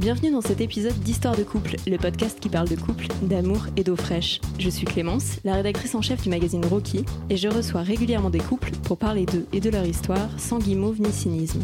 Bienvenue 0.00 0.30
dans 0.30 0.40
cet 0.40 0.62
épisode 0.62 0.98
d'Histoire 1.00 1.36
de 1.36 1.42
couple, 1.42 1.76
le 1.86 1.98
podcast 1.98 2.40
qui 2.40 2.48
parle 2.48 2.70
de 2.70 2.74
couple, 2.74 3.08
d'amour 3.20 3.66
et 3.76 3.84
d'eau 3.84 3.96
fraîche. 3.96 4.40
Je 4.58 4.70
suis 4.70 4.86
Clémence, 4.86 5.40
la 5.44 5.52
rédactrice 5.52 5.94
en 5.94 6.00
chef 6.00 6.22
du 6.22 6.30
magazine 6.30 6.64
Rocky, 6.64 7.04
et 7.28 7.36
je 7.36 7.48
reçois 7.48 7.82
régulièrement 7.82 8.30
des 8.30 8.38
couples 8.38 8.70
pour 8.84 8.96
parler 8.96 9.26
d'eux 9.26 9.44
et 9.52 9.60
de 9.60 9.68
leur 9.68 9.84
histoire 9.84 10.40
sans 10.40 10.58
guimauve 10.58 11.02
ni 11.02 11.12
cynisme. 11.12 11.60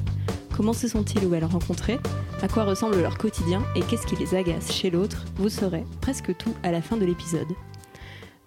Comment 0.54 0.74
se 0.74 0.86
sont-ils 0.86 1.24
ou 1.24 1.34
elles 1.34 1.46
rencontrés 1.46 1.98
À 2.42 2.48
quoi 2.48 2.64
ressemble 2.64 3.00
leur 3.00 3.16
quotidien 3.16 3.64
Et 3.74 3.80
qu'est-ce 3.80 4.06
qui 4.06 4.16
les 4.16 4.34
agace 4.34 4.70
chez 4.70 4.90
l'autre? 4.90 5.24
Vous 5.36 5.48
saurez 5.48 5.84
presque 6.02 6.36
tout 6.36 6.52
à 6.62 6.72
la 6.72 6.82
fin 6.82 6.98
de 6.98 7.06
l'épisode. 7.06 7.48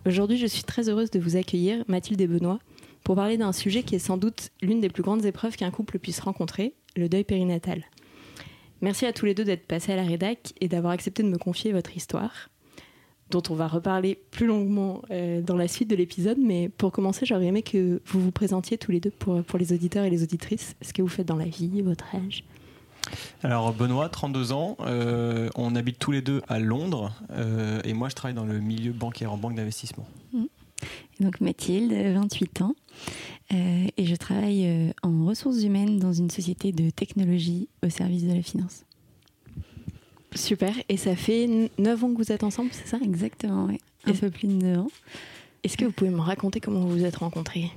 Aujourd'hui, 0.05 0.37
je 0.37 0.45
suis 0.45 0.63
très 0.63 0.87
heureuse 0.87 1.09
de 1.09 1.19
vous 1.19 1.35
accueillir, 1.35 1.83
Mathilde 1.87 2.21
et 2.21 2.27
Benoît, 2.27 2.59
pour 3.03 3.15
parler 3.15 3.37
d'un 3.37 3.53
sujet 3.53 3.81
qui 3.81 3.95
est 3.95 3.99
sans 3.99 4.17
doute 4.17 4.51
l'une 4.61 4.81
des 4.81 4.89
plus 4.89 5.01
grandes 5.01 5.25
épreuves 5.25 5.55
qu'un 5.55 5.71
couple 5.71 5.97
puisse 5.97 6.19
rencontrer, 6.19 6.75
le 6.95 7.09
deuil 7.09 7.23
périnatal. 7.23 7.85
Merci 8.81 9.05
à 9.05 9.13
tous 9.13 9.25
les 9.25 9.33
deux 9.33 9.43
d'être 9.43 9.67
passés 9.67 9.91
à 9.91 9.95
la 9.95 10.03
rédac 10.03 10.53
et 10.61 10.67
d'avoir 10.67 10.93
accepté 10.93 11.23
de 11.23 11.27
me 11.27 11.37
confier 11.37 11.73
votre 11.73 11.95
histoire, 11.95 12.49
dont 13.29 13.43
on 13.49 13.55
va 13.55 13.67
reparler 13.67 14.17
plus 14.31 14.47
longuement 14.47 15.01
euh, 15.11 15.41
dans 15.41 15.57
la 15.57 15.67
suite 15.67 15.89
de 15.89 15.95
l'épisode. 15.95 16.37
Mais 16.39 16.69
pour 16.69 16.91
commencer, 16.91 17.25
j'aurais 17.25 17.47
aimé 17.47 17.61
que 17.61 18.01
vous 18.05 18.21
vous 18.21 18.31
présentiez 18.31 18.77
tous 18.77 18.91
les 18.91 18.99
deux 18.99 19.11
pour, 19.11 19.43
pour 19.43 19.59
les 19.59 19.73
auditeurs 19.73 20.05
et 20.05 20.09
les 20.09 20.23
auditrices, 20.23 20.75
ce 20.81 20.93
que 20.93 21.01
vous 21.01 21.07
faites 21.07 21.27
dans 21.27 21.35
la 21.35 21.45
vie, 21.45 21.81
votre 21.81 22.15
âge. 22.15 22.43
Alors 23.43 23.73
Benoît, 23.73 24.09
32 24.09 24.51
ans, 24.51 24.77
euh, 24.81 25.49
on 25.55 25.75
habite 25.75 25.99
tous 25.99 26.11
les 26.11 26.21
deux 26.21 26.41
à 26.47 26.59
Londres 26.59 27.11
euh, 27.31 27.81
et 27.83 27.93
moi 27.93 28.09
je 28.09 28.15
travaille 28.15 28.35
dans 28.35 28.45
le 28.45 28.59
milieu 28.59 28.91
bancaire 28.91 29.31
en 29.33 29.37
banque 29.37 29.55
d'investissement. 29.55 30.05
Donc 31.19 31.41
Mathilde, 31.41 31.91
28 31.91 32.61
ans, 32.61 32.75
euh, 33.51 33.87
et 33.97 34.05
je 34.05 34.15
travaille 34.15 34.67
euh, 34.67 34.91
en 35.03 35.25
ressources 35.25 35.63
humaines 35.63 35.99
dans 35.99 36.13
une 36.13 36.29
société 36.29 36.71
de 36.71 36.89
technologie 36.89 37.67
au 37.83 37.89
service 37.89 38.23
de 38.23 38.33
la 38.33 38.41
finance. 38.41 38.85
Super. 40.35 40.73
Et 40.89 40.97
ça 40.97 41.15
fait 41.15 41.69
9 41.77 42.03
ans 42.03 42.11
que 42.13 42.17
vous 42.17 42.31
êtes 42.31 42.43
ensemble, 42.43 42.69
c'est 42.71 42.87
ça? 42.87 42.97
Exactement, 43.03 43.65
oui. 43.65 43.79
Un 44.05 44.13
peu 44.13 44.29
plus 44.29 44.47
de 44.47 44.53
9 44.53 44.79
ans. 44.79 44.91
Est-ce 45.63 45.77
que 45.77 45.85
vous 45.85 45.91
pouvez 45.91 46.11
me 46.11 46.21
raconter 46.21 46.59
comment 46.59 46.81
vous 46.81 46.89
vous 46.89 47.05
êtes 47.05 47.17
rencontrés? 47.17 47.71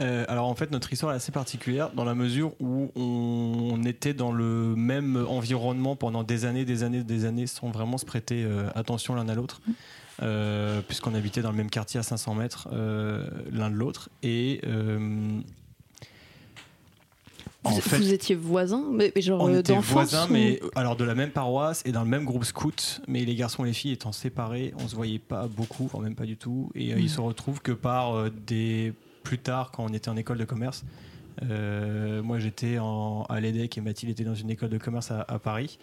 Euh, 0.00 0.24
alors 0.28 0.46
en 0.46 0.54
fait 0.54 0.70
notre 0.70 0.92
histoire 0.92 1.12
est 1.12 1.16
assez 1.16 1.32
particulière 1.32 1.90
dans 1.90 2.04
la 2.04 2.14
mesure 2.14 2.52
où 2.60 2.90
on 2.96 3.84
était 3.84 4.14
dans 4.14 4.32
le 4.32 4.74
même 4.74 5.22
environnement 5.28 5.94
pendant 5.96 6.22
des 6.22 6.46
années, 6.46 6.64
des 6.64 6.82
années, 6.82 7.02
des 7.02 7.24
années 7.26 7.46
sans 7.46 7.70
vraiment 7.70 7.98
se 7.98 8.06
prêter 8.06 8.42
euh, 8.42 8.68
attention 8.74 9.14
l'un 9.14 9.28
à 9.28 9.34
l'autre. 9.34 9.60
Euh, 10.22 10.80
puisqu'on 10.82 11.14
habitait 11.14 11.42
dans 11.42 11.50
le 11.50 11.56
même 11.56 11.70
quartier 11.70 11.98
à 12.00 12.02
500 12.02 12.34
mètres 12.34 12.68
euh, 12.72 13.26
l'un 13.52 13.70
de 13.70 13.74
l'autre 13.76 14.08
et 14.22 14.60
euh, 14.66 15.38
en 17.62 17.70
vous, 17.72 17.80
fait, 17.80 17.98
vous 17.98 18.12
étiez 18.12 18.34
voisins 18.34 18.84
mais, 18.90 19.12
mais 19.14 19.20
genre 19.22 19.42
On 19.42 19.54
était 19.54 19.76
voisins, 19.76 20.26
ou- 20.28 20.32
mais 20.32 20.60
alors 20.74 20.96
de 20.96 21.04
la 21.04 21.14
même 21.14 21.30
paroisse 21.30 21.82
et 21.84 21.92
dans 21.92 22.02
le 22.02 22.08
même 22.08 22.24
groupe 22.24 22.44
scout, 22.44 23.02
mais 23.06 23.24
les 23.24 23.34
garçons 23.34 23.64
et 23.64 23.68
les 23.68 23.74
filles 23.74 23.92
étant 23.92 24.12
séparés, 24.12 24.72
on 24.78 24.88
se 24.88 24.94
voyait 24.94 25.18
pas 25.18 25.46
beaucoup, 25.46 25.86
voire 25.86 26.02
même 26.02 26.14
pas 26.14 26.24
du 26.24 26.36
tout. 26.38 26.70
Et 26.74 26.92
euh, 26.92 26.96
Mm. 26.96 27.00
ils 27.00 27.10
se 27.10 27.20
retrouvent 27.20 27.60
que 27.60 27.72
par 27.72 28.30
des 28.46 28.94
plus 29.24 29.38
tard, 29.38 29.70
quand 29.72 29.84
on 29.84 29.92
était 29.92 30.08
en 30.08 30.16
école 30.16 30.38
de 30.38 30.44
commerce. 30.46 30.84
Euh, 31.42 32.22
moi, 32.22 32.38
j'étais 32.38 32.78
à 33.28 33.40
l'EDEC 33.40 33.76
et 33.78 33.80
Mathilde 33.82 34.12
était 34.12 34.24
dans 34.24 34.34
une 34.34 34.50
école 34.50 34.70
de 34.70 34.78
commerce 34.78 35.10
à, 35.10 35.20
à 35.28 35.38
Paris. 35.38 35.78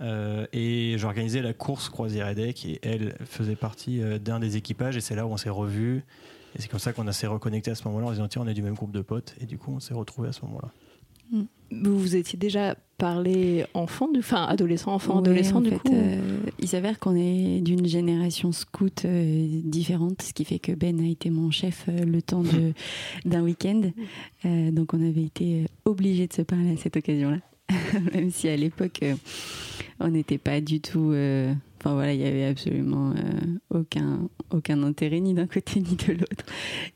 Euh, 0.00 0.46
et 0.52 0.94
j'organisais 0.98 1.42
la 1.42 1.52
course 1.52 1.88
croisière 1.90 2.26
EDEC 2.28 2.64
et 2.64 2.78
elle 2.82 3.16
faisait 3.26 3.56
partie 3.56 4.00
euh, 4.02 4.18
d'un 4.18 4.40
des 4.40 4.56
équipages 4.56 4.96
et 4.96 5.00
c'est 5.00 5.14
là 5.14 5.26
où 5.26 5.30
on 5.30 5.36
s'est 5.36 5.50
revus. 5.50 6.04
Et 6.56 6.62
c'est 6.62 6.68
comme 6.68 6.80
ça 6.80 6.92
qu'on 6.92 7.10
s'est 7.12 7.26
reconnecté 7.26 7.70
à 7.70 7.74
ce 7.74 7.86
moment-là 7.88 8.06
en 8.06 8.10
disant 8.12 8.26
tiens, 8.28 8.42
on 8.44 8.48
est 8.48 8.54
du 8.54 8.62
même 8.62 8.74
groupe 8.74 8.92
de 8.92 9.02
potes 9.02 9.34
et 9.40 9.46
du 9.46 9.58
coup 9.58 9.72
on 9.74 9.80
s'est 9.80 9.94
retrouvés 9.94 10.28
à 10.28 10.32
ce 10.32 10.40
moment-là. 10.46 10.70
Vous 11.72 11.96
vous 11.96 12.16
étiez 12.16 12.36
déjà 12.36 12.74
parlé 12.98 13.64
enfant, 13.74 14.08
du- 14.10 14.18
enfin 14.18 14.42
adolescent, 14.46 14.92
enfant, 14.92 15.12
Ouais, 15.14 15.18
adolescent 15.20 15.58
en 15.58 15.60
du 15.60 15.70
fait, 15.70 15.76
coup 15.78 15.92
euh, 15.94 16.18
il 16.58 16.66
s'avère 16.66 16.98
qu'on 16.98 17.14
est 17.14 17.60
d'une 17.60 17.86
génération 17.86 18.50
scout 18.50 19.04
euh, 19.04 19.60
différente, 19.64 20.20
ce 20.22 20.32
qui 20.32 20.44
fait 20.44 20.58
que 20.58 20.72
Ben 20.72 20.98
a 21.00 21.06
été 21.06 21.30
mon 21.30 21.52
chef 21.52 21.84
euh, 21.88 22.04
le 22.04 22.20
temps 22.22 22.42
de- 22.42 22.72
d'un 23.24 23.42
week-end. 23.42 23.82
Euh, 24.44 24.72
donc 24.72 24.92
on 24.92 25.08
avait 25.08 25.22
été 25.22 25.66
obligés 25.84 26.26
de 26.26 26.32
se 26.32 26.42
parler 26.42 26.72
à 26.72 26.76
cette 26.76 26.96
occasion-là. 26.96 27.38
Même 28.14 28.30
si 28.32 28.48
à 28.48 28.56
l'époque, 28.56 28.98
euh, 29.04 29.14
on 30.00 30.08
n'était 30.08 30.38
pas 30.38 30.60
du 30.60 30.80
tout... 30.80 31.10
euh, 31.12 31.52
Enfin 31.82 31.94
voilà, 31.94 32.12
il 32.12 32.20
y 32.20 32.26
avait 32.26 32.44
absolument 32.44 33.12
euh, 33.12 33.78
aucun, 33.80 34.28
aucun 34.50 34.82
intérêt 34.82 35.18
ni 35.20 35.32
d'un 35.32 35.46
côté 35.46 35.80
ni 35.80 35.96
de 35.96 36.12
l'autre. 36.12 36.44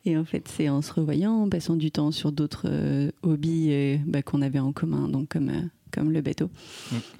Et 0.04 0.16
en 0.18 0.26
fait, 0.26 0.46
c'est 0.46 0.68
en 0.68 0.82
se 0.82 0.92
revoyant, 0.92 1.32
en 1.32 1.48
passant 1.48 1.76
du 1.76 1.90
temps 1.90 2.10
sur 2.10 2.32
d'autres 2.32 2.66
euh, 2.66 3.10
hobbies 3.22 3.98
bah, 4.06 4.22
qu'on 4.22 4.42
avait 4.42 4.58
en 4.58 4.72
commun, 4.72 5.08
donc 5.08 5.28
comme, 5.30 5.70
comme 5.90 6.10
le 6.12 6.20
bateau, 6.20 6.50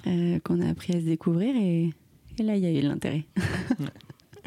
Mm. 0.05 0.37
qu'on 0.43 0.61
a 0.61 0.69
appris 0.69 0.93
à 0.95 0.99
se 0.99 1.05
découvrir. 1.05 1.55
Et, 1.55 1.91
et 2.37 2.43
là, 2.43 2.55
il 2.55 2.63
y 2.63 2.67
a 2.67 2.71
eu 2.71 2.81
l'intérêt. 2.81 3.23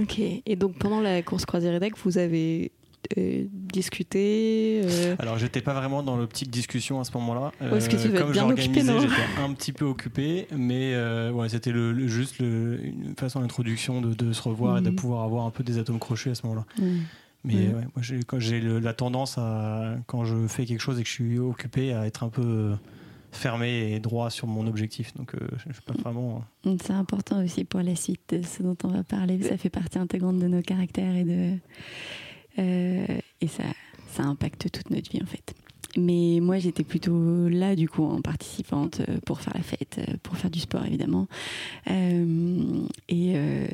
Ok. 0.00 0.20
Et 0.20 0.54
donc 0.54 0.78
pendant 0.78 1.00
la 1.00 1.22
course 1.22 1.44
croisière 1.44 1.74
EDEC, 1.74 1.98
vous 2.04 2.18
avez 2.18 2.70
euh, 3.16 3.44
discuté 3.52 4.82
euh, 4.84 5.16
Alors 5.18 5.38
j'étais 5.38 5.60
pas 5.60 5.74
vraiment 5.74 6.02
dans 6.02 6.16
l'optique 6.16 6.50
discussion 6.50 7.00
à 7.00 7.04
ce 7.04 7.12
moment-là. 7.14 7.52
Euh, 7.62 7.72
Ouais, 7.72 7.78
que 7.80 7.90
tu 7.90 7.96
devais 8.08 8.18
comme 8.18 8.28
être 8.28 8.32
bien 8.32 8.46
occupé, 8.48 8.80
j'organisais, 8.82 8.92
non 8.92 9.00
j'étais 9.00 9.42
un 9.42 9.52
petit 9.54 9.72
peu 9.72 9.84
occupé, 9.84 10.46
mais 10.56 10.94
euh, 10.94 11.30
ouais, 11.32 11.48
c'était 11.48 11.72
le, 11.72 11.92
le- 11.92 12.08
juste 12.08 12.38
le- 12.38 12.84
une 12.84 13.14
façon 13.18 13.40
d'introduction 13.40 14.00
de, 14.00 14.14
de 14.14 14.32
se 14.32 14.42
revoir 14.42 14.78
et 14.78 14.82
de 14.82 14.90
Mhm. 14.90 14.96
pouvoir 14.96 15.22
avoir 15.24 15.46
un 15.46 15.50
peu 15.50 15.62
des 15.64 15.78
atomes 15.78 15.98
crochus 15.98 16.30
à 16.30 16.34
ce 16.34 16.46
moment-là. 16.46 16.66
Mm. 16.82 16.98
Mais 17.44 17.54
Ouais. 17.54 17.66
ouais, 17.68 17.82
moi 17.94 18.02
j'ai, 18.02 18.18
quand 18.24 18.40
j'ai 18.40 18.60
le- 18.60 18.80
la 18.80 18.92
tendance 18.94 19.38
à 19.38 19.94
quand 20.06 20.24
je 20.24 20.46
fais 20.48 20.64
quelque 20.66 20.80
chose 20.80 20.98
et 20.98 21.02
que 21.02 21.08
je 21.08 21.14
suis 21.14 21.38
occupé 21.38 21.92
à 21.94 22.04
être 22.06 22.24
un 22.24 22.28
peu 22.30 22.42
euh, 22.42 22.74
fermé 23.30 23.92
et 23.92 24.00
droit 24.00 24.28
sur 24.30 24.48
mon 24.48 24.66
objectif. 24.66 25.14
Donc 25.14 25.34
euh, 25.34 25.38
je, 25.66 25.80
pas 25.82 25.92
vraiment. 26.02 26.42
C'est 26.82 26.92
important 26.92 27.42
aussi 27.44 27.64
pour 27.64 27.80
la 27.80 27.94
suite 27.94 28.34
de 28.34 28.42
ce 28.42 28.62
dont 28.64 28.76
on 28.84 28.88
va 28.88 29.04
parler. 29.04 29.40
Ça 29.42 29.56
fait 29.56 29.70
partie 29.70 29.98
intégrante 29.98 30.38
de 30.40 30.48
nos 30.48 30.62
caractères 30.62 31.14
et 31.14 31.24
de 31.24 31.30
euh, 31.30 31.56
et 32.58 33.48
ça 33.48 33.64
ça 34.08 34.24
impacte 34.24 34.70
toute 34.72 34.90
notre 34.90 35.10
vie 35.10 35.22
en 35.22 35.26
fait. 35.26 35.54
Mais 35.96 36.40
moi 36.40 36.58
j'étais 36.58 36.84
plutôt 36.84 37.48
là 37.48 37.76
du 37.76 37.88
coup 37.88 38.04
en 38.04 38.20
participante 38.20 39.00
euh, 39.08 39.18
pour 39.24 39.40
faire 39.40 39.54
la 39.54 39.62
fête, 39.62 39.98
euh, 39.98 40.14
pour 40.22 40.36
faire 40.36 40.50
du 40.50 40.60
sport 40.60 40.84
évidemment. 40.84 41.28
Euh, 41.90 42.86
et 43.08 43.32
euh, 43.36 43.66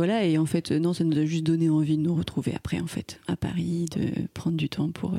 voilà, 0.00 0.24
et 0.24 0.38
en 0.38 0.46
fait, 0.46 0.70
euh, 0.70 0.78
non, 0.78 0.92
ça 0.92 1.04
nous 1.04 1.18
a 1.18 1.24
juste 1.24 1.44
donné 1.44 1.68
envie 1.68 1.96
de 1.96 2.02
nous 2.02 2.14
retrouver 2.14 2.54
après, 2.54 2.80
en 2.80 2.86
fait, 2.86 3.20
à 3.26 3.36
Paris, 3.36 3.86
de 3.94 4.26
prendre 4.34 4.56
du 4.56 4.68
temps 4.68 4.90
pour 4.90 5.14
euh, 5.14 5.18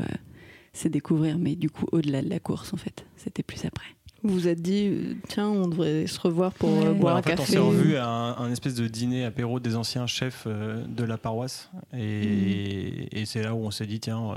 se 0.73 0.88
découvrir, 0.88 1.38
mais 1.38 1.55
du 1.55 1.69
coup, 1.69 1.85
au-delà 1.91 2.21
de 2.21 2.29
la 2.29 2.39
course, 2.39 2.73
en 2.73 2.77
fait. 2.77 3.05
C'était 3.17 3.43
plus 3.43 3.65
après. 3.65 3.85
Vous 4.23 4.33
vous 4.33 4.47
êtes 4.47 4.61
dit, 4.61 5.17
tiens, 5.27 5.47
on 5.49 5.67
devrait 5.67 6.05
se 6.07 6.19
revoir 6.19 6.53
pour 6.53 6.69
Ouais. 6.69 6.85
euh, 6.85 6.91
Ouais, 6.91 6.99
boire 6.99 7.15
Ouais, 7.15 7.19
un 7.19 7.23
fait, 7.23 7.33
on 7.33 7.35
café. 7.37 7.51
s'est 7.53 7.57
revu 7.59 7.95
à 7.95 8.05
un, 8.07 8.37
un 8.37 8.51
espèce 8.51 8.75
de 8.75 8.87
dîner 8.87 9.25
apéro 9.25 9.59
des 9.59 9.75
anciens 9.75 10.05
chefs 10.07 10.43
euh, 10.47 10.83
de 10.87 11.03
la 11.03 11.17
paroisse. 11.17 11.69
Et, 11.97 13.21
et 13.21 13.25
c'est 13.25 13.41
là 13.43 13.53
où 13.55 13.59
on 13.65 13.71
s'est 13.71 13.87
dit, 13.87 13.99
tiens, 13.99 14.21
euh, 14.31 14.35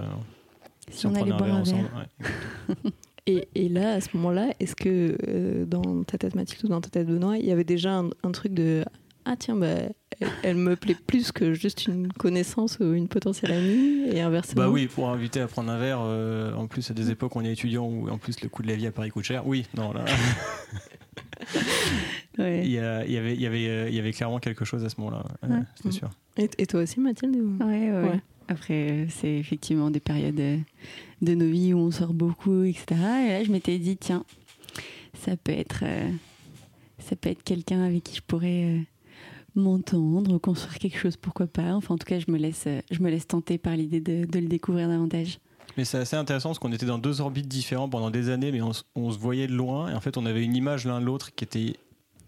Si, 0.90 1.06
on 1.06 1.10
allait 1.14 1.20
prenait 1.20 1.32
un 1.32 1.36
boire 1.36 1.48
verre 1.48 1.56
un 1.56 1.60
ensemble. 1.60 1.88
verre. 1.94 2.06
ouais. 2.84 2.90
Et, 3.26 3.48
et 3.54 3.70
là, 3.70 3.94
à 3.94 4.00
ce 4.02 4.08
moment-là, 4.18 4.50
est-ce 4.60 4.76
que 4.76 5.16
euh, 5.28 5.64
dans 5.64 6.02
ta 6.04 6.18
tête 6.18 6.34
Mathilde 6.34 6.62
ou 6.66 6.68
dans 6.68 6.82
ta 6.82 6.90
tête 6.90 7.06
Benoît, 7.06 7.38
il 7.38 7.46
y 7.46 7.52
avait 7.52 7.64
déjà 7.64 7.94
un, 7.96 8.10
un 8.22 8.32
truc 8.32 8.52
de 8.52 8.84
ah 9.24 9.36
tiens, 9.36 9.56
bah, 9.56 9.66
elle, 10.20 10.28
elle 10.42 10.56
me 10.56 10.76
plaît 10.76 10.96
plus 11.06 11.32
que 11.32 11.54
juste 11.54 11.86
une 11.86 12.12
connaissance 12.12 12.78
ou 12.80 12.92
une 12.92 13.08
potentielle 13.08 13.52
amie 13.52 14.08
et 14.10 14.20
inversement. 14.20 14.62
Bah 14.64 14.70
oui, 14.70 14.86
pour 14.86 15.08
inviter 15.08 15.40
à 15.40 15.48
prendre 15.48 15.70
un 15.70 15.78
verre, 15.78 16.00
euh, 16.02 16.54
en 16.54 16.66
plus 16.66 16.90
à 16.90 16.94
des 16.94 17.10
époques 17.10 17.34
où 17.36 17.40
on 17.40 17.44
est 17.44 17.52
étudiant 17.52 17.86
où 17.86 18.08
en 18.08 18.18
plus 18.18 18.40
le 18.42 18.48
coût 18.48 18.62
de 18.62 18.68
la 18.68 18.76
vie 18.76 18.86
à 18.86 18.92
Paris 18.92 19.10
coûte 19.10 19.24
cher. 19.24 19.46
Oui, 19.46 19.66
non, 19.76 19.92
là, 19.92 20.04
il 22.38 22.70
y, 22.70 22.78
a- 22.78 23.04
il 23.04 23.12
y 23.12 23.16
avait, 23.18 23.34
il 23.34 23.40
y, 23.40 23.46
avait, 23.46 23.88
il 23.88 23.94
y 23.94 23.98
avait 23.98 24.12
clairement 24.12 24.38
quelque 24.38 24.64
chose 24.64 24.84
à 24.84 24.88
ce 24.88 24.96
moment-là, 25.00 25.24
ouais, 25.48 25.58
Mm. 25.84 25.90
sûr. 25.92 26.10
Et, 26.36 26.48
et 26.58 26.66
toi 26.66 26.82
aussi, 26.82 27.00
Mathilde 27.00 27.36
ou- 27.36 27.64
Ouais, 27.64 27.90
ouais. 27.90 28.20
Après, 28.48 28.90
euh, 28.90 29.06
c'est 29.08 29.32
effectivement 29.36 29.90
des 29.90 30.00
périodes 30.00 30.38
euh, 30.40 30.58
de 31.22 31.34
nos 31.34 31.46
vies 31.50 31.72
où 31.72 31.78
on 31.78 31.90
sort 31.90 32.12
beaucoup, 32.12 32.62
etc. 32.64 32.84
Et 32.90 32.94
là, 33.28 33.44
je 33.44 33.50
m'étais 33.50 33.78
dit, 33.78 33.96
tiens, 33.96 34.24
ça 35.18 35.36
peut 35.36 35.52
être, 35.52 35.80
euh, 35.82 36.10
ça 36.98 37.16
peut 37.16 37.30
être 37.30 37.42
quelqu'un 37.42 37.82
avec 37.82 38.04
qui 38.04 38.16
je 38.16 38.22
pourrais 38.26 38.64
euh, 38.64 38.78
m'entendre, 39.54 40.38
construire 40.38 40.78
quelque 40.78 40.98
chose, 40.98 41.16
pourquoi 41.16 41.46
pas. 41.46 41.74
Enfin, 41.74 41.94
en 41.94 41.98
tout 41.98 42.06
cas, 42.06 42.18
je 42.18 42.30
me 42.30 42.38
laisse, 42.38 42.64
euh, 42.66 42.80
je 42.90 43.00
me 43.00 43.10
laisse 43.10 43.26
tenter 43.26 43.58
par 43.58 43.76
l'idée 43.76 44.00
de, 44.00 44.24
de 44.24 44.38
le 44.38 44.46
découvrir 44.46 44.88
davantage. 44.88 45.38
Mais 45.76 45.84
c'est 45.84 45.98
assez 45.98 46.16
intéressant 46.16 46.50
parce 46.50 46.58
qu'on 46.58 46.72
était 46.72 46.86
dans 46.86 46.98
deux 46.98 47.20
orbites 47.20 47.48
différentes 47.48 47.90
pendant 47.90 48.10
des 48.10 48.28
années, 48.28 48.52
mais 48.52 48.60
on, 48.62 48.72
se 48.72 49.18
voyait 49.18 49.46
de 49.46 49.54
loin. 49.54 49.90
Et 49.90 49.94
en 49.94 50.00
fait, 50.00 50.16
on 50.16 50.26
avait 50.26 50.44
une 50.44 50.54
image 50.54 50.84
l'un 50.84 51.00
de 51.00 51.06
l'autre 51.06 51.34
qui 51.34 51.44
était 51.44 51.74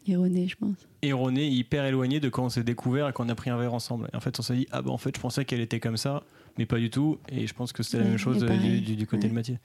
Erroné, 0.08 0.46
je 0.48 0.54
pense. 0.56 0.76
erronée, 1.02 1.48
hyper 1.48 1.84
éloignée 1.84 2.20
de 2.20 2.28
quand 2.28 2.44
on 2.44 2.48
s'est 2.48 2.62
découvert 2.62 3.08
et 3.08 3.12
qu'on 3.12 3.28
a 3.28 3.34
pris 3.34 3.50
un 3.50 3.56
verre 3.56 3.74
ensemble. 3.74 4.08
Et 4.12 4.16
en 4.16 4.20
fait, 4.20 4.38
on 4.38 4.42
s'est 4.42 4.54
dit, 4.54 4.66
ah 4.70 4.80
bah 4.82 4.90
en 4.92 4.98
fait, 4.98 5.14
je 5.16 5.20
pensais 5.20 5.44
qu'elle 5.44 5.60
était 5.60 5.80
comme 5.80 5.96
ça, 5.96 6.22
mais 6.58 6.64
pas 6.66 6.78
du 6.78 6.90
tout. 6.90 7.18
Et 7.28 7.46
je 7.48 7.52
pense 7.54 7.72
que 7.72 7.82
c'était 7.82 7.98
la 7.98 8.04
même 8.10 8.16
chose 8.18 8.44
du, 8.44 8.80
du- 8.80 8.94
du 8.96 9.06
côté 9.08 9.24
Ouais. 9.24 9.30
de 9.30 9.34
Mathilde. 9.34 9.58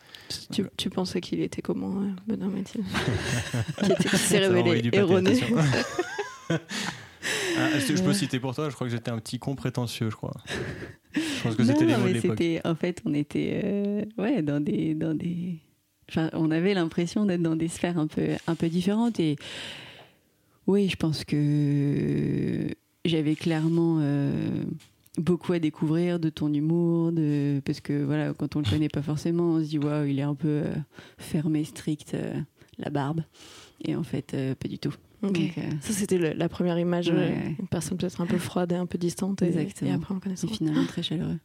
Tu, 0.52 0.64
tu 0.78 0.90
pensais 0.90 1.22
qu'il 1.22 1.42
était 1.42 1.62
comment, 1.62 2.02
euh, 2.02 2.08
Benoît 2.28 2.48
Mathilde 2.50 2.84
Qui, 3.84 3.92
était- 3.92 4.10
qui 4.10 4.18
s'est 4.18 4.40
révélé 4.40 4.90
erroné. 4.94 5.40
Ah, 7.58 7.80
je, 7.80 8.02
peux 8.02 8.14
citer 8.14 8.40
pour 8.40 8.56
toi, 8.56 8.70
je 8.70 8.76
crois 8.76 8.88
que 8.88 8.92
j'étais 8.92 9.12
un 9.12 9.20
petit 9.20 9.40
con 9.40 9.56
prétentieux, 9.56 10.10
je 10.10 10.16
crois. 10.16 10.34
Je 11.14 11.44
pense 11.44 11.56
que 11.56 11.64
c'était 11.66 11.86
les 11.86 11.96
mots 11.96 12.08
de 12.08 12.14
l'époque. 12.14 12.44
En 12.66 12.76
fait, 12.76 13.02
on 13.06 13.14
était 13.14 13.62
euh, 13.64 14.06
ouais, 14.18 14.42
dans 14.42 14.60
des. 14.60 14.96
Dans 14.96 15.14
des... 15.14 15.60
Enfin, 16.10 16.30
on 16.34 16.52
avait 16.52 16.74
l'impression 16.74 17.26
d'être 17.26 17.42
dans 17.42 17.56
des 17.56 17.68
sphères 17.68 17.98
un 17.98 18.08
peu, 18.08 18.30
un 18.48 18.56
peu 18.56 18.68
différentes. 18.68 19.20
Et 19.20 19.38
oui, 20.68 20.90
je 20.90 20.96
pense 20.98 21.24
que 21.24 22.68
j'avais 23.06 23.36
clairement 23.36 24.00
euh, 24.02 24.64
beaucoup 25.18 25.54
à 25.54 25.60
découvrir 25.60 26.20
de 26.20 26.30
ton 26.30 26.54
humour. 26.54 27.12
De... 27.12 27.62
Parce 27.66 27.80
que 27.80 28.04
voilà, 28.04 28.34
quand 28.34 28.56
on 28.56 28.60
le 28.60 28.70
connaît 28.70 28.90
pas 28.90 29.02
forcément, 29.02 29.54
on 29.54 29.60
se 29.64 29.70
dit 29.70 29.78
waouh, 29.78 30.06
il 30.06 30.20
est 30.20 30.24
un 30.24 30.36
peu 30.36 30.48
euh, 30.48 30.74
fermé, 31.18 31.64
strict, 31.64 32.14
euh, 32.14 32.34
la 32.78 32.90
barbe. 32.90 33.24
Et 33.84 33.96
en 33.96 34.04
fait, 34.04 34.34
euh, 34.34 34.56
pas 34.56 34.68
du 34.68 34.80
tout. 34.80 34.94
Donc, 35.22 35.38
euh, 35.38 35.62
Ça, 35.82 35.94
c'était 35.94 36.18
la 36.34 36.50
première 36.50 36.80
image, 36.80 37.08
Ouais, 37.10 37.14
euh, 37.16 37.30
ouais. 37.30 37.56
une 37.60 37.68
personne 37.68 37.98
peut-être 37.98 38.20
un 38.22 38.26
peu 38.26 38.38
froide 38.40 38.72
et 38.72 38.76
un 38.76 38.86
peu 38.88 38.98
distante. 38.98 39.42
Et, 39.42 39.48
Exactement. 39.48 39.92
et 39.92 39.94
après, 39.94 40.14
on 40.16 40.20
connaît 40.20 40.36
c'est 40.36 40.48
finalement 40.48 40.86
très 40.86 41.04
chaleureux. 41.04 41.38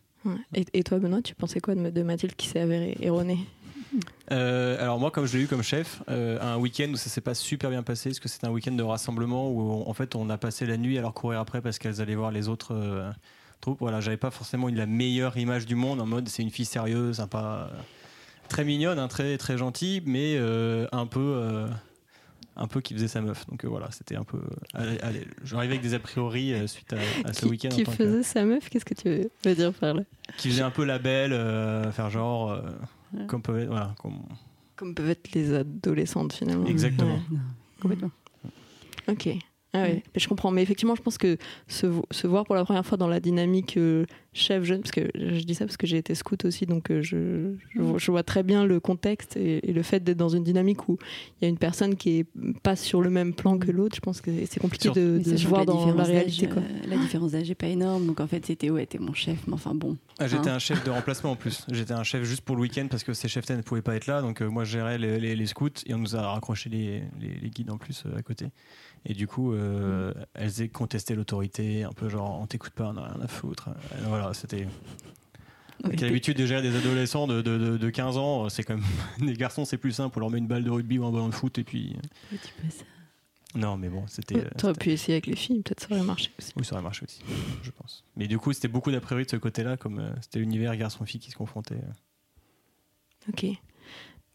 Et, 0.55 0.65
et 0.73 0.83
toi, 0.83 0.99
Benoît, 0.99 1.23
tu 1.23 1.35
pensais 1.37 1.61
quoi 1.61 1.75
de, 1.77 1.91
de 1.91 2.03
Mathilde 2.03 2.35
qui 2.35 2.49
s'est 2.49 2.61
avérée 2.61 2.97
erronée? 3.01 3.39
Euh, 4.33 4.83
alors 4.83 4.99
moi, 4.99 5.11
comme 5.13 5.27
je 5.27 5.37
l'ai 5.39 5.45
eu 5.45 5.47
comme 5.47 5.63
chef, 5.63 6.03
euh, 6.11 6.39
un 6.41 6.57
week-end 6.59 6.89
où 6.93 6.97
ça 6.97 7.09
s'est 7.09 7.21
pas 7.21 7.35
super 7.35 7.71
bien 7.71 7.83
passé, 7.85 8.11
parce 8.11 8.19
que 8.19 8.29
c'était 8.29 8.47
un 8.47 8.51
week-end 8.51 8.73
de 8.73 8.83
rassemblement 8.83 9.49
où 9.51 9.61
on- 9.61 9.89
en 9.89 9.93
fait 9.93 10.17
on 10.17 10.29
a 10.31 10.37
passé 10.37 10.67
la 10.67 10.77
nuit 10.77 10.99
à 10.99 11.01
leur 11.01 11.15
courir 11.15 11.39
après 11.39 11.61
parce 11.61 11.79
qu'elles 11.79 12.01
allaient 12.01 12.17
voir 12.17 12.33
les 12.33 12.49
autres 12.49 12.75
euh, 12.75 13.09
troupes. 13.61 13.79
Voilà, 13.79 14.01
j'avais 14.01 14.17
pas 14.17 14.33
forcément 14.33 14.69
eu 14.69 14.75
la 14.75 14.87
meilleure 14.87 15.37
image 15.37 15.65
du 15.67 15.77
monde 15.77 16.01
en 16.01 16.07
mode 16.07 16.29
c'est 16.29 16.43
une 16.43 16.51
fille 16.51 16.65
sérieuse, 16.65 17.17
sympa, 17.19 17.71
très 18.49 18.65
mignonne, 18.65 18.99
hein, 18.99 19.07
très 19.09 19.39
très 19.39 19.57
gentille, 19.57 20.03
mais 20.05 20.35
euh, 20.37 20.89
un 20.91 21.07
peu 21.07 21.21
euh, 21.21 21.69
un 22.57 22.67
peu 22.67 22.81
qui 22.81 22.95
faisait 22.95 23.09
sa 23.09 23.21
meuf. 23.21 23.47
Donc 23.49 23.65
euh, 23.65 23.69
voilà, 23.69 23.91
c'était 23.91 24.17
un 24.17 24.25
peu. 24.25 24.41
allez, 24.75 24.99
allez, 25.01 25.27
J'arrivais 25.45 25.75
avec 25.75 25.83
des 25.83 25.95
a 25.95 25.99
priori 25.99 26.53
euh, 26.55 26.67
suite 26.67 26.93
à, 26.93 26.97
à 27.29 27.33
ce 27.33 27.41
Qui, 27.41 27.47
week-end. 27.47 27.69
en 27.69 27.75
qui 27.75 27.85
que- 27.85 27.91
faisait 27.91 28.23
sa 28.23 28.45
meuf 28.45 28.69
Qu'est-ce 28.71 28.85
que 28.85 28.95
tu 28.95 29.29
veux 29.45 29.55
dire 29.55 29.73
par 29.73 29.95
là? 29.95 30.03
Qui 30.37 30.49
faisait 30.51 30.63
un 30.63 30.71
peu 30.71 30.85
la 30.85 30.99
belle, 30.99 31.33
euh, 31.33 31.91
faire 31.93 32.11
genre, 32.11 32.51
euh, 32.53 32.63
Ouais. 33.15 33.27
comme 33.27 33.41
peut 33.43 33.59
être- 33.61 33.69
voilà, 33.69 33.95
comme- 34.03 34.23
Comme 34.75 34.95
peuvent 34.95 35.09
être 35.11 35.33
les 35.33 35.55
adolescentes 35.55 36.33
finalement. 36.33 36.67
Exactement. 36.67 37.15
Ouais. 37.15 37.39
Complètement. 37.81 38.11
Ok. 39.09 39.29
Ah 39.77 39.83
ouais. 39.85 39.89
Ouais. 39.95 40.03
Mais 40.15 40.21
je 40.21 40.29
comprends. 40.29 40.51
Mais 40.51 40.63
effectivement, 40.63 40.95
je 40.95 41.03
pense 41.03 41.19
que 41.19 41.37
se, 41.69 41.87
vo- 41.87 42.07
se 42.11 42.27
voir 42.27 42.45
pour 42.45 42.55
la 42.55 42.65
première 42.65 42.85
fois 42.87 42.97
dans 42.99 43.09
la 43.09 43.21
dynamique 43.21 43.77
euh, 43.77 44.05
chef-jeune, 44.33 44.81
parce 44.83 44.91
que 44.91 45.09
je 45.15 45.45
dis 45.45 45.55
ça 45.55 45.65
parce 45.65 45.77
que 45.77 45.87
j'ai 45.87 45.97
été 45.99 46.15
scout 46.15 46.45
aussi, 46.45 46.67
donc 46.67 46.91
euh, 46.91 47.03
je, 47.03 47.55
je, 47.75 47.81
vois- 47.81 47.99
je 47.99 48.11
vois 48.11 48.23
très 48.23 48.43
bien 48.43 48.65
le 48.65 48.81
contexte 48.81 49.37
et, 49.37 49.69
et 49.69 49.73
le 49.73 49.83
fait 49.83 50.01
d'être 50.05 50.17
dans 50.19 50.29
une 50.29 50.45
dynamique 50.45 50.89
où 50.89 50.99
il 51.41 51.45
y 51.45 51.47
a 51.47 51.49
une 51.49 51.59
personne 51.59 51.97
qui 51.97 52.19
est 52.19 52.27
pas 52.63 52.77
sur 52.77 53.01
le 53.03 53.11
même 53.11 53.33
plan 53.35 53.59
que 53.59 53.71
l'autre. 53.71 53.97
Je 53.97 54.01
pense 54.01 54.21
que 54.21 54.31
c'est 54.47 54.61
compliqué 54.61 54.91
de, 54.91 55.21
se 55.37 55.47
voir 55.47 55.63
que 55.63 55.67
dans 55.67 55.87
la 55.95 56.05
réalité. 56.05 56.49
Quoi. 56.49 56.63
euh, 56.63 56.87
la 56.89 56.97
différence 56.97 57.33
d'âge 57.33 57.49
n'est 57.49 57.55
pas 57.55 57.69
énorme, 57.69 58.07
donc 58.07 58.21
en 58.21 58.27
fait 58.27 58.45
c'était 58.47 58.71
ouais, 58.71 58.87
t'es 58.87 58.99
mon 58.99 59.15
chef, 59.15 59.39
mais 59.47 59.55
enfin 59.55 59.75
bon. 59.75 59.97
Ah, 60.19 60.27
J'étais 60.29 60.49
Hein 60.49 60.55
un 60.55 60.59
chef 60.59 60.83
de 60.85 60.91
remplacement 60.91 61.33
en 61.33 61.37
plus. 61.37 61.67
J'étais 61.71 61.93
un 61.93 62.03
chef 62.03 62.25
juste 62.25 62.41
pour 62.41 62.57
le 62.57 62.63
week-end 62.63 62.87
parce 62.91 63.05
que 63.05 63.13
ces 63.13 63.29
chefs 63.29 63.49
ne 63.51 63.61
pouvaient 63.61 63.83
pas 63.83 63.97
être 63.97 64.07
là. 64.07 64.23
Donc 64.23 64.41
euh, 64.41 64.49
moi 64.49 64.65
je 64.65 64.73
gérais 64.73 64.97
les, 64.99 65.19
les- 65.19 65.37
les 65.37 65.47
scouts 65.47 65.69
et 65.87 65.93
on 65.95 65.99
nous 65.99 66.17
a 66.17 66.23
raccroché 66.33 66.71
les, 66.71 67.03
les- 67.21 67.39
les 67.43 67.51
guides 67.51 67.71
en 67.71 67.77
plus 67.79 68.03
euh, 68.07 68.17
à 68.19 68.23
côté. 68.23 68.47
Et 69.05 69.15
du 69.15 69.27
coup, 69.29 69.53
euh, 69.53 70.13
elles 70.35 70.63
aient 70.63 70.69
contesté 70.69 71.15
l'autorité, 71.15 71.85
un 71.85 71.93
peu 71.93 72.09
genre 72.09 72.41
on 72.41 72.47
t'écoute 72.47 72.73
pas, 72.73 72.93
on 72.93 72.97
a 72.97 73.07
rien 73.09 73.21
à 73.23 73.29
foutre. 73.29 73.69
Voilà, 74.09 74.35
c'était. 74.35 74.67
L'habitude 75.85 76.37
de 76.39 76.47
gérer 76.47 76.63
des 76.63 76.75
adolescents 76.75 77.27
de, 77.27 77.43
de, 77.43 77.59
de- 77.59 77.77
de 77.77 77.91
15 77.91 78.17
ans, 78.17 78.49
c'est 78.49 78.63
quand 78.65 78.75
même. 78.75 78.85
Les 79.21 79.35
garçons, 79.35 79.65
c'est 79.65 79.77
plus 79.77 79.93
simple, 79.93 80.19
on 80.19 80.21
leur 80.21 80.31
met 80.31 80.39
une 80.39 80.49
balle 80.49 80.65
de 80.65 80.71
rugby 80.71 80.99
ou 80.99 81.05
un 81.05 81.13
ballon 81.13 81.29
de 81.29 81.35
foot 81.35 81.59
et 81.59 81.65
puis. 81.65 81.97
tu 82.31 82.37
peux 82.63 82.71
ça. 82.71 82.85
Non, 83.55 83.77
mais 83.77 83.89
bon, 83.89 84.05
c'était. 84.09 84.39
euh, 84.39 84.49
T'aurais 84.59 84.73
pu 84.75 84.91
essayer 84.91 85.15
avec 85.15 85.27
les 85.27 85.37
filles, 85.37 85.63
peut-être 85.63 85.81
ça 85.81 85.87
aurait 85.95 86.03
marché 86.03 86.31
aussi. 86.39 86.53
Oui, 86.57 86.65
ça 86.65 86.75
aurait 86.75 86.83
marché 86.83 87.05
aussi, 87.07 87.21
je 87.63 87.71
pense. 87.71 88.05
Mais 88.17 88.27
du 88.27 88.39
coup, 88.39 88.53
c'était 88.53 88.69
beaucoup 88.69 88.91
d'a 88.91 89.01
priori 89.01 89.25
de 89.25 89.31
ce 89.31 89.37
côté-là, 89.37 89.77
comme 89.77 89.99
euh, 90.01 90.11
c'était 90.21 90.41
l'univers 90.41 90.77
garçon-fille 90.77 91.21
qui 91.21 91.31
se 91.31 91.37
confrontait. 91.37 91.75
euh. 91.77 93.29
Ok. 93.31 93.47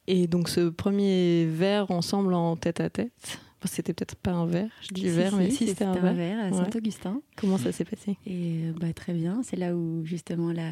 Et 0.07 0.27
donc 0.27 0.49
ce 0.49 0.69
premier 0.69 1.45
verre 1.45 1.91
ensemble 1.91 2.33
en 2.33 2.55
tête 2.55 2.79
à 2.79 2.89
tête, 2.89 3.39
c'était 3.67 3.93
peut-être 3.93 4.15
pas 4.15 4.31
un 4.31 4.45
verre, 4.45 4.69
je 4.81 4.89
dis 4.93 5.07
verre, 5.09 5.35
mais 5.35 5.49
si 5.51 5.67
c'était 5.67 5.83
un 5.85 5.93
verre. 6.13 6.39
à 6.39 6.49
Ouais. 6.49 6.57
Saint-Augustin. 6.57 7.21
Comment 7.35 7.57
ça 7.57 7.71
s'est 7.71 7.85
passé? 7.85 8.17
Et 8.25 8.63
euh, 8.63 8.73
bah, 8.79 8.91
très 8.93 9.13
bien, 9.13 9.41
c'est 9.43 9.57
là 9.57 9.75
où 9.75 10.03
justement 10.05 10.51
la, 10.51 10.71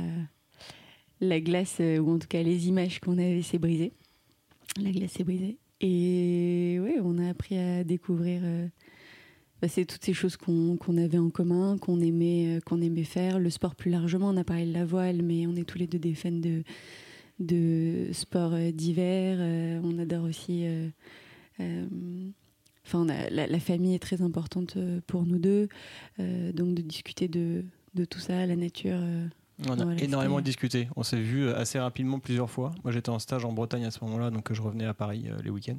la 1.22 1.40
glace, 1.40 1.78
euh, 1.80 2.00
ou 2.00 2.12
en 2.12 2.20
tout 2.20 2.28
cas 2.28 2.42
les 2.44 2.68
images 2.68 3.00
qu'on 3.00 3.18
avait 3.18 3.42
s'est 3.42 3.60
brisée. 3.60 3.94
La 4.82 4.92
glace 4.92 5.12
s'est 5.12 5.24
brisée. 5.24 5.58
Et 5.82 6.78
oui, 6.82 6.94
on 7.04 7.18
a 7.20 7.30
appris 7.30 7.58
à 7.58 7.84
découvrir 7.84 8.42
euh, 8.44 8.68
bah, 9.62 9.68
c'est 9.68 9.86
toutes 9.86 10.04
ces 10.04 10.14
choses 10.14 10.36
qu'on 10.38 10.76
qu'on 10.78 10.98
avait 10.98 11.18
en 11.18 11.30
commun, 11.30 11.78
qu'on 11.78 12.00
aimait, 12.02 12.58
euh, 12.58 12.60
qu'on 12.62 12.82
aimait 12.82 13.04
faire. 13.04 13.40
Le 13.40 13.50
sport 13.50 13.76
plus 13.76 13.92
largement, 13.92 14.30
on 14.30 14.38
a 14.38 14.44
parlé 14.44 14.66
de 14.66 14.74
la 14.74 14.86
voile, 14.86 15.22
mais 15.22 15.48
on 15.48 15.56
est 15.56 15.64
tous 15.64 15.78
les 15.78 15.88
deux 15.88 16.00
des 16.00 16.14
fans 16.16 16.32
de, 16.32 16.64
de 17.40 18.08
sport 18.14 18.54
euh, 18.54 18.72
d'hiver. 18.72 19.38
Euh, 19.40 19.80
on 19.84 20.00
adore 20.00 20.24
aussi. 20.26 20.66
Enfin, 22.92 23.08
a- 23.10 23.30
la, 23.30 23.46
la 23.46 23.60
famille 23.60 23.94
est 23.94 24.00
très 24.00 24.22
importante 24.24 24.76
euh, 24.78 25.00
pour 25.06 25.26
nous 25.26 25.38
deux, 25.38 25.68
Euh, 26.20 26.52
donc 26.52 26.74
de 26.74 26.82
discuter 26.82 27.28
de, 27.28 27.64
de 27.94 28.06
tout 28.06 28.20
ça, 28.20 28.46
la 28.48 28.56
nature. 28.56 28.98
euh, 29.00 29.28
On 29.68 29.74
a 29.74 29.84
Voilà, 29.84 30.02
énormément 30.02 30.42
discuté. 30.42 30.88
On 30.96 31.04
s'est 31.04 31.22
vu 31.22 31.50
assez 31.50 31.78
rapidement 31.80 32.20
plusieurs 32.20 32.50
fois. 32.50 32.72
Moi, 32.84 32.92
j'étais 32.92 33.10
en 33.10 33.20
stage 33.20 33.46
en 33.46 33.52
Bretagne 33.54 33.86
à 33.86 33.92
ce 33.92 34.04
moment-là, 34.06 34.32
donc 34.32 34.52
je 34.52 34.62
revenais 34.62 34.86
à 34.86 34.94
Paris 34.96 35.26
euh, 35.28 35.38
les 35.44 35.50
week-ends. 35.50 35.78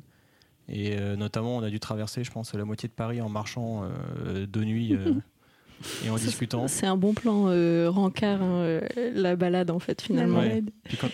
Et 0.69 0.97
euh, 0.99 1.17
notamment, 1.17 1.57
on 1.57 1.63
a 1.63 1.71
dû 1.71 1.81
traverser, 1.81 2.23
je 2.23 2.31
pense, 2.31 2.55
la 2.55 2.65
moitié 2.65 2.89
de 2.89 2.95
Paris 2.95 3.21
en 3.21 3.29
marchant 3.29 3.83
euh, 4.25 4.47
de 4.47 4.65
nuit 4.65 4.95
et 6.05 6.11
en 6.11 6.17
Ça, 6.19 6.25
discutant. 6.27 6.69
C'est 6.69 6.87
un 6.87 6.97
bon 6.97 7.15
plan 7.15 7.47
euh, 7.49 7.89
rencard, 7.91 8.43
hein, 8.43 8.61
euh, 8.63 8.81
la 9.15 9.37
balade 9.37 9.71
en 9.71 9.79
fait 9.79 10.01
finalement. 10.03 10.41
Ouais. 10.41 10.63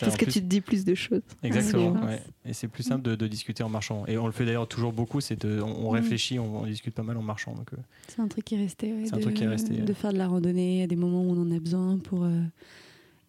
Parce 0.01 0.17
que 0.17 0.25
plus- 0.25 0.33
tu 0.35 0.41
te 0.41 0.47
dis 0.47 0.61
plus 0.61 0.85
de 0.85 0.95
choses. 0.95 1.23
Exactement. 1.43 1.93
Ouais. 2.05 2.21
Et 2.45 2.53
c'est 2.53 2.69
plus 2.69 2.83
simple 2.83 3.03
de, 3.03 3.15
de 3.15 3.27
discuter 3.27 3.63
en 3.63 3.69
marchant. 3.69 4.05
Et 4.07 4.19
on 4.19 4.27
le 4.27 4.33
fait 4.33 4.45
d'ailleurs 4.45 4.69
toujours 4.69 4.93
beaucoup. 4.93 5.21
C'est 5.21 5.45
de- 5.47 5.61
on, 5.61 5.87
on 5.87 5.91
réfléchit, 5.91 6.39
on, 6.39 6.63
on 6.63 6.67
discute 6.67 6.95
pas 6.95 7.03
mal 7.03 7.17
en 7.17 7.23
marchant. 7.23 7.55
Donc, 7.55 7.73
euh, 7.73 7.77
C'est 8.09 8.21
un 8.21 8.29
truc 8.29 8.45
qui 8.45 8.55
est 8.55 8.59
resté. 8.59 8.93
ouais, 8.93 9.03
C'est 9.07 9.15
un 9.15 9.19
de, 9.19 9.23
truc 9.23 9.35
qui 9.35 9.45
est 9.45 9.49
resté. 9.49 9.75
De 9.75 9.93
faire 9.93 10.13
de 10.13 10.19
la 10.19 10.27
randonnée 10.29 10.83
à 10.83 10.87
des 10.87 10.97
moments 10.97 11.23
où 11.23 11.31
on 11.33 11.41
en 11.43 11.51
a 11.55 11.59
besoin 11.59 11.99
pour 11.99 12.25
euh, 12.25 12.31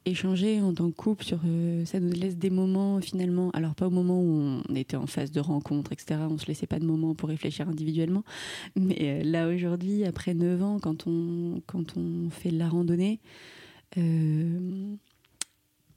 échanger 0.08 0.62
en 0.62 0.74
tant 0.74 0.90
que 0.90 0.96
couple. 0.96 1.24
Sur, 1.24 1.40
euh, 1.46 1.86
ça 1.86 2.00
nous 2.00 2.12
laisse 2.12 2.38
des 2.38 2.50
moments 2.50 3.00
finalement. 3.02 3.52
Alors, 3.52 3.76
pas 3.76 3.88
au 3.88 3.92
moment 3.92 4.22
où 4.22 4.62
on 4.68 4.76
était 4.76 4.98
en 4.98 5.08
phase 5.08 5.32
de 5.32 5.40
rencontre, 5.40 5.92
etc. 5.92 6.22
On 6.30 6.38
se 6.38 6.48
laissait 6.48 6.68
pas 6.68 6.80
de 6.80 6.86
moments 6.86 7.16
pour 7.16 7.30
réfléchir 7.30 7.68
individuellement. 7.70 8.24
Mais 8.76 8.98
euh, 9.02 9.24
là, 9.24 9.48
aujourd'hui, 9.48 10.06
après 10.06 10.34
9 10.34 10.64
ans, 10.64 10.80
quand 10.80 11.08
on, 11.08 11.62
quand 11.66 11.98
on 11.98 12.30
fait 12.30 12.52
de 12.52 12.58
la 12.58 12.70
randonnée, 12.70 13.20
euh, 13.98 14.96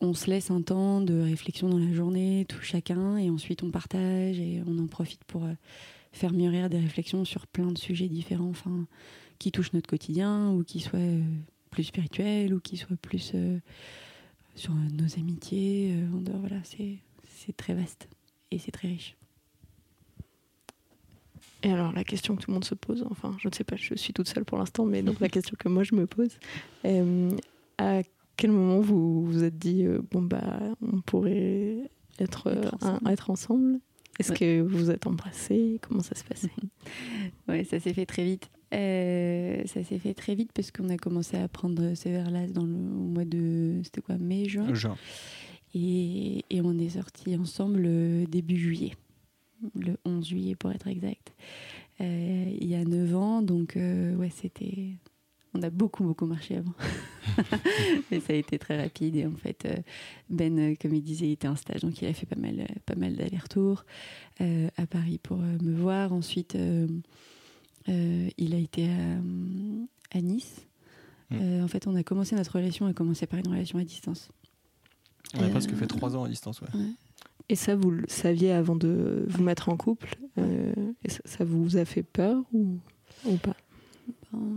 on 0.00 0.14
se 0.14 0.30
laisse 0.30 0.50
un 0.50 0.62
temps 0.62 1.00
de 1.00 1.20
réflexion 1.20 1.68
dans 1.68 1.78
la 1.78 1.92
journée, 1.92 2.46
tout 2.48 2.62
chacun, 2.62 3.16
et 3.18 3.28
ensuite 3.28 3.62
on 3.62 3.70
partage 3.70 4.38
et 4.38 4.62
on 4.66 4.78
en 4.78 4.86
profite 4.86 5.24
pour 5.24 5.46
faire 6.12 6.32
mûrir 6.32 6.70
des 6.70 6.78
réflexions 6.78 7.26
sur 7.26 7.46
plein 7.46 7.70
de 7.70 7.76
sujets 7.76 8.08
différents, 8.08 8.48
enfin, 8.48 8.86
qui 9.38 9.52
touchent 9.52 9.74
notre 9.74 9.88
quotidien 9.88 10.52
ou 10.52 10.64
qui 10.64 10.80
soient 10.80 11.00
plus 11.70 11.84
spirituels 11.84 12.52
ou 12.54 12.60
qui 12.60 12.76
soient 12.76 12.96
plus 13.00 13.32
euh, 13.34 13.58
sur 14.54 14.72
nos 14.74 15.18
amitiés. 15.18 15.94
euh, 15.94 16.16
en 16.16 16.20
dehors, 16.20 16.40
voilà, 16.40 16.56
c'est 16.64 16.98
très 17.56 17.74
vaste 17.74 18.08
et 18.50 18.58
c'est 18.58 18.70
très 18.70 18.88
riche. 18.88 19.16
Et 21.62 21.70
alors 21.72 21.92
la 21.92 22.04
question 22.04 22.36
que 22.36 22.42
tout 22.42 22.50
le 22.50 22.54
monde 22.54 22.64
se 22.64 22.74
pose, 22.74 23.04
enfin 23.10 23.36
je 23.38 23.48
ne 23.48 23.52
sais 23.54 23.64
pas, 23.64 23.76
je 23.76 23.94
suis 23.94 24.12
toute 24.14 24.28
seule 24.28 24.44
pour 24.46 24.56
l'instant, 24.58 24.86
mais 24.86 25.02
donc 25.02 25.20
la 25.20 25.28
question 25.36 25.54
que 25.58 25.68
moi 25.68 25.82
je 25.82 25.94
me 25.94 26.06
pose, 26.06 26.38
euh, 26.86 27.30
à 27.78 28.00
quel 28.36 28.50
moment 28.52 28.80
vous 28.80 29.24
vous 29.26 29.44
êtes 29.44 29.58
dit 29.58 29.84
euh, 29.84 30.00
bon 30.10 30.22
bah 30.22 30.60
on 30.80 31.00
pourrait 31.02 31.90
être, 32.18 32.46
euh, 32.46 32.62
Être 32.62 32.74
un- 32.84 32.94
ensemble. 32.94 33.10
être 33.10 33.30
ensemble? 33.30 33.80
Est-ce 34.18 34.32
Ouais. 34.32 34.38
que 34.38 34.60
vous 34.62 34.78
vous 34.78 34.90
êtes 34.90 35.06
embrassés? 35.06 35.78
Comment 35.82 36.00
ça 36.02 36.14
se 36.14 36.24
passait 36.24 36.50
Ouais, 37.48 37.64
ça 37.64 37.78
s'est 37.80 37.92
fait 37.94 38.06
très 38.06 38.24
vite. 38.24 38.50
Euh, 38.72 39.62
ça 39.66 39.82
s'est 39.82 39.98
fait 39.98 40.14
très 40.14 40.34
vite 40.34 40.52
parce 40.52 40.70
qu'on 40.70 40.88
a 40.90 40.96
commencé 40.96 41.36
à 41.36 41.48
prendre 41.48 41.94
ces 41.94 42.12
verres-là 42.12 42.46
dans 42.46 42.64
le 42.64 42.74
au 42.74 43.08
mois 43.08 43.24
de 43.24 43.80
c'était 43.82 44.00
quoi 44.00 44.16
mai 44.16 44.48
juin 44.48 44.72
et, 45.74 46.44
et 46.50 46.60
on 46.60 46.78
est 46.78 46.90
sortis 46.90 47.36
ensemble 47.36 47.80
le 47.80 48.26
début 48.26 48.56
juillet, 48.56 48.92
le 49.74 49.96
11 50.04 50.26
juillet 50.26 50.54
pour 50.54 50.72
être 50.72 50.88
exact. 50.88 51.32
Euh, 52.00 52.56
il 52.60 52.68
y 52.68 52.74
a 52.74 52.84
9 52.84 53.14
ans, 53.14 53.42
donc 53.42 53.76
euh, 53.76 54.14
ouais, 54.16 54.30
c'était 54.30 54.94
on 55.52 55.62
a 55.62 55.70
beaucoup, 55.70 56.04
beaucoup 56.04 56.26
marché 56.26 56.56
avant. 56.56 56.74
Mais 58.10 58.20
ça 58.20 58.32
a 58.32 58.36
été 58.36 58.56
très 58.58 58.80
rapide. 58.80 59.16
Et 59.16 59.26
en 59.26 59.34
fait, 59.34 59.64
euh, 59.66 59.76
Ben, 60.28 60.56
euh, 60.58 60.74
comme 60.80 60.94
il 60.94 61.02
disait, 61.02 61.26
il 61.26 61.32
était 61.32 61.48
en 61.48 61.56
stage, 61.56 61.80
donc 61.80 62.00
il 62.00 62.06
a 62.06 62.12
fait 62.12 62.26
pas 62.26 62.38
mal, 62.38 62.66
pas 62.86 62.94
mal 62.94 63.16
d'allers-retours 63.16 63.84
à 64.38 64.86
Paris 64.86 65.18
pour 65.22 65.36
me 65.36 65.74
voir. 65.74 66.12
Ensuite, 66.12 66.56
il 67.86 68.54
a 68.54 68.58
été 68.58 68.88
à, 70.12 70.20
Nice. 70.20 70.66
Mm. 71.30 71.62
en 71.62 71.68
fait, 71.68 71.86
on 71.86 71.94
a 71.94 72.02
commencé 72.02 72.34
notre 72.34 72.56
relation, 72.56 72.86
a 72.86 72.92
commencé 72.92 73.26
par 73.26 73.38
une 73.38 73.48
relation 73.48 73.78
à 73.78 73.84
distance. 73.84 74.28
On 75.34 75.44
a 75.44 75.48
presque 75.48 75.74
fait 75.74 75.86
trois 75.86 76.16
ans 76.16 76.24
à 76.24 76.28
distance, 76.28 76.60
ouais. 76.60 76.68
Et 77.48 77.56
ça, 77.56 77.74
vous 77.74 77.90
le 77.90 78.04
saviez 78.08 78.52
avant 78.52 78.76
de 78.76 79.24
vous 79.28 79.42
mettre 79.42 79.68
en 79.68 79.76
couple 79.76 80.16
et 80.36 81.08
ça, 81.08 81.44
vous 81.44 81.76
a 81.76 81.84
fait 81.84 82.02
peur 82.02 82.42
ou, 82.52 82.78
ou 83.24 83.36
pas? 83.36 83.56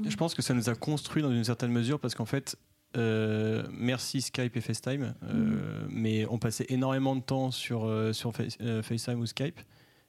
Je 0.07 0.15
pense 0.15 0.35
que 0.35 0.41
ça 0.41 0.53
nous 0.53 0.69
a 0.69 0.75
construit 0.75 1.23
dans 1.23 1.31
une 1.31 1.43
certaine 1.43 1.71
mesure 1.71 1.99
parce 1.99 2.15
qu'en 2.15 2.25
fait, 2.25 2.57
euh, 2.95 3.63
merci 3.71 4.21
Skype 4.21 4.55
et 4.55 4.61
FaceTime, 4.61 5.15
euh, 5.23 5.33
mm. 5.33 5.87
mais 5.89 6.25
on 6.29 6.37
passait 6.37 6.65
énormément 6.69 7.15
de 7.15 7.21
temps 7.21 7.51
sur, 7.51 7.85
euh, 7.85 8.13
sur 8.13 8.33
FaceTime 8.33 9.19
ou 9.19 9.25
Skype. 9.25 9.59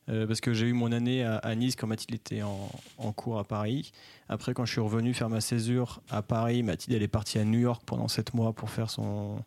Parce 0.07 0.41
que 0.41 0.53
j'ai 0.53 0.67
eu 0.67 0.73
mon 0.73 0.93
année 0.93 1.25
à, 1.25 1.55
Nice 1.55 1.77
quand 1.77 1.87
Mathilde 1.87 2.15
était 2.15 2.43
en, 2.43 2.71
en, 2.99 3.13
cours 3.13 3.39
à 3.39 3.45
Paris. 3.45 3.93
Après, 4.29 4.53
quand 4.53 4.65
je 4.65 4.73
suis 4.73 4.81
revenu 4.81 5.15
faire 5.15 5.31
ma 5.31 5.41
césure 5.41 6.03
à 6.11 6.23
Paris, 6.23 6.63
Mathilde 6.63 6.97
elle 6.97 7.03
est 7.03 7.09
partie 7.09 7.39
à 7.39 7.45
New 7.45 7.59
York 7.59 7.83
pendant 7.87 8.09
7 8.09 8.35
mois 8.35 8.53
pour 8.53 8.71
faire 8.71 8.91
son, 8.91 9.39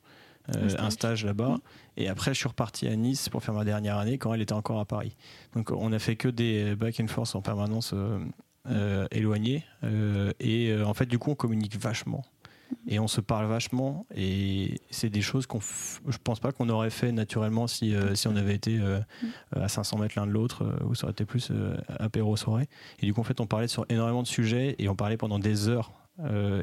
un 0.47 0.89
stage, 0.89 1.25
là-bas. 1.25 1.49
Mm. 1.49 1.61
Et 1.97 2.07
après, 2.09 2.33
je 2.33 2.39
suis 2.39 2.47
reparti 2.47 2.87
à 2.87 2.95
Nice 2.95 3.29
pour 3.29 3.43
faire 3.43 3.53
ma 3.53 3.65
dernière 3.65 3.97
année 3.97 4.17
quand 4.17 4.33
elle 4.33 4.41
était 4.41 4.53
encore 4.53 4.79
à 4.79 4.85
Paris. 4.85 5.15
Donc, 5.53 5.71
on 5.71 5.91
a 5.91 5.99
fait 5.99 6.15
que 6.15 6.27
des 6.27 6.75
back 6.75 6.99
and 6.99 7.07
forth 7.07 7.35
en 7.35 7.41
permanence 7.41 7.93
euh, 8.69 9.07
éloignés. 9.11 9.63
Euh, 9.85 10.33
et 10.41 10.69
euh, 10.71 10.85
en 10.85 10.93
fait, 10.93 11.05
du 11.05 11.17
coup, 11.17 11.31
on 11.31 11.35
communique 11.35 11.77
vachement. 11.77 12.25
Et 12.87 12.99
on 12.99 13.07
se 13.07 13.21
parle 13.21 13.45
vachement. 13.47 14.05
Et 14.15 14.79
c'est 14.89 15.09
des 15.09 15.21
choses 15.21 15.45
qu'on, 15.45 15.59
je 15.59 16.17
pense 16.23 16.39
pas 16.39 16.51
qu'on 16.51 16.69
aurait 16.69 16.89
fait 16.89 17.11
naturellement 17.11 17.67
si, 17.67 17.93
si 18.15 18.27
on 18.27 18.35
avait 18.35 18.55
été 18.55 18.79
à 19.55 19.67
500 19.67 19.97
mètres 19.99 20.15
l'un 20.17 20.27
de 20.27 20.31
l'autre, 20.31 20.77
où 20.85 20.95
ça 20.95 21.05
aurait 21.05 21.11
été 21.11 21.25
plus 21.25 21.51
apéro 21.99 22.35
soirée. 22.37 22.67
Et 22.99 23.05
du 23.05 23.13
coup, 23.13 23.21
en 23.21 23.23
fait, 23.23 23.39
on 23.39 23.47
parlait 23.47 23.67
sur 23.67 23.85
énormément 23.89 24.23
de 24.23 24.27
sujets 24.27 24.75
et 24.79 24.89
on 24.89 24.95
parlait 24.95 25.17
pendant 25.17 25.39
des 25.39 25.67
heures. 25.67 25.91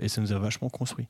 et 0.02 0.08
ça 0.08 0.20
nous 0.20 0.32
a 0.32 0.38
vachement 0.38 0.68
construit 0.68 1.06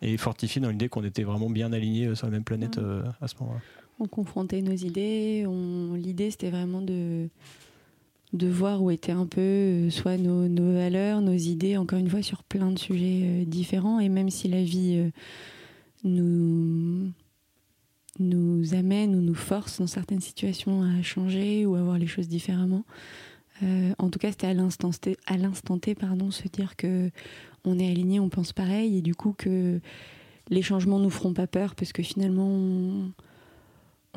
et 0.00 0.16
fortifié 0.16 0.60
dans 0.60 0.70
l'idée 0.70 0.88
qu'on 0.88 1.04
était 1.04 1.24
vraiment 1.24 1.50
bien 1.50 1.72
alignés 1.72 2.14
sur 2.14 2.26
la 2.26 2.32
même 2.32 2.44
planète 2.44 2.78
à 3.20 3.28
ce 3.28 3.34
moment-là. 3.40 3.60
On 3.98 4.06
confrontait 4.06 4.62
nos 4.62 4.72
idées. 4.72 5.46
L'idée, 5.96 6.30
c'était 6.30 6.50
vraiment 6.50 6.80
de 6.80 7.28
de 8.32 8.48
voir 8.48 8.82
où 8.82 8.90
étaient 8.90 9.12
un 9.12 9.26
peu 9.26 9.40
euh, 9.40 9.90
soit 9.90 10.16
nos, 10.16 10.72
valeurs, 10.72 11.20
nos 11.20 11.34
idées, 11.34 11.76
encore 11.76 11.98
une 11.98 12.08
fois 12.08 12.22
sur 12.22 12.44
plein 12.44 12.70
de 12.70 12.78
sujets 12.78 13.22
euh, 13.24 13.44
différents. 13.44 13.98
Et 13.98 14.08
même 14.08 14.30
si 14.30 14.48
la 14.48 14.62
vie 14.62 14.96
euh, 14.98 15.10
nous, 16.04 17.10
nous 18.18 18.74
amène 18.74 19.16
ou 19.16 19.20
nous 19.20 19.34
force 19.34 19.80
dans 19.80 19.86
certaines 19.86 20.20
situations 20.20 20.82
à 20.82 21.02
changer 21.02 21.66
ou 21.66 21.74
à 21.74 21.82
voir 21.82 21.98
les 21.98 22.06
choses 22.06 22.28
différemment, 22.28 22.84
en 23.98 24.08
tout 24.08 24.18
cas 24.18 24.30
c'était 24.30 24.46
à 24.46 24.54
l'instant 24.54 24.90
T, 24.90 25.18
à 25.26 25.36
l'instant 25.36 25.78
T 25.78 25.94
pardon, 25.94 26.30
se 26.30 26.48
dire 26.48 26.76
que 26.76 27.10
on 27.66 27.78
est 27.78 27.90
aligné, 27.90 28.18
on 28.18 28.30
pense 28.30 28.54
pareil 28.54 28.96
et 28.96 29.02
du 29.02 29.14
coup 29.14 29.34
que 29.36 29.80
les 30.48 30.62
changements 30.62 30.98
nous 30.98 31.10
feront 31.10 31.34
pas 31.34 31.46
peur 31.46 31.74
parce 31.74 31.92
que 31.92 32.02
finalement 32.02 33.10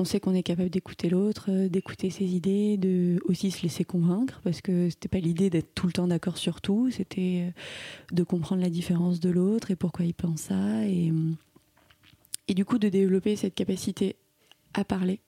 sait 0.06 0.20
qu'on 0.20 0.34
est 0.34 0.44
capable 0.44 0.70
d'écouter 0.70 1.10
l'autre, 1.10 1.46
euh, 1.50 1.70
d'écouter 1.70 2.10
ses 2.10 2.26
idées, 2.26 2.78
de 2.78 3.22
aussi 3.26 3.52
se 3.52 3.62
laisser 3.62 3.84
convaincre, 3.84 4.42
parce 4.44 4.62
que 4.62 4.90
c'était 4.90 5.08
pas 5.08 5.20
l'idée 5.20 5.50
d'être 5.50 5.74
tout 5.76 5.86
le 5.86 5.94
temps 5.94 6.08
d'accord 6.08 6.38
sur 6.38 6.62
tout, 6.62 6.90
c'était 6.90 7.44
euh, 7.48 7.52
de 8.12 8.24
comprendre 8.24 8.62
la 8.62 8.70
différence 8.70 9.20
de 9.20 9.30
l'autre 9.30 9.70
et 9.70 9.76
pourquoi 9.76 10.06
il 10.06 10.14
pense 10.16 10.42
ça, 10.42 10.86
et, 10.88 11.12
euh, 11.12 11.32
et 12.48 12.56
du 12.56 12.66
coup 12.66 12.80
de 12.80 12.90
développer 12.90 13.36
cette 13.36 13.54
capacité 13.54 14.16
à 14.74 14.84
parler, 14.84 15.20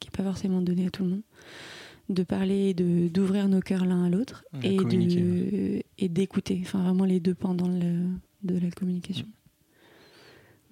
qui 0.00 0.08
n'est 0.08 0.16
pas 0.16 0.24
forcément 0.24 0.62
donnée 0.62 0.86
à 0.86 0.90
tout 0.90 1.04
le 1.04 1.10
monde, 1.10 1.22
de 2.08 2.22
parler, 2.22 2.74
de 2.74 3.08
d'ouvrir 3.08 3.48
nos 3.48 3.60
cœurs 3.60 3.84
l'un 3.84 4.04
à 4.04 4.08
l'autre 4.10 4.44
et 4.62 6.08
d'écouter, 6.08 6.60
enfin 6.62 6.82
vraiment 6.82 7.04
les 7.04 7.20
deux 7.20 7.34
pendant 7.34 7.68
le, 7.68 8.06
de 8.42 8.58
la 8.58 8.70
communication. 8.70 9.26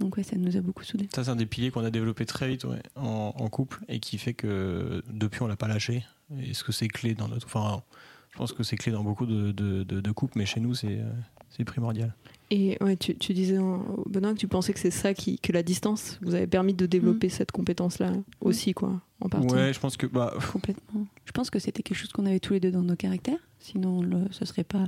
Donc 0.02 0.16
ouais, 0.16 0.24
ça 0.24 0.36
nous 0.36 0.56
a 0.56 0.60
beaucoup 0.60 0.82
soudés. 0.82 1.08
Ça, 1.14 1.22
c'est 1.22 1.30
un 1.30 1.36
des 1.36 1.46
piliers 1.46 1.70
qu'on 1.70 1.84
a 1.84 1.90
développé 1.90 2.26
très 2.26 2.48
vite 2.48 2.66
en, 2.96 3.48
couple 3.48 3.80
et 3.88 4.00
qui 4.00 4.18
fait 4.18 4.34
que 4.34 5.02
depuis, 5.08 5.42
on 5.42 5.46
l'a 5.46 5.56
pas 5.56 5.68
lâché. 5.68 6.04
Est-ce 6.40 6.64
que 6.64 6.72
c'est 6.72 6.88
clé 6.88 7.14
dans 7.14 7.28
notre... 7.28 7.46
Enfin, 7.46 7.82
je 8.32 8.38
pense 8.38 8.52
que 8.52 8.64
c'est 8.64 8.76
clé 8.76 8.90
dans 8.90 9.04
beaucoup 9.04 9.26
de, 9.26 9.52
de, 9.52 10.10
couples, 10.10 10.36
mais 10.36 10.46
chez 10.46 10.58
nous, 10.58 10.74
c'est, 10.74 10.98
c'est 11.50 11.64
primordial. 11.64 12.14
Et 12.50 12.76
ouais, 12.82 12.96
tu, 12.96 13.16
tu 13.16 13.32
disais, 13.32 13.58
Benoît, 14.06 14.32
que 14.32 14.38
tu 14.38 14.48
pensais 14.48 14.72
que 14.72 14.80
c'est 14.80 14.90
ça 14.90 15.14
qui, 15.14 15.38
que 15.38 15.52
la 15.52 15.62
distance 15.62 16.18
vous 16.20 16.34
avait 16.34 16.48
permis 16.48 16.74
de 16.74 16.86
développer 16.86 17.28
mm. 17.28 17.30
cette 17.30 17.52
compétence-là 17.52 18.12
aussi, 18.40 18.74
quoi, 18.74 19.00
en 19.20 19.28
partie. 19.28 19.54
Ouais, 19.54 19.72
je 19.72 19.78
pense 19.78 19.96
que. 19.96 20.06
Bah... 20.06 20.34
Complètement. 20.52 21.06
Je 21.24 21.32
pense 21.32 21.48
que 21.48 21.58
c'était 21.58 21.82
quelque 21.82 21.96
chose 21.96 22.12
qu'on 22.12 22.26
avait 22.26 22.40
tous 22.40 22.54
les 22.54 22.60
deux 22.60 22.72
dans 22.72 22.82
nos 22.82 22.96
caractères. 22.96 23.38
Sinon, 23.58 24.02
le, 24.02 24.26
ce 24.32 24.44
serait 24.44 24.64
pas 24.64 24.86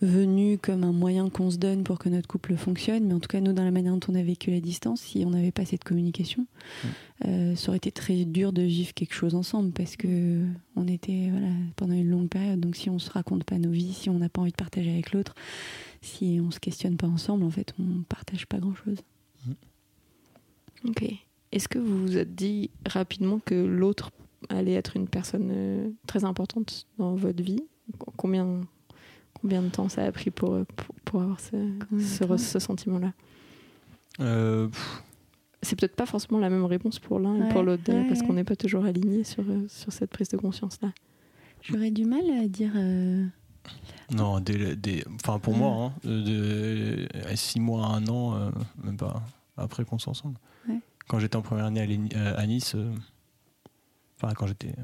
venu 0.00 0.58
comme 0.58 0.84
un 0.84 0.92
moyen 0.92 1.28
qu'on 1.28 1.50
se 1.50 1.56
donne 1.56 1.82
pour 1.82 1.98
que 1.98 2.08
notre 2.08 2.28
couple 2.28 2.56
fonctionne, 2.56 3.04
mais 3.06 3.14
en 3.14 3.20
tout 3.20 3.28
cas, 3.28 3.40
nous, 3.40 3.52
dans 3.52 3.64
la 3.64 3.70
manière 3.70 3.94
dont 3.94 4.12
on 4.12 4.14
a 4.14 4.22
vécu 4.22 4.50
la 4.50 4.60
distance, 4.60 5.00
si 5.00 5.24
on 5.26 5.30
n'avait 5.30 5.52
pas 5.52 5.64
cette 5.64 5.84
communication, 5.84 6.46
mm. 6.46 6.88
euh, 7.26 7.56
ça 7.56 7.68
aurait 7.68 7.78
été 7.78 7.90
très 7.90 8.24
dur 8.24 8.52
de 8.52 8.62
vivre 8.62 8.94
quelque 8.94 9.14
chose 9.14 9.34
ensemble 9.34 9.72
parce 9.72 9.96
que 9.96 10.44
on 10.76 10.86
était 10.86 11.28
voilà, 11.30 11.48
pendant 11.76 11.94
une 11.94 12.08
longue 12.08 12.28
période. 12.28 12.60
Donc, 12.60 12.76
si 12.76 12.90
on 12.90 12.98
se 12.98 13.10
raconte 13.10 13.44
pas 13.44 13.58
nos 13.58 13.70
vies, 13.70 13.92
si 13.92 14.08
on 14.08 14.18
n'a 14.18 14.28
pas 14.28 14.40
envie 14.40 14.52
de 14.52 14.56
partager 14.56 14.90
avec 14.90 15.12
l'autre, 15.12 15.34
si 16.00 16.40
on 16.42 16.50
se 16.50 16.60
questionne 16.60 16.96
pas 16.96 17.08
ensemble, 17.08 17.44
en 17.44 17.50
fait, 17.50 17.74
on 17.78 18.02
partage 18.02 18.46
pas 18.46 18.58
grand 18.58 18.74
chose. 18.74 18.98
Mm. 19.46 19.52
Ok. 20.90 21.12
Est-ce 21.50 21.68
que 21.68 21.78
vous 21.78 22.02
vous 22.02 22.16
êtes 22.18 22.34
dit 22.34 22.70
rapidement 22.86 23.40
que 23.44 23.54
l'autre 23.54 24.10
allait 24.48 24.74
être 24.74 24.96
une 24.96 25.08
personne 25.08 25.50
euh, 25.50 25.88
très 26.06 26.24
importante 26.24 26.86
dans 26.98 27.14
votre 27.14 27.42
vie? 27.42 27.64
Combien 28.16 28.60
Combien 29.40 29.62
de 29.62 29.68
temps 29.68 29.88
ça 29.88 30.04
a 30.04 30.12
pris 30.12 30.30
pour, 30.30 30.58
pour, 31.04 31.22
avoir 31.22 31.38
ce, 31.40 31.56
ce, 32.36 32.58
sentiment-là 32.58 33.12
euh, 34.20 34.68
C'est 35.62 35.78
peut-être 35.78 35.94
pas 35.94 36.06
forcément 36.06 36.40
la 36.40 36.50
même 36.50 36.64
réponse 36.64 36.98
pour 36.98 37.20
l'un 37.20 37.46
et 37.46 37.48
pour 37.50 37.62
l'autre, 37.62 37.84
parce 38.08 38.22
qu'on 38.22 38.32
n'est 38.32 38.44
pas 38.44 38.56
toujours 38.56 38.84
aligné 38.84 39.24
sur, 39.24 39.44
euh, 39.48 39.66
sur 39.68 39.92
cette 39.92 40.10
prise 40.10 40.28
de 40.28 40.36
conscience-là. 40.36 40.92
J'aurais 41.62 41.90
du 41.90 42.04
mal 42.04 42.22
à 42.42 42.48
dire. 42.48 42.72
Euh, 42.74 43.26
non, 44.10 44.40
des, 44.40 44.74
des, 44.74 45.04
enfin 45.14 45.38
pour 45.38 45.54
moi, 45.54 45.70
hein, 45.86 45.92
de, 46.04 47.06
six 47.34 47.60
mois 47.60 47.86
à 47.86 47.90
un 47.90 48.06
an, 48.06 48.50
même 48.82 48.96
pas 48.96 49.22
après 49.56 49.84
qu'on 49.84 49.98
soit 49.98 50.12
ensemble. 50.12 50.38
Quand 51.06 51.18
j'étais 51.20 51.36
en 51.36 51.42
première 51.42 51.66
année 51.66 51.80
à, 52.14 52.46
Nice, 52.46 52.76
enfin 54.16 54.34
quand 54.34 54.46
j'étais 54.46 54.74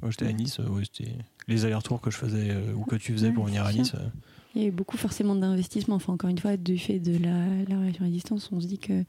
quand 0.00 0.10
j'étais 0.10 0.26
à 0.26 0.32
Nice, 0.32 0.60
c'était 0.84 1.14
les 1.48 1.64
allers-retours 1.64 2.00
que 2.00 2.10
je 2.10 2.16
faisais 2.16 2.50
euh, 2.50 2.74
ou 2.74 2.84
que 2.84 2.96
tu 2.96 3.12
faisais 3.12 3.32
pour 3.32 3.46
venir 3.46 3.64
à 3.64 3.72
Nice. 3.72 3.92
Euh. 3.94 4.08
Il 4.54 4.62
y 4.62 4.64
a 4.64 4.68
eu 4.68 4.72
beaucoup 4.72 4.96
forcément 4.96 5.34
d'investissement. 5.34 5.96
Enfin, 5.96 6.12
encore 6.12 6.30
une 6.30 6.38
fois, 6.38 6.56
du 6.56 6.78
fait 6.78 6.98
de 6.98 7.16
la, 7.22 7.78
relation 7.78 8.04
à 8.04 8.08
distance, 8.08 8.50
on 8.52 8.60
se 8.60 8.66
dit 8.66 8.78
que, 8.78 9.00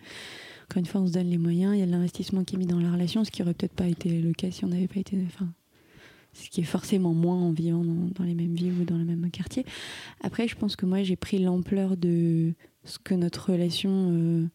encore 0.64 0.78
une 0.78 0.86
fois, 0.86 1.02
on 1.02 1.08
se 1.08 1.14
donne 1.14 1.30
les 1.30 1.38
moyens. 1.38 1.76
Il 1.76 1.80
y 1.80 1.84
a 1.84 1.86
de 1.86 1.92
l'investissement 1.92 2.44
qui 2.44 2.56
est 2.56 2.58
mis 2.58 2.66
dans 2.66 2.80
la 2.80 2.92
relation, 2.92 3.24
ce 3.24 3.32
qui 3.32 3.42
aurait 3.42 3.54
peut-être 3.54 3.74
pas 3.74 3.88
été 3.88 4.22
le 4.22 4.34
cas 4.34 4.52
si 4.52 4.66
on 4.66 4.68
n'avait 4.68 4.88
pas 4.88 5.00
été. 5.00 5.18
Enfin, 5.26 5.48
ce 6.34 6.50
qui 6.50 6.62
est 6.62 6.66
forcément 6.66 7.14
moins 7.14 7.38
en 7.38 7.52
vivant 7.52 7.84
dans, 7.84 8.24
les 8.24 8.36
mêmes 8.36 8.54
villes 8.54 8.74
ou 8.80 8.86
dans 8.86 8.98
le 8.98 9.06
même 9.06 9.30
quartier. 9.32 9.66
Après, 10.22 10.48
je 10.48 10.56
pense 10.56 10.76
que 10.76 10.86
moi, 10.86 11.04
j'ai 11.04 11.16
pris 11.16 11.40
l'ampleur 11.40 11.98
de 11.98 12.54
ce 12.84 13.00
que 13.00 13.16
notre 13.16 13.52
relation 13.52 14.12
euh, 14.12 14.48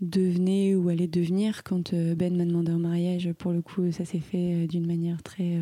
devenait 0.00 0.74
ou 0.74 0.88
allait 0.88 1.08
devenir 1.08 1.62
quand 1.62 1.94
Ben 1.94 2.36
m'a 2.36 2.44
demandé 2.44 2.72
un 2.72 2.78
mariage. 2.78 3.32
Pour 3.38 3.52
le 3.52 3.62
coup, 3.62 3.92
ça 3.92 4.04
s'est 4.04 4.18
fait 4.18 4.66
d'une 4.66 4.86
manière 4.86 5.22
très 5.22 5.60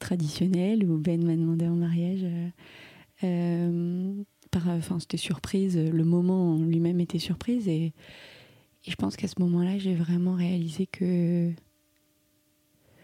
traditionnelle 0.00 0.84
où 0.84 0.98
Ben 0.98 1.24
m'a 1.24 1.36
demandé 1.36 1.66
en 1.66 1.76
mariage. 1.76 2.24
Euh, 2.24 2.48
euh, 3.22 4.12
par, 4.50 4.66
enfin, 4.68 4.98
c'était 4.98 5.16
surprise. 5.16 5.78
Le 5.78 6.04
moment 6.04 6.56
lui-même 6.58 6.98
était 7.00 7.20
surprise 7.20 7.68
et, 7.68 7.92
je 8.88 8.94
pense 8.94 9.16
qu'à 9.16 9.28
ce 9.28 9.34
moment-là, 9.40 9.78
j'ai 9.78 9.94
vraiment 9.94 10.34
réalisé 10.34 10.86
que. 10.86 11.52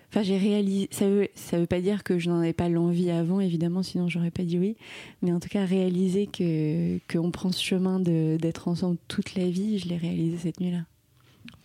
Enfin, 0.09 0.23
j'ai 0.23 0.39
réalisé. 0.39 0.89
Ça 0.91 1.07
veut, 1.07 1.29
ça 1.35 1.59
veut 1.59 1.67
pas 1.67 1.83
dire 1.83 2.03
que 2.03 2.19
je 2.19 2.31
n'en 2.31 2.39
avais 2.39 2.55
pas 2.55 2.71
l'envie 2.71 3.11
avant, 3.11 3.41
évidemment, 3.41 3.83
sinon 3.83 4.09
j'aurais 4.09 4.31
pas 4.31 4.43
dit 4.43 4.59
oui. 4.59 4.77
Mais 5.21 5.33
en 5.33 5.39
tout 5.39 5.51
cas, 5.51 5.67
réaliser 5.67 6.29
que 6.29 6.99
qu'on 7.13 7.31
prend 7.31 7.53
ce 7.53 7.63
chemin 7.63 8.01
d'être 8.01 8.69
ensemble 8.69 8.97
toute 9.07 9.35
la 9.35 9.51
vie, 9.51 9.79
je 9.79 9.89
l'ai 9.89 9.99
réalisé 9.99 10.39
cette 10.39 10.61
nuit-là. 10.61 10.87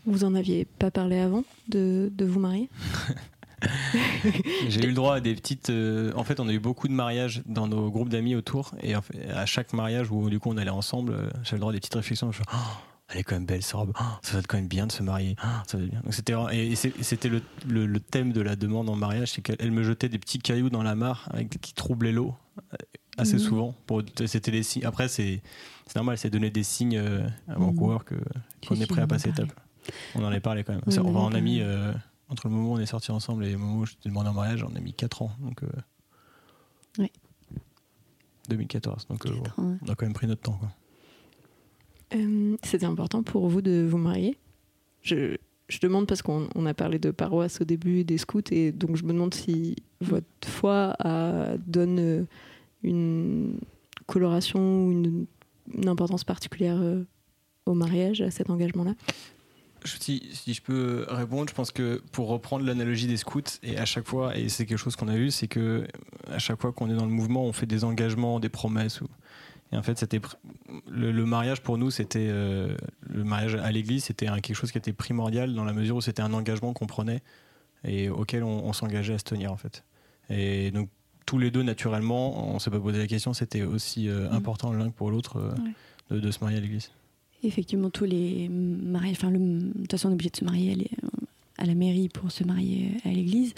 Vous 0.06 0.26
en 0.26 0.36
aviez 0.36 0.66
pas 0.66 0.92
parlé 0.92 1.18
avant 1.18 1.46
de, 1.70 2.12
de 2.14 2.26
vous 2.26 2.40
marier? 2.42 2.68
J'ai 4.70 4.84
eu 4.84 4.88
le 4.88 4.94
droit 4.94 5.16
à 5.16 5.20
des 5.20 5.36
petites. 5.36 5.70
Euh, 5.70 6.12
en 6.16 6.24
fait, 6.24 6.40
on 6.40 6.48
a 6.48 6.54
eu 6.54 6.60
beaucoup 6.60 6.88
de 6.88 6.94
mariages 6.94 7.42
dans 7.46 7.68
nos 7.68 7.90
groupes 7.90 8.10
d'amis 8.10 8.36
autour. 8.36 8.74
Et 8.82 8.94
à 8.96 9.46
chaque 9.46 9.74
mariage 9.74 10.12
où 10.12 10.30
du 10.30 10.40
coup 10.40 10.50
on 10.50 10.58
allait 10.58 10.70
ensemble, 10.70 11.14
euh, 11.14 11.30
j'avais 11.44 11.58
le 11.58 11.60
droit 11.60 11.72
à 11.72 11.74
des 11.74 11.80
petites 11.80 11.96
réflexions. 11.96 12.32
Je 12.32 12.42
oh, 12.52 12.58
elle 13.10 13.20
est 13.20 13.24
quand 13.24 13.36
même 13.36 13.46
belle, 13.46 13.62
cette 13.62 13.74
robe. 13.74 13.94
Oh, 14.00 14.04
ça 14.22 14.34
va 14.34 14.40
être 14.40 14.48
quand 14.48 14.58
même 14.58 14.68
bien 14.68 14.88
de 14.88 14.92
se 14.92 15.04
marier. 15.04 15.36
Oh, 15.44 15.48
ça 15.68 15.78
va 15.78 15.86
bien. 15.86 16.02
c'était 16.10 16.34
et 16.54 16.76
c'était 16.76 17.30
le, 17.30 17.42
le, 17.68 18.00
thème 18.00 18.32
de 18.32 18.42
la 18.42 18.56
demande 18.56 18.90
en 18.90 18.96
mariage, 18.96 19.32
c'est 19.32 19.42
qu'elle 19.42 19.72
me 19.72 19.84
jetait 19.84 20.10
des 20.10 20.20
petits 20.20 20.40
cailloux 20.40 20.70
dans 20.70 20.84
la 20.84 20.96
mare 20.96 21.28
avec, 21.32 21.60
qui 21.62 21.74
troublaient 21.74 22.14
l'eau 22.14 22.36
assez 23.18 23.34
Mhm. 23.34 23.40
souvent. 23.40 23.76
Pour, 23.86 24.02
c'était 24.26 24.64
signes. 24.64 24.86
Après, 24.86 25.08
c'est, 25.08 25.42
c'est 25.88 25.96
normal, 25.96 26.18
c'est 26.18 26.30
donner 26.30 26.50
des 26.50 26.64
signes 26.64 26.98
euh, 26.98 27.28
à 27.48 27.56
Vancouver 27.56 27.98
que, 28.06 28.16
qu'on 28.68 28.76
est 28.76 28.88
prêt 28.88 29.02
à 29.02 29.06
on 29.06 29.08
passer 29.08 29.30
étape. 29.30 29.52
On 30.16 30.24
en 30.24 30.32
est 30.32 30.40
parlé 30.40 30.64
quand 30.64 30.74
même. 30.74 30.82
Oui, 30.86 30.94
Ça, 30.94 31.04
on 31.04 31.16
en 31.16 31.34
a 31.34 31.38
on 31.38 31.42
mis, 31.42 31.60
euh, 31.62 31.92
entre 32.32 32.48
le 32.48 32.54
moment 32.56 32.72
où 32.72 32.76
on 32.76 32.80
est 32.80 32.86
sortis 32.86 33.12
ensemble 33.12 33.46
et 33.46 33.52
le 33.52 33.58
moment 33.58 33.80
où 33.80 33.86
je 33.86 33.94
t'ai 33.96 34.10
demandé 34.10 34.30
en 34.30 34.34
mariage, 34.34 34.64
on 34.64 34.74
a 34.76 34.80
mis 34.80 34.94
4 34.94 35.22
ans. 35.22 35.32
Donc, 35.42 35.62
euh, 35.64 35.68
Ouais. 36.98 37.12
2014. 38.50 39.08
Donc, 39.08 39.26
euh, 39.26 39.30
Quatre 39.42 39.56
bon, 39.58 39.64
ans, 39.64 39.70
ouais. 39.72 39.78
on 39.86 39.90
a 39.92 39.96
quand 39.96 40.06
même 40.06 40.14
pris 40.14 40.28
notre 40.28 40.42
temps. 40.42 40.58
Quoi. 40.58 40.70
Euh, 42.16 42.58
C'était 42.64 42.86
important 42.86 43.22
pour 43.24 43.48
vous 43.50 43.62
de 43.62 43.86
vous 43.90 43.98
marier? 43.98 44.38
Je, 45.02 45.36
je 45.70 45.80
demande 45.80 46.08
parce 46.08 46.22
qu'on 46.22 46.48
on 46.56 46.66
a 46.66 46.74
parlé 46.74 47.00
de 47.00 47.12
paroisse 47.12 47.62
au 47.62 47.64
début 47.66 48.00
et 48.00 48.04
des 48.04 48.18
scouts, 48.18 48.42
et 48.52 48.72
donc 48.72 48.96
je 48.98 49.04
me 49.04 49.14
demande 49.14 49.34
si 49.34 49.76
votre 50.02 50.26
foi 50.46 50.96
a- 51.00 51.58
donne 51.58 52.28
une 52.84 53.58
coloration 54.08 54.86
ou 54.88 54.92
une, 54.92 55.26
une 55.74 55.88
importance 55.88 56.24
particulière 56.24 56.82
au 57.66 57.74
mariage, 57.74 58.22
à 58.22 58.32
cet 58.32 58.50
engagement-là? 58.50 58.96
Si, 59.84 60.30
si 60.34 60.54
je 60.54 60.62
peux 60.62 61.06
répondre, 61.10 61.50
je 61.50 61.56
pense 61.56 61.72
que 61.72 62.02
pour 62.12 62.28
reprendre 62.28 62.66
l'analogie 62.66 63.08
des 63.08 63.18
scouts, 63.18 63.42
et 63.64 63.78
à 63.78 63.86
chaque 63.86 64.06
fois, 64.08 64.38
et 64.38 64.48
c'est 64.50 64.66
quelque 64.68 64.78
chose 64.78 64.96
qu'on 64.96 65.08
a 65.08 65.16
vu, 65.16 65.32
c'est 65.32 65.48
que 65.48 65.88
à 66.30 66.38
chaque 66.40 66.62
fois 66.62 66.72
qu'on 66.72 66.90
est 66.90 66.96
dans 66.96 67.06
le 67.06 67.12
mouvement, 67.12 67.44
on 67.46 67.52
fait 67.54 67.66
des 67.66 67.84
engagements, 67.84 68.40
des 68.40 68.50
promesses. 68.50 69.02
Ou... 69.02 69.08
Et 69.72 69.78
en 69.78 69.82
fait, 69.84 69.98
c'était 69.98 70.22
le, 70.88 71.12
le 71.12 71.26
mariage 71.26 71.62
pour 71.62 71.78
nous, 71.80 71.90
c'était 71.90 72.28
euh, 72.30 72.76
le 73.10 73.24
mariage 73.24 73.56
à 73.56 73.72
l'église, 73.72 74.04
c'était 74.06 74.28
quelque 74.28 74.54
chose 74.54 74.72
qui 74.72 74.78
était 74.78 74.94
primordial 74.94 75.56
dans 75.56 75.64
la 75.66 75.74
mesure 75.74 75.96
où 75.96 76.02
c'était 76.02 76.22
un 76.22 76.34
engagement 76.34 76.74
qu'on 76.74 76.88
prenait 76.88 77.22
et 77.84 78.10
auquel 78.10 78.44
on, 78.44 78.64
on 78.66 78.74
s'engageait 78.74 79.16
à 79.16 79.18
se 79.18 79.24
tenir 79.24 79.52
en 79.52 79.58
fait. 79.58 79.84
Et 80.30 80.70
donc 80.72 80.90
tous 81.26 81.38
les 81.40 81.50
deux, 81.50 81.64
naturellement, 81.64 82.54
on 82.54 82.60
s'est 82.60 82.70
pas 82.70 82.80
posé 82.80 83.00
la 83.00 83.08
question, 83.08 83.34
c'était 83.34 83.64
aussi 83.64 84.10
euh, 84.10 84.28
Mhm. 84.30 84.36
important 84.36 84.74
l'un 84.74 84.90
que 84.90 84.96
pour 84.96 85.10
l'autre 85.10 85.38
euh, 85.38 85.52
Ouais. 85.54 86.18
de, 86.18 86.20
de 86.20 86.32
se 86.32 86.40
marier 86.42 86.58
à 86.58 86.62
l'église. 86.62 86.92
Effectivement, 87.44 87.90
tous 87.90 88.06
les 88.06 88.50
mariages, 88.50 89.18
enfin, 89.18 89.32
de 89.32 89.72
toute 89.82 89.92
façon, 89.92 90.10
on 90.10 90.12
est 90.12 90.14
obligé 90.14 90.30
de 90.30 90.38
se 90.38 90.46
marier 90.46 90.90
à, 91.58 91.66
la 91.66 91.76
mairie 91.76 92.10
pour 92.10 92.32
se 92.32 92.44
marier 92.44 92.92
à 93.04 93.10
l'église, 93.10 93.54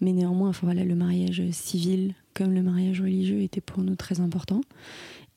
mais 0.00 0.12
néanmoins, 0.12 0.52
le 0.62 0.94
mariage 0.94 1.42
civil 1.50 2.14
comme 2.34 2.54
le 2.54 2.62
mariage 2.62 3.00
religieux 3.00 3.40
était 3.42 3.60
pour 3.60 3.82
nous 3.82 3.96
très 3.96 4.20
important. 4.20 4.60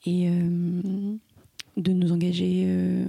Et 0.06 0.30
euh, 0.30 0.72
de 1.78 1.92
nous 1.92 2.12
engager 2.12 2.64
euh, 2.66 3.06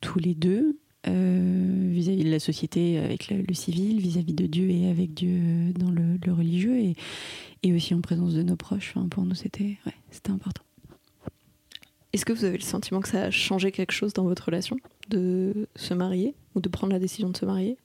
tous 0.00 0.18
les 0.18 0.34
deux 0.34 0.78
euh, 1.06 1.88
vis-à-vis 1.90 2.24
de 2.24 2.30
la 2.30 2.38
société 2.38 2.98
avec 2.98 3.28
le, 3.30 3.54
civil, 3.54 4.00
vis-à-vis 4.00 4.32
de 4.32 4.46
Dieu 4.46 4.70
et 4.70 4.88
avec 4.88 5.14
Dieu 5.14 5.72
dans 5.78 5.90
le, 5.90 6.18
religieux, 6.32 6.94
et, 7.62 7.72
aussi 7.72 7.94
en 7.94 8.00
présence 8.00 8.34
de 8.34 8.42
nos 8.42 8.56
proches. 8.56 8.94
Pour 9.10 9.24
nous, 9.24 9.34
c'était 9.34 9.78
important. 10.28 10.63
Est-ce 12.14 12.24
que 12.24 12.32
vous 12.32 12.44
avez 12.44 12.56
le 12.56 12.62
sentiment 12.62 13.00
que 13.00 13.08
ça 13.08 13.24
a 13.24 13.30
changé 13.30 13.72
quelque 13.72 13.92
chose 13.92 14.12
dans 14.12 14.22
votre 14.24 14.44
relation 14.46 14.76
de 15.10 15.66
se 15.74 15.94
marier 15.94 16.34
ou 16.54 16.60
de 16.60 16.68
prendre 16.68 16.92
la 16.92 16.98
décision 17.00 17.28
de 17.28 17.36
se 17.36 17.44
marier? 17.44 17.76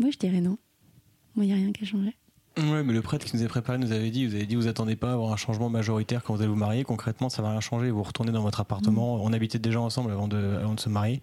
Moi, 0.00 0.10
je 0.10 0.18
dirais 0.18 0.40
non. 0.40 0.58
Moi, 1.36 1.44
il 1.44 1.48
n'y 1.48 1.52
a 1.52 1.56
rien 1.56 1.72
qui 1.72 1.84
a 1.84 1.86
changé. 1.86 2.16
Ouais, 2.56 2.82
mais 2.82 2.92
le 2.92 3.02
prêtre 3.02 3.24
qui 3.24 3.36
nous 3.36 3.44
a 3.44 3.46
préparé 3.46 3.78
nous 3.78 3.92
avait 3.92 4.10
dit, 4.10 4.26
vous 4.26 4.34
avez 4.34 4.44
dit, 4.46 4.56
vous 4.56 4.66
attendez 4.66 4.96
pas 4.96 5.10
à 5.10 5.12
avoir 5.12 5.32
un 5.32 5.36
changement 5.36 5.68
majoritaire 5.70 6.24
quand 6.24 6.34
vous 6.34 6.40
allez 6.42 6.50
vous 6.50 6.56
marier. 6.56 6.82
Concrètement, 6.82 7.28
ça 7.28 7.40
va 7.42 7.50
rien 7.52 7.60
changer. 7.60 7.90
Vous 7.90 8.02
retournez 8.02 8.32
dans 8.32 8.42
votre 8.42 8.58
appartement. 8.60 9.22
On 9.22 9.32
habitait 9.32 9.60
déjà 9.60 9.80
ensemble 9.80 10.10
avant 10.10 10.26
de, 10.26 10.36
avant 10.60 10.74
de 10.74 10.80
se 10.80 10.88
marier. 10.88 11.20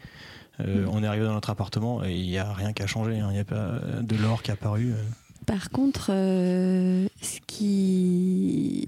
Euh, 0.61 0.85
Mm. 0.85 0.89
On 0.93 1.03
est 1.03 1.07
arrivé 1.07 1.25
dans 1.25 1.33
notre 1.33 1.49
appartement 1.49 2.01
et 2.05 2.15
il 2.15 2.27
n'y 2.29 2.37
a 2.37 2.53
rien 2.53 2.71
qui 2.71 2.81
a 2.81 2.87
changé. 2.87 3.19
hein. 3.19 3.27
Il 3.31 3.33
n'y 3.33 3.39
a 3.39 3.43
pas 3.43 3.77
de 4.01 4.15
l'or 4.15 4.41
qui 4.41 4.51
est 4.51 4.53
apparu. 4.53 4.93
euh. 4.93 5.03
Par 5.45 5.69
contre, 5.69 6.11
euh, 6.13 7.07
ce 7.21 7.39
qui. 7.45 8.87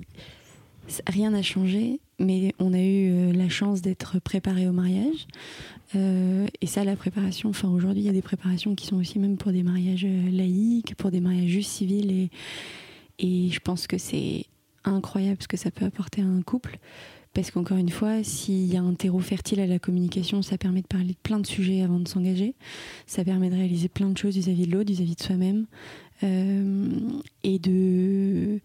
Rien 1.07 1.31
n'a 1.31 1.41
changé, 1.41 1.99
mais 2.19 2.53
on 2.59 2.73
a 2.73 2.79
eu 2.79 3.11
euh, 3.11 3.33
la 3.33 3.49
chance 3.49 3.81
d'être 3.81 4.19
préparé 4.19 4.67
au 4.67 4.71
mariage. 4.71 5.27
Euh, 5.95 6.47
et 6.61 6.65
ça, 6.65 6.83
la 6.83 6.95
préparation, 6.95 7.49
enfin 7.49 7.69
aujourd'hui, 7.69 8.03
il 8.03 8.05
y 8.05 8.09
a 8.09 8.13
des 8.13 8.21
préparations 8.21 8.75
qui 8.75 8.87
sont 8.87 8.97
aussi 8.97 9.19
même 9.19 9.37
pour 9.37 9.51
des 9.51 9.63
mariages 9.63 10.05
euh, 10.05 10.31
laïques, 10.31 10.95
pour 10.95 11.11
des 11.11 11.21
mariages 11.21 11.49
juste 11.49 11.71
civils. 11.71 12.11
Et, 12.11 12.29
et 13.19 13.49
je 13.49 13.59
pense 13.59 13.87
que 13.87 13.97
c'est 13.97 14.45
incroyable 14.83 15.37
ce 15.41 15.47
que 15.47 15.57
ça 15.57 15.69
peut 15.69 15.85
apporter 15.85 16.21
à 16.21 16.25
un 16.25 16.41
couple. 16.41 16.79
Parce 17.33 17.51
qu'encore 17.51 17.77
une 17.77 17.89
fois, 17.89 18.23
s'il 18.23 18.65
y 18.65 18.77
a 18.77 18.81
un 18.81 18.95
terreau 18.95 19.19
fertile 19.19 19.59
à 19.59 19.67
la 19.67 19.77
communication, 19.77 20.41
ça 20.41 20.57
permet 20.57 20.81
de 20.81 20.87
parler 20.87 21.09
de 21.09 21.19
plein 21.21 21.39
de 21.39 21.45
sujets 21.45 21.83
avant 21.83 21.99
de 21.99 22.07
s'engager. 22.07 22.55
Ça 23.05 23.23
permet 23.23 23.51
de 23.51 23.55
réaliser 23.55 23.89
plein 23.89 24.09
de 24.09 24.17
choses 24.17 24.35
vis-à-vis 24.35 24.65
de 24.65 24.71
l'autre, 24.71 24.91
vis-à-vis 24.91 25.15
de 25.15 25.21
soi-même. 25.21 25.67
Et 27.43 27.59
de 27.59 28.59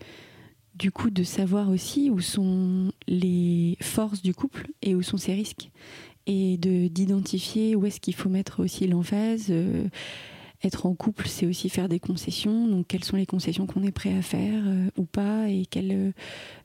du 0.75 0.91
coup 0.91 1.11
de 1.11 1.23
savoir 1.23 1.69
aussi 1.71 2.11
où 2.11 2.21
sont 2.21 2.93
les 3.07 3.77
forces 3.81 4.23
du 4.23 4.35
couple 4.35 4.69
et 4.83 4.95
où 4.95 5.03
sont 5.03 5.17
ses 5.19 5.35
risques. 5.35 5.71
Et 6.27 6.57
de 6.57 6.87
d'identifier 6.89 7.75
où 7.75 7.85
est-ce 7.85 8.01
qu'il 8.01 8.15
faut 8.15 8.29
mettre 8.29 8.61
aussi 8.63 8.87
l'emphase 8.87 9.47
euh, 9.51 9.89
être 10.63 10.87
en 10.87 10.95
couple 10.95 11.27
c'est 11.27 11.47
aussi 11.47 11.69
faire 11.69 11.89
des 11.89 11.99
concessions. 11.99 12.69
Donc 12.69 12.87
quelles 12.87 13.03
sont 13.05 13.17
les 13.17 13.27
concessions 13.27 13.67
qu'on 13.67 13.83
est 13.83 13.91
prêt 13.91 14.17
à 14.17 14.23
faire 14.23 14.63
euh, 14.65 14.89
ou 14.97 15.05
pas 15.05 15.49
et 15.49 15.67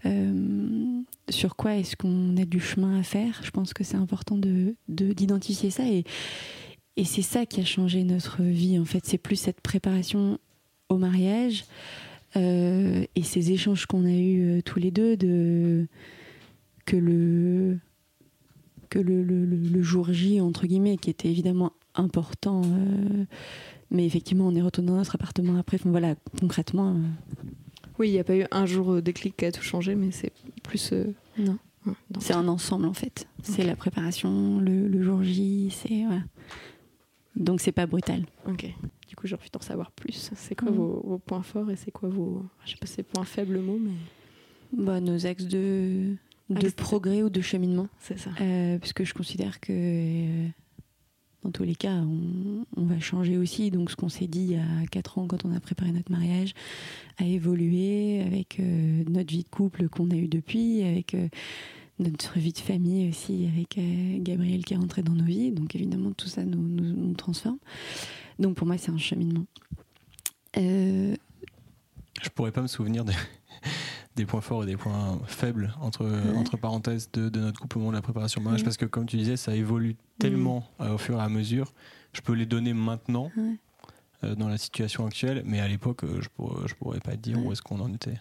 euh, 0.06 1.02
sur 1.30 1.56
quoi 1.56 1.76
est-ce 1.76 1.96
qu'on 1.96 2.38
a 2.38 2.46
du 2.46 2.60
chemin 2.60 3.00
à 3.00 3.04
faire. 3.04 3.42
Je 3.44 3.50
pense 3.52 3.74
que 3.74 3.84
c'est 3.84 3.98
important 3.98 4.38
de 4.38 4.76
de- 4.88 5.14
d'identifier 5.14 5.72
ça. 5.72 5.88
Et 5.88 6.04
et 6.96 7.04
c'est 7.06 7.22
ça 7.22 7.46
qui 7.46 7.60
a 7.62 7.66
changé 7.66 8.04
notre 8.04 8.42
vie 8.44 8.78
en 8.80 8.86
fait. 8.86 9.06
C'est 9.06 9.18
plus 9.20 9.36
cette 9.36 9.62
préparation 9.62 10.40
au 10.90 10.98
mariage 10.98 11.66
et 12.36 13.24
ces 13.24 13.52
échanges 13.52 13.86
qu'on 13.86 14.06
a 14.06 14.12
eus 14.12 14.58
euh, 14.58 14.62
tous 14.62 14.80
les 14.80 14.92
deux 14.92 15.18
de 15.18 15.88
que 16.86 16.96
le 16.98 17.80
que 18.90 19.00
le, 19.00 19.24
le- 19.24 19.82
jour 19.84 20.12
J 20.14 20.40
entre 20.42 20.66
guillemets 20.68 20.98
qui 20.98 21.10
était 21.10 21.30
évidemment 21.30 21.72
important 21.96 22.62
euh, 22.66 23.26
mais 23.92 24.06
effectivement 24.06 24.48
on 24.48 24.56
est 24.56 24.62
retourné 24.62 24.90
dans 24.92 24.98
notre 24.98 25.16
appartement 25.16 25.58
après. 25.58 25.78
Enfin, 25.80 25.90
voilà 25.90 26.16
concrètement 26.40 26.92
euh, 26.96 27.00
Oui, 28.00 28.10
il 28.10 28.12
n'y 28.14 28.20
a 28.20 28.24
pas 28.24 28.36
eu 28.38 28.46
un 28.52 28.66
jour 28.66 28.94
euh, 28.94 29.02
déclic 29.02 29.36
qui 29.38 29.46
a 29.46 29.52
tout 29.52 29.62
changé, 29.64 29.96
mais 29.96 30.12
c'est 30.12 30.32
plus. 30.64 30.92
euh, 30.94 31.14
non. 31.40 31.58
c'est 32.20 32.34
un 32.34 32.48
ensemble 32.48 32.86
en 32.86 32.94
fait. 32.94 33.28
C'est 33.44 33.64
la 33.64 33.76
préparation 33.76 34.60
le, 34.60 34.88
le 34.88 35.02
jour 35.04 35.24
J 35.24 35.70
c'est 35.72 36.04
voilà. 36.06 36.24
Donc 37.36 37.62
c'est 37.62 37.72
pas 37.72 37.86
brutal. 37.88 38.24
Ok. 38.48 38.74
Coup, 39.18 39.26
j'ai 39.28 39.36
envie 39.36 39.50
d'en 39.52 39.60
savoir 39.62 39.92
plus. 39.92 40.30
C'est 40.36 40.54
quoi 40.56 40.70
Mhm. 40.70 40.78
vos, 40.78 41.02
vos 41.04 41.18
points 41.18 41.42
forts 41.42 41.72
et 41.72 41.76
c'est 41.76 41.92
quoi 41.92 42.08
vos. 42.08 42.46
Je 42.66 42.72
sais 42.72 42.78
pas 42.78 42.86
c'est 42.88 43.04
points 43.04 43.26
faibles 43.26 43.54
le 43.56 43.62
mot, 43.64 43.80
mais. 43.80 43.92
bah, 44.86 45.02
nos 45.02 45.26
axes 45.26 45.46
de 45.48 46.16
de 46.50 46.58
Axes. 46.68 46.74
progrès 46.76 47.24
ou 47.24 47.30
de 47.30 47.42
cheminement 47.42 47.88
C'est 48.00 48.18
ça. 48.20 48.30
Euh, 48.40 48.78
puisque 48.78 49.04
je 49.04 49.14
considère 49.14 49.60
que 49.60 49.74
euh, 49.74 50.48
dans 51.44 51.52
tous 51.52 51.64
les 51.64 51.76
cas, 51.76 51.96
on, 51.96 52.66
on 52.78 52.86
va 52.86 53.00
changer 53.00 53.38
aussi. 53.38 53.72
Donc, 53.72 53.90
ce 53.92 53.96
qu'on 53.96 54.08
s'est 54.10 54.28
dit 54.28 54.42
il 54.42 54.52
y 54.52 54.56
a 54.56 54.86
4 54.92 55.18
ans 55.18 55.26
quand 55.28 55.44
on 55.46 55.52
a 55.54 55.60
préparé 55.60 55.92
notre 55.92 56.12
mariage 56.12 56.54
a 57.18 57.26
évolué 57.26 58.22
avec 58.22 58.60
euh, 58.60 59.04
notre 59.10 59.32
vie 59.34 59.44
de 59.44 59.50
couple 59.50 59.90
qu'on 59.90 60.10
a 60.12 60.16
eue 60.16 60.28
depuis, 60.28 60.84
avec 60.84 61.16
euh, 61.16 61.28
notre 62.00 62.38
vie 62.38 62.54
de 62.54 62.60
famille 62.60 63.10
aussi, 63.10 63.48
avec 63.52 63.80
Gabriel 64.24 64.64
qui 64.64 64.76
est 64.76 64.78
rentré 64.78 65.02
dans 65.02 65.14
nos 65.14 65.26
vies. 65.26 65.52
Donc, 65.52 65.74
évidemment, 65.76 66.12
tout 66.12 66.28
ça 66.28 66.44
nous, 66.46 66.62
nous- 66.62 66.94
nous 66.96 67.14
transforme. 67.16 67.58
Donc, 68.40 68.56
pour 68.56 68.68
moi, 68.68 68.78
c'est 68.78 68.92
un 68.92 68.98
cheminement. 68.98 69.46
Euh, 70.58 71.16
Je 72.22 72.30
pourrais 72.30 72.52
pas 72.52 72.62
me 72.62 72.68
souvenir 72.68 73.06
de- 73.06 73.12
des 74.16 74.26
points 74.26 74.42
forts 74.42 74.64
et 74.64 74.66
des 74.66 74.78
points 74.78 75.20
faibles 75.28 75.74
entre, 75.82 76.06
Ouais. 76.06 76.38
entre 76.38 76.58
parenthèses 76.58 77.10
de, 77.14 77.30
de 77.30 77.40
notre 77.40 77.60
couple 77.60 77.78
au 77.78 77.80
moment 77.82 77.92
de 77.92 77.98
la 77.98 78.02
préparation 78.02 78.42
mariage 78.42 78.62
Ouais. 78.62 78.66
parce 78.66 78.78
que 78.78 78.86
comme 78.86 79.06
tu 79.06 79.18
disais 79.18 79.38
ça 79.38 79.56
évolue 79.56 79.96
tellement 80.18 80.68
euh, 80.82 80.96
au 80.96 80.98
fur 80.98 81.20
et 81.20 81.22
à 81.22 81.30
mesure 81.30 81.72
je 82.14 82.22
peux 82.22 82.34
les 82.34 82.48
donner 82.48 82.74
maintenant 82.74 83.30
euh, 84.24 84.34
dans 84.34 84.48
la 84.48 84.58
situation 84.58 85.06
actuelle 85.06 85.44
mais 85.46 85.60
à 85.60 85.68
l'époque 85.68 86.04
euh, 86.04 86.20
je 86.22 86.30
pourrais, 86.30 86.68
je 86.68 86.74
pourrais 86.74 87.00
pas 87.00 87.12
te 87.12 87.18
dire 87.18 87.38
où 87.46 87.52
est-ce 87.52 87.62
qu'on 87.62 87.80
en 87.80 87.94
était 87.94 88.20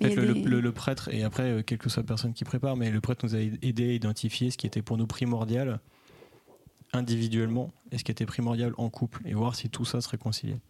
Peut-être 0.00 0.16
le, 0.16 0.34
des- 0.34 0.40
le- 0.42 0.50
le- 0.50 0.60
le 0.60 0.72
prêtre 0.72 1.08
et 1.14 1.22
après 1.22 1.62
quelle 1.64 1.78
que 1.78 1.88
soit 1.88 2.02
la 2.02 2.08
personne 2.08 2.32
qui 2.32 2.42
prépare 2.42 2.74
mais 2.76 2.90
le 2.90 3.00
prêtre 3.00 3.24
nous 3.24 3.36
a 3.36 3.38
aidé 3.38 3.90
à 3.90 3.92
identifier 3.92 4.50
ce 4.50 4.56
qui 4.58 4.66
était 4.66 4.82
pour 4.82 4.96
nous 4.98 5.06
primordial 5.06 5.78
individuellement 6.92 7.70
et 7.92 7.98
ce 7.98 8.04
qui 8.04 8.10
était 8.12 8.26
primordial 8.26 8.72
en 8.78 8.88
couple 8.90 9.22
et 9.26 9.34
voir 9.34 9.54
si 9.54 9.68
tout 9.68 9.84
ça 9.84 10.00
se 10.00 10.08
réconciliait 10.08 10.60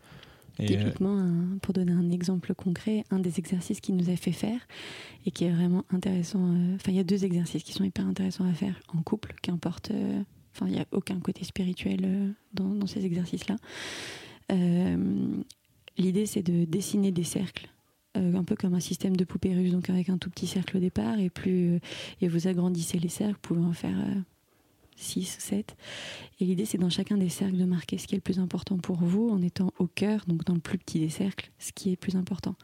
et, 0.60 0.76
euh, 0.76 0.82
Typiquement, 0.84 1.16
un- 1.16 1.58
pour 1.62 1.72
donner 1.72 1.92
un 1.92 2.10
exemple 2.10 2.52
concret, 2.54 3.04
un 3.10 3.20
des 3.20 3.38
exercices 3.38 3.80
qu'il 3.80 3.94
nous 3.94 4.10
a 4.10 4.16
fait 4.16 4.32
faire 4.32 4.60
et 5.24 5.30
qui 5.30 5.44
est 5.44 5.52
vraiment 5.52 5.84
intéressant. 5.90 6.40
euh, 6.52 6.74
Enfin, 6.74 6.90
il 6.90 6.96
y 6.96 7.00
a 7.00 7.04
deux 7.04 7.24
exercices 7.24 7.62
qui 7.62 7.72
sont 7.72 7.84
hyper 7.84 8.04
intéressants 8.06 8.44
à 8.44 8.52
faire 8.52 8.74
en 8.88 9.00
couple, 9.02 9.34
qu'importe. 9.40 9.92
euh, 9.92 10.20
Enfin, 10.54 10.66
il 10.66 10.72
n'y 10.72 10.80
a 10.80 10.86
aucun 10.90 11.20
côté 11.20 11.44
spirituel 11.44 12.34
dans, 12.52 12.84
ces 12.88 13.04
exercices-là. 13.06 13.54
L'idée, 15.96 16.26
c'est 16.26 16.42
de 16.42 16.64
dessiner 16.64 17.12
des 17.12 17.24
cercles. 17.24 17.68
un 18.16 18.42
peu 18.42 18.56
comme 18.56 18.74
un 18.74 18.80
système 18.80 19.14
de 19.16 19.24
poupée 19.24 19.54
russe, 19.54 19.70
donc 19.70 19.90
avec 19.90 20.08
un 20.08 20.18
tout 20.18 20.30
petit 20.30 20.48
cercle 20.48 20.78
au 20.78 20.80
départ, 20.80 21.20
et 21.20 21.30
plus 21.30 21.78
et 22.20 22.26
vous 22.26 22.48
agrandissez 22.48 22.98
les 22.98 23.08
cercles, 23.08 23.34
vous 23.34 23.54
pouvez 23.54 23.64
en 23.64 23.72
faire 23.72 23.96
6, 24.98 25.36
7. 25.38 25.76
Et 26.40 26.44
l'idée, 26.44 26.64
c'est 26.64 26.78
dans 26.78 26.90
chacun 26.90 27.16
des 27.16 27.28
cercles 27.28 27.56
de 27.56 27.64
marquer 27.64 27.98
ce 27.98 28.06
qui 28.06 28.14
est 28.14 28.18
le 28.18 28.22
plus 28.22 28.38
important 28.38 28.76
pour 28.78 28.96
vous, 28.96 29.28
en 29.30 29.40
étant 29.42 29.72
au 29.78 29.86
cœur, 29.86 30.24
donc 30.26 30.44
dans 30.44 30.54
le 30.54 30.60
plus 30.60 30.78
petit 30.78 30.98
des 30.98 31.08
cercles, 31.08 31.50
ce 31.58 31.72
qui 31.72 31.88
est 31.88 31.92
le 31.92 31.96
plus 31.96 32.16
important, 32.16 32.56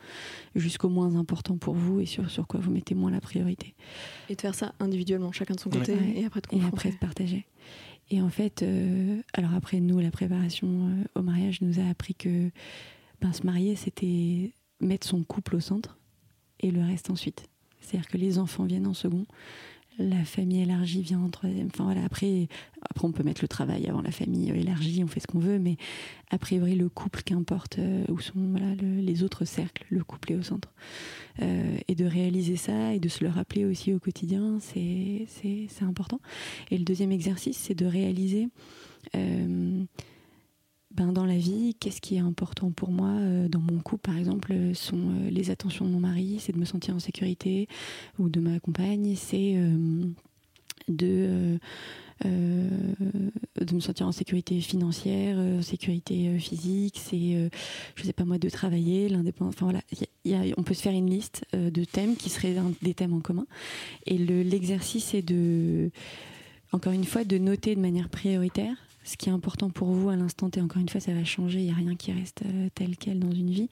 jusqu'au 0.55 0.89
moins 0.89 1.17
important 1.17 1.57
pour 1.57 1.75
vous 1.75 2.01
et 2.01 2.07
sur, 2.07 2.29
sur 2.31 2.47
quoi 2.47 2.61
vous 2.61 2.71
mettez 2.71 2.95
moins 2.95 3.11
la 3.11 3.21
priorité. 3.21 3.75
Et 4.29 4.37
de 4.37 4.41
faire 4.41 4.55
ça 4.55 4.75
individuellement, 4.81 5.33
chacun 5.33 5.55
de 5.55 5.61
son 5.61 5.71
côté, 5.71 5.97
et 6.17 6.25
après 6.25 6.41
de 6.41 6.57
Et 6.57 6.65
après 6.65 6.91
de 6.91 6.97
partager. 6.97 7.47
Et 8.11 8.21
en 8.21 8.29
fait, 8.29 8.63
euh, 8.63 9.23
alors 9.33 9.55
après, 9.55 9.81
nous, 9.81 9.99
la 9.99 10.11
préparation 10.11 10.69
euh, 10.69 11.21
au 11.21 11.23
mariage 11.23 11.61
nous 11.63 11.81
a 11.81 11.89
appris 11.89 12.15
que 12.15 12.51
ben, 13.21 13.33
se 13.33 13.45
marier, 13.45 13.77
c'était 13.77 14.53
mettre 14.81 15.07
son 15.07 15.23
couple 15.23 15.57
au 15.57 15.61
centre 15.61 15.99
et 16.61 16.71
le 16.71 16.83
reste 16.83 17.11
ensuite. 17.11 17.49
C'est-à-dire 17.81 18.09
que 18.09 18.17
les 18.17 18.39
enfants 18.39 18.65
viennent 18.65 18.87
en 18.87 18.95
second, 18.95 19.27
la 19.99 20.25
famille 20.25 20.63
élargie 20.63 21.03
vient 21.03 21.21
en 21.21 21.29
troisième. 21.29 21.69
Enfin 21.73 21.85
voilà, 21.85 22.05
après, 22.05 22.49
après 22.91 23.07
on 23.07 23.13
peut 23.13 23.23
mettre 23.23 23.43
le 23.43 23.49
travail 23.49 23.87
avant 23.89 24.03
la 24.03 24.11
famille 24.11 24.51
élargie, 24.51 25.03
on 25.05 25.07
fait 25.07 25.21
ce 25.21 25.27
qu'on 25.27 25.39
veut, 25.39 25.59
mais 25.59 25.77
a 26.31 26.39
priori 26.39 26.75
le 26.75 26.89
couple, 26.89 27.23
qu'importe 27.23 27.79
euh, 27.79 28.05
où 28.09 28.19
sont 28.19 28.33
voilà, 28.37 28.75
les 28.75 29.23
autres 29.23 29.45
cercles, 29.45 29.85
le 29.91 30.03
couple 30.03 30.33
est 30.33 30.37
au 30.37 30.43
centre. 30.43 30.73
Euh, 31.43 31.77
et 31.89 31.95
de 31.95 32.05
réaliser 32.05 32.57
ça 32.57 32.95
et 32.95 33.01
de 33.01 33.09
se 33.09 33.25
le 33.25 33.31
rappeler 33.31 33.65
aussi 33.65 33.93
au 33.93 33.99
quotidien, 33.99 34.59
c'est 34.61 35.27
important. 35.83 36.21
Et 36.71 36.79
le 36.79 36.85
deuxième 36.85 37.13
exercice, 37.13 37.59
c'est 37.59 37.75
de 37.75 37.87
réaliser 37.87 38.49
euh, 39.15 39.85
ben, 40.95 41.13
dans 41.13 41.27
la 41.27 41.37
vie, 41.37 41.75
qu'est-ce 41.81 42.01
qui 42.01 42.15
est 42.15 42.21
important 42.21 42.71
pour 42.71 42.93
moi 42.93 43.09
euh, 43.09 43.49
dans 43.49 43.59
mon 43.59 43.81
couple, 43.81 44.03
par 44.03 44.17
exemple, 44.17 44.53
euh, 44.53 44.75
sont 44.75 44.97
euh, 44.97 45.29
les 45.29 45.51
attentions 45.51 45.85
de 45.85 45.91
mon 45.91 45.99
mari, 45.99 46.37
c'est 46.39 46.53
de 46.53 46.59
me 46.59 46.65
sentir 46.65 46.95
en 46.95 47.01
sécurité, 47.01 47.69
ou 48.21 48.29
de 48.29 48.39
ma 48.39 48.61
compagne, 48.61 49.17
c'est 49.17 49.57
de, 50.87 51.59
me 52.25 53.81
sentir 53.81 54.07
en 54.07 54.13
sécurité 54.13 54.61
financière, 54.61 55.37
en 55.37 55.63
sécurité 55.63 56.39
physique, 56.39 57.01
c'est, 57.03 57.51
je 57.97 58.05
sais 58.05 58.13
pas 58.13 58.25
moi, 58.25 58.39
de 58.39 58.49
travailler, 58.49 59.09
l'indépendance. 59.09 59.55
Enfin 59.57 59.67
voilà, 59.67 60.55
on 60.57 60.63
peut 60.63 60.75
se 60.75 60.83
faire 60.83 60.93
une 60.93 61.11
liste 61.11 61.45
de 61.53 61.85
thèmes 61.85 62.15
qui 62.15 62.31
seraient 62.31 62.55
des 62.83 62.95
thèmes 62.95 63.15
en 63.15 63.21
commun. 63.21 63.47
Et 64.07 64.17
l'exercice 64.17 65.13
est 65.15 65.23
de, 65.23 65.91
encore 66.71 66.93
une 66.93 67.05
fois, 67.05 67.25
de 67.25 67.37
noter 67.39 67.75
de 67.75 67.81
manière 67.81 68.09
prioritaire 68.09 68.77
ce 69.05 69.17
qui 69.17 69.29
est 69.29 69.33
important 69.33 69.71
pour 69.71 69.93
vous 69.93 70.09
à 70.09 70.17
l'instant 70.17 70.51
T. 70.51 70.61
Encore 70.61 70.81
une 70.81 70.89
fois, 70.89 71.01
ça 71.01 71.13
va 71.13 71.25
changer. 71.25 71.61
Il 71.61 71.67
n'y 71.67 71.71
a 71.71 71.75
rien 71.75 71.95
qui 71.95 72.11
reste 72.11 72.43
euh, 72.45 72.69
tel 72.75 72.97
quel 72.97 73.21
dans 73.21 73.31
une 73.31 73.51
vie. 73.51 73.69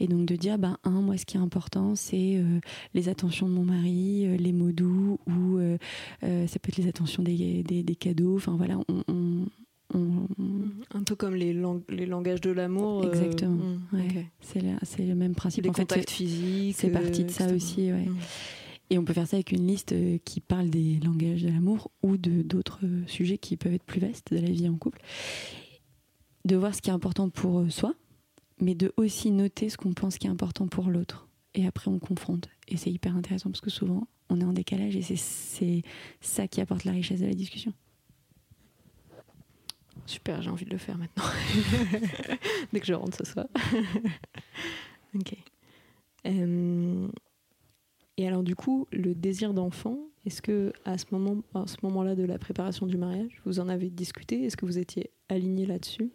Et 0.00 0.08
donc 0.08 0.26
de 0.26 0.36
dire, 0.36 0.58
ben, 0.58 0.76
un, 0.84 1.00
moi, 1.00 1.16
ce 1.16 1.24
qui 1.24 1.36
est 1.36 1.40
important, 1.40 1.94
c'est 1.94 2.36
euh, 2.36 2.60
les 2.92 3.08
attentions 3.08 3.48
de 3.48 3.52
mon 3.52 3.64
mari, 3.64 4.26
euh, 4.26 4.36
les 4.36 4.52
mots 4.52 4.72
doux, 4.72 5.18
ou 5.26 5.60
ça 6.20 6.58
peut 6.58 6.68
être 6.68 6.76
les 6.76 6.88
attentions 6.88 7.22
des, 7.22 7.62
des, 7.62 7.94
cadeaux. 7.94 8.36
Enfin 8.36 8.56
voilà, 8.56 8.78
on, 8.88 9.46
un 9.94 11.02
peu 11.04 11.14
comme 11.14 11.34
les, 11.36 11.56
les 11.88 12.06
langages 12.06 12.40
de 12.40 12.50
l'amour. 12.50 13.04
Exactement. 13.06 13.78
Mm, 13.92 14.24
c'est 14.42 15.06
le 15.06 15.14
même 15.14 15.34
principe. 15.34 15.64
Les 15.64 15.70
en 15.70 15.74
contacts 15.74 16.10
fait, 16.10 16.16
physiques. 16.16 16.76
C'est 16.76 16.90
partie 16.90 17.24
de 17.24 17.30
ça 17.30 17.46
aussi. 17.52 17.92
Ouais. 17.92 18.06
Mm. 18.06 18.16
Et 18.90 18.98
on 18.98 19.04
peut 19.04 19.12
faire 19.12 19.26
ça 19.26 19.36
avec 19.36 19.52
une 19.52 19.66
liste 19.66 19.92
euh, 19.92 20.18
qui 20.24 20.40
parle 20.40 20.68
des 20.68 21.00
langages 21.00 21.42
de 21.42 21.48
l'amour 21.48 21.90
ou 22.02 22.16
de 22.16 22.42
d'autres 22.42 22.80
euh, 22.84 23.06
sujets 23.06 23.38
qui 23.38 23.56
peuvent 23.56 23.74
être 23.74 23.84
plus 23.84 24.00
vastes 24.00 24.32
de 24.32 24.38
la 24.38 24.50
vie 24.50 24.68
en 24.68 24.76
couple. 24.76 25.00
De 26.44 26.56
voir 26.56 26.74
ce 26.74 26.82
qui 26.82 26.90
est 26.90 26.92
important 26.92 27.30
pour 27.30 27.60
euh, 27.60 27.70
soi, 27.70 27.94
mais 28.60 28.74
de 28.74 28.92
aussi 28.96 29.30
noter 29.30 29.70
ce 29.70 29.76
qu'on 29.78 29.94
pense 29.94 30.18
qui 30.18 30.26
est 30.26 30.30
important 30.30 30.68
pour 30.68 30.90
l'autre. 30.90 31.28
Et 31.54 31.66
après, 31.66 31.88
on 31.88 31.98
confronte. 31.98 32.48
Et 32.68 32.76
c'est 32.76 32.90
hyper 32.90 33.16
intéressant 33.16 33.50
parce 33.50 33.60
que 33.60 33.70
souvent, 33.70 34.06
on 34.28 34.40
est 34.40 34.44
en 34.44 34.52
décalage 34.52 34.96
et 34.96 35.02
c'est 35.02 35.82
ça 36.20 36.48
qui 36.48 36.60
apporte 36.60 36.84
la 36.84 36.92
richesse 36.92 37.20
de 37.20 37.26
la 37.26 37.34
discussion. 37.34 37.72
Super, 40.06 40.42
j'ai 40.42 40.50
envie 40.50 40.64
de 40.66 40.70
le 40.70 40.78
faire 40.78 40.98
maintenant. 40.98 41.24
Dès 42.72 42.80
que 42.80 42.86
je 42.86 42.92
rentre 42.92 43.16
ce 43.16 43.24
soir. 43.24 43.46
ok. 45.14 45.36
Et 48.16 48.28
alors 48.28 48.42
du 48.42 48.54
coup, 48.54 48.86
le 48.92 49.14
désir 49.14 49.54
d'enfant, 49.54 49.98
est-ce 50.26 50.40
que 50.40 50.72
à 50.84 50.98
ce 50.98 51.06
moment, 51.10 51.42
à 51.54 51.66
ce 51.66 51.76
moment-là 51.82 52.14
de 52.14 52.24
la 52.24 52.38
préparation 52.38 52.86
du 52.86 52.96
mariage, 52.96 53.40
vous 53.44 53.60
en 53.60 53.68
avez 53.68 53.90
discuté? 53.90 54.44
Est-ce 54.44 54.56
que 54.56 54.66
vous 54.66 54.78
étiez 54.78 55.10
aligné 55.28 55.66
là-dessus? 55.66 56.10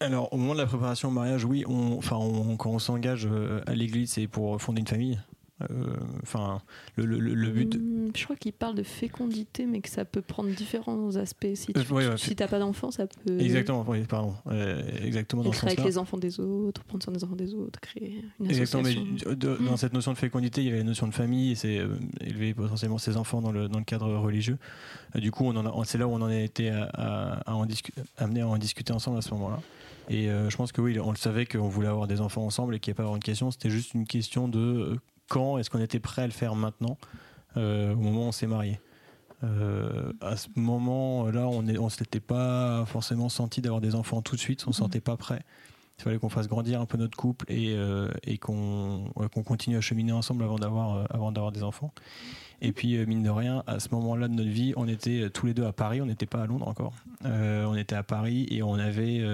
Alors, 0.00 0.32
au 0.32 0.36
moment 0.36 0.54
de 0.54 0.60
la 0.60 0.66
préparation 0.66 1.08
au 1.08 1.12
mariage, 1.12 1.44
oui, 1.44 1.64
on, 1.66 1.98
enfin, 1.98 2.16
quand 2.56 2.70
on 2.70 2.78
s'engage 2.78 3.28
euh, 3.30 3.60
à 3.66 3.74
l'église, 3.74 4.12
c'est 4.12 4.28
pour 4.28 4.60
fonder 4.62 4.80
une 4.80 4.86
famille. 4.86 5.18
Euh, 5.62 5.96
enfin, 6.22 6.62
le, 6.96 7.04
le, 7.04 7.18
le, 7.18 7.50
but. 7.50 7.74
Hmm, 7.76 8.10
je 8.14 8.24
crois 8.24 8.36
qu'il 8.36 8.52
parle 8.52 8.76
de 8.76 8.84
fécondité, 8.84 9.66
mais 9.66 9.80
que 9.80 9.88
ça 9.88 10.04
peut 10.04 10.22
prendre 10.22 10.50
différents 10.50 11.16
aspects. 11.16 11.48
Si 11.54 11.72
tu 11.72 12.34
n'as 12.38 12.48
pas 12.48 12.58
d'enfant, 12.60 12.92
ça 12.92 13.06
peut. 13.06 13.40
Exactement, 13.40 13.84
oui, 13.88 14.04
pardon. 14.04 14.34
Euh, 14.46 14.80
exactement 15.02 15.42
dans 15.42 15.50
avec 15.50 15.82
les 15.82 15.98
enfants 15.98 16.16
des 16.16 16.38
autres, 16.38 16.84
prendre 16.84 17.02
soin 17.02 17.12
des 17.12 17.24
enfants 17.24 17.36
des 17.36 17.54
autres, 17.54 17.80
créer 17.80 18.22
une 18.38 18.46
Exactement, 18.46 18.84
mais 18.84 19.34
dans 19.36 19.76
cette 19.76 19.92
notion 19.92 20.12
de 20.12 20.18
fécondité, 20.18 20.60
il 20.62 20.66
y 20.66 20.70
avait 20.70 20.78
la 20.78 20.84
notion 20.84 21.08
de 21.08 21.14
famille, 21.14 21.52
et 21.52 21.54
c'est 21.56 21.78
euh, 21.78 21.96
élever 22.20 22.54
potentiellement 22.54 22.98
ses 22.98 23.16
enfants 23.16 23.40
dans 23.40 23.52
le, 23.52 23.68
dans 23.68 23.78
le 23.78 23.84
cadre 23.84 24.14
religieux. 24.16 24.58
du 25.16 25.32
coup, 25.32 25.52
c'est 25.84 25.98
là 25.98 26.06
où 26.06 26.12
on 26.12 26.22
en 26.22 26.28
a 26.28 26.36
été 26.36 26.70
à, 26.70 26.84
à, 27.46 27.54
en 27.54 27.66
amené 28.18 28.42
à 28.42 28.48
en 28.48 28.58
discuter 28.58 28.92
ensemble 28.92 29.18
à 29.18 29.22
ce 29.22 29.30
moment-là. 29.34 29.60
Et 30.08 30.28
je 30.28 30.56
pense 30.56 30.72
que 30.72 30.80
oui, 30.80 30.98
on 31.00 31.10
le 31.10 31.16
savait 31.16 31.44
qu'on 31.44 31.68
voulait 31.68 31.88
avoir 31.88 32.06
des 32.06 32.22
enfants 32.22 32.46
ensemble 32.46 32.74
et 32.74 32.80
qu'il 32.80 32.92
n'y 32.92 32.94
a 32.94 32.96
pas 32.96 33.02
avoir 33.02 33.16
une 33.16 33.22
question. 33.22 33.50
C'était 33.50 33.68
juste 33.68 33.92
une 33.92 34.06
question 34.06 34.48
de 34.48 34.98
quand 35.28 35.58
Est-ce 35.58 35.70
qu'on 35.70 35.80
était 35.80 36.00
prêt 36.00 36.22
à 36.22 36.26
le 36.26 36.32
faire 36.32 36.54
maintenant, 36.54 36.98
euh, 37.56 37.92
au 37.92 37.96
moment 37.96 38.24
où 38.24 38.28
on 38.28 38.32
s'est 38.32 38.46
marié 38.46 38.80
euh, 39.44 40.12
à 40.20 40.36
ce 40.36 40.48
moment-là, 40.56 41.46
on 41.46 41.62
ne 41.62 41.88
s'était 41.90 42.18
pas 42.18 42.84
forcément 42.86 43.28
senti 43.28 43.60
d'avoir 43.60 43.80
des 43.80 43.94
enfants 43.94 44.20
tout 44.20 44.34
de 44.34 44.40
suite, 44.40 44.64
on 44.66 44.70
ne 44.70 44.74
se 44.74 44.80
sentait 44.80 45.00
pas 45.00 45.16
prêt. 45.16 45.44
Il 45.98 46.04
fallait 46.04 46.18
qu'on 46.18 46.28
fasse 46.28 46.48
grandir 46.48 46.80
un 46.80 46.86
peu 46.86 46.96
notre 46.96 47.16
couple 47.16 47.44
et, 47.48 47.74
euh, 47.74 48.08
et 48.24 48.38
qu'on 48.38 49.10
continue 49.44 49.76
à 49.76 49.80
cheminer 49.80 50.12
ensemble 50.12 50.44
avant 50.44 50.58
d'avoir 50.58 51.06
avant 51.10 51.32
d'avoir 51.32 51.52
des 51.52 51.62
enfants. 51.62 51.92
Et 52.60 52.72
puis, 52.72 52.96
euh, 52.96 53.06
mine 53.06 53.22
de 53.22 53.30
rien, 53.30 53.62
à 53.66 53.78
ce 53.78 53.88
moment-là 53.92 54.26
de 54.26 54.34
notre 54.34 54.50
vie, 54.50 54.72
on 54.76 54.88
était 54.88 55.22
euh, 55.22 55.30
tous 55.30 55.46
les 55.46 55.54
deux 55.54 55.64
à 55.64 55.72
Paris, 55.72 56.00
on 56.00 56.06
n'était 56.06 56.26
pas 56.26 56.42
à 56.42 56.46
Londres 56.46 56.66
encore. 56.66 56.92
Euh, 57.24 57.64
on 57.66 57.76
était 57.76 57.94
à 57.94 58.02
Paris 58.02 58.46
et 58.50 58.62
on 58.62 58.74
avait 58.74 59.24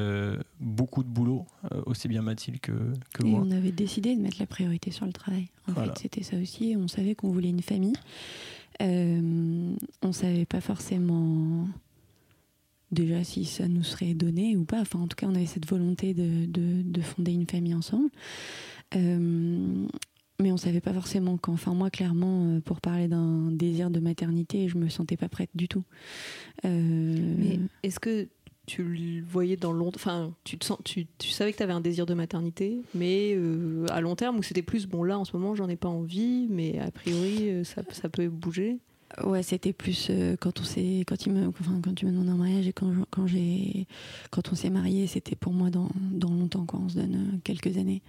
beaucoup 0.60 1.02
de 1.02 1.08
boulot, 1.08 1.46
aussi 1.86 2.08
bien 2.08 2.22
Mathilde 2.22 2.60
que, 2.60 2.72
que 3.14 3.24
et 3.24 3.30
moi. 3.30 3.42
on 3.44 3.50
avait 3.50 3.72
décidé 3.72 4.14
de 4.14 4.20
mettre 4.20 4.36
la 4.40 4.46
priorité 4.46 4.90
sur 4.90 5.06
le 5.06 5.12
travail. 5.12 5.48
En 5.68 5.74
fait, 5.74 5.98
c'était 5.98 6.22
ça 6.22 6.36
aussi. 6.36 6.76
On 6.78 6.88
savait 6.88 7.14
qu'on 7.14 7.30
voulait 7.30 7.50
une 7.50 7.62
famille. 7.62 7.94
on 8.80 8.84
ne 8.84 10.12
savait 10.12 10.46
pas 10.46 10.60
forcément 10.60 11.66
déjà 12.94 13.22
si 13.24 13.44
ça 13.44 13.68
nous 13.68 13.82
serait 13.82 14.14
donné 14.14 14.56
ou 14.56 14.64
pas. 14.64 14.80
Enfin, 14.80 15.00
en 15.00 15.06
tout 15.06 15.16
cas, 15.16 15.26
on 15.26 15.34
avait 15.34 15.46
cette 15.46 15.68
volonté 15.68 16.14
de, 16.14 16.46
de, 16.46 16.82
de 16.82 17.00
fonder 17.02 17.32
une 17.32 17.46
famille 17.46 17.74
ensemble. 17.74 18.10
Euh, 18.96 19.86
mais 20.40 20.50
on 20.50 20.56
savait 20.56 20.80
pas 20.80 20.92
forcément 20.92 21.36
quand. 21.36 21.52
Enfin, 21.52 21.74
moi, 21.74 21.90
clairement, 21.90 22.46
euh, 22.46 22.60
pour 22.60 22.80
parler 22.80 23.08
d'un 23.08 23.50
désir 23.50 23.90
de 23.90 24.00
maternité, 24.00 24.68
je 24.68 24.78
me 24.78 24.88
sentais 24.88 25.16
pas 25.16 25.28
prête 25.28 25.50
du 25.54 25.68
tout. 25.68 25.84
Euh, 26.64 27.34
mais 27.38 27.60
est-ce 27.82 28.00
que 28.00 28.28
tu 28.66 28.82
le 28.82 29.22
voyais 29.22 29.58
dans 29.58 29.72
long 29.72 29.90
enfin 29.94 30.32
tu 30.42 30.56
te 30.56 30.64
sens 30.64 30.78
tu, 30.84 31.06
tu 31.18 31.28
savais 31.28 31.52
que 31.52 31.58
tu 31.58 31.62
avais 31.62 31.74
un 31.74 31.82
désir 31.82 32.06
de 32.06 32.14
maternité 32.14 32.80
mais 32.94 33.38
à 33.90 34.00
long 34.00 34.16
terme 34.16 34.38
ou 34.38 34.42
c'était 34.42 34.62
plus 34.62 34.86
bon 34.86 35.02
là 35.02 35.18
en 35.18 35.26
ce 35.26 35.36
moment 35.36 35.54
j'en 35.54 35.68
ai 35.68 35.76
pas 35.76 35.90
envie 35.90 36.46
mais 36.48 36.78
a 36.78 36.90
priori 36.90 37.62
ça, 37.66 37.82
ça 37.90 38.08
peut 38.08 38.26
bouger? 38.30 38.78
Ouais, 39.22 39.42
c'était 39.42 39.72
plus 39.72 40.08
euh, 40.10 40.36
quand 40.40 40.60
on 40.60 40.64
s'est, 40.64 41.04
quand 41.06 41.26
il 41.26 41.32
me, 41.32 41.50
quand 41.52 41.94
tu 41.94 42.06
me 42.06 42.10
demandes 42.10 42.28
un 42.30 42.36
mariage 42.36 42.66
et 42.66 42.72
quand, 42.72 42.92
quand 43.10 43.26
j'ai, 43.26 43.86
quand 44.30 44.50
on 44.50 44.56
s'est 44.56 44.70
marié, 44.70 45.06
c'était 45.06 45.36
pour 45.36 45.52
moi 45.52 45.70
dans, 45.70 45.88
dans 46.10 46.30
longtemps, 46.30 46.64
quand 46.64 46.80
on 46.84 46.88
se 46.88 46.96
donne 46.96 47.14
euh, 47.14 47.38
quelques 47.44 47.76
années. 47.76 48.02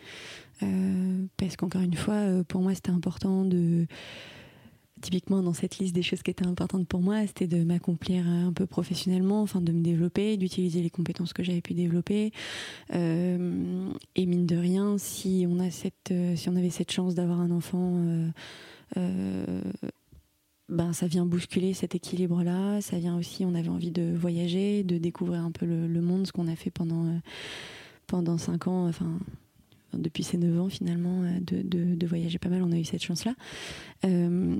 Euh, 0.63 1.25
parce 1.37 1.57
qu'encore 1.57 1.81
une 1.81 1.95
fois, 1.95 2.43
pour 2.47 2.61
moi, 2.61 2.73
c'était 2.73 2.89
important 2.89 3.45
de, 3.45 3.85
typiquement 5.01 5.43
dans 5.43 5.53
cette 5.53 5.77
liste 5.77 5.93
des 5.93 6.01
choses 6.01 6.23
qui 6.23 6.31
étaient 6.31 6.47
importantes 6.47 6.87
pour 6.87 7.01
moi, 7.01 7.27
c'était 7.27 7.47
de 7.47 7.63
m'accomplir 7.63 8.25
un 8.27 8.53
peu 8.53 8.65
professionnellement, 8.65 9.43
enfin 9.43 9.61
de 9.61 9.71
me 9.71 9.83
développer, 9.83 10.37
d'utiliser 10.37 10.81
les 10.81 10.89
compétences 10.89 11.33
que 11.33 11.43
j'avais 11.43 11.61
pu 11.61 11.75
développer. 11.75 12.31
Et 12.91 14.25
mine 14.25 14.45
de 14.45 14.55
rien, 14.55 14.97
si 14.97 15.45
on 15.47 15.59
a 15.59 15.69
cette, 15.69 16.13
si 16.35 16.49
on 16.49 16.55
avait 16.55 16.71
cette 16.71 16.91
chance 16.91 17.13
d'avoir 17.13 17.41
un 17.41 17.51
enfant. 17.51 18.01
Ben, 20.69 20.93
ça 20.93 21.07
vient 21.07 21.25
bousculer 21.25 21.73
cet 21.73 21.95
équilibre-là. 21.95 22.81
Ça 22.81 22.97
vient 22.97 23.17
aussi, 23.17 23.45
on 23.45 23.53
avait 23.53 23.69
envie 23.69 23.91
de 23.91 24.15
voyager, 24.15 24.83
de 24.83 24.97
découvrir 24.97 25.41
un 25.41 25.51
peu 25.51 25.65
le, 25.65 26.01
monde, 26.01 26.25
ce 26.25 26.31
qu'on 26.31 26.47
a 26.47 26.55
fait 26.55 26.71
pendant, 26.71 27.05
euh, 27.05 27.19
pendant 28.07 28.37
5 28.37 28.67
ans, 28.67 28.87
enfin, 28.87 29.19
depuis 29.93 30.23
ces 30.23 30.37
9 30.37 30.59
ans 30.61 30.69
finalement, 30.69 31.21
euh, 31.23 31.39
de, 31.39 31.61
de, 31.95 32.07
voyager 32.07 32.39
pas 32.39 32.49
mal. 32.49 32.63
On 32.63 32.71
a 32.71 32.77
eu 32.77 32.83
cette 32.83 33.03
chance-là. 33.03 33.35
Euh, 34.05 34.55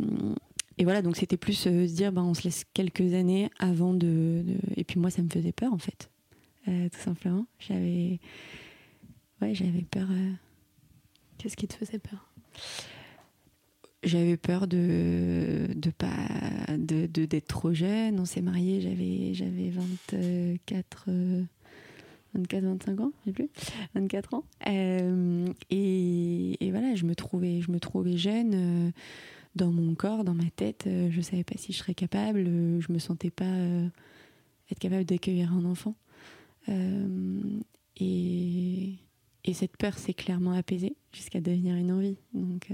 et 0.77 0.83
voilà, 0.83 1.01
donc 1.01 1.15
c'était 1.15 1.37
plus 1.37 1.53
se 1.53 1.87
dire, 1.87 2.11
ben, 2.11 2.23
on 2.23 2.33
se 2.35 2.43
laisse 2.43 2.65
quelques 2.73 3.13
années 3.13 3.49
avant 3.57 3.93
de, 3.93 4.43
Et 4.75 4.83
puis 4.83 4.99
moi, 4.99 5.09
ça 5.09 5.23
me 5.23 5.29
faisait 5.29 5.53
peur 5.53 5.73
en 5.73 5.79
fait, 5.79 6.11
tout 6.65 6.99
simplement. 6.99 7.45
J'avais. 7.59 8.19
Ouais, 9.41 9.53
j'avais 9.53 9.85
peur. 9.89 10.07
Qu'est-ce 11.37 11.55
qui 11.55 11.67
te 11.67 11.75
faisait 11.75 11.99
peur? 11.99 12.29
J'avais 14.05 14.37
peur 14.37 14.67
de 14.67 15.67
de 15.75 15.89
pas 15.89 16.15
de 16.77 17.05
d'être 17.07 17.47
trop 17.47 17.73
jeune. 17.73 18.19
On 18.19 18.25
s'est 18.25 18.41
mariés, 18.41 18.81
j'avais 18.81 19.33
j'avais 19.33 19.69
24 19.69 21.09
24 22.35 22.63
25 22.63 22.99
ans, 22.99 23.11
je 23.25 23.31
plus, 23.31 23.49
24 23.95 24.33
ans. 24.33 24.43
Euh, 24.67 25.47
et, 25.69 26.65
et, 26.65 26.71
voilà, 26.71 26.95
je 26.95 27.05
me 27.05 27.15
trouvais 27.15 27.61
je 27.61 27.71
me 27.71 27.79
trouvais 27.79 28.17
jeune 28.17 28.53
euh, 28.53 28.91
dans 29.55 29.71
mon 29.71 29.95
corps, 29.95 30.23
dans 30.23 30.33
ma 30.33 30.49
tête, 30.55 30.85
euh, 30.87 31.09
je 31.11 31.21
savais 31.21 31.43
pas 31.43 31.55
si 31.57 31.71
je 31.71 31.77
serais 31.77 31.93
capable, 31.93 32.43
je 32.45 32.91
me 32.91 32.99
sentais 32.99 33.29
pas 33.29 33.45
être 34.71 34.79
capable 34.79 35.05
d'accueillir 35.05 35.53
un 35.53 35.65
enfant. 35.65 35.95
et 37.97 38.95
et 39.47 39.53
cette 39.53 39.77
peur 39.77 39.97
s'est 39.99 40.15
clairement 40.15 40.53
apaisée 40.53 40.95
jusqu'à 41.13 41.39
devenir 41.39 41.75
une 41.75 41.91
envie. 41.91 42.17
Donc 42.33 42.69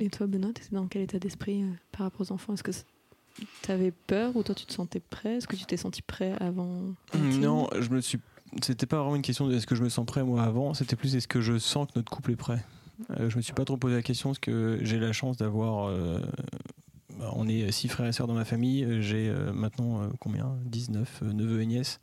et, 0.00 0.10
toi, 0.10 0.26
Benoît, 0.26 0.52
tu 0.52 0.74
dans 0.74 0.86
quel 0.86 1.02
état 1.02 1.18
d'esprit 1.18 1.62
euh, 1.62 1.70
par 1.92 2.02
rapport 2.02 2.22
aux 2.22 2.32
enfants? 2.32 2.54
Est-ce 2.54 2.62
que 2.62 2.72
tu 3.62 3.70
avais 3.70 3.92
peur 3.92 4.34
ou 4.36 4.42
toi 4.42 4.54
tu 4.54 4.66
te 4.66 4.72
sentais 4.72 5.00
prêt? 5.00 5.36
Est-ce 5.36 5.46
que 5.46 5.56
tu 5.56 5.64
t'es 5.64 5.76
senti 5.76 6.02
prêt 6.02 6.32
avant? 6.40 6.94
Non, 7.14 7.68
je 7.78 7.88
me 7.90 8.00
suis. 8.00 8.18
C'était 8.62 8.86
pas 8.86 8.98
vraiment 8.98 9.14
une 9.14 9.22
question 9.22 9.46
de 9.46 9.54
est-ce 9.54 9.66
que 9.66 9.76
je 9.76 9.82
me 9.84 9.88
sens 9.88 10.04
prêt 10.04 10.24
moi 10.24 10.42
avant, 10.42 10.74
c'était 10.74 10.96
plus 10.96 11.14
est-ce 11.14 11.28
que 11.28 11.40
je 11.40 11.56
sens 11.58 11.86
que 11.86 11.92
notre 11.96 12.10
couple 12.10 12.32
est 12.32 12.36
prêt. 12.36 12.64
Euh, 13.18 13.30
je 13.30 13.36
me 13.36 13.42
suis 13.42 13.52
pas 13.52 13.64
trop 13.64 13.76
posé 13.76 13.94
la 13.94 14.02
question 14.02 14.30
parce 14.30 14.40
que 14.40 14.80
j'ai 14.82 14.98
la 14.98 15.12
chance 15.12 15.36
d'avoir. 15.36 15.88
Euh, 15.88 16.20
bah, 17.18 17.32
on 17.36 17.48
est 17.48 17.70
six 17.70 17.88
frères 17.88 18.08
et 18.08 18.12
sœurs 18.12 18.26
dans 18.26 18.34
ma 18.34 18.44
famille. 18.44 19.00
J'ai 19.02 19.32
maintenant 19.54 20.10
combien? 20.18 20.56
19 20.64 21.22
neveux 21.22 21.62
et 21.62 21.66
nièces. 21.66 22.00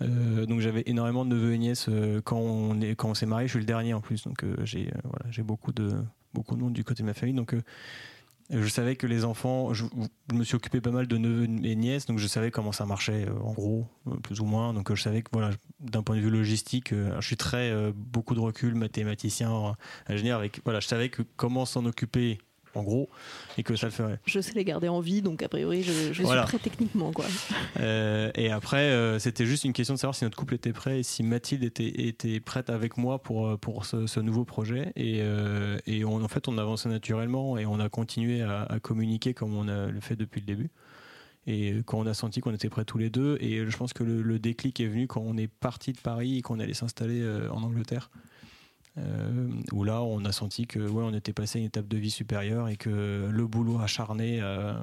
donc 0.00 0.60
j'avais 0.60 0.84
énormément 0.86 1.24
de 1.24 1.30
neveux 1.30 1.54
et 1.54 1.58
nièces 1.58 1.88
quand 2.24 2.38
on 2.38 2.80
est 2.80 2.94
quand 2.94 3.10
on 3.10 3.14
s'est 3.14 3.26
marié. 3.26 3.48
Je 3.48 3.52
suis 3.52 3.60
le 3.60 3.64
dernier 3.64 3.94
en 3.94 4.00
plus, 4.00 4.22
donc 4.24 4.44
j'ai 4.64 4.92
voilà, 5.02 5.26
j'ai 5.30 5.42
beaucoup 5.42 5.72
de 5.72 5.94
beaucoup 6.34 6.56
de 6.56 6.70
du 6.70 6.84
côté 6.84 7.02
de 7.02 7.06
ma 7.06 7.14
famille. 7.14 7.34
Donc, 7.34 7.54
euh, 7.54 7.62
je 8.50 8.66
savais 8.68 8.96
que 8.96 9.06
les 9.06 9.24
enfants, 9.24 9.72
je, 9.74 9.84
me 10.32 10.42
suis 10.42 10.56
occupé 10.56 10.80
pas 10.80 10.90
mal 10.90 11.06
de 11.06 11.16
neveux 11.16 11.44
et 11.64 11.76
nièces, 11.76 12.06
donc 12.06 12.18
je 12.18 12.26
savais 12.26 12.50
comment 12.50 12.72
ça 12.72 12.84
marchait 12.84 13.26
euh, 13.28 13.38
en 13.42 13.52
gros, 13.52 13.86
euh, 14.08 14.16
plus 14.16 14.40
ou 14.40 14.44
moins. 14.44 14.74
Donc 14.74 14.92
je 14.92 15.00
savais 15.00 15.22
que 15.22 15.28
voilà, 15.32 15.50
d'un 15.78 16.02
point 16.02 16.16
de 16.16 16.20
vue 16.20 16.30
logistique, 16.30 16.92
je 16.92 17.26
suis 17.26 17.36
très 17.36 17.72
beaucoup 17.92 18.34
de 18.34 18.40
recul, 18.40 18.74
mathématicien, 18.74 19.76
ingénieur. 20.08 20.38
Avec 20.38 20.60
voilà, 20.64 20.80
je 20.80 20.88
savais 20.88 21.10
que 21.10 21.22
comment 21.36 21.64
s'en 21.64 21.84
occuper 21.86 22.38
en 22.74 22.82
gros, 22.82 23.08
et 23.58 23.62
que 23.62 23.76
ça 23.76 23.86
le 23.86 23.92
ferait. 23.92 24.18
Je 24.26 24.40
sais 24.40 24.52
les 24.52 24.64
garder 24.64 24.88
en 24.88 25.00
vie, 25.00 25.22
donc 25.22 25.42
a 25.42 25.48
priori, 25.48 25.82
je, 25.82 26.12
suis 26.12 26.24
prêt 26.24 26.58
techniquement. 26.58 27.12
Quoi. 27.12 27.24
Euh, 27.80 28.30
et 28.34 28.50
après, 28.50 28.90
euh, 28.90 29.18
c'était 29.18 29.46
juste 29.46 29.64
une 29.64 29.72
question 29.72 29.94
de 29.94 29.98
savoir 29.98 30.14
si 30.14 30.24
notre 30.24 30.36
couple 30.36 30.54
était 30.54 30.72
prêt 30.72 31.00
et 31.00 31.02
si 31.02 31.22
Mathilde 31.22 31.64
était, 31.64 32.06
était 32.06 32.40
prête 32.40 32.70
avec 32.70 32.96
moi 32.96 33.20
pour, 33.20 33.48
euh, 33.48 33.56
pour 33.56 33.84
ce, 33.84 34.20
nouveau 34.20 34.44
projet. 34.44 34.92
Et, 34.96 35.22
et 35.86 36.04
en 36.04 36.28
fait, 36.28 36.46
on 36.48 36.58
avançait 36.58 36.88
naturellement 36.88 37.56
et 37.56 37.66
on 37.66 37.80
a 37.80 37.88
continué 37.88 38.42
à, 38.42 38.78
communiquer 38.82 39.34
comme 39.34 39.54
on 39.54 39.68
a 39.68 39.86
le 39.86 40.00
fait 40.00 40.16
depuis 40.16 40.40
le 40.40 40.46
début. 40.46 40.70
Et 41.46 41.76
quand 41.86 41.98
on 41.98 42.06
a 42.06 42.12
senti 42.12 42.40
qu'on 42.40 42.52
était 42.52 42.68
prêts 42.68 42.84
tous 42.84 42.98
les 42.98 43.08
deux, 43.08 43.38
et 43.40 43.64
je 43.66 43.76
pense 43.76 43.94
que 43.94 44.04
le, 44.04 44.20
le 44.20 44.38
déclic 44.38 44.78
est 44.80 44.86
venu 44.86 45.06
quand 45.06 45.22
on 45.24 45.38
est 45.38 45.48
parti 45.48 45.92
de 45.92 45.98
Paris 45.98 46.38
et 46.38 46.42
qu'on 46.42 46.60
allait 46.60 46.74
s'installer 46.74 47.24
en 47.50 47.62
Angleterre. 47.62 48.10
Euh, 49.00 49.48
où 49.72 49.84
là 49.84 50.02
on 50.02 50.24
a 50.24 50.32
senti 50.32 50.66
que 50.66 50.78
on 50.78 51.14
était 51.14 51.32
passé 51.32 51.58
à 51.58 51.60
une 51.60 51.66
étape 51.66 51.88
de 51.88 51.96
vie 51.96 52.10
supérieure 52.10 52.68
et 52.68 52.76
que 52.76 53.28
le 53.30 53.46
boulot 53.46 53.78
acharné 53.78 54.40
euh, 54.42 54.74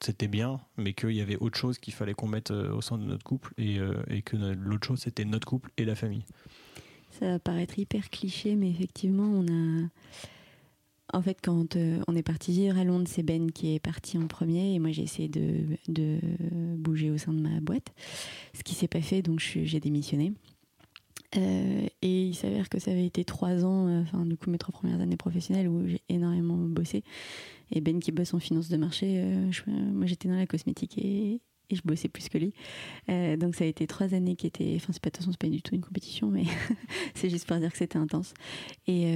c'était 0.00 0.28
bien, 0.28 0.60
mais 0.76 0.92
qu'il 0.92 1.12
y 1.12 1.20
avait 1.20 1.36
autre 1.36 1.58
chose 1.58 1.78
qu'il 1.78 1.94
fallait 1.94 2.14
qu'on 2.14 2.28
mette 2.28 2.50
euh, 2.50 2.72
au 2.72 2.80
sein 2.80 2.98
de 2.98 3.04
notre 3.04 3.24
couple 3.24 3.52
et, 3.58 3.78
et 4.08 4.22
que 4.22 4.36
l'autre 4.36 4.86
chose 4.86 5.00
c'était 5.00 5.24
notre 5.24 5.46
couple 5.46 5.70
et 5.76 5.84
la 5.84 5.94
famille. 5.94 6.24
Ça 7.10 7.26
va 7.26 7.38
paraître 7.38 7.78
hyper 7.78 8.10
cliché, 8.10 8.56
mais 8.56 8.70
effectivement 8.70 9.24
on 9.24 9.46
a 9.46 9.88
en 11.12 11.22
fait, 11.22 11.38
quand 11.40 11.76
on 12.08 12.16
est 12.16 12.22
parti 12.22 12.50
vivre 12.50 12.76
à 12.76 12.84
Londres, 12.84 13.06
c'est 13.08 13.22
Ben 13.22 13.52
qui 13.52 13.74
est 13.74 13.78
parti 13.78 14.18
en 14.18 14.26
premier 14.26 14.74
et 14.74 14.78
moi 14.80 14.90
j'ai 14.90 15.02
essayé 15.02 15.28
de, 15.28 15.64
de, 15.86 16.18
bouger 16.76 17.10
au 17.10 17.16
sein 17.16 17.32
de 17.32 17.40
ma 17.40 17.60
boîte. 17.60 17.94
Ce 18.54 18.64
qui 18.64 18.74
s'est 18.74 18.88
pas 18.88 19.00
fait, 19.00 19.22
donc 19.22 19.38
j'ai 19.40 19.80
démissionné. 19.80 20.32
Euh, 21.36 21.86
et 22.02 22.22
il 22.26 22.34
s'avère 22.34 22.68
que 22.68 22.78
ça 22.78 22.90
avait 22.90 23.06
été 23.06 23.24
trois 23.24 23.64
ans, 23.64 23.88
euh, 23.88 24.02
enfin 24.02 24.24
du 24.24 24.36
coup 24.36 24.50
mes 24.50 24.58
trois 24.58 24.72
premières 24.72 25.00
années 25.00 25.16
professionnelles 25.16 25.68
où 25.68 25.86
j'ai 25.86 26.02
énormément 26.08 26.56
bossé. 26.56 27.02
Et 27.72 27.80
Ben 27.80 27.98
qui 28.00 28.12
bosse 28.12 28.34
en 28.34 28.38
finance 28.38 28.68
de 28.68 28.76
marché, 28.76 29.16
euh, 29.18 29.50
moi 29.66 30.06
j'étais 30.06 30.28
dans 30.28 30.36
la 30.36 30.46
cosmétique 30.46 30.98
et, 30.98 31.40
et, 31.70 31.76
je 31.76 31.82
bossais 31.84 32.08
plus 32.08 32.28
que 32.28 32.38
lui. 32.38 32.54
donc 33.38 33.56
ça 33.56 33.64
a 33.64 33.66
été 33.66 33.86
trois 33.86 34.14
années 34.14 34.36
qui 34.36 34.46
étaient, 34.46 34.74
enfin 34.76 34.92
c'est 34.92 35.02
pas 35.02 35.10
de 35.10 35.16
toute 35.16 35.22
façon 35.22 35.32
c'est 35.32 35.40
pas 35.40 35.48
du 35.48 35.62
tout 35.62 35.74
une 35.74 35.80
compétition, 35.80 36.28
mais 36.28 36.44
c'est 37.14 37.28
juste 37.28 37.46
pour 37.46 37.56
dire 37.56 37.72
que 37.72 37.78
c'était 37.78 37.98
intense. 37.98 38.34
Et, 38.86 39.12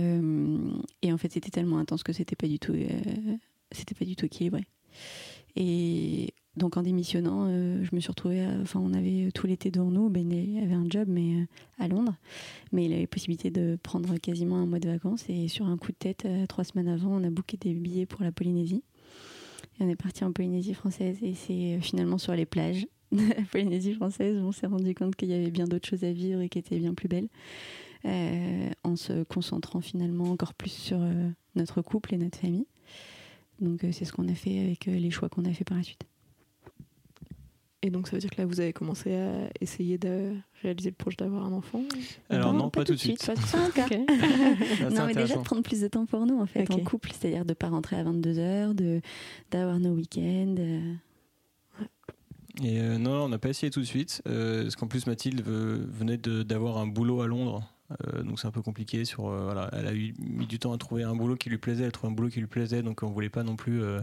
et 1.03 1.13
en 1.13 1.17
fait 1.17 1.33
c'était 1.33 1.51
tellement 1.51 1.79
intense 1.79 2.03
que 2.03 2.13
c'était 2.13 2.37
pas 2.37 2.49
du 2.49 2.59
tout, 2.59 2.75
c'était 3.71 3.95
pas 3.95 4.05
du 4.05 4.17
tout 4.17 4.27
équilibré. 4.27 4.65
Et 5.55 6.35
donc 6.57 6.77
en 6.77 6.83
démissionnant, 6.83 7.47
euh, 7.49 7.85
je 7.85 7.95
me 7.95 8.01
suis 8.01 8.11
retrouvée, 8.11 8.45
enfin 8.61 8.81
on 8.83 8.93
avait 8.93 9.31
tout 9.33 9.47
l'été 9.47 9.71
devant 9.71 9.91
nous, 9.91 10.09
Ben 10.09 10.31
avait 10.33 10.75
un 10.75 10.89
job 10.89 11.07
mais 11.09 11.37
euh, 11.37 11.47
à 11.79 11.87
Londres, 11.87 12.17
mais 12.73 12.87
il 12.87 12.93
avait 12.93 13.07
possibilité 13.07 13.51
de 13.51 13.79
prendre 13.81 14.17
quasiment 14.19 14.57
un 14.57 14.67
mois 14.67 14.81
de 14.81 14.89
vacances 14.89 15.25
et 15.29 15.47
sur 15.47 15.67
un 15.67 15.77
coup 15.77 15.93
de 15.93 15.97
tête, 15.97 16.25
euh, 16.25 16.47
trois 16.47 16.65
semaines 16.65 16.89
avant, 16.89 17.13
on 17.13 17.23
a 17.23 17.31
booké 17.31 17.57
des 17.57 17.73
billets 17.73 18.07
pour 18.07 18.23
la 18.23 18.33
Polynésie. 18.33 18.83
Et 19.79 19.85
on 19.85 19.89
est 19.89 19.97
parti 19.97 20.25
en 20.25 20.33
Polynésie 20.33 20.75
française 20.75 21.19
et 21.23 21.35
c'est 21.35 21.79
finalement 21.81 22.19
sur 22.19 22.35
les 22.35 22.47
plages 22.47 22.87
de 23.13 23.29
la 23.29 23.43
Polynésie 23.51 23.95
française 23.95 24.37
on 24.43 24.51
s'est 24.51 24.67
rendu 24.67 24.93
compte 24.95 25.15
qu'il 25.15 25.29
y 25.29 25.35
avait 25.35 25.51
bien 25.51 25.67
d'autres 25.67 25.89
choses 25.89 26.05
à 26.05 26.13
vivre 26.13 26.41
et 26.41 26.49
qui 26.49 26.59
étaient 26.59 26.79
bien 26.79 26.95
plus 26.95 27.09
belles, 27.09 27.29
en 28.83 28.97
se 28.97 29.23
concentrant 29.23 29.81
finalement 29.81 30.25
encore 30.25 30.55
plus 30.55 30.71
sur 30.71 30.99
notre 31.55 31.81
couple 31.81 32.15
et 32.15 32.19
notre 32.19 32.39
famille. 32.39 32.67
Donc 33.61 33.87
c'est 33.93 34.05
ce 34.05 34.13
qu'on 34.13 34.29
a 34.29 34.35
fait 34.35 34.59
avec 34.59 34.87
les 34.87 35.11
choix 35.11 35.29
qu'on 35.29 35.45
a 35.45 35.53
fait 35.53 35.65
par 35.65 35.77
la 35.77 35.85
suite. 35.85 36.05
Et 37.83 37.89
donc 37.89 38.09
ça 38.09 38.17
veut 38.17 38.21
dire 38.21 38.31
que 38.31 38.41
là 38.41 38.47
vous 38.47 38.61
avez 38.61 38.75
commencé 38.75 39.15
à 39.15 39.49
essayer 39.61 39.97
de 39.97 40.35
réaliser 40.63 40.91
le 40.91 40.97
projet 40.97 41.17
d'avoir 41.17 41.47
un 41.47 41.53
enfant 41.53 41.83
Alors 42.29 42.53
non, 42.53 42.69
pas, 42.69 42.85
tout 42.85 42.93
de 42.93 42.99
suite. 42.99 43.25
Pas 43.27 43.35
non 44.91 45.07
mais 45.07 45.15
déjà 45.15 45.37
de 45.37 45.43
prendre 45.43 45.63
plus 45.63 45.81
de 45.81 45.89
temps 45.89 46.05
pour 46.05 46.27
nous 46.27 46.39
en 46.39 46.47
fait 46.47 46.71
en 46.71 46.79
couple, 46.81 47.11
c'est-à-dire 47.13 47.47
de 47.47 47.55
pas 47.55 47.69
rentrer 47.69 47.97
à 47.97 48.03
22 48.05 48.35
h 48.35 48.75
de 48.75 49.01
d'avoir 49.51 49.79
nos 49.79 49.95
week-ends. 49.95 50.57
Euh. 50.59 50.95
Et 52.63 52.81
euh, 52.81 52.99
non, 52.99 53.25
on 53.25 53.29
n'a 53.31 53.39
pas 53.39 53.49
essayé 53.49 53.71
tout 53.71 53.81
de 53.81 53.87
suite, 53.87 54.21
euh, 54.29 54.65
parce 54.65 54.77
qu'en 54.77 54.87
plus 54.87 55.07
Mathilde 55.07 55.43
venait 55.43 56.19
d'avoir 56.19 56.77
un 56.77 56.87
boulot 56.87 57.23
à 57.23 57.27
Londres, 57.27 57.73
donc 58.25 58.39
c'est 58.39 58.47
un 58.47 58.51
peu 58.51 58.61
compliqué. 58.61 59.07
Sur 59.07 59.31
voilà, 59.31 59.71
elle 59.73 59.87
a 59.87 59.95
eu 59.95 60.13
mis 60.19 60.47
du 60.47 60.59
temps 60.59 60.73
à 60.73 60.79
trouver 60.79 61.05
un 61.05 61.15
boulot 61.15 61.37
qui 61.37 61.49
lui 61.49 61.59
plaisait, 61.59 61.85
elle 61.85 61.89
a 61.89 61.93
trouvé 61.93 62.13
un 62.13 62.15
boulot 62.15 62.29
qui 62.29 62.41
lui 62.41 62.47
plaisait, 62.47 62.83
donc 62.83 63.03
on 63.03 63.09
voulait 63.09 63.31
pas 63.31 63.43
non 63.43 63.57
plus 63.57 63.83
euh, 63.83 64.01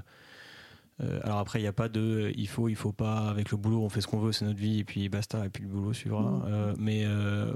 alors 1.00 1.38
après, 1.38 1.60
il 1.60 1.62
n'y 1.62 1.68
a 1.68 1.74
pas 1.74 1.90
de 1.90 2.00
euh, 2.00 2.32
il 2.36 2.48
faut, 2.48 2.70
il 2.70 2.76
faut 2.76 2.92
pas. 2.92 3.30
Avec 3.30 3.52
le 3.52 3.58
boulot, 3.58 3.84
on 3.84 3.90
fait 3.90 4.02
ce 4.02 4.08
qu'on 4.08 4.20
veut, 4.20 4.32
c'est 4.32 4.46
notre 4.46 4.60
vie, 4.60 4.80
et 4.80 4.84
puis 4.84 5.08
basta, 5.10 5.46
et 5.46 5.50
puis 5.50 5.64
le 5.64 5.70
boulot 5.70 5.94
suivra. 5.94 6.22
Mmh. 6.22 6.44
Euh, 6.48 6.74
mais, 6.78 7.06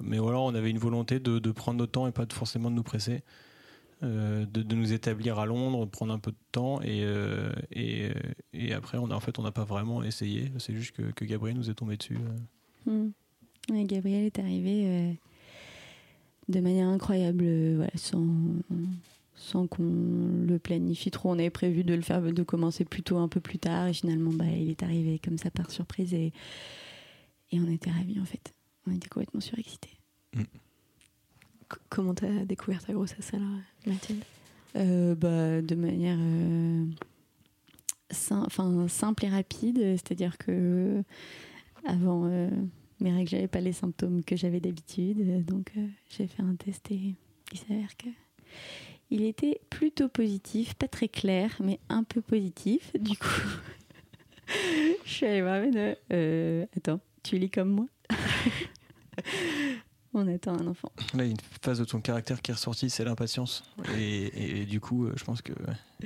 mais 0.03 0.19
voilà, 0.19 0.39
on 0.39 0.53
avait 0.53 0.69
une 0.69 0.77
volonté 0.77 1.19
de, 1.19 1.39
de, 1.39 1.51
prendre 1.51 1.79
notre 1.79 1.93
temps 1.93 2.07
et 2.07 2.11
pas 2.11 2.25
forcément 2.31 2.69
de 2.69 2.75
nous 2.75 2.83
presser. 2.83 3.23
De, 4.01 4.45
de, 4.45 4.75
nous 4.75 4.93
établir 4.93 5.37
à 5.37 5.45
Londres, 5.45 5.85
de 5.85 5.91
prendre 5.91 6.11
un 6.11 6.17
peu 6.17 6.31
de 6.31 6.37
temps 6.51 6.81
et, 6.81 7.05
et, 7.71 8.09
et 8.51 8.73
après 8.73 8.97
on 8.97 9.11
a, 9.11 9.13
en 9.13 9.19
fait 9.19 9.37
on 9.37 9.43
n'a 9.43 9.51
pas 9.51 9.63
vraiment 9.63 10.01
essayé, 10.01 10.51
c'est 10.57 10.73
juste 10.73 10.95
que, 10.95 11.03
que, 11.11 11.23
Gabriel 11.23 11.55
nous 11.55 11.69
est 11.69 11.75
tombé 11.75 11.97
dessus. 11.97 12.17
Mmh. 12.87 13.09
Gabriel 13.85 14.25
est 14.25 14.39
arrivé 14.39 15.19
de 16.49 16.59
manière 16.61 16.87
incroyable, 16.87 17.45
voilà, 17.75 17.91
sans, 17.93 18.25
sans 19.41 19.65
qu'on 19.65 19.83
le 19.83 20.59
planifie 20.59 21.09
trop. 21.09 21.29
On 21.31 21.39
avait 21.39 21.49
prévu 21.49 21.83
de 21.83 21.95
le 21.95 22.01
faire, 22.01 22.21
de 22.21 22.43
commencer 22.43 22.85
plutôt 22.85 23.17
un 23.17 23.27
peu 23.27 23.39
plus 23.39 23.57
tard, 23.57 23.87
et 23.87 23.93
finalement, 23.93 24.31
bah, 24.31 24.45
il 24.45 24.69
est 24.69 24.83
arrivé 24.83 25.19
comme 25.19 25.37
ça 25.37 25.49
par 25.49 25.71
surprise, 25.71 26.13
et, 26.13 26.31
et 27.51 27.59
on 27.59 27.67
était 27.67 27.89
ravis 27.89 28.19
en 28.19 28.25
fait. 28.25 28.53
On 28.87 28.91
était 28.91 29.09
complètement 29.09 29.41
surexcités. 29.41 29.97
Mm. 30.35 30.43
Comment 31.89 32.13
t'as 32.13 32.45
découvert 32.45 32.83
ta 32.83 32.93
grossesse 32.93 33.33
alors, 33.33 33.47
Mathilde? 33.87 34.23
Euh, 34.75 35.15
bah, 35.15 35.61
De 35.61 35.75
manière 35.75 36.17
euh, 36.19 36.85
simple 38.11 39.25
et 39.25 39.29
rapide, 39.29 39.77
c'est-à-dire 39.77 40.37
que 40.37 41.03
avant 41.85 42.25
euh, 42.25 42.49
mes 42.99 43.11
règles, 43.11 43.29
j'avais 43.29 43.47
pas 43.47 43.61
les 43.61 43.73
symptômes 43.73 44.23
que 44.23 44.35
j'avais 44.35 44.59
d'habitude, 44.59 45.45
donc 45.45 45.73
j'ai 46.09 46.27
fait 46.27 46.43
un 46.43 46.55
test 46.55 46.91
et 46.91 47.15
il 47.53 47.57
s'avère 47.57 47.97
que 47.97 48.07
il 49.11 49.23
était 49.23 49.61
plutôt 49.69 50.09
positif, 50.09 50.73
pas 50.73 50.87
très 50.87 51.09
clair, 51.09 51.55
mais 51.59 51.79
un 51.89 52.03
peu 52.03 52.21
positif. 52.21 52.91
Du 52.99 53.17
coup, 53.17 53.27
je 55.05 55.11
suis 55.11 55.25
allée 55.25 55.41
voir 55.41 55.61
euh, 56.13 56.65
attends, 56.75 56.99
tu 57.23 57.37
lis 57.37 57.49
comme 57.49 57.69
moi? 57.69 57.85
On 60.13 60.27
attend 60.27 60.59
un 60.59 60.67
enfant. 60.67 60.91
Là, 61.13 61.23
il 61.23 61.27
y 61.27 61.29
a 61.29 61.31
une 61.31 61.37
phase 61.61 61.79
de 61.79 61.85
ton 61.85 62.01
caractère 62.01 62.41
qui 62.41 62.51
est 62.51 62.53
ressortie, 62.53 62.89
c'est 62.89 63.05
l'impatience. 63.05 63.63
Et, 63.97 64.65
du 64.65 64.81
coup, 64.81 65.05
euh, 65.05 65.13
je 65.15 65.23
pense 65.23 65.41
que 65.41 65.53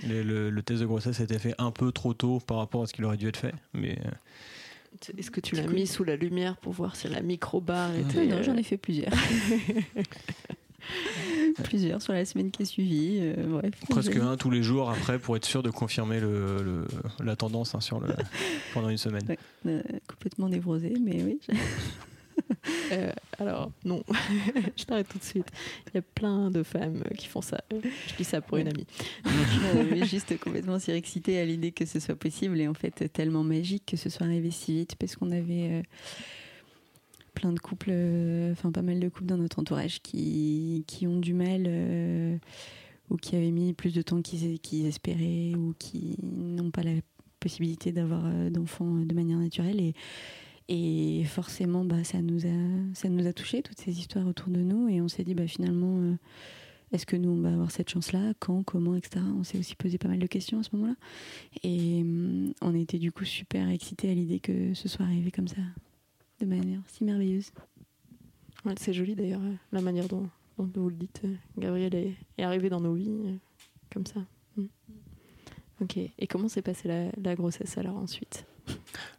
le, 0.03 0.61
test 0.61 0.81
de 0.81 0.85
grossesse 0.85 1.19
a 1.21 1.23
été 1.23 1.39
fait 1.39 1.55
un 1.57 1.71
peu 1.71 1.91
trop 1.91 2.13
tôt 2.13 2.39
par 2.39 2.57
rapport 2.57 2.83
à 2.83 2.85
ce 2.87 2.93
qu'il 2.93 3.03
aurait 3.03 3.17
dû 3.17 3.27
être 3.27 3.37
fait. 3.37 3.55
Mais 3.73 3.97
euh, 4.05 4.11
est-ce 5.17 5.31
que 5.31 5.39
tu 5.39 5.55
l'as 5.55 5.65
mis 5.65 5.87
sous 5.87 6.03
la 6.03 6.17
lumière 6.17 6.55
pour 6.57 6.73
voir 6.73 6.95
si 6.95 7.07
la 7.07 7.21
microbarre 7.21 7.95
était. 7.95 8.27
Non, 8.27 8.43
j'en 8.43 8.55
ai 8.55 8.63
fait 8.63 8.77
plusieurs. 8.77 9.11
plusieurs 11.63 12.01
sur 12.01 12.13
la 12.13 12.25
semaine 12.25 12.51
qui 12.51 12.63
a 12.63 12.65
suivi. 12.65 13.17
euh, 13.21 13.33
bref. 13.47 13.73
Presque 13.89 14.15
un 14.17 14.37
tous 14.37 14.49
les 14.51 14.63
jours 14.63 14.89
après 14.89 15.19
pour 15.19 15.35
être 15.37 15.45
sûr 15.45 15.63
de 15.63 15.69
confirmer 15.69 16.19
le, 16.19 16.61
le- 16.63 16.87
la 17.23 17.35
tendance 17.35 17.75
hein, 17.75 17.81
sur 17.81 17.99
le, 17.99 18.09
pendant 18.73 18.89
une 18.89 18.97
semaine. 18.97 19.23
Ouais. 19.27 19.37
Euh, 19.67 19.81
complètement 20.07 20.49
névrosé, 20.49 20.93
mais 21.01 21.23
oui. 21.23 21.39
Euh, 22.91 23.11
alors, 23.39 23.71
non, 23.85 24.03
je 24.77 24.83
t'arrête 24.83 25.07
tout 25.07 25.17
de 25.17 25.23
suite. 25.23 25.47
Il 25.87 25.95
y 25.95 25.97
a 25.97 26.01
plein 26.01 26.51
de 26.51 26.63
femmes 26.63 27.01
euh, 27.09 27.15
qui 27.15 27.27
font 27.27 27.41
ça. 27.41 27.61
Je 27.71 28.15
dis 28.17 28.25
ça 28.25 28.41
pour 28.41 28.57
une 28.57 28.67
amie. 28.67 28.85
J'avais 29.73 30.05
juste 30.05 30.37
complètement 30.39 30.77
surexcitée 30.77 31.39
à 31.39 31.45
l'idée 31.45 31.71
que 31.71 31.85
ce 31.85 31.99
soit 31.99 32.15
possible 32.17 32.59
et 32.59 32.67
en 32.67 32.73
fait 32.73 33.11
tellement 33.11 33.43
magique 33.43 33.83
que 33.87 33.95
ce 33.97 34.09
soit 34.09 34.25
arrivé 34.27 34.51
si 34.51 34.73
vite 34.73 34.95
parce 34.97 35.15
qu'on 35.15 35.31
avait 35.31 35.69
euh, 35.71 35.81
plein 37.35 37.53
de 37.53 37.59
couples, 37.59 37.89
euh, 37.91 38.51
enfin 38.51 38.71
pas 38.71 38.81
mal 38.81 38.99
de 38.99 39.09
couples 39.09 39.27
dans 39.27 39.37
notre 39.37 39.59
entourage 39.59 40.01
qui, 40.01 40.83
qui 40.87 41.05
ont 41.05 41.19
du 41.19 41.33
mal 41.33 41.65
euh, 41.67 42.37
ou 43.09 43.17
qui 43.17 43.35
avaient 43.35 43.51
mis 43.51 43.73
plus 43.73 43.93
de 43.93 44.01
temps 44.01 44.21
qu'ils 44.21 44.85
espéraient 44.87 45.53
ou 45.55 45.75
qui 45.77 46.17
n'ont 46.23 46.71
pas 46.71 46.81
la 46.81 46.93
possibilité 47.39 47.91
d'avoir 47.91 48.23
euh, 48.25 48.49
d'enfants 48.49 48.95
de 49.05 49.13
manière 49.13 49.37
naturelle. 49.37 49.93
Et 50.67 51.23
forcément, 51.25 51.85
bah, 51.85 52.03
ça 52.03 52.23
nous 52.23 52.47
a, 52.47 52.95
ça 52.95 53.07
nous 53.09 53.27
a 53.27 53.33
touché 53.33 53.61
toutes 53.61 53.79
ces 53.79 53.99
histoires 53.99 54.25
autour 54.25 54.49
de 54.49 54.61
nous, 54.61 54.89
et 54.89 54.99
on 54.99 55.07
s'est 55.07 55.23
dit, 55.23 55.35
bah, 55.35 55.45
finalement, 55.45 56.17
est-ce 56.91 57.05
que 57.05 57.15
nous, 57.15 57.29
on 57.29 57.41
va 57.41 57.49
avoir 57.49 57.71
cette 57.71 57.89
chance-là? 57.89 58.33
Quand? 58.39 58.63
Comment? 58.63 58.95
Etc. 58.95 59.23
On 59.37 59.43
s'est 59.43 59.59
aussi 59.59 59.75
posé 59.75 59.97
pas 59.97 60.07
mal 60.07 60.17
de 60.17 60.27
questions 60.27 60.59
à 60.59 60.63
ce 60.63 60.69
moment-là. 60.73 60.95
Et 61.61 62.01
hum, 62.01 62.53
on 62.61 62.73
était 62.73 62.99
du 62.99 63.11
coup 63.11 63.25
super 63.25 63.69
excités 63.69 64.09
à 64.09 64.13
l'idée 64.13 64.39
que 64.39 64.73
ce 64.73 64.87
soit 64.87 65.05
arrivé 65.05 65.29
comme 65.29 65.47
ça, 65.47 65.61
de 66.39 66.45
manière 66.45 66.79
si 66.87 67.03
merveilleuse. 67.03 67.51
Ouais, 68.65 68.73
c'est 68.79 68.93
joli 68.93 69.15
d'ailleurs, 69.15 69.41
euh, 69.43 69.53
la 69.71 69.81
manière 69.81 70.07
dont, 70.07 70.27
dont 70.57 70.81
vous 70.81 70.89
le 70.89 70.95
dites. 70.95 71.21
euh, 71.25 71.35
Gabriel 71.57 71.93
est, 71.95 72.13
est 72.37 72.43
arrivé 72.43 72.69
dans 72.69 72.81
nos 72.81 72.93
vies 72.93 73.09
euh, 73.25 73.35
comme 73.93 74.05
ça. 74.05 74.21
Mm. 74.57 74.65
Ok, 75.81 75.97
et 75.97 76.27
comment 76.27 76.47
s'est 76.47 76.61
passée 76.61 76.87
la, 76.87 77.11
la 77.21 77.35
grossesse 77.35 77.77
alors 77.77 77.97
ensuite? 77.97 78.45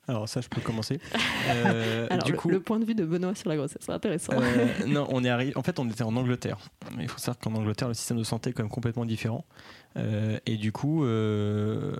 Alors 0.09 0.29
ça, 0.29 0.41
je 0.41 0.49
peux 0.49 0.61
commencer. 0.61 0.99
Euh, 1.49 2.09
Alors, 2.11 2.25
du 2.27 2.33
le, 2.33 2.39
coup, 2.39 2.49
le 2.49 2.59
point 2.59 2.81
de 2.81 2.85
vue 2.85 2.97
de 2.97 3.05
Benoît 3.05 3.37
sur 3.37 3.49
la 3.49 3.55
grossesse, 3.57 3.79
c'est 3.81 3.93
intéressant. 3.93 4.33
Euh, 4.35 4.67
non, 4.89 5.07
on 5.11 5.23
est 5.23 5.29
arrivé. 5.29 5.57
En 5.57 5.63
fait, 5.63 5.79
on 5.79 5.89
était 5.89 6.03
en 6.03 6.17
Angleterre. 6.17 6.59
Il 6.99 7.09
faut 7.09 7.19
savoir 7.19 7.39
qu'en 7.39 7.55
Angleterre, 7.55 7.87
le 7.87 7.95
système 7.95 8.17
de 8.19 8.25
santé 8.25 8.51
est 8.51 8.53
quand 8.53 8.65
même 8.65 8.71
complètement 8.73 9.05
différent. 9.05 9.45
Euh, 9.97 10.41
et 10.45 10.57
du 10.57 10.73
coup, 10.73 11.05
euh, 11.05 11.97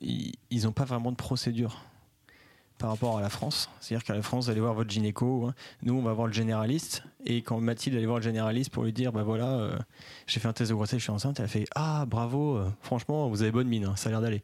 ils 0.00 0.32
ils 0.50 0.64
n'ont 0.64 0.72
pas 0.72 0.84
vraiment 0.84 1.12
de 1.12 1.16
procédure 1.16 1.84
par 2.82 2.90
rapport 2.90 3.16
à 3.16 3.20
la 3.20 3.30
France. 3.30 3.70
C'est-à-dire 3.78 4.04
qu'à 4.04 4.14
la 4.14 4.22
France, 4.22 4.46
vous 4.46 4.50
allez 4.50 4.60
voir 4.60 4.74
votre 4.74 4.90
gynéco. 4.90 5.46
hein. 5.46 5.54
Nous, 5.84 5.94
on 5.94 6.02
va 6.02 6.12
voir 6.14 6.26
le 6.26 6.32
généraliste. 6.32 7.04
Et 7.24 7.40
quand 7.40 7.60
Mathilde 7.60 7.96
allait 7.96 8.06
voir 8.06 8.18
le 8.18 8.24
généraliste 8.24 8.70
pour 8.70 8.82
lui 8.82 8.92
dire, 8.92 9.12
bah 9.12 9.22
voilà, 9.22 9.50
euh, 9.50 9.78
j'ai 10.26 10.40
fait 10.40 10.48
un 10.48 10.52
test 10.52 10.70
de 10.70 10.74
grossesse, 10.74 10.98
je 10.98 11.04
suis 11.04 11.12
enceinte, 11.12 11.38
elle 11.38 11.44
a 11.44 11.48
fait, 11.48 11.64
ah 11.76 12.06
bravo, 12.06 12.56
euh, 12.56 12.68
franchement, 12.80 13.28
vous 13.28 13.42
avez 13.42 13.52
bonne 13.52 13.68
mine, 13.68 13.84
hein, 13.84 13.94
ça 13.94 14.08
a 14.08 14.10
l'air 14.10 14.20
d'aller. 14.20 14.42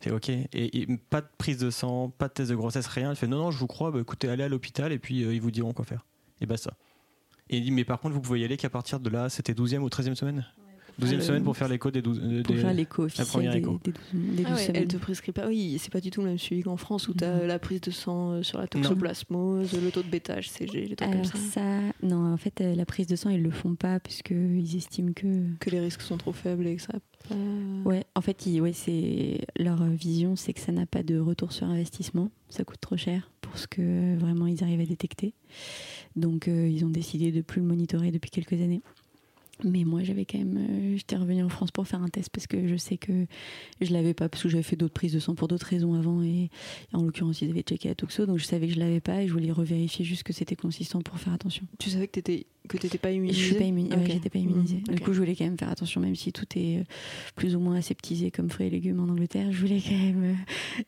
C'est 0.00 0.10
ok. 0.10 0.28
Et, 0.28 0.86
pas 1.08 1.22
de 1.22 1.28
prise 1.38 1.56
de 1.56 1.70
sang, 1.70 2.10
pas 2.10 2.28
de 2.28 2.34
test 2.34 2.50
de 2.50 2.56
grossesse, 2.56 2.86
rien. 2.88 3.08
Elle 3.08 3.16
fait 3.16 3.26
non, 3.26 3.38
non, 3.38 3.50
je 3.50 3.58
vous 3.58 3.66
crois, 3.66 3.90
bah, 3.90 4.00
écoutez, 4.00 4.28
allez 4.28 4.44
à 4.44 4.48
l'hôpital 4.50 4.92
et 4.92 4.98
puis 4.98 5.24
euh, 5.24 5.32
ils 5.32 5.40
vous 5.40 5.50
diront 5.50 5.72
quoi 5.72 5.86
faire. 5.86 6.04
Et 6.42 6.46
basta. 6.46 6.74
Et 7.48 7.56
il 7.56 7.64
dit, 7.64 7.70
mais 7.70 7.84
par 7.84 8.00
contre, 8.00 8.14
vous 8.14 8.20
pouvez 8.20 8.40
y 8.40 8.44
aller 8.44 8.58
qu'à 8.58 8.68
partir 8.68 9.00
de 9.00 9.08
là, 9.08 9.30
c'était 9.30 9.54
12e 9.54 9.78
ou 9.78 9.88
13e 9.88 10.14
semaine? 10.14 10.44
12e 10.98 11.16
le- 11.16 11.20
semaine 11.22 11.44
pour 11.44 11.56
faire 11.56 11.68
l'écho 11.68 11.90
des 11.90 12.02
12 12.02 12.20
euh, 12.22 12.42
Pour 12.42 12.56
faire 12.56 12.74
l'écho 12.74 13.04
officiel 13.04 13.26
première 13.28 13.52
des, 13.52 13.58
écho. 13.58 13.80
des 13.84 13.92
12, 13.92 14.00
Ah 14.10 14.16
12 14.16 14.50
ouais, 14.50 14.56
semaines. 14.66 14.82
elle 14.82 14.88
te 14.88 14.96
prescrit 14.96 15.32
pas. 15.32 15.46
Oui, 15.46 15.76
c'est 15.78 15.92
pas 15.92 16.00
du 16.00 16.10
tout 16.10 16.20
le 16.22 16.28
même 16.28 16.38
suivi 16.38 16.62
qu'en 16.62 16.76
France 16.76 17.08
où 17.08 17.14
tu 17.14 17.24
as 17.24 17.46
la 17.46 17.58
prise 17.58 17.80
de 17.80 17.90
sang 17.90 18.32
euh, 18.32 18.42
sur 18.42 18.58
la 18.58 18.66
toxoplasmose, 18.66 19.72
le 19.80 19.90
taux 19.90 20.02
de 20.02 20.08
bêta 20.08 20.36
HCG, 20.40 20.86
les 20.88 20.96
trucs 20.96 21.02
Alors 21.02 21.30
comme 21.30 21.40
ça. 21.40 21.60
ça, 21.60 21.80
non, 22.02 22.32
en 22.32 22.36
fait, 22.36 22.60
euh, 22.60 22.74
la 22.74 22.84
prise 22.86 23.06
de 23.06 23.16
sang, 23.16 23.30
ils 23.30 23.42
le 23.42 23.50
font 23.50 23.74
pas 23.74 24.00
puisqu'ils 24.00 24.76
estiment 24.76 25.12
que 25.12 25.44
Que 25.60 25.70
les 25.70 25.80
risques 25.80 26.02
sont 26.02 26.16
trop 26.18 26.32
faibles 26.32 26.66
et 26.66 26.76
que 26.76 26.82
ça. 26.82 26.94
pas- 27.28 27.34
Ouais, 27.84 28.04
en 28.14 28.20
fait, 28.20 28.46
ils- 28.46 28.60
ouais, 28.60 28.72
c'est 28.72 29.40
leur 29.58 29.84
vision, 29.84 30.34
c'est 30.36 30.52
que 30.52 30.60
ça 30.60 30.72
n'a 30.72 30.86
pas 30.86 31.02
de 31.02 31.18
retour 31.18 31.52
sur 31.52 31.66
investissement. 31.66 32.30
Ça 32.48 32.64
coûte 32.64 32.80
trop 32.80 32.96
cher 32.96 33.30
pour 33.42 33.58
ce 33.58 33.66
que 33.66 33.80
euh, 33.82 34.16
vraiment 34.18 34.46
ils 34.46 34.62
arrivent 34.64 34.80
à 34.80 34.86
détecter. 34.86 35.34
Donc, 36.16 36.48
euh, 36.48 36.68
ils 36.68 36.84
ont 36.84 36.88
décidé 36.90 37.30
de 37.32 37.40
plus 37.42 37.60
le 37.60 37.66
monitorer 37.66 38.10
depuis 38.10 38.30
quelques 38.30 38.54
années. 38.54 38.80
Mais 39.64 39.84
moi, 39.84 40.02
j'avais 40.04 40.24
quand 40.24 40.38
même, 40.38 40.56
euh, 40.56 40.96
j'étais 40.96 41.16
revenue 41.16 41.42
en 41.42 41.48
France 41.48 41.70
pour 41.72 41.86
faire 41.88 42.00
un 42.02 42.08
test 42.08 42.30
parce 42.30 42.46
que 42.46 42.68
je 42.68 42.76
sais 42.76 42.96
que 42.96 43.26
je 43.80 43.92
l'avais 43.92 44.14
pas 44.14 44.28
parce 44.28 44.42
que 44.44 44.48
j'avais 44.48 44.62
fait 44.62 44.76
d'autres 44.76 44.94
prises 44.94 45.12
de 45.12 45.18
sang 45.18 45.34
pour 45.34 45.48
d'autres 45.48 45.66
raisons 45.66 45.94
avant 45.94 46.22
et 46.22 46.48
en 46.92 47.02
l'occurrence 47.02 47.42
ils 47.42 47.50
avaient 47.50 47.62
checké 47.62 47.88
la 47.88 47.94
toxo, 47.96 48.24
donc 48.26 48.38
je 48.38 48.44
savais 48.44 48.68
que 48.68 48.74
je 48.74 48.78
l'avais 48.78 49.00
pas 49.00 49.22
et 49.22 49.26
je 49.28 49.32
voulais 49.32 49.50
revérifier 49.50 50.04
juste 50.04 50.22
que 50.22 50.32
c'était 50.32 50.54
consistant 50.56 51.00
pour 51.02 51.18
faire 51.18 51.32
attention. 51.32 51.66
Tu 51.78 51.90
savais 51.90 52.06
que 52.06 52.12
t'étais 52.12 52.46
que 52.68 52.76
t'étais 52.76 52.98
pas 52.98 53.10
immunisée? 53.10 53.38
Je 53.40 53.44
suis 53.46 53.54
pas 53.56 53.64
immunisée. 53.64 53.96
ouais, 53.96 54.02
Ok. 54.04 54.10
j'étais 54.12 54.28
pas 54.30 54.38
immunisée. 54.38 54.82
Mhm, 54.88 54.94
Du 54.96 55.00
coup, 55.00 55.12
je 55.14 55.18
voulais 55.20 55.34
quand 55.34 55.44
même 55.44 55.56
faire 55.58 55.70
attention, 55.70 56.00
même 56.02 56.14
si 56.14 56.32
tout 56.32 56.44
est 56.54 56.78
euh, 56.80 56.84
plus 57.34 57.56
ou 57.56 57.60
moins 57.60 57.76
aseptisé 57.76 58.30
comme 58.30 58.50
fruits 58.50 58.66
et 58.66 58.70
légumes 58.70 59.00
en 59.00 59.08
Angleterre. 59.10 59.50
Je 59.52 59.58
voulais 59.60 59.80
quand 59.80 59.96
même 59.96 60.22
euh, 60.22 60.34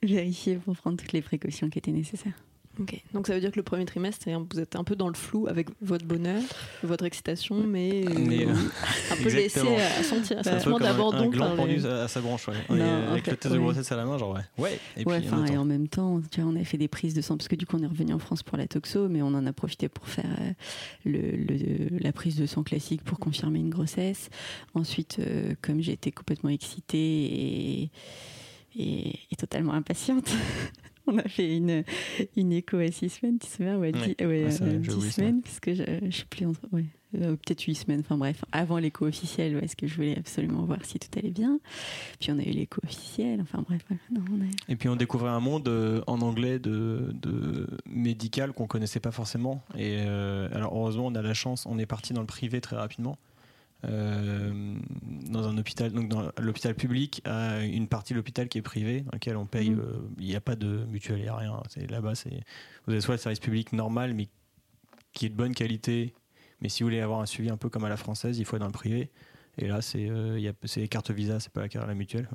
vérifier 0.06 0.56
pour 0.56 0.76
prendre 0.76 0.98
toutes 0.98 1.12
les 1.14 1.22
précautions 1.22 1.70
qui 1.70 1.78
étaient 1.78 1.90
nécessaires. 1.92 2.34
Ok. 2.78 3.02
Donc 3.12 3.26
ça 3.26 3.34
veut 3.34 3.40
dire 3.40 3.50
que 3.50 3.56
le 3.56 3.62
premier 3.64 3.84
trimestre, 3.84 4.26
vous 4.52 4.60
êtes 4.60 4.76
un 4.76 4.84
peu 4.84 4.94
dans 4.96 5.08
le 5.08 5.14
flou 5.14 5.46
avec 5.48 5.68
votre 5.82 6.06
bonheur, 6.06 6.40
votre 6.82 7.04
excitation, 7.04 7.56
mais, 7.66 8.04
euh, 8.06 8.14
Mais, 8.16 8.46
euh, 8.46 8.54
un 9.10 9.16
peu 9.16 9.28
laissé 9.28 9.60
à 9.76 10.02
sentir. 10.02 10.38
Un 10.38 10.42
sentiment 10.44 10.76
comme 10.78 10.86
un, 10.86 10.90
un 10.90 10.92
d'abandon 10.92 11.28
gland 11.28 11.50
les- 11.50 11.56
pendu 11.56 11.86
à, 11.86 12.06
sa 12.08 12.20
branche. 12.20 12.46
ouais. 12.48 12.54
Non, 12.70 12.76
Et, 12.76 12.80
euh, 12.80 13.08
en 13.08 13.12
avec 13.12 13.24
fait, 13.24 13.30
le 13.32 13.36
test 13.36 13.54
de 13.54 13.58
grossesse 13.58 13.90
à 13.92 13.96
la 13.96 14.04
main, 14.06 14.16
genre 14.18 14.34
ouais. 14.34 14.40
Ouais. 14.56 14.78
Et 14.96 15.04
ouais, 15.04 15.20
puis, 15.20 15.28
on 15.32 15.44
et 15.46 15.56
en 15.58 15.64
même 15.64 15.88
temps, 15.88 16.20
tu 16.30 16.40
vois, 16.40 16.50
on 16.50 16.56
a 16.56 16.64
fait 16.64 16.78
des 16.78 16.88
prises 16.88 17.12
de 17.12 17.20
sang 17.20 17.36
parce 17.36 17.48
que 17.48 17.56
du 17.56 17.66
coup, 17.66 17.76
on 17.76 17.82
est 17.82 17.86
revenu 17.88 18.12
en 18.14 18.18
France 18.20 18.42
pour 18.44 18.56
la 18.56 18.66
toxo, 18.68 19.08
mais 19.08 19.20
on 19.20 19.28
en 19.34 19.46
a 19.46 19.52
profité 19.52 19.88
pour 19.88 20.06
faire 20.06 20.30
euh, 20.40 20.52
le, 21.04 21.20
le- 21.36 21.98
la 21.98 22.12
prise 22.12 22.36
de 22.36 22.46
sang 22.46 22.62
classique 22.62 23.02
pour 23.02 23.18
confirmer 23.18 23.58
une 23.58 23.70
grossesse. 23.70 24.30
Ensuite, 24.74 25.18
euh, 25.18 25.54
comme 25.60 25.82
j'ai 25.82 25.92
été 25.92 26.12
complètement 26.12 26.50
excitée 26.50 26.96
et, 26.98 27.90
et, 28.78 29.18
et 29.30 29.36
totalement 29.36 29.72
impatiente. 29.74 30.30
On 31.10 31.18
a 31.18 31.28
fait 31.28 31.56
une, 31.56 31.84
une 32.36 32.52
écho 32.52 32.76
à 32.78 32.90
six 32.90 33.08
semaines, 33.10 33.38
tu 33.38 33.46
te 33.48 33.52
souviens 33.56 33.78
Ouais, 33.78 33.92
Ouais. 33.94 34.14
dix, 34.18 34.24
ouais, 34.24 34.44
Ouais, 34.44 34.50
ça, 34.50 34.64
euh, 34.64 34.72
j'ai 34.74 34.78
dix 34.88 34.94
oublié 34.94 35.10
ça. 35.10 35.16
semaines, 35.16 35.42
parce 35.42 35.60
que 35.60 35.74
je, 35.74 35.82
je 36.08 36.16
sais 36.16 36.24
plus 36.30 36.46
entre. 36.46 36.60
Ouais, 36.72 36.84
euh, 37.16 37.32
peut-être 37.34 37.62
huit 37.64 37.74
semaines, 37.74 38.00
enfin 38.00 38.16
bref, 38.16 38.44
avant 38.52 38.78
l'écho 38.78 39.04
officiel, 39.06 39.58
parce 39.58 39.74
que 39.74 39.86
je 39.88 39.94
voulais 39.96 40.16
absolument 40.16 40.62
voir 40.64 40.84
si 40.84 40.98
tout 41.00 41.08
allait 41.18 41.30
bien. 41.32 41.58
Puis 42.20 42.30
on 42.30 42.38
a 42.38 42.42
eu 42.42 42.50
l'écho 42.52 42.80
officiel, 42.84 43.40
enfin 43.40 43.64
bref, 43.66 43.82
voilà. 43.88 44.00
Non, 44.12 44.24
on 44.38 44.44
a- 44.44 44.72
Et 44.72 44.76
puis 44.76 44.88
on 44.88 44.94
découvrait 44.96 45.30
un 45.30 45.40
monde 45.40 45.66
euh, 45.68 46.02
en 46.06 46.20
anglais 46.20 46.58
de, 46.60 47.10
de 47.20 47.66
médical 47.86 48.52
qu'on 48.52 48.66
connaissait 48.68 49.00
pas 49.00 49.10
forcément. 49.10 49.62
Et 49.76 49.96
euh, 50.00 50.48
alors 50.52 50.72
heureusement, 50.76 51.06
on 51.06 51.14
a 51.16 51.22
la 51.22 51.34
chance, 51.34 51.66
on 51.66 51.78
est 51.78 51.86
parti 51.86 52.12
dans 52.12 52.20
le 52.20 52.26
privé 52.28 52.60
très 52.60 52.76
rapidement. 52.76 53.18
Euh, 53.84 54.76
dans 55.30 55.48
un 55.48 55.56
hôpital, 55.56 55.90
donc 55.90 56.08
dans 56.08 56.30
l'hôpital 56.38 56.74
public, 56.74 57.22
à 57.24 57.60
une 57.60 57.88
partie 57.88 58.12
de 58.12 58.18
l'hôpital 58.18 58.48
qui 58.48 58.58
est 58.58 58.62
privé, 58.62 59.00
dans 59.02 59.12
lequel 59.12 59.36
on 59.36 59.46
paye. 59.46 59.70
Mhm. 59.70 59.80
euh, 59.80 60.00
Il 60.18 60.26
n'y 60.26 60.36
a 60.36 60.40
pas 60.40 60.56
de 60.56 60.84
mutuelle, 60.90 61.18
il 61.18 61.22
n'y 61.22 61.28
a 61.28 61.36
rien. 61.36 61.62
Là-bas, 61.88 62.12
vous 62.86 62.92
avez 62.92 63.00
soit 63.00 63.14
le 63.14 63.20
service 63.20 63.40
public 63.40 63.72
normal, 63.72 64.14
mais 64.14 64.28
qui 65.12 65.26
est 65.26 65.30
de 65.30 65.34
bonne 65.34 65.54
qualité. 65.54 66.14
Mais 66.60 66.68
si 66.68 66.82
vous 66.82 66.88
voulez 66.88 67.00
avoir 67.00 67.20
un 67.20 67.26
suivi 67.26 67.50
un 67.50 67.56
peu 67.56 67.68
comme 67.68 67.84
à 67.84 67.88
la 67.88 67.96
française, 67.96 68.38
il 68.38 68.44
faut 68.44 68.56
être 68.56 68.60
dans 68.60 68.66
le 68.66 68.72
privé. 68.72 69.10
Et 69.58 69.66
là, 69.66 69.82
c'est 69.82 70.08
euh, 70.08 70.52
les 70.76 70.88
cartes 70.88 71.10
Visa, 71.10 71.40
c'est 71.40 71.52
pas 71.52 71.60
la 71.62 71.68
carte 71.68 71.86
la 71.86 71.94
mutuelle. 71.94 72.28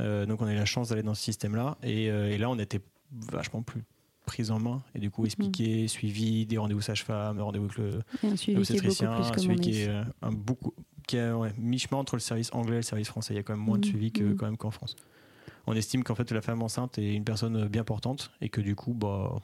Euh, 0.00 0.26
donc 0.26 0.40
on 0.42 0.46
a 0.46 0.52
eu 0.52 0.56
la 0.56 0.64
chance 0.64 0.88
d'aller 0.88 1.02
dans 1.02 1.14
ce 1.14 1.22
système-là. 1.22 1.76
Et, 1.82 2.10
euh, 2.10 2.30
et 2.30 2.38
là, 2.38 2.50
on 2.50 2.58
était 2.58 2.80
vachement 3.12 3.62
plus 3.62 3.84
prise 4.28 4.50
en 4.50 4.60
main. 4.60 4.82
Et 4.94 4.98
du 4.98 5.10
coup, 5.10 5.24
expliqué, 5.24 5.88
suivi, 5.88 6.44
des 6.46 6.58
rendez-vous 6.58 6.80
sage-femme, 6.82 7.40
rendez-vous 7.40 7.64
avec 7.64 7.78
le 7.78 8.00
et 8.22 8.26
un 8.26 8.36
suivi 8.36 8.62
qui 8.62 8.76
est 8.76 8.80
beaucoup 8.82 9.04
l'obstétricien, 9.04 9.56
qui 9.56 9.70
est 9.80 9.88
euh, 9.88 10.04
un 10.22 10.32
beaucoup 10.32 10.72
qui 11.06 11.16
est 11.16 11.32
ouais, 11.32 11.52
mi-chemin 11.56 11.98
entre 11.98 12.16
le 12.16 12.20
service 12.20 12.50
anglais 12.52 12.76
et 12.76 12.78
le 12.80 12.82
service 12.82 13.08
français. 13.08 13.32
Il 13.32 13.36
y 13.38 13.40
a 13.40 13.42
quand 13.42 13.54
même 13.54 13.64
moins 13.64 13.78
de 13.78 13.86
Mhm. 13.86 13.90
suivi 13.90 14.12
que 14.12 14.24
Mhm. 14.24 14.36
quand 14.36 14.46
même 14.46 14.56
qu'en 14.58 14.70
France. 14.70 14.94
On 15.66 15.74
estime 15.74 16.02
qu'en 16.04 16.14
fait 16.14 16.30
la 16.32 16.42
femme 16.42 16.62
enceinte 16.62 16.98
est 16.98 17.14
une 17.14 17.24
personne 17.24 17.66
bien 17.68 17.84
portante 17.84 18.30
et 18.42 18.48
que 18.50 18.60
du 18.60 18.74
coup, 18.76 18.92
bah, 18.94 19.40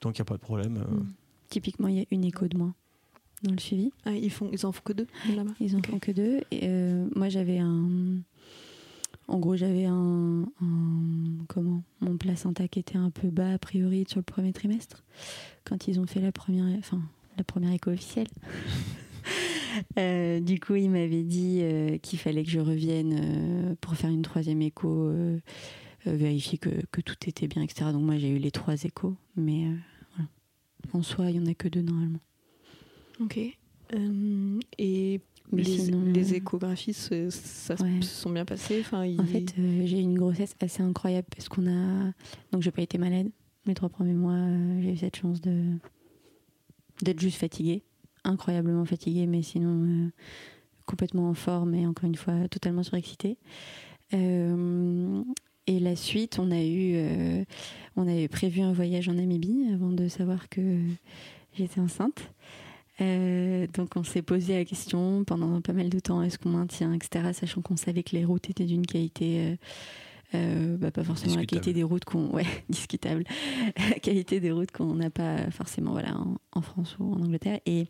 tant 0.00 0.12
qu'il 0.12 0.22
n'y 0.22 0.26
a 0.26 0.30
pas 0.30 0.34
de 0.36 0.40
problème, 0.40 0.76
euh. 0.78 1.02
Typiquement, 1.50 1.88
il 1.88 1.96
y 1.96 2.00
a 2.00 2.04
une 2.12 2.24
écho 2.24 2.46
de 2.48 2.56
moins 2.56 2.74
dans 3.42 3.50
le 3.52 3.58
suivi. 3.58 3.92
Ah, 4.04 4.12
ils 4.12 4.30
font, 4.30 4.48
ils 4.52 4.64
en 4.66 4.72
font 4.72 4.82
que 4.84 4.92
deux 4.92 5.06
là-bas. 5.34 5.52
Ils 5.60 5.76
en 5.76 5.82
font 5.82 5.98
que 5.98 6.10
deux. 6.12 6.40
Et, 6.50 6.60
euh, 6.64 7.08
moi, 7.16 7.28
j'avais 7.28 7.58
un. 7.58 8.18
En 9.28 9.38
gros, 9.38 9.56
j'avais 9.56 9.86
un, 9.86 10.46
Comment 11.48 11.82
Mon 12.00 12.16
placenta 12.16 12.68
qui 12.68 12.78
était 12.78 12.96
un 12.96 13.10
peu 13.10 13.28
bas, 13.28 13.54
a 13.54 13.58
priori, 13.58 14.04
sur 14.08 14.18
le 14.18 14.24
premier 14.24 14.52
trimestre. 14.52 15.04
Quand 15.64 15.88
ils 15.88 15.98
ont 15.98 16.06
fait 16.06 16.20
la 16.20 16.32
première, 16.32 16.66
enfin, 16.78 17.00
la 17.36 17.44
première 17.44 17.72
écho 17.72 17.90
officielle. 17.90 18.28
Euh, 19.98 20.40
du 20.40 20.58
coup, 20.58 20.74
il 20.74 20.88
m'avait 20.88 21.22
dit 21.22 21.58
euh, 21.60 21.98
qu'il 21.98 22.18
fallait 22.18 22.44
que 22.44 22.50
je 22.50 22.60
revienne 22.60 23.18
euh, 23.20 23.74
pour 23.82 23.94
faire 23.94 24.08
une 24.08 24.22
troisième 24.22 24.62
écho, 24.62 25.12
vérifier 26.06 26.56
que, 26.56 26.70
que 26.92 27.02
tout 27.02 27.16
était 27.26 27.46
bien, 27.46 27.60
etc. 27.60 27.90
Donc, 27.92 28.02
moi, 28.02 28.16
j'ai 28.16 28.30
eu 28.30 28.38
les 28.38 28.50
trois 28.50 28.82
échos. 28.84 29.14
Mais 29.36 29.66
voilà. 30.14 30.30
en 30.94 31.02
soi, 31.02 31.30
il 31.30 31.38
n'y 31.38 31.46
en 31.46 31.50
a 31.50 31.52
que 31.52 31.68
deux 31.68 31.82
normalement. 31.82 32.20
Ok. 33.20 33.38
Et 34.78 35.20
Mais 35.52 35.62
les, 35.62 35.78
sinon, 35.78 36.02
les 36.12 36.34
échographies, 36.34 36.92
se- 36.92 37.30
ça 37.30 37.76
se- 37.76 37.82
Ouais. 37.82 38.02
se 38.02 38.08
sont 38.22 38.30
bien 38.30 38.44
passées. 38.44 38.80
Enfin, 38.80 39.08
En 39.18 39.24
fait, 39.24 39.54
euh, 39.58 39.82
j'ai 39.84 39.98
eu 39.98 40.02
une 40.02 40.18
grossesse 40.18 40.54
assez 40.60 40.82
incroyable 40.82 41.26
parce 41.34 41.48
qu'on 41.48 41.66
a. 41.68 42.12
Donc, 42.52 42.62
j'ai 42.62 42.70
pas 42.72 42.82
été 42.82 42.98
malade. 42.98 43.28
Les 43.66 43.74
trois 43.74 43.88
premiers 43.88 44.12
mois, 44.14 44.32
euh, 44.34 44.80
j'ai 44.82 44.92
eu 44.92 44.96
cette 44.96 45.16
chance 45.16 45.40
de 45.40 45.64
d'être 47.02 47.20
juste 47.20 47.36
fatiguée, 47.38 47.82
incroyablement 48.24 48.84
fatiguée, 48.86 49.26
mais 49.26 49.42
sinon, 49.42 49.84
euh, 49.84 50.08
complètement 50.86 51.28
en 51.28 51.34
forme 51.34 51.74
et 51.74 51.86
encore 51.86 52.04
une 52.08 52.14
fois 52.16 52.48
totalement 52.48 52.82
surexcitée. 52.82 53.36
et 55.68 55.80
la 55.80 55.96
suite, 55.96 56.38
on 56.38 56.50
a 56.52 56.62
eu, 56.62 56.96
on 57.96 58.02
avait 58.06 58.28
prévu 58.28 58.60
un 58.60 58.72
voyage 58.72 59.08
en 59.08 59.14
Namibie 59.14 59.66
avant 59.74 59.90
de 59.90 60.06
savoir 60.08 60.48
que 60.48 60.80
j'étais 61.54 61.80
enceinte. 61.80 62.32
Donc 62.98 63.96
on 63.96 64.04
s'est 64.04 64.22
posé 64.22 64.54
la 64.54 64.64
question 64.64 65.24
pendant 65.24 65.60
pas 65.60 65.72
mal 65.72 65.88
de 65.88 66.00
temps 66.00 66.22
est-ce 66.22 66.38
qu'on 66.38 66.50
maintient, 66.50 66.92
etc. 66.92 67.32
Sachant 67.32 67.62
qu'on 67.62 67.76
savait 67.76 68.02
que 68.02 68.16
les 68.16 68.24
routes 68.24 68.48
étaient 68.50 68.64
d'une 68.64 68.86
qualité 68.86 69.56
euh, 70.34 70.76
bah, 70.76 70.90
pas 70.90 71.04
forcément 71.04 71.36
la 71.36 71.46
qualité 71.46 71.72
des 71.72 71.84
routes 71.84 72.04
qu'on 72.04 72.30
ouais 72.30 72.46
discutable. 72.68 73.24
La 73.90 73.98
qualité 73.98 74.40
des 74.40 74.50
routes 74.50 74.72
qu'on 74.72 74.94
n'a 74.94 75.10
pas 75.10 75.50
forcément 75.50 75.92
voilà 75.92 76.16
en, 76.52 76.60
France 76.62 76.96
ou 76.98 77.12
en 77.12 77.20
Angleterre. 77.20 77.60
Et 77.66 77.86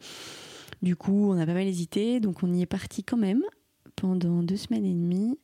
du 0.82 0.96
coup 0.96 1.30
on 1.30 1.38
a 1.38 1.46
pas 1.46 1.54
mal 1.54 1.66
hésité 1.66 2.20
donc 2.20 2.42
on 2.42 2.52
y 2.52 2.62
est 2.62 2.66
parti 2.66 3.02
quand 3.04 3.16
même 3.16 3.42
pendant 3.96 4.42
deux 4.42 4.56
semaines 4.56 4.84
et 4.84 4.94
demie. 4.94 5.38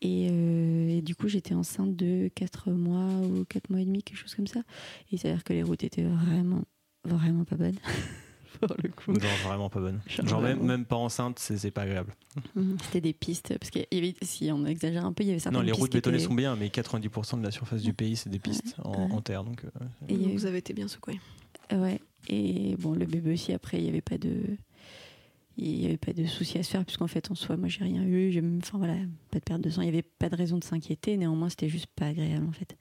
Et, 0.00 0.28
euh, 0.30 1.00
du 1.00 1.14
coup 1.16 1.28
j'étais 1.28 1.54
enceinte 1.54 1.96
de 1.96 2.30
4 2.34 2.70
mois 2.70 3.08
ou 3.26 3.44
4 3.46 3.70
mois 3.70 3.80
et 3.80 3.84
demi 3.84 4.02
quelque 4.02 4.18
chose 4.18 4.34
comme 4.34 4.46
ça. 4.46 4.60
Et 4.60 5.14
il 5.14 5.18
s'avère 5.18 5.44
que 5.44 5.52
les 5.52 5.62
routes 5.62 5.84
étaient 5.84 6.04
vraiment 6.04 6.62
vraiment 7.04 7.44
pas 7.44 7.56
bonnes 7.56 7.78
le 8.82 8.88
coup. 8.90 9.12
vraiment 9.44 9.70
pas 9.70 9.80
bonne. 9.80 10.00
Genre, 10.08 10.40
même, 10.40 10.62
même, 10.62 10.84
pas 10.84 10.96
enceinte, 10.96 11.38
c'est 11.38 11.70
pas 11.70 11.82
agréable. 11.82 12.14
Mhm. 12.54 12.76
C'était 12.82 13.00
des 13.00 13.12
pistes, 13.12 13.56
parce 13.58 13.70
que 13.70 13.80
si 14.22 14.50
on 14.52 14.64
exagère 14.66 15.04
un 15.04 15.12
peu, 15.12 15.24
il 15.24 15.28
y 15.28 15.30
avait 15.30 15.38
certaines 15.38 15.60
Non, 15.60 15.64
les 15.64 15.72
routes 15.72 15.92
bétonnées 15.92 16.16
étaient... 16.16 16.26
sont 16.26 16.34
bien, 16.34 16.56
mais 16.56 16.68
90% 16.68 17.38
de 17.38 17.44
la 17.44 17.50
surface 17.50 17.82
du 17.82 17.92
pays, 17.92 18.16
c'est 18.16 18.30
des 18.30 18.38
pistes 18.38 18.76
en, 18.84 19.20
terre. 19.20 19.44
Donc, 19.44 19.64
euh, 19.64 19.84
et 20.08 20.16
vous 20.16 20.46
avez 20.46 20.58
été 20.58 20.72
bien 20.72 20.88
secoué. 20.88 21.20
Ouais, 21.72 22.00
et 22.28 22.76
bon, 22.78 22.92
le 22.92 23.06
bébé 23.06 23.32
aussi, 23.32 23.52
après, 23.52 23.78
il 23.78 23.84
n'y 23.84 23.88
avait 23.88 24.00
pas 24.00 24.18
de. 24.18 24.42
Il 25.60 25.80
n'y 25.80 25.86
avait 25.86 25.96
pas 25.96 26.12
de 26.12 26.24
souci 26.24 26.56
à 26.56 26.62
se 26.62 26.70
faire, 26.70 26.84
puisqu'en 26.84 27.08
fait, 27.08 27.32
en 27.32 27.34
soi, 27.34 27.56
moi, 27.56 27.68
j'ai 27.68 27.82
rien 27.82 28.04
eu. 28.04 28.40
Enfin, 28.62 28.78
voilà, 28.78 28.94
pas 29.30 29.40
de 29.40 29.44
perte 29.44 29.60
de 29.60 29.70
sang. 29.70 29.82
Il 29.82 29.86
n'y 29.86 29.90
avait 29.90 30.02
pas 30.02 30.28
de 30.28 30.36
raison 30.36 30.56
de 30.56 30.62
s'inquiéter. 30.62 31.16
Néanmoins, 31.16 31.48
c'était 31.48 31.68
juste 31.68 31.88
pas 31.96 32.06
agréable, 32.06 32.46
en 32.46 32.52
fait. 32.52 32.76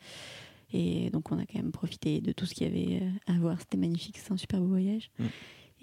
Et 0.73 1.09
donc, 1.09 1.31
on 1.31 1.39
a 1.39 1.45
quand 1.45 1.57
même 1.57 1.71
profité 1.71 2.21
de 2.21 2.31
tout 2.31 2.45
ce 2.45 2.53
qu'il 2.53 2.67
y 2.67 2.69
avait 2.69 3.03
euh, 3.03 3.33
à 3.33 3.39
voir. 3.39 3.59
C'était 3.59 3.77
magnifique. 3.77 4.17
C'est 4.17 4.31
un 4.31 4.37
super 4.37 4.59
beau 4.59 4.67
voyage. 4.67 5.09
Mm. 5.17 5.25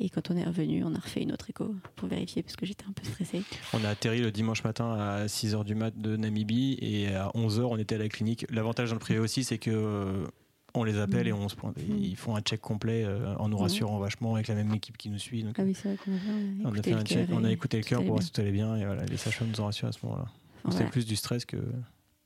Et 0.01 0.09
quand 0.09 0.31
on 0.31 0.37
est 0.37 0.45
revenu, 0.45 0.83
on 0.85 0.95
a 0.95 0.99
refait 0.99 1.23
une 1.23 1.33
autre 1.33 1.49
écho 1.51 1.75
pour 1.95 2.09
vérifier 2.09 2.43
parce 2.43 2.57
que 2.57 2.67
j'étais 2.67 2.85
un 2.89 2.93
peu 2.93 3.05
stressée. 3.05 3.43
On 3.73 3.85
a 3.85 3.91
atterri 3.91 4.21
le 4.21 4.33
dimanche 4.33 4.65
matin 4.65 4.93
à 4.93 5.27
6h 5.27 5.65
du 5.65 5.75
mat 5.75 5.97
de 5.97 6.17
Namibie 6.17 6.77
et 6.81 7.15
à 7.15 7.29
11h 7.35 7.61
on 7.63 7.77
était 7.77 7.95
à 7.95 7.99
la 7.99 8.09
clinique. 8.09 8.45
L'avantage 8.51 8.89
dans 8.89 8.97
le 8.97 9.01
privé 9.01 9.21
aussi 9.21 9.45
c'est 9.45 9.59
que 9.59 9.71
euh, 9.71 10.27
on 10.75 10.83
les 10.83 10.99
appelle 10.99 11.29
et 11.29 11.33
on 11.33 11.49
se 11.49 11.55
pointe. 11.55 11.77
Mm. 11.77 11.97
Ils 11.99 12.17
font 12.17 12.35
un 12.35 12.41
check 12.41 12.61
complet 12.61 13.05
euh, 13.05 13.37
en 13.37 13.49
nous 13.49 13.57
rassurant 13.57 13.99
vachement 13.99 14.35
avec 14.35 14.49
la 14.49 14.57
même 14.57 14.75
équipe 14.75 14.97
qui 14.97 15.11
nous 15.11 15.19
suit. 15.19 15.45
ah 15.57 15.63
oui, 15.63 15.75
c'est 15.75 15.95
vrai 15.95 15.99
qu'on 16.05 16.13
a, 16.13 16.71
on 16.71 16.77
a, 16.77 16.83
fait 16.83 16.93
un 16.93 17.05
check, 17.05 17.29
on 17.33 17.45
a 17.45 17.53
écouté 17.53 17.77
le 17.77 17.85
cœur 17.85 18.01
pour 18.01 18.15
voir 18.15 18.23
si 18.23 18.33
tout 18.33 18.41
allait 18.41 18.51
bien 18.51 18.75
et 18.75 18.85
voilà, 18.85 19.05
les 19.05 19.17
sages 19.17 19.41
nous 19.43 19.61
ont 19.61 19.67
rassurés 19.67 19.91
à 19.91 19.93
ce 19.93 20.05
moment-là. 20.05 20.27
C'était 20.71 20.87
plus 20.87 21.07
du 21.07 21.15
stress 21.15 21.45
que. 21.45 21.59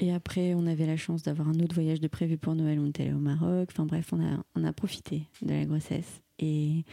Et 0.00 0.12
après, 0.12 0.54
on 0.54 0.66
avait 0.66 0.86
la 0.86 0.96
chance 0.96 1.24
d'avoir 1.24 1.48
un 1.48 1.58
autre 1.58 1.74
voyage 1.74 2.00
de 2.00 2.06
prévu 2.06 2.38
pour 2.38 2.54
Noël. 2.54 2.78
On 2.78 2.86
était 2.86 3.02
allé 3.02 3.12
au 3.12 3.18
Maroc. 3.18 3.70
Enfin 3.72 3.84
bref, 3.84 4.12
on 4.12 4.24
a, 4.24 4.38
on 4.54 4.62
a 4.62 4.72
profité 4.72 5.24
de 5.42 5.52
la 5.52 5.64
grossesse. 5.64 6.22
Et 6.38 6.84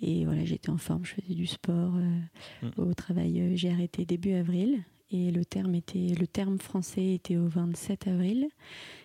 et 0.00 0.24
voilà, 0.24 0.44
j'étais 0.44 0.70
en 0.70 0.76
forme, 0.76 1.04
je 1.04 1.14
faisais 1.14 1.34
du 1.34 1.46
sport. 1.46 1.94
Euh, 1.96 2.66
mm. 2.66 2.80
Au 2.80 2.94
travail, 2.94 3.40
euh, 3.40 3.52
j'ai 3.54 3.70
arrêté 3.70 4.04
début 4.04 4.32
avril. 4.32 4.82
Et 5.10 5.30
le 5.30 5.44
terme, 5.44 5.74
était, 5.74 6.14
le 6.18 6.26
terme 6.26 6.58
français 6.58 7.14
était 7.14 7.36
au 7.36 7.46
27 7.46 8.08
avril. 8.08 8.48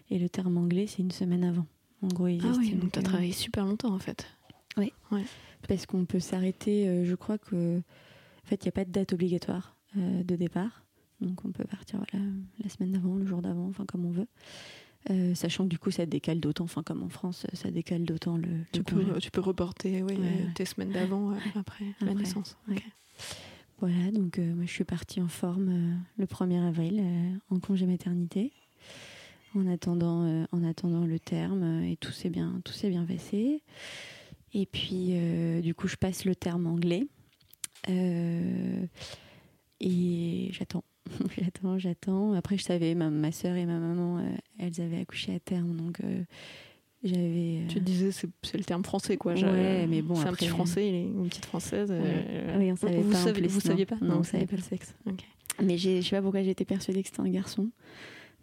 Et 0.09 0.17
le 0.17 0.29
terme 0.29 0.57
anglais, 0.57 0.87
c'est 0.87 1.01
une 1.01 1.11
semaine 1.11 1.43
avant. 1.43 1.67
En 2.01 2.07
gros, 2.07 2.25
ah 2.27 2.53
oui, 2.57 2.73
donc 2.75 2.93
tu 2.93 2.99
as 2.99 3.03
travaillé 3.03 3.33
super 3.33 3.65
longtemps 3.65 3.93
en 3.93 3.99
fait. 3.99 4.25
Oui. 4.77 4.93
Ouais. 5.11 5.25
Parce 5.67 5.85
qu'on 5.85 6.05
peut 6.05 6.21
s'arrêter, 6.21 6.87
euh, 6.87 7.05
je 7.05 7.15
crois 7.15 7.37
que. 7.37 7.79
En 7.79 8.47
fait, 8.47 8.63
il 8.63 8.67
n'y 8.67 8.69
a 8.69 8.71
pas 8.71 8.85
de 8.85 8.91
date 8.91 9.13
obligatoire 9.13 9.75
de 9.95 10.35
départ. 10.35 10.85
Donc 11.21 11.43
on 11.45 11.51
peut 11.51 11.65
partir 11.65 12.03
la 12.13 12.69
semaine 12.69 12.93
d'avant, 12.93 13.15
le 13.15 13.25
jour 13.25 13.41
d'avant, 13.41 13.67
enfin 13.67 13.85
comme 13.85 14.05
on 14.05 14.11
veut. 14.11 14.27
Euh, 15.09 15.33
sachant 15.33 15.63
que 15.63 15.69
du 15.69 15.79
coup 15.79 15.91
ça 15.91 16.05
décale 16.05 16.39
d'autant, 16.39 16.65
enfin 16.65 16.83
comme 16.83 17.03
en 17.03 17.09
France, 17.09 17.47
ça 17.53 17.71
décale 17.71 18.03
d'autant 18.03 18.37
le, 18.37 18.49
tu, 18.73 18.83
peux, 18.83 19.17
tu 19.19 19.31
peux 19.31 19.39
reporter 19.39 20.03
oui, 20.03 20.19
tes 20.55 20.65
semaines 20.65 20.91
d'avant 20.91 21.31
euh, 21.31 21.35
après, 21.55 21.85
la 22.01 22.13
naissance. 22.13 22.57
Voilà, 23.79 24.11
donc 24.11 24.39
euh, 24.39 24.53
moi 24.53 24.65
je 24.65 24.71
suis 24.71 24.83
partie 24.83 25.21
en 25.21 25.29
forme 25.29 26.03
le 26.17 26.25
1er 26.25 26.67
avril 26.67 27.01
en 27.49 27.59
congé 27.59 27.85
maternité, 27.85 28.51
en 29.55 29.67
attendant, 29.67 30.45
en 30.51 30.63
attendant 30.63 31.05
le 31.05 31.17
terme 31.17 31.83
et 31.83 31.95
tout 31.95 32.11
s'est 32.11 32.29
bien, 32.29 32.59
tout 32.65 32.73
s'est 32.73 32.89
bien 32.89 33.05
passé. 33.05 33.63
Et 34.53 34.65
puis 34.65 35.13
du 35.63 35.73
coup 35.73 35.87
je 35.87 35.95
passe 35.95 36.25
le 36.25 36.35
terme 36.35 36.67
anglais. 36.67 37.07
Et 37.87 38.89
j'attends 40.51 40.83
j'attends, 41.37 41.77
j'attends. 41.77 42.33
Après, 42.33 42.57
je 42.57 42.63
savais, 42.63 42.95
ma, 42.95 43.09
ma 43.09 43.31
soeur 43.31 43.55
et 43.55 43.65
ma 43.65 43.79
maman, 43.79 44.19
euh, 44.19 44.23
elles 44.57 44.81
avaient 44.81 44.99
accouché 44.99 45.35
à 45.35 45.39
terme, 45.39 45.75
donc 45.75 45.99
euh, 46.01 46.23
j'avais. 47.03 47.61
Euh, 47.63 47.67
tu 47.67 47.79
disais, 47.79 48.11
c'est 48.11 48.57
le 48.57 48.63
terme 48.63 48.83
français, 48.83 49.17
quoi. 49.17 49.33
Ouais, 49.33 49.87
mais 49.87 50.01
bon. 50.01 50.15
C'est 50.15 50.27
un 50.27 50.33
petit 50.33 50.47
français, 50.47 50.87
une 50.87 51.29
petite 51.29 51.45
française. 51.45 51.93
Oui, 52.57 52.71
on 52.71 52.75
savait 52.75 53.01
vous, 53.01 53.11
pas. 53.11 53.17
Savez, 53.17 53.47
vous 53.47 53.59
saviez 53.59 53.85
pas? 53.85 53.97
Non, 54.01 54.19
on 54.19 54.23
savait 54.23 54.45
pas 54.45 54.55
le 54.55 54.61
sexe. 54.61 54.95
Mais 55.61 55.77
je 55.77 56.01
sais 56.01 56.15
pas 56.15 56.21
pourquoi 56.21 56.41
j'ai 56.41 56.51
été 56.51 56.65
persuadée 56.65 57.03
que 57.03 57.09
c'était 57.09 57.21
un 57.21 57.29
garçon. 57.29 57.69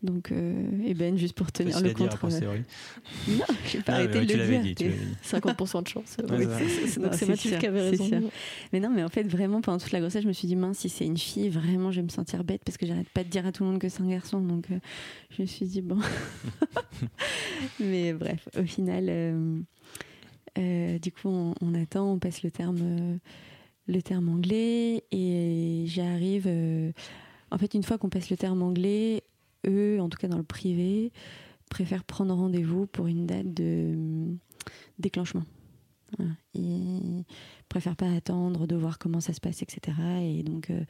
Donc, 0.02 0.30
euh, 0.30 0.84
et 0.84 0.94
Ben, 0.94 1.16
juste 1.16 1.34
pour 1.34 1.50
tenir 1.50 1.80
le 1.80 1.92
compte. 1.94 2.16
Euh, 2.24 2.58
non, 3.28 3.44
j'ai 3.66 3.80
pas 3.80 3.94
arrêté 3.94 4.26
de 4.26 4.34
le 4.34 4.58
dire. 4.58 4.74
Dit, 4.74 4.90
50% 5.24 5.82
de 5.82 5.88
chance. 5.88 6.16
donc 6.18 7.12
c'est 7.12 7.26
Mathilde 7.26 7.58
qui 7.58 7.66
avait 7.66 7.90
raison. 7.90 8.30
Mais 8.72 8.80
non, 8.80 8.90
mais 8.90 9.02
en 9.02 9.08
fait, 9.08 9.24
vraiment, 9.24 9.60
pendant 9.62 9.78
toute 9.78 9.92
la 9.92 10.00
grossesse, 10.00 10.22
je 10.22 10.28
me 10.28 10.32
suis 10.32 10.48
dit, 10.48 10.56
mince, 10.56 10.78
si 10.78 10.88
c'est 10.88 11.06
une 11.06 11.16
fille, 11.16 11.48
vraiment, 11.48 11.90
je 11.90 12.00
vais 12.00 12.04
me 12.04 12.10
sentir 12.10 12.44
bête 12.44 12.62
parce 12.64 12.76
que 12.76 12.86
j'arrête 12.86 13.08
pas 13.08 13.24
de 13.24 13.28
dire 13.28 13.46
à 13.46 13.52
tout 13.52 13.64
le 13.64 13.70
monde 13.70 13.80
que 13.80 13.88
c'est 13.88 14.02
un 14.02 14.08
garçon. 14.08 14.40
Donc, 14.40 14.70
euh, 14.70 14.78
je 15.30 15.42
me 15.42 15.46
suis 15.46 15.66
dit, 15.66 15.80
bon. 15.80 15.98
mais 17.80 18.12
bref, 18.12 18.48
au 18.58 18.64
final, 18.64 19.06
euh, 20.58 20.98
du 20.98 21.10
coup, 21.10 21.28
on, 21.28 21.54
on, 21.62 21.74
attend, 21.74 22.12
on 22.12 22.18
passe 22.18 22.42
le 22.42 22.50
terme, 22.50 23.18
le 23.86 24.02
terme 24.02 24.28
anglais 24.28 25.04
et 25.10 25.84
j'arrive. 25.86 26.48
en 27.50 27.58
fait, 27.58 27.72
une 27.72 27.82
fois 27.82 27.96
qu'on 27.96 28.10
passe 28.10 28.28
le 28.28 28.36
terme 28.36 28.62
anglais, 28.62 29.22
eux, 29.66 30.00
en 30.00 30.08
tout 30.08 30.18
cas 30.18 30.28
dans 30.28 30.38
le 30.38 30.44
privé, 30.44 31.12
préfèrent 31.70 32.04
prendre 32.04 32.34
rendez-vous 32.34 32.86
pour 32.86 33.06
une 33.06 33.26
date 33.26 33.52
de 33.52 33.92
hum, 33.94 34.38
déclenchement. 34.98 35.44
Ils 36.54 37.24
préfèrent 37.68 37.96
pas 37.96 38.10
attendre 38.10 38.66
de 38.66 38.76
voir 38.76 38.98
comment 38.98 39.20
ça 39.20 39.32
se 39.32 39.40
passe, 39.40 39.62
etc. 39.62 39.96
Et 40.22 40.42
donc, 40.42 40.70
euh, 40.70 40.80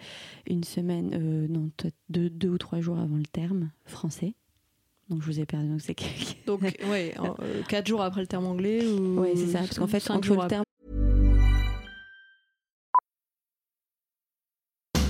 une 0.46 0.62
semaine, 0.62 1.10
euh, 1.14 1.48
non, 1.48 1.70
deux, 2.08 2.30
deux, 2.30 2.48
ou 2.48 2.58
trois 2.58 2.80
jours 2.80 2.98
avant 2.98 3.16
le 3.16 3.24
terme 3.24 3.70
français. 3.84 4.34
Donc, 5.08 5.22
je 5.22 5.26
vous 5.26 5.40
ai 5.40 5.46
perdu. 5.46 5.68
Donc, 5.68 5.80
c'est 5.80 5.96
Donc, 6.46 6.60
ouais, 6.62 7.14
euh, 7.18 7.62
quatre 7.68 7.86
jours 7.86 8.02
après 8.02 8.20
le 8.20 8.26
terme 8.26 8.46
anglais 8.46 8.86
ou... 8.86 9.20
Oui, 9.20 9.30
c'est 9.34 9.46
ça. 9.46 9.60
Parce 9.60 9.78
qu'en 9.78 9.86
fait, 9.86 10.10
entre 10.10 10.34
le 10.34 10.48
terme 10.48 10.65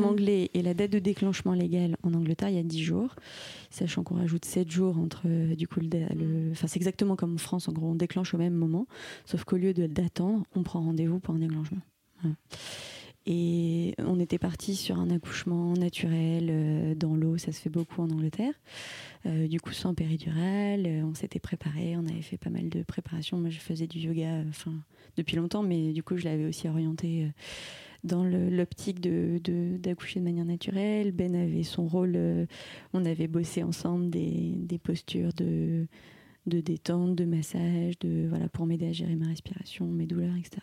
Anglais 0.00 0.50
et 0.54 0.62
la 0.62 0.74
date 0.74 0.90
de 0.90 0.98
déclenchement 0.98 1.52
légal 1.52 1.96
en 2.02 2.14
Angleterre, 2.14 2.48
il 2.48 2.56
y 2.56 2.58
a 2.58 2.62
10 2.62 2.82
jours, 2.82 3.14
sachant 3.70 4.02
qu'on 4.02 4.16
rajoute 4.16 4.44
7 4.44 4.70
jours 4.70 4.98
entre 4.98 5.22
euh, 5.26 5.54
du 5.54 5.68
coup 5.68 5.80
le, 5.80 6.50
enfin 6.52 6.66
c'est 6.66 6.78
exactement 6.78 7.16
comme 7.16 7.34
en 7.34 7.38
France, 7.38 7.68
en 7.68 7.72
gros 7.72 7.88
on 7.88 7.94
déclenche 7.94 8.34
au 8.34 8.38
même 8.38 8.54
moment, 8.54 8.86
sauf 9.26 9.44
qu'au 9.44 9.56
lieu 9.56 9.74
d'attendre, 9.74 10.44
on 10.54 10.62
prend 10.62 10.80
rendez-vous 10.80 11.20
pour 11.20 11.34
un 11.34 11.38
déclenchement. 11.38 11.80
Et 13.24 13.94
on 13.98 14.18
était 14.18 14.38
parti 14.38 14.74
sur 14.74 14.98
un 14.98 15.10
accouchement 15.10 15.74
naturel 15.74 16.48
euh, 16.50 16.94
dans 16.96 17.14
l'eau, 17.14 17.36
ça 17.36 17.52
se 17.52 17.60
fait 17.60 17.70
beaucoup 17.70 18.00
en 18.02 18.10
Angleterre. 18.10 18.54
Euh, 19.26 19.46
du 19.46 19.60
coup, 19.60 19.72
sans 19.72 19.94
péridurale, 19.94 21.04
on 21.04 21.14
s'était 21.14 21.38
préparé, 21.38 21.96
on 21.96 22.06
avait 22.06 22.22
fait 22.22 22.36
pas 22.36 22.50
mal 22.50 22.68
de 22.68 22.82
préparation. 22.82 23.38
Moi, 23.38 23.50
je 23.50 23.60
faisais 23.60 23.86
du 23.86 24.00
yoga, 24.00 24.42
enfin 24.48 24.72
depuis 25.16 25.36
longtemps, 25.36 25.62
mais 25.62 25.92
du 25.92 26.02
coup, 26.02 26.16
je 26.16 26.24
l'avais 26.24 26.46
aussi 26.46 26.68
orienté 26.68 27.28
dans 28.04 28.24
l'optique 28.24 29.00
de 29.00 29.38
d'accoucher 29.78 30.20
de, 30.20 30.24
manière 30.24 30.44
naturelle. 30.44 31.12
Ben 31.12 31.34
avait 31.34 31.62
son 31.62 31.86
rôle, 31.86 32.14
euh, 32.16 32.46
on 32.92 33.04
avait 33.04 33.28
bossé 33.28 33.62
ensemble 33.62 34.10
des, 34.10 34.54
des 34.56 34.78
postures 34.78 35.32
de, 35.34 35.86
de 36.46 36.60
détente, 36.60 37.14
de 37.14 37.24
massage, 37.24 37.98
de, 38.00 38.26
voilà, 38.28 38.48
pour 38.48 38.66
m'aider 38.66 38.88
à 38.88 38.92
gérer 38.92 39.16
ma 39.16 39.28
respiration, 39.28 39.86
mes 39.86 40.06
douleurs, 40.06 40.36
etc. 40.36 40.62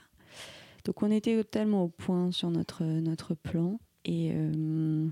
Donc 0.86 1.04
on 1.04 1.12
était 1.12 1.36
totalement 1.36 1.84
au 1.84 1.90
point 1.90 2.32
sur 2.32 2.50
notre, 2.50 2.84
notre 2.84 3.36
plan. 3.36 3.80
Et, 4.06 4.32
euh, 4.34 5.08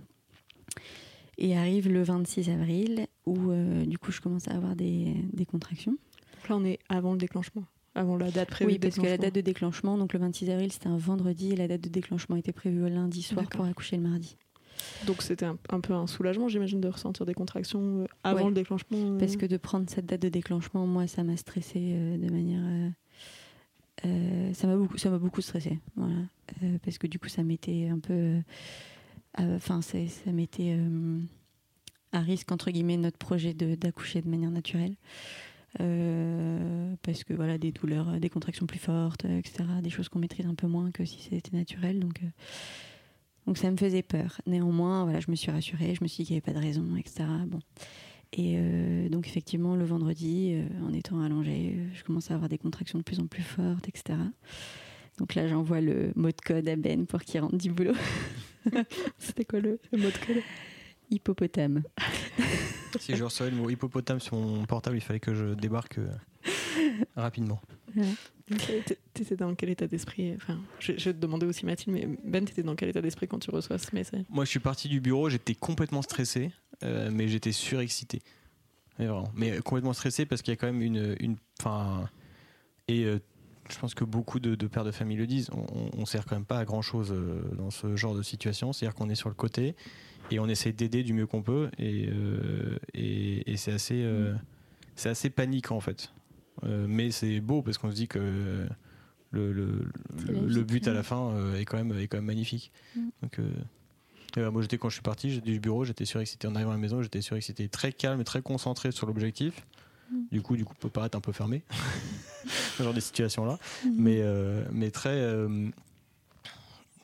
et 1.37 1.55
arrive 1.55 1.89
le 1.89 2.01
26 2.03 2.49
avril 2.49 3.07
où 3.25 3.51
euh, 3.51 3.85
du 3.85 3.97
coup 3.97 4.11
je 4.11 4.21
commence 4.21 4.47
à 4.47 4.55
avoir 4.55 4.75
des, 4.75 5.13
des 5.33 5.45
contractions. 5.45 5.97
Donc 6.35 6.49
là 6.49 6.57
on 6.57 6.65
est 6.65 6.79
avant 6.89 7.11
le 7.11 7.17
déclenchement. 7.17 7.65
Avant 7.97 8.15
la 8.15 8.29
date 8.31 8.49
prévue. 8.49 8.73
Oui, 8.73 8.79
parce 8.79 8.95
que 8.95 9.01
la 9.05 9.17
date 9.17 9.33
de 9.35 9.41
déclenchement, 9.41 9.97
donc 9.97 10.13
le 10.13 10.19
26 10.19 10.49
avril, 10.51 10.71
c'était 10.71 10.87
un 10.87 10.97
vendredi 10.97 11.51
et 11.51 11.55
la 11.55 11.67
date 11.67 11.81
de 11.81 11.89
déclenchement 11.89 12.35
était 12.35 12.51
prévue 12.51 12.79
le 12.79 12.89
lundi 12.89 13.21
soir 13.23 13.47
pour 13.49 13.65
accoucher 13.65 13.95
le 13.97 14.03
mardi. 14.03 14.37
Donc 15.07 15.23
c'était 15.23 15.45
un, 15.45 15.57
un, 15.69 15.79
peu 15.79 15.93
un 15.93 16.05
soulagement, 16.05 16.47
j'imagine, 16.47 16.79
de 16.79 16.87
ressentir 16.87 17.25
des 17.25 17.33
contractions 17.33 18.01
euh, 18.01 18.05
avant 18.23 18.41
Ouais. 18.43 18.47
le 18.49 18.53
déclenchement. 18.53 18.97
euh. 18.97 19.17
Parce 19.17 19.35
que 19.35 19.47
de 19.47 19.57
prendre 19.57 19.89
cette 19.89 20.05
date 20.05 20.21
de 20.21 20.29
déclenchement, 20.29 20.85
moi, 20.85 21.07
ça 21.07 21.23
m'a 21.23 21.35
stressé 21.37 21.79
euh, 21.79 22.17
de 22.17 22.31
manière. 22.31 22.61
euh, 22.63 22.89
euh, 24.05 24.53
ça 24.53 24.67
m'a 24.67 24.75
beaucoup, 24.77 24.97
ça 24.99 25.09
m'a 25.09 25.17
beaucoup 25.17 25.41
stressé. 25.41 25.79
Voilà. 25.95 26.15
Parce 26.83 26.99
que 26.99 27.07
du 27.07 27.17
coup, 27.17 27.27
ça 27.29 27.43
mettait 27.43 27.87
un 27.91 27.97
peu. 27.99 28.35
Enfin, 29.39 29.81
ça, 29.81 29.97
ça 30.07 30.31
mettait 30.31 30.77
à 32.11 32.19
risque, 32.19 32.51
entre 32.51 32.69
guillemets, 32.71 32.97
notre 32.97 33.17
projet 33.17 33.53
de- 33.53 33.75
d'accoucher 33.75 34.21
de, 34.21 34.29
manière 34.29 34.51
naturelle. 34.51 34.95
Euh, 35.79 36.95
parce 37.03 37.23
que 37.23 37.33
voilà, 37.33 37.57
des 37.57 37.71
douleurs, 37.71 38.19
des 38.19 38.29
contractions 38.29 38.65
plus 38.65 38.79
fortes, 38.79 39.25
etc. 39.25 39.63
Des 39.81 39.89
choses 39.89 40.09
qu'on 40.09 40.19
maîtrise 40.19 40.45
un 40.45 40.55
peu 40.55 40.67
moins 40.67 40.91
que 40.91 41.05
si 41.05 41.21
c'était 41.21 41.55
naturel. 41.55 41.99
Donc. 41.99 42.21
euh, 42.23 42.27
donc 43.45 43.57
ça 43.57 43.71
me 43.71 43.77
faisait 43.77 44.03
peur. 44.03 44.41
Néanmoins, 44.45 45.05
voilà, 45.05 45.21
je 45.21 45.31
me 45.31 45.35
suis 45.37 45.49
rassurée, 45.51 45.95
je 45.95 46.03
me 46.03 46.07
suis 46.09 46.23
dit 46.23 46.27
qu'il 46.27 46.33
n'y 46.35 46.41
avait 46.43 46.53
pas 46.53 46.59
de 46.59 46.65
raison, 46.65 46.85
etc. 46.97 47.23
Bon. 47.47 47.59
Et 48.33 48.55
euh, 48.57 49.07
donc 49.07 49.25
effectivement, 49.25 49.77
le 49.77 49.85
vendredi, 49.85 50.53
en 50.85 50.91
étant 50.91 51.21
allongée, 51.21 51.77
je 51.93 52.03
commence 52.03 52.29
à 52.29 52.33
avoir 52.33 52.49
des 52.49 52.57
contractions 52.57 52.97
de 52.99 53.03
plus 53.05 53.21
en 53.21 53.27
plus 53.27 53.43
fortes, 53.43 53.87
etc. 53.87 54.19
Donc 55.17 55.33
là, 55.33 55.47
j'envoie 55.47 55.79
le 55.79 56.11
mot 56.17 56.27
de 56.27 56.41
code 56.45 56.67
à 56.67 56.75
Ben 56.75 57.05
pour 57.05 57.21
qu'il 57.21 57.39
rentre 57.39 57.55
du 57.57 57.71
boulot. 57.71 57.93
C'était 59.17 59.45
quoi 59.45 59.61
le, 59.61 59.79
le 59.93 59.97
mot 59.97 60.09
de 60.09 60.25
code? 60.25 60.43
Hippopotame. 61.09 61.83
Si 62.99 63.15
je 63.15 63.23
recevais 63.23 63.49
le 63.51 63.57
mot 63.57 63.69
hippopotame 63.69 64.19
sur 64.19 64.35
mon 64.37 64.65
portable, 64.65 64.97
il 64.97 65.01
fallait 65.01 65.19
que 65.19 65.33
je 65.33 65.53
débarque 65.53 65.97
euh, 65.99 66.07
rapidement. 67.15 67.59
T'é- 68.85 68.97
T'étais 69.13 69.35
dans 69.35 69.53
quel 69.55 69.69
état 69.69 69.87
d'esprit 69.87 70.33
Enfin, 70.35 70.59
je, 70.79 70.93
je 70.97 71.05
vais 71.05 71.13
te 71.13 71.19
demander 71.19 71.45
aussi 71.45 71.65
Mathilde, 71.65 71.95
mais 71.97 72.07
Ben, 72.23 72.45
t'étais 72.45 72.63
dans 72.63 72.75
quel 72.75 72.89
état 72.89 73.01
d'esprit 73.01 73.27
quand 73.27 73.39
tu 73.39 73.49
reçois 73.51 73.77
ce 73.77 73.93
message? 73.95 74.23
Moi, 74.29 74.45
je 74.45 74.49
suis 74.51 74.59
parti 74.59 74.87
du 74.87 75.01
bureau, 75.01 75.29
j'étais 75.29 75.55
complètement 75.55 76.01
stressé, 76.01 76.51
euh, 76.83 77.09
mais 77.11 77.27
j'étais 77.27 77.51
surexcité. 77.51 78.21
Mais, 78.99 79.07
vraiment. 79.07 79.31
mais 79.35 79.57
complètement 79.59 79.93
stressé 79.93 80.25
parce 80.25 80.41
qu'il 80.41 80.51
y 80.51 80.57
a 80.57 80.57
quand 80.57 80.67
même 80.67 80.81
une. 80.81 81.15
une 81.19 81.35
fin, 81.61 82.09
et 82.87 83.03
euh, 83.05 83.19
je 83.69 83.77
pense 83.79 83.93
que 83.93 84.05
beaucoup 84.05 84.39
de, 84.39 84.55
de 84.55 84.67
pères 84.67 84.85
de 84.85 84.91
famille 84.91 85.17
le 85.17 85.27
disent, 85.27 85.49
on, 85.51 85.65
on, 85.75 85.89
on 86.01 86.05
sert 86.05 86.25
quand 86.25 86.35
même 86.37 86.45
pas 86.45 86.59
à 86.59 86.63
grand 86.65 86.81
chose 86.81 87.13
dans 87.57 87.69
ce 87.69 87.97
genre 87.97 88.15
de 88.15 88.21
situation. 88.23 88.71
C'est-à-dire 88.71 88.95
qu'on 88.95 89.09
est 89.09 89.15
sur 89.15 89.27
le 89.27 89.35
côté 89.35 89.75
et 90.31 90.39
on 90.39 90.47
essaie 90.47 90.71
d'aider 90.71 91.03
du 91.03 91.13
mieux 91.13 91.27
qu'on 91.27 91.41
peut. 91.41 91.69
Et, 91.77 92.09
euh, 92.09 92.77
et, 92.93 93.51
et 93.51 93.57
c'est 93.57 93.71
assez, 93.71 94.03
euh, 94.03 94.33
c'est 94.95 95.09
assez 95.09 95.29
paniquant 95.29 95.75
en 95.77 95.81
fait. 95.81 96.11
Euh, 96.63 96.85
mais 96.87 97.11
c'est 97.11 97.39
beau 97.39 97.61
parce 97.61 97.77
qu'on 97.77 97.91
se 97.91 97.95
dit 97.95 98.07
que 98.07 98.67
le, 99.31 100.63
but 100.63 100.87
à 100.87 100.93
la 100.93 101.03
fin 101.03 101.29
euh, 101.31 101.59
est, 101.59 101.65
quand 101.65 101.77
même, 101.77 101.97
est 101.97 102.07
quand 102.07 102.17
même 102.17 102.25
magnifique. 102.25 102.71
Mm. 102.95 103.09
Donc, 103.21 103.39
euh, 103.39 103.49
voilà, 104.33 104.51
moi 104.51 104.61
j'étais 104.61 104.77
quand 104.77 104.89
je 104.89 104.95
suis 104.95 105.03
parti 105.03 105.31
j'étais 105.31 105.51
du 105.51 105.59
bureau, 105.59 105.85
j'étais 105.85 106.05
surexcité 106.05 106.47
en 106.47 106.55
arrivant 106.55 106.71
à 106.71 106.75
la 106.75 106.79
maison, 106.79 107.01
j'étais 107.01 107.21
surexcité, 107.21 107.69
très 107.69 107.91
calme 107.91 108.21
et 108.21 108.23
très 108.23 108.41
concentré 108.41 108.91
sur 108.91 109.07
l'objectif. 109.07 109.65
Mm. 110.11 110.15
Du 110.31 110.41
coup, 110.41 110.57
du 110.57 110.65
coup, 110.65 110.73
peut 110.79 110.89
paraître 110.89 111.17
un 111.17 111.21
peu 111.21 111.31
fermé, 111.31 111.63
ce 112.77 112.83
genre 112.83 112.93
de 112.93 112.99
situation 112.99 113.45
là, 113.45 113.57
Mm. 113.85 113.89
mais 113.97 114.21
euh, 114.21 114.63
mais 114.71 114.91
très 114.91 115.19
euh, 115.19 115.69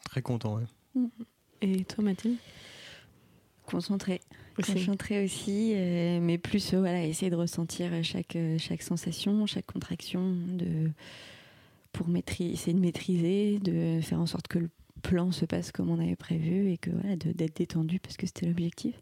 très 0.05 0.21
content. 0.21 0.57
Ouais. 0.57 1.07
Et 1.61 1.83
toi, 1.85 2.03
Mathilde? 2.03 2.37
Concentré. 3.73 4.21
Aussi. 4.59 4.73
Concentré 4.73 5.25
aussi, 5.25 5.73
euh, 5.73 6.19
mais 6.21 6.37
plus 6.37 6.73
euh, 6.73 6.79
voilà, 6.79 7.03
essayer 7.03 7.31
de 7.31 7.35
ressentir 7.35 7.91
chaque, 8.03 8.35
euh, 8.35 8.59
chaque 8.59 8.83
sensation, 8.83 9.47
chaque 9.47 9.65
contraction, 9.65 10.35
de, 10.47 10.91
pour 11.91 12.07
maîtriser, 12.07 12.53
essayer 12.53 12.73
de 12.73 12.79
maîtriser, 12.79 13.59
de 13.59 13.99
faire 14.01 14.19
en 14.19 14.27
sorte 14.27 14.47
que 14.47 14.59
le 14.59 14.69
plan 15.01 15.31
se 15.31 15.45
passe 15.45 15.71
comme 15.71 15.89
on 15.89 15.99
avait 15.99 16.15
prévu 16.15 16.69
et 16.69 16.77
que 16.77 16.91
voilà, 16.91 17.15
d'être 17.15 17.57
détendu 17.57 17.99
parce 17.99 18.15
que 18.15 18.27
c'était 18.27 18.45
l'objectif. 18.45 18.93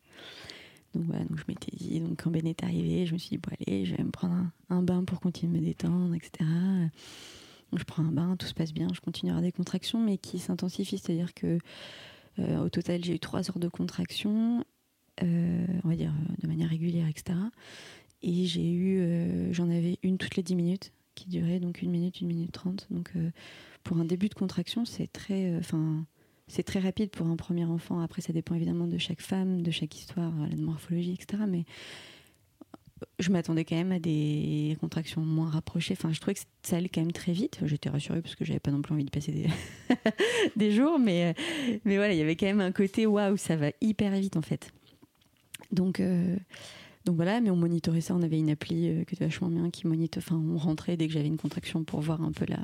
Donc 0.96 1.04
voilà, 1.04 1.26
donc 1.26 1.38
je 1.38 1.44
m'étais 1.50 1.76
dit, 1.76 2.00
donc 2.00 2.24
quand 2.24 2.32
Ben 2.32 2.48
est 2.48 2.64
arrivé, 2.64 3.06
je 3.06 3.14
me 3.14 3.18
suis 3.18 3.32
dit, 3.32 3.38
bon 3.40 3.52
allez, 3.68 3.86
je 3.86 3.96
vais 3.96 4.04
me 4.04 4.12
prendre 4.12 4.36
un, 4.36 4.52
un 4.70 4.82
bain 4.84 5.04
pour 5.04 5.20
continuer 5.20 5.58
de 5.58 5.64
me 5.64 5.66
détendre, 5.68 6.16
etc. 6.16 6.50
Donc 7.72 7.80
je 7.80 7.84
prends 7.84 8.04
un 8.04 8.12
bain, 8.12 8.38
tout 8.38 8.48
se 8.48 8.54
passe 8.54 8.74
bien, 8.74 8.88
je 8.94 9.02
continue 9.02 9.32
à 9.32 9.34
avoir 9.34 9.44
des 9.44 9.52
contractions, 9.52 10.00
mais 10.00 10.18
qui 10.18 10.40
s'intensifient, 10.40 10.98
c'est-à-dire 10.98 11.34
que 11.34 11.60
au 12.38 12.70
total, 12.70 13.04
j'ai 13.04 13.16
eu 13.16 13.20
trois 13.20 13.50
heures 13.50 13.60
de 13.60 13.68
contractions 13.68 14.64
euh, 15.24 15.66
on 15.84 15.90
va 15.90 15.96
dire 15.96 16.12
euh, 16.12 16.36
de 16.42 16.48
manière 16.48 16.70
régulière, 16.70 17.08
etc. 17.08 17.38
Et 18.24 18.46
j'ai 18.46 18.70
eu, 18.72 19.00
euh, 19.00 19.54
j'en 19.54 19.70
avais 19.70 19.98
une 20.04 20.18
toutes 20.18 20.36
les 20.36 20.44
10 20.44 20.56
minutes 20.56 20.94
qui 21.16 21.28
durait 21.28 21.60
donc 21.60 21.82
une 21.82 21.92
minute, 21.92 22.22
une 22.22 22.28
minute 22.28 22.52
trente. 22.52 22.88
Donc 22.90 23.12
euh, 23.16 23.32
pour 23.84 23.98
un 23.98 24.06
début 24.06 24.30
de 24.30 24.34
contraction, 24.34 24.86
c'est 24.86 25.12
très, 25.12 25.56
enfin, 25.58 26.06
rapide 26.76 27.10
pour 27.10 27.28
un 27.28 27.36
premier 27.36 27.66
enfant. 27.66 28.00
Après, 28.00 28.22
ça 28.22 28.34
dépend 28.34 28.56
évidemment 28.56 28.88
de 28.88 28.98
chaque 28.98 29.22
femme, 29.22 29.62
de 29.62 29.72
chaque 29.72 29.96
histoire, 29.98 30.34
euh, 30.42 30.48
la 30.48 30.56
morphologie, 30.56 31.14
etc. 31.14 31.44
je 33.20 33.32
m'attendais 33.32 33.66
quand 33.66 33.76
même 33.76 33.92
à 33.92 34.00
des 34.00 34.78
contractions 34.80 35.22
moins 35.22 35.50
rapprochées. 35.50 35.94
Enfin, 35.98 36.12
je 36.12 36.20
trouvais 36.20 36.36
que 36.36 36.42
ça 36.64 36.78
allait 36.78 36.90
quand 36.90 37.02
même 37.02 37.12
très 37.12 37.32
vite. 37.32 37.60
J'étais 37.66 37.90
rassurée 37.90 38.22
parce 38.22 38.36
que 38.36 38.46
j'avais 38.46 38.60
pas 38.60 38.72
non 38.72 38.82
plus 38.82 38.94
envie 38.94 39.06
de 39.06 39.10
passer 39.10 39.32
des, 39.32 39.48
des 40.56 40.72
jours, 40.72 41.00
mais, 41.00 41.36
mais 41.86 41.98
voilà, 41.98 42.14
il 42.14 42.20
y 42.20 42.22
avait 42.22 42.36
quand 42.36 42.46
même 42.46 42.62
un 42.62 42.72
côté 42.72 43.06
waouh, 43.06 43.38
ça 43.38 43.56
va 43.56 43.72
hyper 43.82 44.12
vite 44.12 44.38
en 44.38 44.42
fait. 44.42 44.72
Donc, 45.72 46.00
euh, 46.00 46.36
donc 47.06 47.16
voilà, 47.16 47.42
mais 47.42 47.50
on 47.50 47.56
monitorait 47.56 48.02
ça. 48.02 48.16
On 48.16 48.22
avait 48.22 48.40
une 48.40 48.50
appli 48.50 48.90
euh, 48.90 49.04
qui 49.04 49.16
était 49.16 49.26
vachement 49.26 49.50
bien, 49.50 49.70
qui 49.70 49.88
monite. 49.88 50.18
Enfin, 50.18 50.36
on 50.36 50.58
rentrait 50.58 50.98
dès 50.98 51.08
que 51.08 51.14
j'avais 51.14 51.28
une 51.28 51.38
contraction 51.38 51.84
pour 51.84 52.02
voir 52.02 52.22
un 52.22 52.32
peu 52.32 52.46
la. 52.48 52.60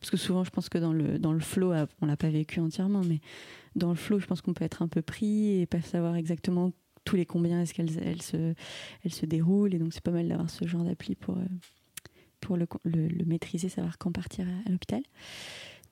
Parce 0.00 0.10
que 0.10 0.16
souvent, 0.16 0.44
je 0.44 0.50
pense 0.50 0.68
que 0.68 0.78
dans 0.78 0.92
le 0.92 1.18
dans 1.18 1.32
le 1.32 1.40
flow, 1.40 1.72
on 2.00 2.06
l'a 2.06 2.16
pas 2.16 2.30
vécu 2.30 2.60
entièrement, 2.60 3.02
mais 3.04 3.20
dans 3.76 3.90
le 3.90 3.96
flow, 3.96 4.18
je 4.18 4.26
pense 4.26 4.40
qu'on 4.40 4.54
peut 4.54 4.64
être 4.64 4.82
un 4.82 4.88
peu 4.88 5.02
pris 5.02 5.60
et 5.60 5.66
pas 5.66 5.80
savoir 5.82 6.16
exactement 6.16 6.72
tous 7.06 7.16
les 7.16 7.24
combien 7.24 7.62
est-ce 7.62 7.72
qu'elles 7.72 7.98
elles 8.02 8.20
se 8.20 8.52
elles 9.02 9.28
déroulent. 9.28 9.74
Et 9.74 9.78
donc, 9.78 9.94
c'est 9.94 10.02
pas 10.02 10.10
mal 10.10 10.28
d'avoir 10.28 10.50
ce 10.50 10.66
genre 10.66 10.84
d'appli 10.84 11.14
pour 11.14 11.38
euh, 11.38 12.66
le, 12.84 13.24
maîtriser, 13.24 13.70
savoir 13.70 13.96
quand 13.96 14.12
partir 14.12 14.46
à, 14.46 14.70
l'hôpital. 14.70 15.02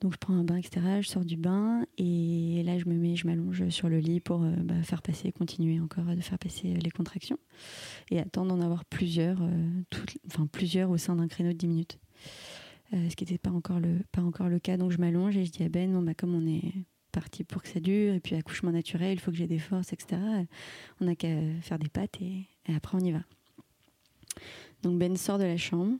Donc 0.01 0.11
je 0.11 0.17
prends 0.17 0.33
un 0.33 0.43
bain, 0.43 0.57
etc. 0.57 1.01
Je 1.01 1.07
sors 1.07 1.23
du 1.23 1.37
bain 1.37 1.85
et 1.97 2.61
là 2.65 2.77
je 2.77 2.85
me 2.85 2.95
mets, 2.95 3.15
je 3.15 3.25
m'allonge 3.25 3.69
sur 3.69 3.87
le 3.87 3.99
lit 3.99 4.19
pour 4.19 4.43
euh, 4.43 4.51
bah, 4.57 4.83
faire 4.83 5.01
passer, 5.01 5.31
continuer 5.31 5.79
encore 5.79 6.03
de 6.03 6.19
faire 6.19 6.37
passer 6.37 6.73
euh, 6.73 6.79
les 6.83 6.91
contractions 6.91 7.39
et 8.11 8.19
attendre 8.19 8.53
d'en 8.53 8.61
avoir 8.61 8.83
plusieurs, 8.83 9.41
enfin 10.27 10.47
plusieurs 10.51 10.89
au 10.89 10.97
sein 10.97 11.15
d'un 11.15 11.29
créneau 11.29 11.53
de 11.53 11.57
10 11.57 11.67
minutes. 11.67 11.99
Ce 12.91 13.15
qui 13.15 13.23
n'était 13.23 13.37
pas 13.37 13.49
encore 13.49 13.79
le 13.79 14.59
cas. 14.59 14.77
Donc 14.77 14.91
je 14.91 14.97
m'allonge 14.99 15.35
et 15.37 15.45
je 15.45 15.51
dis 15.51 15.63
à 15.63 15.69
Ben, 15.69 15.91
bon 15.91 16.01
bah 16.01 16.13
comme 16.13 16.35
on 16.35 16.45
est 16.45 16.73
parti 17.15 17.45
pour 17.45 17.63
que 17.63 17.69
ça 17.69 17.79
dure 17.79 18.13
et 18.13 18.19
puis 18.19 18.35
accouchement 18.35 18.71
naturel, 18.71 19.13
il 19.13 19.19
faut 19.19 19.31
que 19.31 19.37
j'ai 19.37 19.47
des 19.47 19.59
forces, 19.59 19.93
etc. 19.93 20.21
On 20.99 21.05
n'a 21.05 21.15
qu'à 21.15 21.29
faire 21.61 21.79
des 21.79 21.87
pattes 21.87 22.21
et, 22.21 22.45
après 22.75 22.97
on 22.97 23.03
y 23.03 23.11
va. 23.11 23.21
Donc 24.83 24.99
Ben 24.99 25.15
sort 25.15 25.39
de 25.39 25.45
la 25.45 25.57
chambre. 25.57 25.97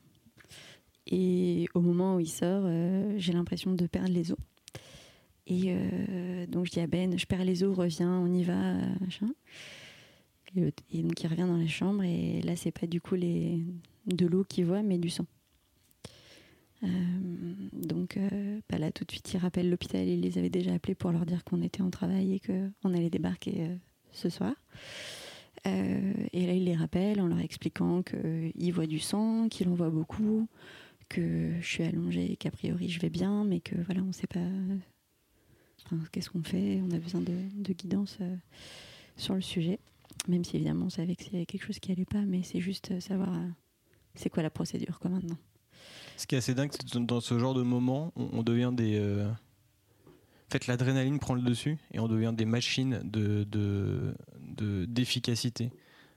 Et 1.08 1.68
au 1.74 1.82
moment 1.82 2.16
où 2.16 2.20
il 2.20 2.28
sort, 2.28 2.64
euh, 2.66 3.14
j'ai 3.18 3.32
l'impression 3.32 3.74
de 3.74 3.88
perdre 3.88 4.12
les 4.12 4.32
os. 4.32 4.38
Et 5.48 5.66
euh, 5.68 6.48
donc 6.48 6.66
je 6.66 6.72
dis 6.72 6.80
à 6.82 6.88
Ben, 6.88 7.18
je 7.18 7.26
perds 7.26 7.46
les 7.46 7.64
os, 7.64 7.78
reviens, 7.78 8.12
on 8.12 8.34
y 8.34 8.44
va, 8.44 8.76
euh. 8.76 10.72
Et, 10.92 11.02
donc 11.02 11.24
il 11.24 11.28
revient 11.28 11.48
dans 11.48 11.58
la 11.58 11.68
chambre 11.68 12.04
et 12.04 12.42
là 12.42 12.56
c'est 12.56 12.72
pas 12.72 12.88
du 12.88 13.02
coup 13.02 13.18
de 13.18 14.26
l'eau 14.26 14.44
qu'il 14.44 14.66
voit, 14.66 14.84
mais 14.84 14.98
du 14.98 15.10
sang. 15.10 15.26
Euh, 16.86 16.90
donc 17.74 18.18
euh, 18.18 18.60
bah 18.70 18.78
là 18.78 18.92
tout 18.92 19.04
de 19.04 19.12
suite 19.12 19.34
il 19.34 19.38
rappelle 19.38 19.70
l'hôpital, 19.70 20.08
il 20.08 20.22
les 20.22 20.38
avait 20.38 20.50
déjà 20.50 20.74
appelés 20.74 20.96
pour 20.96 21.12
leur 21.12 21.26
dire 21.26 21.44
qu'on 21.44 21.62
était 21.62 21.82
en 21.82 21.90
travail 21.90 22.34
et 22.34 22.40
qu'on 22.40 22.94
allait 22.94 23.10
débarquer 23.10 23.54
euh, 23.60 23.76
ce 24.12 24.30
soir. 24.30 24.54
Et 25.64 26.46
là 26.46 26.54
il 26.54 26.66
les 26.66 26.76
rappelle 26.76 27.20
en 27.20 27.26
leur 27.26 27.40
expliquant 27.40 28.04
qu'il 28.04 28.72
voit 28.72 28.86
du 28.86 29.00
sang, 29.00 29.48
qu'il 29.50 29.68
en 29.68 29.74
voit 29.74 29.90
beaucoup, 29.90 30.48
que 31.10 31.54
je 31.60 31.66
suis 31.66 31.84
allongée, 31.84 32.36
qu'a 32.36 32.52
priori 32.52 32.88
je 32.88 33.00
vais 33.00 33.10
bien, 33.10 33.44
mais 33.46 33.62
que 33.62 33.76
voilà, 33.86 34.02
on 34.02 34.08
ne 34.08 34.12
sait 34.12 34.28
pas 34.28 34.46
qu'est-ce 36.12 36.30
qu'on 36.30 36.44
fait, 36.44 36.82
on 36.84 36.92
a 36.92 37.00
besoin 37.00 37.22
de, 37.22 37.74
guidance 37.74 38.20
sur 39.18 39.34
le 39.34 39.42
sujet, 39.42 39.80
même 40.28 40.44
si 40.44 40.58
évidemment 40.58 40.86
on 40.86 40.92
savait 40.92 41.16
que 41.16 41.24
c'est 41.24 41.48
quelque 41.48 41.66
chose 41.66 41.80
qui 41.80 41.92
allait 41.92 42.06
pas, 42.06 42.22
mais 42.22 42.44
c'est 42.44 42.62
juste 42.62 43.00
savoir 43.00 43.36
c'est 44.14 44.30
quoi 44.30 44.44
la 44.44 44.52
procédure 44.52 45.00
quoi 45.00 45.10
maintenant. 45.10 45.38
Ce 46.18 46.28
qui 46.28 46.36
est 46.36 46.38
assez 46.38 46.54
dingue, 46.54 46.70
c'est 46.72 46.90
que 46.90 46.98
dans 47.00 47.20
ce 47.22 47.38
genre 47.40 47.54
de 47.54 47.62
moment, 47.62 48.14
on, 48.16 48.42
devient 48.44 48.72
des. 48.74 48.98
euh, 49.00 49.28
En 49.28 50.52
fait, 50.52 50.68
l'adrénaline 50.68 51.20
prend 51.20 51.34
le 51.36 51.42
dessus 51.42 51.78
et 51.92 52.00
on 52.00 52.08
devient 52.08 52.34
des 52.36 52.46
machines 52.46 53.02
de, 53.04 53.44
de, 53.44 54.14
de- 54.40 54.86
d'efficacité. 54.86 55.72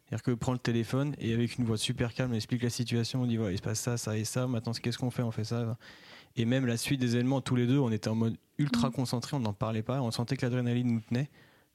C'est-à-dire 0.07 0.22
que 0.22 0.30
prend 0.30 0.53
le 0.53 0.59
téléphone 0.59 1.14
et 1.18 1.34
avec 1.34 1.59
une 1.59 1.64
voix 1.64 1.76
super 1.76 2.14
calme, 2.14 2.30
on 2.32 2.34
explique 2.34 2.62
la 2.62 2.70
situation, 2.70 3.22
on 3.22 3.26
dit 3.26 3.36
voilà, 3.36 3.53
il 3.53 3.59
se 3.59 3.62
passe 3.62 3.80
ça, 3.80 3.96
ça 3.99 4.16
et 4.16 4.24
ça, 4.24 4.46
maintenant 4.46 4.72
qu'est-ce 4.72 4.96
qu'on 4.99 5.11
fait 5.11 5.22
On 5.22 5.30
fait 5.30 5.44
ça. 5.44 5.76
Et 6.36 6.44
même 6.44 6.64
la 6.64 6.76
suite 6.76 7.01
des 7.01 7.14
événements, 7.16 7.40
tous 7.40 7.57
les 7.57 7.66
deux, 7.66 7.78
on 7.78 7.90
était 7.90 8.09
en 8.09 8.14
mode 8.14 8.36
ultra 8.59 8.88
Mm. 8.88 8.92
concentré, 8.92 9.36
on 9.36 9.40
n'en 9.40 9.53
parlait 9.53 9.82
pas, 9.82 10.01
on 10.01 10.11
sentait 10.11 10.36
que 10.36 10.46
l'adrénaline 10.46 10.86
nous 10.94 11.01
tenait. 11.01 11.28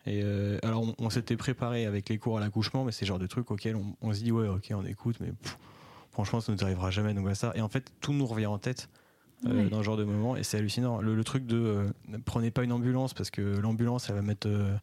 Et 0.05 0.21
euh, 0.24 0.57
alors, 0.63 0.82
on, 0.82 0.95
on 0.97 1.09
s'était 1.09 1.38
préparé 1.38 1.86
avec 1.86 2.09
les 2.09 2.17
cours 2.17 2.38
à 2.38 2.39
l'accouchement, 2.41 2.84
mais 2.86 2.91
c'est 2.91 3.05
le 3.05 3.09
genre 3.09 3.19
de 3.19 3.28
truc 3.28 3.51
auquel 3.51 3.76
on, 3.76 3.95
on 4.01 4.13
se 4.13 4.21
dit, 4.24 4.32
ouais, 4.32 4.47
ok, 4.47 4.71
on 4.74 4.84
écoute, 4.86 5.17
mais 5.19 5.32
pff, 5.32 5.57
franchement, 6.14 6.39
ça 6.39 6.51
nous 6.53 6.64
arrivera 6.64 6.89
jamais, 6.91 7.14
donc 7.14 7.22
voilà 7.24 7.36
ça. 7.36 7.51
Et 7.55 7.61
en 7.61 7.68
fait, 7.70 7.91
tout 8.01 8.14
nous 8.14 8.26
revient 8.26 8.45
en 8.45 8.57
tête. 8.57 8.88
euh, 9.45 9.68
dans 9.68 9.80
ce 9.80 9.84
genre 9.84 9.97
de 9.97 10.05
moment 10.05 10.38
et 10.38 10.43
c'est 10.43 10.57
hallucinant 10.57 11.01
le, 11.01 11.16
le 11.16 11.24
truc 11.26 11.45
de 11.45 11.57
euh, 11.57 12.18
prenez 12.24 12.49
pas 12.49 12.64
une 12.64 12.72
ambulance 12.72 13.14
parce 13.14 13.30
que 13.30 13.41
l'ambulance 13.41 14.07
elle 14.09 14.16
va 14.16 14.22
mettre 14.22 14.47
euh, 14.47 14.74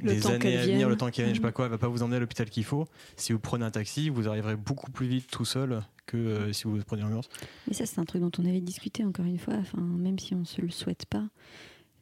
Le 0.00 0.12
des 0.12 0.26
années 0.26 0.58
à 0.58 0.66
venir 0.66 0.88
le 0.90 0.96
temps 0.98 1.10
qu'elle 1.10 1.24
vienne 1.24 1.34
je 1.34 1.40
sais 1.40 1.42
pas 1.46 1.50
quoi 1.52 1.64
elle 1.64 1.70
va 1.70 1.78
pas 1.78 1.88
vous 1.88 2.02
emmener 2.02 2.16
à 2.16 2.20
l'hôpital 2.20 2.50
qu'il 2.50 2.64
faut 2.64 2.86
si 3.16 3.32
vous 3.32 3.38
prenez 3.38 3.64
un 3.64 3.70
taxi 3.70 4.10
vous 4.10 4.28
arriverez 4.28 4.54
beaucoup 4.56 4.90
plus 4.90 5.06
vite 5.06 5.30
tout 5.30 5.46
seul 5.46 5.80
que 6.04 6.52
si 6.52 6.64
vous 6.64 6.76
prenez 6.86 7.00
l'ambulance 7.00 7.30
Mais 7.68 7.72
ça, 7.72 7.86
c'est 7.86 7.98
un 7.98 8.04
truc 8.04 8.20
dont 8.20 8.30
on 8.38 8.44
avait 8.44 8.60
discuté 8.60 9.02
encore 9.02 9.24
une 9.24 9.38
fois, 9.38 9.54
enfin, 9.54 9.80
même 9.80 10.18
si 10.18 10.34
on 10.34 10.44
se 10.44 10.60
le 10.60 10.68
souhaite 10.70 11.06
pas. 11.06 11.24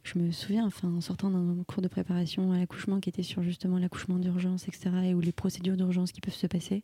Je 0.02 0.18
me 0.18 0.30
souviens, 0.32 0.66
enfin, 0.66 0.88
en 0.88 1.00
sortant 1.00 1.30
d'un 1.30 1.62
cours 1.64 1.80
de 1.80 1.88
préparation 1.88 2.52
à 2.52 2.58
l'accouchement 2.58 3.00
qui 3.00 3.08
était 3.08 3.22
sur 3.22 3.42
justement 3.42 3.78
l'accouchement 3.78 4.18
d'urgence, 4.18 4.68
etc., 4.68 4.90
et 5.04 5.14
où 5.14 5.20
les 5.20 5.32
procédures 5.32 5.76
d'urgence 5.76 6.12
qui 6.12 6.20
peuvent 6.20 6.34
se 6.34 6.46
passer, 6.46 6.82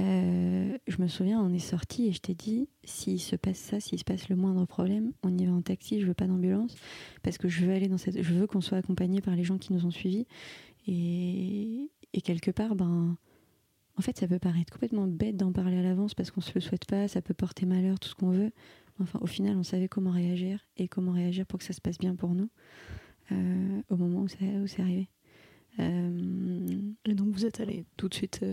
euh, 0.00 0.78
je 0.86 1.02
me 1.02 1.08
souviens, 1.08 1.40
on 1.40 1.52
est 1.52 1.58
sorti 1.58 2.06
et 2.06 2.12
je 2.12 2.20
t'ai 2.20 2.34
dit, 2.34 2.68
s'il 2.84 3.20
se 3.20 3.36
passe 3.36 3.58
ça, 3.58 3.80
s'il 3.80 3.98
se 3.98 4.04
passe 4.04 4.28
le 4.28 4.36
moindre 4.36 4.64
problème, 4.64 5.12
on 5.22 5.36
y 5.36 5.44
va 5.44 5.52
en 5.52 5.62
taxi, 5.62 6.00
je 6.00 6.06
veux 6.06 6.14
pas 6.14 6.26
d'ambulance, 6.26 6.76
parce 7.22 7.36
que 7.38 7.48
je 7.48 7.64
veux 7.64 7.72
aller 7.72 7.88
dans 7.88 7.98
cette, 7.98 8.22
je 8.22 8.34
veux 8.34 8.46
qu'on 8.46 8.60
soit 8.60 8.78
accompagné 8.78 9.20
par 9.20 9.34
les 9.34 9.44
gens 9.44 9.58
qui 9.58 9.72
nous 9.72 9.86
ont 9.86 9.90
suivis, 9.90 10.26
et, 10.86 11.90
quelque 12.24 12.50
part, 12.50 12.74
ben, 12.74 13.16
en 13.96 14.02
fait, 14.02 14.18
ça 14.18 14.26
peut 14.28 14.38
paraître 14.38 14.72
complètement 14.72 15.06
bête 15.06 15.36
d'en 15.36 15.52
parler 15.52 15.78
à 15.78 15.82
l'avance 15.82 16.14
parce 16.14 16.30
qu'on 16.30 16.40
se 16.40 16.52
le 16.54 16.60
souhaite 16.60 16.86
pas, 16.86 17.08
ça 17.08 17.22
peut 17.22 17.34
porter 17.34 17.66
malheur, 17.66 17.98
tout 17.98 18.08
ce 18.08 18.14
qu'on 18.14 18.30
veut. 18.30 18.52
Enfin, 19.00 19.18
au 19.22 19.26
final, 19.26 19.56
on 19.56 19.62
savait 19.62 19.88
comment 19.88 20.10
réagir 20.10 20.66
et 20.76 20.88
comment 20.88 21.12
réagir 21.12 21.46
pour 21.46 21.58
que 21.58 21.64
ça 21.64 21.72
se 21.72 21.80
passe 21.80 21.98
bien 21.98 22.16
pour 22.16 22.34
nous 22.34 22.50
euh, 23.32 23.82
au 23.88 23.96
moment 23.96 24.22
où, 24.22 24.28
c'est 24.28 24.80
arrivé. 24.80 25.08
Euh, 25.78 26.92
Et 27.04 27.14
donc 27.14 27.28
vous 27.28 27.46
êtes 27.46 27.60
allé 27.60 27.84
tout 27.96 28.08
de 28.08 28.14
suite 28.14 28.44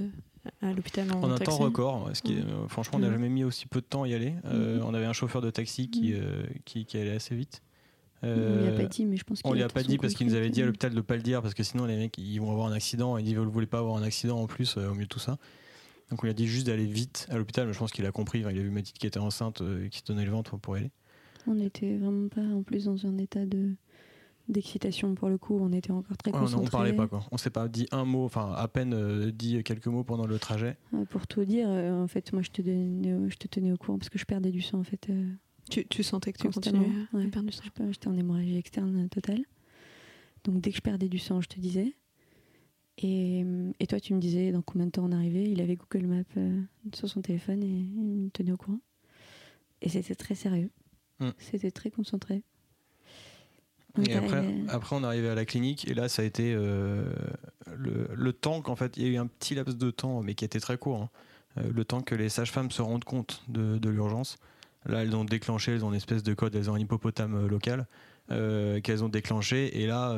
à 0.62 0.74
l'hôpital 0.74 1.12
en 1.12 1.22
en 1.24 1.30
un 1.32 1.38
taxi 1.38 1.46
temps 1.58 1.64
record 1.64 2.10
ce 2.14 2.22
qui 2.22 2.34
est, 2.34 2.42
euh, 2.42 2.68
franchement 2.68 2.98
on 2.98 3.02
n'a 3.02 3.12
jamais 3.12 3.30
mis 3.30 3.44
aussi 3.44 3.66
peu 3.68 3.82
de 3.82 3.86
temps 3.86 4.04
à 4.04 4.08
y 4.08 4.14
aller 4.14 4.36
Euh, 4.46 4.78
Mhm. 4.80 4.86
on 4.86 4.94
avait 4.94 5.06
un 5.06 5.14
chauffeur 5.14 5.42
de 5.42 5.50
taxi 5.50 5.90
qui, 5.90 6.12
Mhm. 6.14 6.20
euh, 6.22 6.44
qui, 6.66 6.86
qui 6.86 6.98
allait 6.98 7.12
assez 7.16 7.36
vite 7.36 7.62
on 8.24 8.28
lui 8.28 8.34
a 8.68 8.72
Euh, 8.72 8.78
pas 8.78 8.86
dit, 8.86 9.06
mais 9.06 9.18
je 9.18 9.24
pense 9.24 9.42
qu'il 9.42 9.52
On 9.52 9.54
lui 9.54 9.62
a 9.62 9.68
pas 9.68 9.84
dit 9.84 9.98
parce 9.98 10.14
qu'il 10.16 10.26
nous 10.28 10.34
avait 10.34 10.50
dit 10.50 10.62
à 10.62 10.66
l'hôpital 10.66 10.94
de 10.94 11.02
pas 11.02 11.16
le 11.16 11.22
dire 11.22 11.42
parce 11.44 11.54
que 11.54 11.62
sinon 11.64 11.86
les 11.86 11.96
mecs 11.98 12.18
ils 12.18 12.40
vont 12.40 12.50
avoir 12.52 12.68
un 12.68 12.72
accident 12.74 13.18
et 13.18 13.22
ils 13.24 13.36
ne 13.36 13.40
voulaient 13.46 13.68
pas 13.68 13.80
avoir 13.80 13.98
un 13.98 14.04
accident 14.04 14.40
en 14.40 14.48
plus 14.48 14.78
euh, 14.78 14.88
au 14.90 14.94
milieu 14.94 15.04
de 15.06 15.10
tout 15.10 15.20
ça. 15.20 15.38
Donc 16.10 16.24
on 16.24 16.28
lui 16.28 16.32
a 16.32 16.34
dit 16.34 16.48
juste 16.48 16.66
d'aller 16.68 16.86
vite 16.86 17.28
à 17.30 17.38
l'hôpital, 17.38 17.68
mais 17.68 17.74
je 17.74 17.80
pense 17.80 17.92
qu'il 17.92 18.06
a 18.06 18.12
compris. 18.12 18.40
Enfin, 18.42 18.52
il 18.52 18.60
a 18.60 18.62
vu 18.64 18.70
Mathilde 18.70 18.98
qui 18.98 19.06
était 19.08 19.20
enceinte 19.20 19.62
euh, 19.62 19.86
et 19.86 19.90
qui 19.90 20.00
se 20.00 20.04
donnait 20.06 20.26
le 20.26 20.32
ventre 20.32 20.58
pour 20.58 20.76
y 20.78 20.82
aller. 20.82 20.92
On 21.48 21.56
n'était 21.56 21.98
vraiment 21.98 22.28
pas 22.30 22.42
en 22.42 22.64
plus 22.64 22.86
dans 22.86 23.06
un 23.06 23.18
état 23.20 23.46
de 23.46 23.76
d'excitation 24.48 25.16
pour 25.16 25.30
le 25.30 25.38
coup. 25.38 25.58
On 25.60 25.72
était 25.72 25.92
encore 25.92 26.18
très 26.18 26.32
Ouais, 26.32 26.38
on, 26.38 26.42
concentrés. 26.42 26.68
on 26.68 26.70
parlait 26.70 26.94
pas 26.94 27.08
quoi. 27.08 27.24
On 27.32 27.38
s'est 27.38 27.50
pas 27.50 27.68
dit 27.68 27.88
un 27.92 28.06
mot, 28.06 28.24
enfin 28.26 28.52
à 28.56 28.68
peine 28.68 28.94
euh, 28.94 29.32
dit 29.32 29.64
quelques 29.64 29.88
mots 29.88 30.04
pendant 30.04 30.28
le 30.28 30.38
trajet. 30.40 30.78
Euh, 30.94 31.06
Pour 31.06 31.26
tout 31.28 31.44
dire, 31.46 31.68
euh, 31.70 32.04
en 32.04 32.08
fait, 32.08 32.32
moi, 32.34 32.42
je 32.42 32.52
te, 32.52 32.62
donnais 32.62 33.30
je 33.30 33.36
te 33.38 33.48
tenais 33.48 33.72
au 33.72 33.78
courant 33.78 33.98
parce 33.98 34.10
que 34.10 34.20
je 34.20 34.26
perdais 34.26 34.52
du 34.52 34.62
sang 34.62 34.80
en 34.80 34.84
fait. 34.84 35.10
euh, 35.10 35.32
Tu, 35.70 35.86
tu 35.88 36.04
sentais 36.04 36.32
que 36.34 36.38
tu 36.42 36.50
continuais 36.50 36.88
à 37.14 37.18
ouais. 37.18 37.28
perdre 37.28 37.50
du 37.50 37.56
sang 37.56 37.64
J'étais 37.92 38.08
en 38.08 38.14
hémorragie 38.16 38.58
externe 38.58 39.10
totale. 39.10 39.42
Donc 40.44 40.62
dès 40.62 40.70
que 40.70 40.76
je 40.78 40.82
perdais 40.82 41.10
du 41.10 41.18
sang, 41.18 41.42
je 41.42 41.48
te 41.48 41.60
disais. 41.60 41.96
Et, 42.98 43.44
et 43.80 43.88
toi, 43.88 44.00
tu 44.00 44.14
me 44.14 44.20
disais 44.20 44.52
dans 44.52 44.62
combien 44.62 44.86
de 44.86 44.92
temps 44.92 45.04
on 45.06 45.12
arrivait. 45.12 45.44
Il 45.52 45.60
avait 45.60 45.76
Google 45.76 46.08
Maps 46.08 46.24
euh, 46.38 46.62
sur 46.94 47.10
son 47.10 47.22
téléphone 47.22 47.62
et 47.64 47.68
il 47.68 48.00
me 48.00 48.30
tenait 48.30 48.52
au 48.54 48.58
courant. 48.58 48.80
Et 49.82 49.90
c'était 49.90 50.16
très 50.16 50.36
sérieux. 50.36 50.70
Mm. 51.20 51.30
C'était 51.38 51.72
très 51.72 51.90
concentré. 51.92 52.44
Donc, 53.98 54.10
Et 54.10 54.14
après, 54.16 54.38
euh, 54.38 54.66
après, 54.70 54.96
on 54.96 55.04
est 55.04 55.06
arrivé 55.08 55.30
à 55.30 55.36
la 55.36 55.46
clinique 55.46 55.88
et 55.90 55.94
là, 55.94 56.10
ça 56.10 56.22
a 56.22 56.26
été 56.26 56.54
euh, 56.54 57.06
le, 57.76 58.10
le 58.14 58.34
temps 58.34 58.62
qu'en 58.62 58.76
fait, 58.76 58.98
il 58.98 59.04
y 59.04 59.06
a 59.08 59.10
eu 59.10 59.18
un 59.18 59.28
petit 59.28 59.56
laps 59.56 59.78
de 59.78 59.92
temps, 59.92 60.22
mais 60.22 60.36
qui 60.36 60.44
était 60.46 60.60
très 60.60 60.78
court. 60.78 61.02
hein. 61.04 61.10
Euh, 61.58 61.72
le 61.74 61.86
temps 61.86 62.02
que 62.02 62.16
les 62.16 62.28
sages-femmes 62.30 62.72
se 62.72 62.82
rendent 62.82 63.06
compte 63.06 63.44
de, 63.48 63.78
de 63.78 63.90
l'urgence. 63.90 64.38
Là, 64.86 65.02
elles 65.02 65.16
ont 65.16 65.24
déclenché, 65.26 65.72
elles 65.74 65.86
ont 65.86 65.90
une 65.90 65.96
espèce 65.96 66.24
de 66.24 66.34
code, 66.34 66.54
elles 66.56 66.70
ont 66.70 66.76
un 66.76 66.80
hippopotame 66.80 67.36
euh, 67.36 67.48
local 67.48 67.88
euh, 68.32 68.82
qu'elles 68.82 69.04
ont 69.04 69.10
déclenché. 69.10 69.82
Et 69.82 69.88
là, 69.88 70.18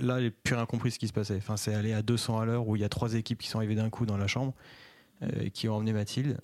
là, 0.00 0.20
j'ai 0.20 0.30
plus 0.30 0.54
rien 0.54 0.64
compris 0.66 0.90
ce 0.90 0.98
qui 0.98 1.08
se 1.08 1.12
passait. 1.12 1.36
Enfin, 1.36 1.56
c'est 1.56 1.74
allé 1.74 1.92
à 1.92 2.02
200 2.02 2.38
à 2.38 2.44
l'heure 2.46 2.66
où 2.66 2.76
il 2.76 2.82
y 2.82 2.84
a 2.84 2.88
trois 2.88 3.14
équipes 3.14 3.40
qui 3.40 3.48
sont 3.48 3.58
arrivées 3.58 3.74
d'un 3.74 3.90
coup 3.90 4.06
dans 4.06 4.16
la 4.16 4.26
chambre, 4.26 4.54
qui 5.52 5.68
ont 5.68 5.74
emmené 5.76 5.92
Mathilde. 5.92 6.38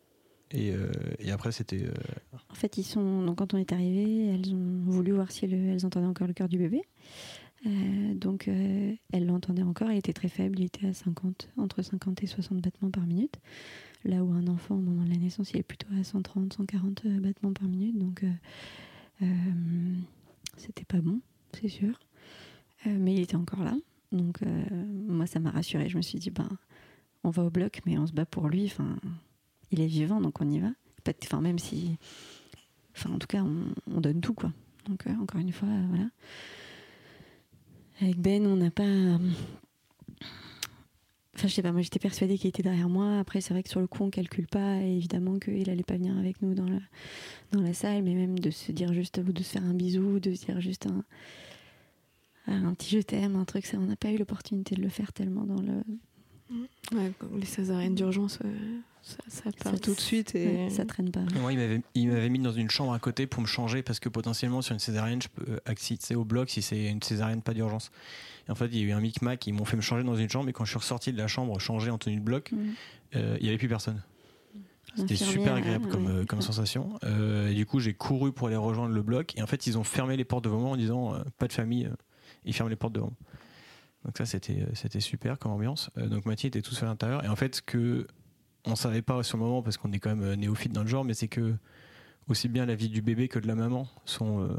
Et, 0.52 0.72
euh, 0.72 0.90
et 1.20 1.30
après, 1.30 1.52
c'était. 1.52 1.84
euh, 1.84 1.92
En 2.50 2.54
fait, 2.54 2.76
ils 2.76 2.82
sont 2.82 3.22
donc 3.24 3.38
quand 3.38 3.54
on 3.54 3.58
est 3.58 3.72
arrivé, 3.72 4.26
elles 4.26 4.52
ont 4.54 4.80
voulu 4.90 5.12
voir 5.12 5.30
si 5.30 5.46
le- 5.46 5.68
elles 5.68 5.86
entendaient 5.86 6.06
encore 6.08 6.26
le 6.26 6.32
cœur 6.32 6.48
du 6.48 6.58
bébé. 6.58 6.82
Euh, 7.66 8.14
donc 8.14 8.48
elles 8.48 9.26
l'entendaient 9.26 9.62
encore. 9.62 9.90
Il 9.92 9.98
était 9.98 10.12
très 10.14 10.28
faible. 10.28 10.58
Il 10.58 10.64
était 10.64 10.86
à 10.88 10.92
50, 10.94 11.50
entre 11.56 11.82
50 11.82 12.22
et 12.22 12.26
60 12.26 12.60
battements 12.60 12.90
par 12.90 13.06
minute. 13.06 13.38
Là 14.04 14.24
où 14.24 14.32
un 14.32 14.46
enfant 14.48 14.76
au 14.76 14.80
moment 14.80 15.04
de 15.04 15.10
la 15.10 15.18
naissance, 15.18 15.50
il 15.52 15.58
est 15.58 15.62
plutôt 15.62 15.86
à 15.98 16.02
130, 16.02 16.54
140 16.54 17.02
euh, 17.04 17.20
battements 17.20 17.52
par 17.52 17.68
minute. 17.68 17.98
Donc 17.98 18.24
c'était 20.56 20.84
pas 20.84 21.00
bon, 21.00 21.20
c'est 21.52 21.68
sûr. 21.68 21.98
Mais 22.86 23.12
il 23.14 23.20
était 23.20 23.36
encore 23.36 23.62
là. 23.62 23.76
Donc 24.10 24.40
moi, 25.06 25.26
ça 25.26 25.38
m'a 25.38 25.50
rassurée. 25.50 25.88
Je 25.88 25.96
me 25.96 26.02
suis 26.02 26.18
dit, 26.18 26.30
ben, 26.30 26.48
on 27.24 27.30
va 27.30 27.44
au 27.44 27.50
bloc, 27.50 27.80
mais 27.86 27.98
on 27.98 28.06
se 28.06 28.12
bat 28.12 28.24
pour 28.24 28.48
lui. 28.48 28.64
Enfin, 28.64 28.96
il 29.70 29.80
est 29.80 29.86
vivant, 29.86 30.20
donc 30.20 30.40
on 30.40 30.48
y 30.48 30.58
va. 30.58 30.70
Enfin, 31.24 31.40
même 31.40 31.58
si. 31.58 31.96
Enfin, 32.96 33.10
en 33.10 33.18
tout 33.18 33.26
cas, 33.26 33.42
on, 33.42 33.72
on 33.86 34.00
donne 34.00 34.20
tout, 34.20 34.34
quoi. 34.34 34.52
Donc, 34.88 35.06
euh, 35.06 35.14
encore 35.20 35.40
une 35.40 35.52
fois, 35.52 35.68
euh, 35.68 35.86
voilà. 35.88 36.08
Avec 38.00 38.18
Ben, 38.18 38.46
on 38.46 38.56
n'a 38.56 38.70
pas. 38.70 39.18
Enfin, 41.40 41.48
je 41.48 41.54
sais 41.54 41.62
pas, 41.62 41.72
moi 41.72 41.80
j'étais 41.80 41.98
persuadée 41.98 42.36
qu'il 42.36 42.48
était 42.48 42.62
derrière 42.62 42.90
moi. 42.90 43.18
Après, 43.18 43.40
c'est 43.40 43.54
vrai 43.54 43.62
que 43.62 43.70
sur 43.70 43.80
le 43.80 43.86
coup, 43.86 44.04
on 44.04 44.10
calcule 44.10 44.46
pas. 44.46 44.76
Et 44.82 44.96
évidemment 44.96 45.38
qu'il 45.38 45.70
allait 45.70 45.82
pas 45.82 45.94
venir 45.94 46.16
avec 46.18 46.42
nous 46.42 46.54
dans 46.54 46.68
la, 46.68 46.80
dans 47.52 47.62
la 47.62 47.72
salle, 47.72 48.02
mais 48.02 48.14
même 48.14 48.38
de 48.38 48.50
se 48.50 48.72
dire 48.72 48.92
juste, 48.92 49.22
ou 49.26 49.32
de 49.32 49.42
se 49.42 49.52
faire 49.52 49.64
un 49.64 49.72
bisou, 49.72 50.20
de 50.20 50.34
se 50.34 50.44
dire 50.44 50.60
juste 50.60 50.86
un, 50.86 51.02
un 52.46 52.74
petit 52.74 52.90
je 52.96 53.00
t'aime, 53.00 53.36
un 53.36 53.44
truc, 53.44 53.64
ça, 53.64 53.78
on 53.78 53.86
n'a 53.86 53.96
pas 53.96 54.10
eu 54.10 54.18
l'opportunité 54.18 54.74
de 54.74 54.82
le 54.82 54.88
faire 54.88 55.12
tellement 55.12 55.46
dans 55.46 55.62
le. 55.62 55.82
Ouais, 56.92 57.12
les 57.38 57.46
césariennes 57.46 57.94
d'urgence, 57.94 58.40
euh, 58.44 58.78
ça, 59.02 59.16
ça 59.28 59.50
part 59.64 59.80
tout 59.80 59.94
de 59.94 60.00
suite 60.00 60.34
et 60.34 60.64
Ouais, 60.64 60.70
ça 60.70 60.84
traîne 60.84 61.10
pas. 61.10 61.20
Moi, 61.40 61.52
il 61.94 62.08
m'avait, 62.08 62.28
mis 62.28 62.38
dans 62.38 62.52
une 62.52 62.70
chambre 62.70 62.92
à 62.92 62.98
côté 62.98 63.26
pour 63.26 63.40
me 63.42 63.46
changer 63.46 63.82
parce 63.82 63.98
que 64.00 64.08
potentiellement 64.08 64.62
sur 64.62 64.74
une 64.74 64.78
césarienne, 64.78 65.20
je 65.22 65.28
peux 65.28 65.60
accéder 65.64 66.14
au 66.14 66.24
bloc 66.24 66.50
si 66.50 66.62
c'est 66.62 66.86
une 66.86 67.02
césarienne 67.02 67.42
pas 67.42 67.54
d'urgence. 67.54 67.90
Et 68.48 68.50
en 68.50 68.54
fait, 68.54 68.66
il 68.66 68.76
y 68.78 68.82
a 68.82 68.84
eu 68.84 68.92
un 68.92 69.00
micmac, 69.00 69.46
ils 69.46 69.52
m'ont 69.52 69.64
fait 69.64 69.76
me 69.76 69.82
changer 69.82 70.04
dans 70.04 70.16
une 70.16 70.28
chambre 70.28 70.48
et 70.48 70.52
quand 70.52 70.64
je 70.64 70.70
suis 70.70 70.78
ressorti 70.78 71.12
de 71.12 71.18
la 71.18 71.26
chambre 71.28 71.58
changé 71.60 71.90
en 71.90 71.98
tenue 71.98 72.16
de 72.16 72.24
bloc, 72.24 72.52
Mm. 72.52 72.56
euh, 73.16 73.36
il 73.40 73.42
n'y 73.44 73.48
avait 73.48 73.58
plus 73.58 73.68
personne. 73.68 74.02
C'était 74.96 75.14
super 75.16 75.54
agréable 75.54 75.84
ouais, 75.86 75.90
comme, 75.90 76.06
ouais. 76.06 76.12
euh, 76.22 76.24
comme 76.24 76.42
sensation. 76.42 76.98
Euh, 77.04 77.48
et 77.50 77.54
du 77.54 77.64
coup, 77.64 77.78
j'ai 77.78 77.94
couru 77.94 78.32
pour 78.32 78.48
aller 78.48 78.56
rejoindre 78.56 78.92
le 78.94 79.02
bloc 79.02 79.36
et 79.36 79.42
en 79.42 79.46
fait, 79.46 79.66
ils 79.68 79.78
ont 79.78 79.84
fermé 79.84 80.16
les 80.16 80.24
portes 80.24 80.44
devant 80.44 80.58
moi 80.58 80.70
en 80.70 80.76
disant 80.76 81.14
euh, 81.14 81.22
pas 81.38 81.46
de 81.46 81.52
famille, 81.52 81.86
euh, 81.86 81.94
ils 82.44 82.52
ferment 82.52 82.68
les 82.70 82.76
portes 82.76 82.92
devant 82.94 83.06
moi. 83.06 83.16
Donc 84.04 84.16
ça, 84.18 84.26
c'était, 84.26 84.62
euh, 84.62 84.66
c'était 84.74 84.98
super 85.00 85.38
comme 85.38 85.52
ambiance. 85.52 85.90
Euh, 85.98 86.08
donc 86.08 86.24
Mathilde 86.26 86.56
était 86.56 86.66
tout 86.68 86.74
seul 86.74 86.88
à 86.88 86.90
l'intérieur. 86.90 87.24
Et 87.24 87.28
en 87.28 87.36
fait, 87.36 87.56
ce 87.56 87.62
que 87.62 88.06
on 88.66 88.76
savait 88.76 89.02
pas 89.02 89.22
sur 89.22 89.38
le 89.38 89.44
moment, 89.44 89.62
parce 89.62 89.76
qu'on 89.76 89.92
est 89.92 89.98
quand 89.98 90.10
même 90.10 90.22
euh, 90.22 90.36
néophyte 90.36 90.72
dans 90.72 90.82
le 90.82 90.88
genre, 90.88 91.04
mais 91.04 91.14
c'est 91.14 91.28
que 91.28 91.54
aussi 92.30 92.48
bien 92.48 92.66
la 92.66 92.74
vie 92.74 92.88
du 92.88 93.02
bébé 93.02 93.28
que 93.28 93.38
de 93.38 93.46
la 93.46 93.54
maman 93.54 93.88
sont, 94.04 94.42
euh, 94.42 94.56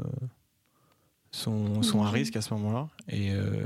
sont, 1.30 1.82
sont 1.82 2.02
à 2.02 2.10
risque 2.10 2.36
à 2.36 2.42
ce 2.42 2.52
moment-là. 2.54 2.88
Et, 3.08 3.32
euh, 3.32 3.64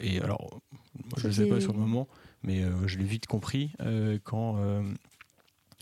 et 0.00 0.20
alors, 0.20 0.60
moi, 0.94 1.14
je 1.16 1.24
ne 1.24 1.28
le 1.28 1.32
sais 1.32 1.46
pas 1.46 1.60
sur 1.60 1.72
le 1.72 1.78
moment, 1.78 2.08
mais 2.42 2.62
euh, 2.62 2.86
je 2.86 2.98
l'ai 2.98 3.04
vite 3.04 3.26
compris 3.26 3.72
quand, 4.24 4.58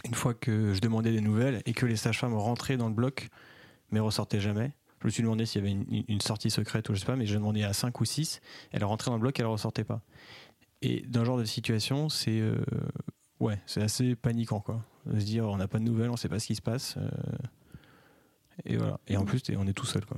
une 0.05 0.15
fois 0.15 0.35
que 0.35 0.75
je 0.75 0.81
demandais 0.81 1.13
des 1.13 1.21
nouvelles 1.21 1.63
et 1.67 1.73
que 1.73 1.87
les 1.87 1.97
sages-femmes 1.97 2.35
rentraient 2.35 2.77
dans 2.77 2.89
le 2.89 2.95
bloc, 2.95 3.29
mais 3.91 4.01
ressortaient 4.01 4.41
jamais. 4.41 4.73
Je 5.01 5.09
me 5.09 5.11
suis 5.11 5.23
demandé 5.23 5.45
s'il 5.45 5.63
y 5.63 5.65
avait 5.65 5.73
une, 5.73 6.05
une 6.09 6.21
sortie 6.21 6.51
secrète 6.51 6.89
ou 6.89 6.95
je 6.95 7.01
sais 7.01 7.07
pas, 7.07 7.17
mais 7.17 7.27
j'ai 7.27 7.35
demandé 7.35 7.63
à 7.63 7.75
5 7.75 8.01
ou 8.01 8.05
6. 8.07 8.41
Elle 8.73 8.85
rentrait 8.85 9.11
dans 9.11 9.17
le 9.17 9.21
bloc, 9.21 9.39
elle 9.39 9.47
ressortait 9.47 9.85
pas. 9.85 10.01
Et 10.81 11.03
dans 11.07 11.21
ce 11.21 11.25
genre 11.27 11.39
de 11.39 11.45
situation, 11.45 12.09
c'est 12.09 12.41
ouais, 13.41 13.61
c'est 13.67 13.83
assez 13.83 14.15
paniquant 14.15 14.61
quoi. 14.61 14.85
De 15.07 15.19
se 15.21 15.25
dire 15.25 15.45
on 15.47 15.57
n'a 15.57 15.69
pas 15.69 15.79
de 15.79 15.85
nouvelles, 15.85 16.11
on 16.11 16.17
sait 16.17 16.29
pas 16.29 16.39
ce 16.39 16.47
qui 16.47 16.55
se 16.55 16.63
passe. 16.63 16.97
euh, 16.99 17.09
et 18.65 18.77
voilà. 18.77 18.99
Et 19.09 19.17
en 19.17 19.25
plus, 19.25 19.43
on 19.57 19.67
est 19.67 19.73
tout 19.73 19.87
seul 19.87 20.05
quoi. 20.07 20.17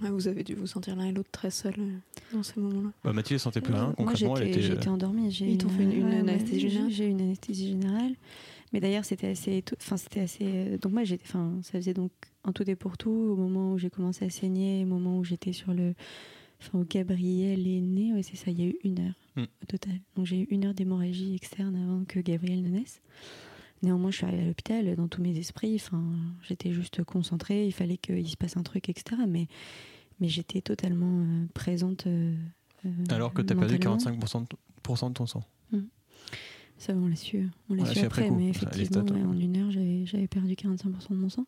Ouais, 0.00 0.08
vous 0.10 0.26
avez 0.28 0.42
dû 0.42 0.54
vous 0.54 0.66
sentir 0.66 0.96
l'un 0.96 1.04
et 1.06 1.12
l'autre 1.12 1.30
très 1.30 1.50
seul 1.50 1.74
euh, 1.78 1.98
dans 2.32 2.42
ces 2.42 2.58
moments-là. 2.60 2.90
Bah, 3.04 3.12
Mathilde 3.12 3.38
sentait 3.40 3.60
plus 3.60 3.74
rien. 3.74 3.86
moi, 3.86 3.94
Concrètement, 3.96 4.36
elle 4.38 4.48
était. 4.48 4.58
euh, 4.60 4.62
j'étais 4.62 4.88
endormie. 4.88 5.30
J'ai 5.30 5.50
Ils 5.52 5.58
t'ont 5.58 5.68
fait 5.68 5.82
une- 5.82 5.92
une 5.92 6.04
ouais, 6.04 6.12
ouais, 6.14 6.18
anesthésie 6.20 6.70
générale 6.70 6.90
J'ai 6.90 7.06
une 7.06 7.20
anesthésie 7.20 7.68
générale. 7.68 8.12
Mais 8.72 8.80
d'ailleurs, 8.80 9.04
c'était 9.04 9.26
assez. 9.28 9.62
Enfin, 9.78 9.96
c'était 9.98 10.20
assez. 10.20 10.78
Donc, 10.78 10.92
moi, 10.92 11.04
j'étais. 11.04 11.24
Enfin, 11.28 11.52
ça 11.62 11.72
faisait 11.72 11.92
donc 11.94 12.10
un 12.44 12.52
tout 12.52 12.68
et 12.68 12.74
pour 12.74 12.96
tout 12.96 13.10
au 13.10 13.36
moment 13.36 13.72
où 13.72 13.78
j'ai 13.78 13.90
commencé 13.90 14.24
à 14.24 14.30
saigner, 14.30 14.82
au 14.84 14.86
moment 14.88 15.18
où 15.18 15.24
j'étais 15.24 15.52
sur 15.52 15.74
le. 15.74 15.94
Enfin, 16.60 16.78
où 16.78 16.84
Gabriel 16.88 17.66
est 17.66 17.80
né. 17.80 18.12
Ouais, 18.14 18.22
c'est 18.22 18.36
ça, 18.36 18.50
il 18.50 18.60
y 18.60 18.62
a 18.62 18.66
eu 18.66 18.76
une 18.84 19.00
heure 19.00 19.14
Mm. 19.36 19.42
au 19.62 19.66
total. 19.66 20.00
Donc, 20.16 20.24
j'ai 20.26 20.40
eu 20.40 20.46
une 20.50 20.64
heure 20.64 20.72
d'hémorragie 20.74 21.34
externe 21.34 21.76
avant 21.76 22.04
que 22.06 22.18
Gabriel 22.20 22.62
ne 22.62 22.68
naisse. 22.70 23.02
Néanmoins, 23.82 24.10
je 24.10 24.16
suis 24.16 24.24
arrivée 24.26 24.44
à 24.44 24.46
l'hôpital 24.46 24.96
dans 24.96 25.08
tous 25.08 25.20
mes 25.20 25.36
esprits. 25.36 25.74
Enfin, 25.74 26.02
j'étais 26.42 26.72
juste 26.72 27.04
concentrée. 27.04 27.66
Il 27.66 27.72
fallait 27.72 27.98
qu'il 27.98 28.26
se 28.28 28.36
passe 28.38 28.56
un 28.56 28.62
truc, 28.62 28.88
etc. 28.88 29.20
Mais, 29.28 29.48
mais 30.18 30.28
j'étais 30.28 30.62
totalement 30.62 31.20
euh, 31.20 31.46
présente. 31.52 32.06
euh, 32.06 32.34
euh, 32.86 32.90
Alors 33.10 33.34
que 33.34 33.42
tu 33.42 33.52
as 33.52 33.56
perdu 33.56 33.78
mentalement. 33.78 34.18
45% 34.18 35.08
de, 35.08 35.12
ton 35.12 35.26
sang. 35.26 35.42
Ça, 36.78 36.92
on 36.94 37.06
l'a 37.08 37.16
su, 37.16 37.48
on 37.70 37.74
l'a 37.74 37.86
su 37.86 38.00
après 38.00 38.30
mais 38.30 38.50
effectivement, 38.50 39.02
ouais, 39.02 39.22
en 39.22 39.32
une 39.38 39.56
heure, 39.56 39.70
j'avais 39.70 40.04
j'avais 40.04 40.28
perdu 40.28 40.52
45% 40.52 41.08
de 41.10 41.14
mon 41.14 41.30
sang. 41.30 41.46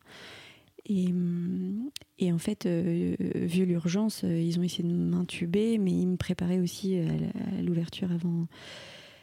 Et, 0.85 1.07
hum, 1.07 1.89
et 2.17 2.31
en 2.31 2.37
fait, 2.37 2.65
euh, 2.65 3.15
vu 3.19 3.65
l'urgence, 3.65 4.23
euh, 4.23 4.39
ils 4.39 4.59
ont 4.59 4.63
essayé 4.63 4.87
de 4.87 4.93
m'intuber, 4.93 5.77
mais 5.77 5.91
ils 5.91 6.07
me 6.07 6.17
préparaient 6.17 6.59
aussi 6.59 6.97
à 6.97 7.61
l'ouverture 7.61 8.11
avant, 8.11 8.47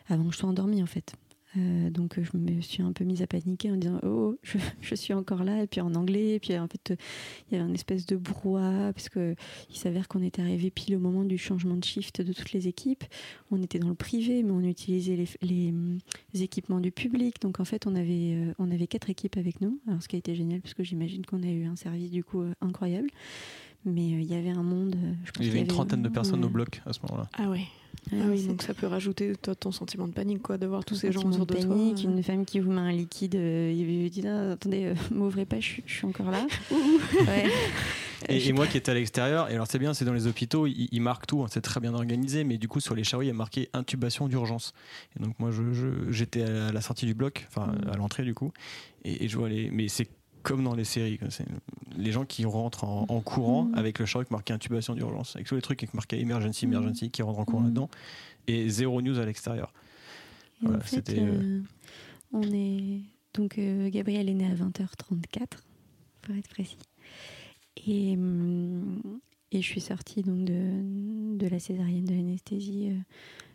avant 0.08 0.26
que 0.26 0.32
je 0.32 0.38
sois 0.38 0.48
endormie, 0.48 0.82
en 0.82 0.86
fait. 0.86 1.14
Euh, 1.56 1.90
donc 1.90 2.18
je 2.20 2.36
me 2.36 2.60
suis 2.60 2.82
un 2.82 2.92
peu 2.92 3.04
mise 3.04 3.22
à 3.22 3.26
paniquer 3.26 3.70
en 3.70 3.76
disant 3.76 4.00
oh 4.02 4.36
je, 4.42 4.58
je 4.80 4.94
suis 4.94 5.14
encore 5.14 5.44
là 5.44 5.62
et 5.62 5.66
puis 5.66 5.80
en 5.80 5.94
anglais 5.94 6.34
et 6.34 6.40
puis 6.40 6.58
en 6.58 6.68
fait 6.68 6.94
il 7.48 7.56
y 7.56 7.60
avait 7.60 7.68
une 7.68 7.74
espèce 7.74 8.06
de 8.06 8.16
brouhaha 8.16 8.92
parce 8.92 9.08
que 9.08 9.34
il 9.70 9.76
s'avère 9.76 10.08
qu'on 10.08 10.22
était 10.22 10.42
arrivé 10.42 10.70
pile 10.70 10.96
au 10.96 10.98
moment 10.98 11.24
du 11.24 11.38
changement 11.38 11.76
de 11.76 11.84
shift 11.84 12.20
de 12.20 12.32
toutes 12.32 12.52
les 12.52 12.68
équipes 12.68 13.04
on 13.50 13.62
était 13.62 13.78
dans 13.78 13.88
le 13.88 13.94
privé 13.94 14.42
mais 14.42 14.50
on 14.50 14.60
utilisait 14.60 15.16
les, 15.16 15.28
les, 15.42 15.74
les 16.34 16.42
équipements 16.42 16.80
du 16.80 16.90
public 16.90 17.40
donc 17.40 17.60
en 17.60 17.64
fait 17.64 17.86
on 17.86 17.94
avait 17.94 18.34
euh, 18.34 18.54
on 18.58 18.70
avait 18.70 18.86
quatre 18.86 19.10
équipes 19.10 19.36
avec 19.36 19.60
nous 19.60 19.78
alors 19.86 20.02
ce 20.02 20.08
qui 20.08 20.16
a 20.16 20.18
été 20.18 20.34
génial 20.34 20.60
parce 20.60 20.74
que 20.74 20.84
j'imagine 20.84 21.24
qu'on 21.24 21.42
a 21.42 21.50
eu 21.50 21.64
un 21.64 21.76
service 21.76 22.10
du 22.10 22.24
coup 22.24 22.42
euh, 22.42 22.52
incroyable 22.60 23.08
mais 23.84 24.14
euh, 24.14 24.20
il 24.20 24.26
y 24.26 24.34
avait 24.34 24.50
un 24.50 24.62
monde 24.62 24.96
je 25.24 25.30
pense 25.30 25.44
Il 25.44 25.48
y 25.48 25.50
avait 25.50 25.60
une 25.60 25.66
trentaine 25.68 26.02
de 26.02 26.08
personnes 26.08 26.40
ouais. 26.40 26.46
au 26.46 26.50
bloc 26.50 26.82
à 26.84 26.92
ce 26.92 27.00
moment-là. 27.02 27.28
Ah 27.38 27.48
ouais. 27.48 27.66
Ah 28.12 28.16
oui, 28.28 28.46
donc 28.46 28.62
ça 28.62 28.72
peut 28.72 28.86
rajouter 28.86 29.32
toi, 29.40 29.54
ton 29.56 29.72
sentiment 29.72 30.06
de 30.06 30.12
panique, 30.12 30.40
quoi, 30.42 30.58
de 30.58 30.66
voir 30.66 30.84
tous 30.84 30.94
ces 30.94 31.10
gens 31.10 31.24
autour 31.24 31.44
de, 31.44 31.54
toi. 31.54 31.66
panique, 31.66 32.04
euh. 32.06 32.10
une 32.10 32.22
femme 32.22 32.44
qui 32.44 32.60
vous 32.60 32.70
met 32.70 32.80
un 32.80 32.92
liquide, 32.92 33.34
euh, 33.34 33.72
il 33.74 33.84
lui 33.84 34.10
dit 34.10 34.22
Ah, 34.26 34.52
attendez, 34.52 34.84
euh, 34.84 34.94
m'ouvrez 35.10 35.44
pas, 35.44 35.58
je, 35.58 35.66
suis- 35.66 35.82
je 35.86 35.92
suis 35.94 36.06
encore 36.06 36.30
là. 36.30 36.46
Ouais. 37.26 37.46
Et, 38.28 38.52
moi 38.52 38.66
qui 38.66 38.78
étais 38.78 38.90
à 38.90 38.94
l'extérieur, 38.94 39.50
et 39.50 39.54
alors 39.54 39.66
c'est 39.66 39.78
bien, 39.78 39.92
c'est 39.92 40.04
dans 40.04 40.12
les 40.14 40.26
hôpitaux, 40.26 40.66
ils, 40.66 40.88
ils 40.90 41.00
marquent 41.02 41.26
tout, 41.26 41.42
hein, 41.42 41.46
c'est 41.50 41.60
très 41.60 41.80
bien 41.80 41.92
organisé, 41.94 42.44
mais 42.44 42.56
du 42.58 42.66
coup 42.68 42.80
sur 42.80 42.94
les 42.94 43.04
chariots 43.04 43.22
il 43.24 43.26
y 43.26 43.30
a 43.30 43.34
marqué 43.34 43.68
intubation 43.74 44.26
d'urgence. 44.28 44.72
Et 45.18 45.22
donc 45.22 45.38
moi 45.38 45.50
je- 45.50 45.72
je- 45.72 46.10
j'étais 46.10 46.42
à 46.42 46.72
la 46.72 46.80
sortie 46.80 47.06
du 47.06 47.14
bloc, 47.14 47.46
enfin 47.48 47.66
Mm. 47.72 47.90
à 47.90 47.96
l'entrée 47.96 48.22
du 48.24 48.34
coup, 48.34 48.52
et, 49.04 49.24
et 49.24 49.28
je 49.28 49.36
vois 49.36 49.48
les. 49.48 49.70
Mais 49.70 49.88
c'est 49.88 50.08
comme 50.46 50.62
dans 50.62 50.74
les 50.76 50.84
séries, 50.84 51.18
quoi, 51.18 51.26
les 51.96 52.12
gens 52.12 52.24
qui 52.24 52.44
rentrent 52.44 52.84
en, 52.84 53.04
en 53.08 53.20
courant 53.20 53.64
Mm. 53.64 53.74
avec 53.74 53.98
le 53.98 54.06
chariot 54.06 54.24
qui 54.24 54.32
marqué 54.32 54.52
intubation 54.52 54.94
d'urgence, 54.94 55.34
avec 55.34 55.48
tous 55.48 55.56
les 55.56 55.60
trucs 55.62 55.80
qui 55.80 55.88
marqué 55.92 56.20
emergency, 56.20 56.66
emergency, 56.66 57.10
qui 57.10 57.22
rentrent 57.22 57.40
en 57.40 57.44
courant 57.44 57.62
Mm. 57.62 57.64
là-dedans, 57.64 57.90
et 58.46 58.68
zéro 58.68 59.02
news 59.02 59.18
à 59.18 59.24
l'extérieur. 59.26 59.72
Voilà, 60.62 60.78
en 60.78 60.80
fait, 60.80 60.96
c'était, 60.96 61.18
euh, 61.20 61.32
euh, 61.32 61.60
on 62.32 62.42
est 62.52 63.00
donc 63.34 63.58
euh, 63.58 63.90
Gabriel 63.90 64.28
est 64.28 64.34
né 64.34 64.46
à 64.46 64.54
20h34 64.54 65.58
pour 66.22 66.34
être 66.36 66.48
précis. 66.48 66.78
Et, 67.86 68.12
et 69.52 69.60
je 69.62 69.66
suis 69.66 69.80
sortie 69.80 70.22
donc 70.22 70.44
de, 70.44 71.36
de 71.36 71.46
la 71.48 71.58
césarienne 71.58 72.04
de 72.04 72.14
l'anesthésie, 72.14 72.90
euh, 72.90 72.98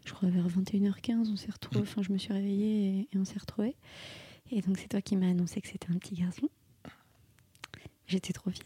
je 0.06 0.14
crois 0.14 0.30
vers 0.30 0.48
21h15, 0.48 1.30
on 1.32 1.36
s'est 1.36 1.52
retrouvés, 1.52 1.82
enfin 1.82 2.02
je 2.02 2.12
me 2.12 2.18
suis 2.18 2.34
réveillée 2.34 3.00
et, 3.00 3.08
et 3.14 3.18
on 3.18 3.26
s'est 3.26 3.40
retrouvés. 3.40 3.76
Et 4.52 4.62
donc 4.62 4.78
c'est 4.78 4.90
toi 4.90 5.02
qui 5.02 5.16
m'as 5.16 5.30
annoncé 5.30 5.62
que 5.62 5.68
c'était 5.70 5.90
un 5.90 5.98
petit 5.98 6.16
garçon. 6.16 6.50
J'étais 8.12 8.34
trop 8.34 8.52
fière. 8.52 8.66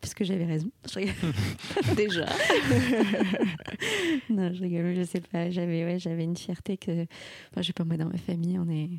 Parce 0.00 0.12
que 0.12 0.24
j'avais 0.24 0.44
raison. 0.44 0.70
Je 0.92 0.98
rigole. 0.98 1.14
Déjà. 1.96 2.26
non, 4.28 4.52
je 4.52 4.60
rigole, 4.62 4.94
je 4.94 5.02
sais 5.04 5.20
pas. 5.20 5.50
J'avais, 5.50 5.84
ouais, 5.84 5.98
j'avais 5.98 6.24
une 6.24 6.36
fierté 6.36 6.76
que. 6.76 7.04
Enfin, 7.50 7.62
je 7.62 7.68
sais 7.68 7.72
pas, 7.72 7.84
moi, 7.84 7.96
dans 7.96 8.08
ma 8.08 8.18
famille, 8.18 8.58
on 8.58 8.68
est, 8.68 8.90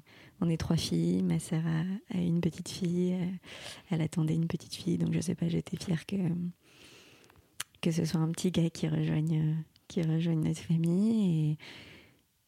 on 0.41 0.49
est 0.49 0.57
trois 0.57 0.77
filles. 0.77 1.21
Ma 1.21 1.37
sœur 1.37 1.61
a, 1.67 2.17
a 2.17 2.21
une 2.21 2.41
petite 2.41 2.69
fille. 2.69 3.13
euh, 3.13 3.25
Elle 3.91 4.01
attendait 4.01 4.33
une 4.33 4.47
petite 4.47 4.73
fille. 4.73 4.97
Donc, 4.97 5.13
je 5.13 5.19
sais 5.19 5.35
pas, 5.35 5.47
j'étais 5.47 5.77
fière 5.77 6.05
que, 6.07 6.15
que 7.81 7.91
ce 7.91 8.03
soit 8.05 8.19
un 8.21 8.31
petit 8.31 8.49
gars 8.49 8.69
qui 8.71 8.87
rejoigne, 8.87 9.51
euh, 9.51 9.53
qui 9.87 10.01
rejoigne 10.01 10.43
notre 10.43 10.61
famille. 10.61 11.51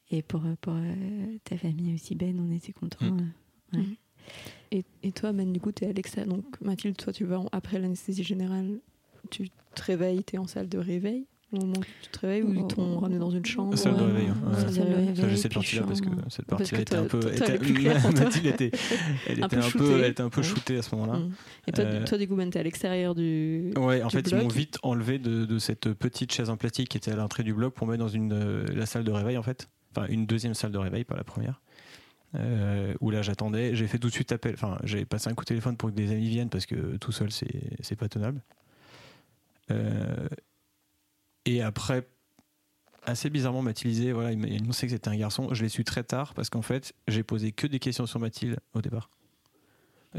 Et, 0.09 0.17
et 0.17 0.21
pour, 0.23 0.41
pour 0.61 0.73
euh, 0.73 1.37
ta 1.43 1.57
famille 1.57 1.93
aussi, 1.93 2.15
Ben, 2.15 2.39
on 2.39 2.51
était 2.55 2.73
contents. 2.73 3.05
Mm. 3.05 3.33
euh, 3.75 3.77
ouais. 3.77 3.83
Mm. 3.83 3.95
Et, 4.71 4.83
et 5.03 5.11
toi, 5.11 5.31
Ben, 5.33 5.51
du 5.51 5.59
coup, 5.59 5.71
tu 5.71 5.85
es 5.85 5.87
à 5.87 5.93
l'extérieur. 5.93 6.33
Donc, 6.35 6.45
Mathilde, 6.61 6.97
toi, 6.97 7.13
tu 7.13 7.23
vas 7.25 7.39
en- 7.39 7.49
après 7.51 7.79
l'anesthésie 7.79 8.23
générale, 8.23 8.79
tu 9.29 9.49
te 9.75 9.83
réveilles, 9.83 10.23
tu 10.23 10.35
es 10.35 10.39
en 10.39 10.47
salle 10.47 10.67
de 10.69 10.77
réveil 10.77 11.25
au 11.53 11.61
moment 11.61 11.75
où 11.79 11.83
tu 12.01 12.09
te 12.11 12.19
réveilles 12.19 12.43
ou 12.43 12.53
ils 12.53 12.67
t'ont 12.67 12.99
ramené 12.99 13.19
dans 13.19 13.29
une 13.31 13.45
chambre 13.45 13.77
Salle 13.77 13.95
de 13.95 14.01
euh, 14.01 14.05
réveil, 14.07 14.27
hein, 14.27 14.35
j'ai 15.29 15.35
cette 15.37 15.51
puis 15.51 15.59
partie-là 15.59 15.83
parce 15.83 16.01
que 16.01 16.09
cette 16.27 16.45
partie-là 16.45 16.81
était 16.81 16.95
un 16.97 17.05
peu. 17.05 17.19
Mathilde 18.19 18.45
était, 18.47 18.71
elle 19.27 19.41
Un 19.43 19.47
était 19.47 19.55
peu 19.55 19.61
un 19.61 19.61
peu, 19.61 19.69
shootée. 19.69 19.93
elle 19.93 20.11
était 20.11 20.21
un 20.23 20.29
peu 20.29 20.41
Ouais. 20.41 20.47
shootée 20.47 20.77
à 20.77 20.81
ce 20.81 20.93
moment-là. 20.95 21.19
Mm. 21.19 21.31
Et 21.67 21.71
toi, 21.71 21.83
Euh, 21.85 22.05
toi, 22.05 22.17
du 22.17 22.27
coup, 22.27 22.35
Ben, 22.35 22.49
t'es 22.49 22.59
à 22.59 22.63
l'extérieur 22.63 23.15
du. 23.15 23.71
Ouais, 23.77 24.03
en 24.03 24.07
du 24.07 24.15
fait, 24.17 24.29
ils 24.29 24.35
m'ont 24.35 24.47
vite 24.49 24.77
enlevé 24.83 25.19
de, 25.19 25.45
de 25.45 25.57
cette 25.59 25.93
petite 25.93 26.33
chaise 26.33 26.49
en 26.49 26.57
plastique 26.57 26.89
qui 26.89 26.97
était 26.97 27.11
à 27.11 27.15
l'entrée 27.15 27.43
du 27.43 27.53
bloc 27.53 27.73
pour 27.73 27.87
mettre 27.87 27.99
dans 28.03 28.09
une, 28.09 28.33
euh, 28.33 28.65
la 28.75 28.85
salle 28.85 29.05
de 29.05 29.11
réveil, 29.11 29.37
en 29.37 29.43
fait. 29.43 29.69
Enfin, 29.95 30.07
une 30.09 30.25
deuxième 30.25 30.53
salle 30.53 30.73
de 30.73 30.77
réveil, 30.77 31.05
pas 31.05 31.15
la 31.15 31.23
première. 31.23 31.61
Euh, 32.35 32.93
où 32.99 33.09
là, 33.09 33.21
j'attendais. 33.21 33.75
J'ai 33.75 33.87
fait 33.87 33.99
tout 33.99 34.09
de 34.09 34.13
suite 34.13 34.31
appel. 34.31 34.53
Enfin, 34.53 34.77
j'ai 34.83 35.05
passé 35.05 35.29
un 35.29 35.33
coup 35.33 35.43
de 35.43 35.47
téléphone 35.47 35.77
pour 35.77 35.89
que 35.89 35.95
des 35.95 36.11
amis 36.11 36.27
viennent 36.27 36.49
parce 36.49 36.65
que 36.65 36.97
tout 36.97 37.11
seul, 37.11 37.31
c'est 37.31 37.95
pas 37.95 38.09
tenable. 38.09 38.41
Euh, 39.71 40.27
et 41.45 41.61
après, 41.61 42.07
assez 43.05 43.29
bizarrement, 43.29 43.61
Mathilde 43.61 44.11
voilà, 44.11 44.31
il 44.33 44.37
m'a 44.37 44.47
annoncé 44.47 44.87
que 44.87 44.91
c'était 44.93 45.09
un 45.09 45.15
garçon. 45.15 45.53
Je 45.53 45.63
l'ai 45.63 45.69
su 45.69 45.83
très 45.83 46.03
tard 46.03 46.33
parce 46.33 46.49
qu'en 46.49 46.61
fait, 46.61 46.93
j'ai 47.07 47.23
posé 47.23 47.51
que 47.53 47.67
des 47.67 47.79
questions 47.79 48.05
sur 48.05 48.19
Mathilde 48.19 48.59
au 48.73 48.81
départ. 48.81 49.09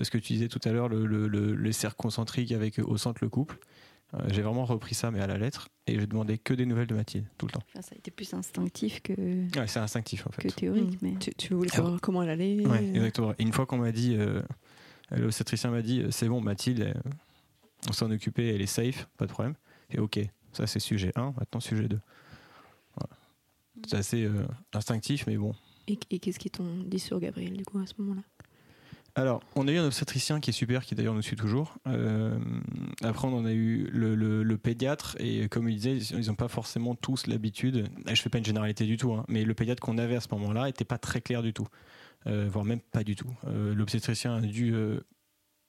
Ce 0.00 0.10
que 0.10 0.18
tu 0.18 0.32
disais 0.32 0.48
tout 0.48 0.60
à 0.64 0.72
l'heure, 0.72 0.88
le, 0.88 1.06
le, 1.06 1.28
le- 1.28 2.54
avec 2.54 2.78
au 2.78 2.96
centre 2.96 3.18
le 3.22 3.28
couple. 3.28 3.58
Euh, 4.14 4.18
j'ai 4.30 4.40
vraiment 4.42 4.64
repris 4.64 4.94
ça, 4.94 5.10
mais 5.10 5.20
à 5.20 5.26
la 5.26 5.36
lettre. 5.36 5.68
Et 5.86 5.98
j'ai 6.00 6.06
demandé 6.06 6.38
que 6.38 6.54
des 6.54 6.64
nouvelles 6.64 6.86
de 6.86 6.94
Mathilde, 6.94 7.26
tout 7.36 7.46
le 7.46 7.52
temps. 7.52 7.62
Enfin, 7.68 7.82
ça 7.82 7.94
a 7.94 7.98
été 7.98 8.10
plus 8.10 8.32
instinctif 8.32 9.02
que, 9.02 9.12
Ouais, 9.58 9.66
c'est 9.66 9.80
instinctif 9.80 10.26
en 10.26 10.30
fait. 10.30 10.42
que 10.42 10.48
théorique. 10.48 10.94
Mm. 11.02 11.06
Mais... 11.08 11.14
Tu, 11.18 11.30
tu 11.34 11.54
voulais 11.54 11.68
Ah 11.72 11.76
savoir 11.76 12.00
comment 12.00 12.22
elle 12.22 12.30
allait 12.30 12.66
Ouais, 12.66 12.84
exactement. 12.88 13.32
Et 13.38 13.42
une 13.42 13.52
fois 13.52 13.66
qu'on 13.66 13.76
m'a 13.78 13.92
dit, 13.92 14.16
euh, 14.16 14.40
l'obstétricien 15.10 15.70
m'a 15.70 15.82
dit, 15.82 16.00
euh, 16.00 16.10
c'est 16.10 16.28
bon, 16.28 16.40
Mathilde, 16.40 16.80
euh, 16.82 17.10
on 17.88 17.92
s'en 17.92 18.10
occupait, 18.10 18.54
elle 18.54 18.62
est 18.62 18.66
safe, 18.66 19.06
pas 19.18 19.26
de 19.26 19.30
problème. 19.32 19.54
Et 19.90 19.98
ok, 19.98 20.18
ça 20.52 20.66
c'est 20.66 20.80
sujet 20.80 21.12
1, 21.14 21.34
maintenant 21.38 21.60
sujet 21.60 21.86
2. 21.88 22.00
Voilà. 22.96 23.16
C'est 23.86 23.96
assez 23.96 24.24
euh, 24.24 24.46
instinctif, 24.72 25.26
mais 25.26 25.36
bon. 25.36 25.54
Et, 25.86 25.98
et 26.10 26.18
qu'est-ce 26.18 26.38
qu'ils 26.38 26.50
t'ont 26.50 26.78
dit 26.84 26.98
sur 26.98 27.20
Gabriel, 27.20 27.56
du 27.56 27.64
coup, 27.64 27.78
à 27.78 27.86
ce 27.86 27.92
moment-là? 27.98 28.22
Alors, 29.18 29.42
on 29.56 29.66
a 29.66 29.72
eu 29.72 29.78
un 29.78 29.86
obstétricien 29.86 30.38
qui 30.38 30.50
est 30.50 30.52
super, 30.52 30.84
qui 30.84 30.94
d'ailleurs 30.94 31.14
nous 31.14 31.22
suit 31.22 31.34
toujours. 31.36 31.74
Euh, 31.88 32.38
après, 33.02 33.26
on 33.26 33.36
en 33.36 33.44
a 33.44 33.52
eu 33.52 33.88
le, 33.92 34.14
le- 34.14 34.42
le 34.44 34.58
pédiatre, 34.58 35.16
et 35.18 35.48
comme 35.48 35.68
il 35.68 35.74
disait, 35.76 35.96
ils 36.16 36.28
n'ont 36.28 36.34
pas 36.36 36.46
forcément 36.48 36.94
tous 36.94 37.26
l'habitude. 37.26 37.88
Je 38.06 38.20
fais 38.22 38.28
pas 38.30 38.38
une 38.38 38.44
généralité 38.44 38.84
du 38.86 38.96
tout, 38.96 39.12
hein, 39.12 39.24
mais 39.28 39.44
le 39.44 39.54
pédiatre 39.54 39.80
qu'on 39.82 39.98
avait 39.98 40.14
à 40.16 40.20
ce 40.20 40.28
moment-là 40.32 40.66
n'était 40.66 40.84
pas 40.84 40.98
très 40.98 41.20
clair 41.20 41.42
du 41.42 41.52
tout, 41.52 41.66
Euh, 42.26 42.48
voire 42.50 42.64
même 42.64 42.80
pas 42.80 43.02
du 43.04 43.14
tout. 43.16 43.32
Euh, 43.46 43.74
L'obstétricien 43.74 44.36
a 44.36 44.40
dû 44.40 44.74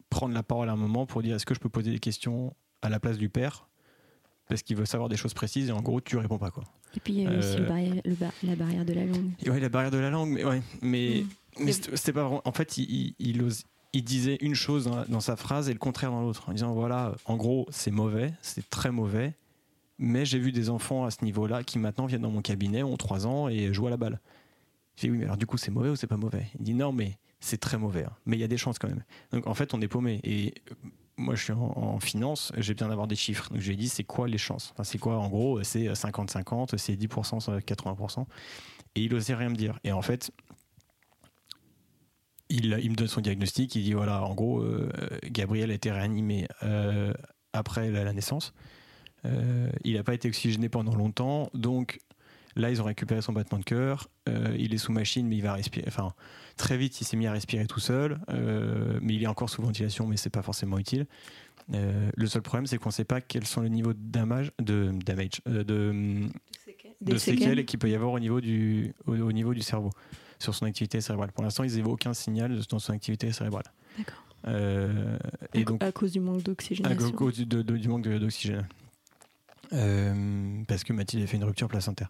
prendre 0.09 0.33
la 0.33 0.43
parole 0.43 0.69
à 0.69 0.73
un 0.73 0.75
moment 0.75 1.05
pour 1.05 1.21
dire 1.21 1.35
est-ce 1.35 1.45
que 1.45 1.53
je 1.55 1.59
peux 1.59 1.69
poser 1.69 1.91
des 1.91 1.99
questions 1.99 2.55
à 2.81 2.89
la 2.89 2.99
place 2.99 3.17
du 3.17 3.29
père? 3.29 3.67
Parce 4.47 4.63
qu'il 4.63 4.75
veut 4.75 4.85
savoir 4.85 5.09
des 5.09 5.17
choses 5.17 5.35
précises 5.35 5.69
et 5.69 5.71
en 5.71 5.81
gros 5.81 6.01
tu 6.01 6.17
réponds 6.17 6.39
pas 6.39 6.49
quoi. 6.49 6.63
Et 6.95 6.99
puis 6.99 7.13
il 7.13 7.21
y 7.21 7.27
a 7.27 7.37
aussi 7.37 7.57
le 7.57 7.65
barrière- 7.65 8.01
le 8.03 8.15
bar- 8.15 8.31
la 8.43 8.55
barrière 8.55 8.83
de 8.83 8.93
la 8.93 9.05
langue. 9.05 9.29
Ouais, 9.45 9.59
la 9.59 9.69
barrière 9.69 9.91
de 9.91 9.97
la 9.99 10.09
langue, 10.09 10.29
mais 10.31 10.43
ouais, 10.43 10.61
mais, 10.81 11.23
Mm. 11.23 11.27
Mais 11.59 11.71
c'était 11.71 12.13
pas 12.13 12.23
vraiment. 12.23 12.41
En 12.45 12.51
fait, 12.51 12.77
il, 12.77 12.89
il, 12.89 13.15
il 13.19 13.41
ose- 13.43 13.63
il 13.93 14.03
disait 14.03 14.37
une 14.41 14.53
chose 14.55 14.85
dans, 14.85 15.03
dans 15.05 15.19
sa 15.19 15.35
phrase 15.35 15.67
et 15.69 15.73
le 15.73 15.79
contraire 15.79 16.11
dans 16.11 16.21
l'autre, 16.21 16.47
en 16.49 16.53
disant 16.53 16.73
voilà, 16.73 17.15
en 17.25 17.37
gros, 17.37 17.65
c'est 17.71 17.91
mauvais, 17.91 18.33
c'est 18.41 18.69
très 18.69 18.91
mauvais, 18.91 19.33
mais 19.97 20.25
j'ai 20.25 20.39
vu 20.39 20.51
des 20.51 20.69
enfants 20.69 21.05
à 21.05 21.11
ce 21.11 21.23
niveau-là 21.25 21.63
qui 21.63 21.79
maintenant 21.79 22.05
viennent 22.05 22.21
dans 22.21 22.29
mon 22.31 22.41
cabinet, 22.41 22.83
ont 22.83 22.97
3 22.97 23.25
ans 23.27 23.49
et 23.49 23.73
jouent 23.73 23.87
à 23.87 23.89
la 23.89 23.97
balle. 23.97 24.19
Je 24.95 25.01
dis 25.07 25.11
oui, 25.11 25.17
mais 25.17 25.25
alors 25.25 25.37
du 25.37 25.45
coup, 25.45 25.57
c'est 25.57 25.71
mauvais 25.71 25.89
ou 25.89 25.95
c'est 25.95 26.07
pas 26.07 26.17
mauvais? 26.17 26.47
Il 26.59 26.63
dit 26.65 26.73
non, 26.73 26.91
mais 26.91 27.17
c'est 27.39 27.57
très 27.59 27.77
mauvais, 27.77 28.03
hein. 28.03 28.11
mais 28.25 28.37
il 28.37 28.39
y 28.39 28.43
a 28.43 28.47
des 28.47 28.57
chances 28.57 28.77
quand 28.79 28.89
même. 28.89 29.03
Donc 29.31 29.47
en 29.47 29.53
fait, 29.53 29.73
on 29.73 29.81
est 29.81 29.87
paumé. 29.87 30.19
Et 30.23 30.53
euh, 30.71 30.75
moi, 31.17 31.35
je 31.35 31.43
suis 31.45 31.53
en, 31.53 31.73
en 31.75 31.99
finance, 31.99 32.51
j'ai 32.57 32.73
besoin 32.73 32.89
d'avoir 32.89 33.07
des 33.07 33.15
chiffres. 33.15 33.49
Donc 33.49 33.59
je 33.61 33.67
lui 33.67 33.73
ai 33.73 33.77
dit 33.77 33.89
c'est 33.89 34.03
quoi 34.03 34.27
les 34.27 34.37
chances? 34.37 34.69
Enfin, 34.73 34.83
C'est 34.83 34.97
quoi 34.99 35.17
en 35.17 35.29
gros 35.29 35.63
C'est 35.63 35.87
50-50, 35.87 36.77
c'est 36.77 36.95
10%, 36.95 37.39
c'est 37.39 37.51
80%. 37.73 38.25
Et 38.95 39.01
il 39.03 39.13
osait 39.15 39.35
rien 39.35 39.49
me 39.49 39.55
dire. 39.55 39.79
Et 39.83 39.91
en 39.91 40.01
fait, 40.01 40.31
il, 42.49 42.77
il 42.81 42.91
me 42.91 42.95
donne 42.95 43.07
son 43.07 43.21
diagnostic. 43.21 43.75
Il 43.75 43.83
dit 43.83 43.93
voilà, 43.93 44.23
en 44.23 44.33
gros, 44.33 44.61
euh, 44.61 44.89
Gabriel 45.25 45.71
a 45.71 45.73
été 45.73 45.91
réanimé 45.91 46.47
euh, 46.63 47.13
après 47.53 47.89
la, 47.91 48.03
la 48.03 48.13
naissance. 48.13 48.53
Euh, 49.25 49.69
il 49.83 49.95
n'a 49.95 50.03
pas 50.03 50.13
été 50.13 50.27
oxygéné 50.27 50.69
pendant 50.69 50.95
longtemps. 50.95 51.49
Donc 51.53 51.99
là, 52.55 52.71
ils 52.71 52.81
ont 52.81 52.85
récupéré 52.85 53.21
son 53.21 53.33
battement 53.33 53.59
de 53.59 53.65
cœur. 53.65 54.09
Il 54.57 54.73
est 54.73 54.77
sous 54.77 54.91
machine, 54.91 55.27
mais 55.27 55.37
il 55.37 55.43
va 55.43 55.53
respirer. 55.53 55.85
Enfin, 55.87 56.13
très 56.55 56.77
vite, 56.77 57.01
il 57.01 57.03
s'est 57.03 57.17
mis 57.17 57.25
à 57.25 57.31
respirer 57.31 57.65
tout 57.65 57.79
seul. 57.79 58.19
Mais 59.01 59.15
il 59.15 59.23
est 59.23 59.27
encore 59.27 59.49
sous 59.49 59.61
ventilation, 59.61 60.07
mais 60.07 60.17
c'est 60.17 60.29
pas 60.29 60.43
forcément 60.43 60.77
utile. 60.77 61.07
Le 61.67 62.27
seul 62.27 62.41
problème, 62.41 62.67
c'est 62.67 62.77
qu'on 62.77 62.89
ne 62.89 62.93
sait 62.93 63.05
pas 63.05 63.21
quels 63.21 63.45
sont 63.45 63.61
les 63.61 63.69
niveaux 63.69 63.93
de 63.93 63.99
damage, 63.99 64.51
de, 64.61 64.91
damage, 65.03 65.41
de, 65.45 66.29
de 67.01 67.17
séquelles 67.17 67.65
qu'il 67.65 67.79
peut 67.79 67.89
y 67.89 67.95
avoir 67.95 68.11
au 68.11 68.19
niveau 68.19 68.39
du, 68.39 68.93
au, 69.05 69.15
au 69.15 69.31
niveau 69.31 69.53
du 69.53 69.61
cerveau. 69.61 69.89
Sur 70.39 70.55
son 70.55 70.65
activité 70.65 71.01
cérébrale. 71.01 71.31
Pour 71.31 71.43
l'instant, 71.43 71.63
ils 71.63 71.75
n'avaient 71.75 71.89
aucun 71.89 72.13
signal 72.13 72.59
dans 72.69 72.79
son 72.79 72.93
activité 72.93 73.31
cérébrale. 73.31 73.65
D'accord. 73.97 74.23
Euh, 74.47 75.17
et 75.53 75.65
donc, 75.65 75.83
à 75.83 75.91
cause 75.91 76.13
du 76.13 76.19
manque 76.19 76.43
d'oxygénation. 76.43 77.07
À 77.07 77.11
cause 77.11 77.33
du 77.37 77.89
manque 77.89 78.07
d'oxygène. 78.07 78.67
Euh, 79.73 80.63
parce 80.67 80.83
que 80.83 80.93
Mathilde 80.93 81.23
a 81.23 81.27
fait 81.27 81.37
une 81.37 81.43
rupture 81.43 81.67
placentaire. 81.67 82.09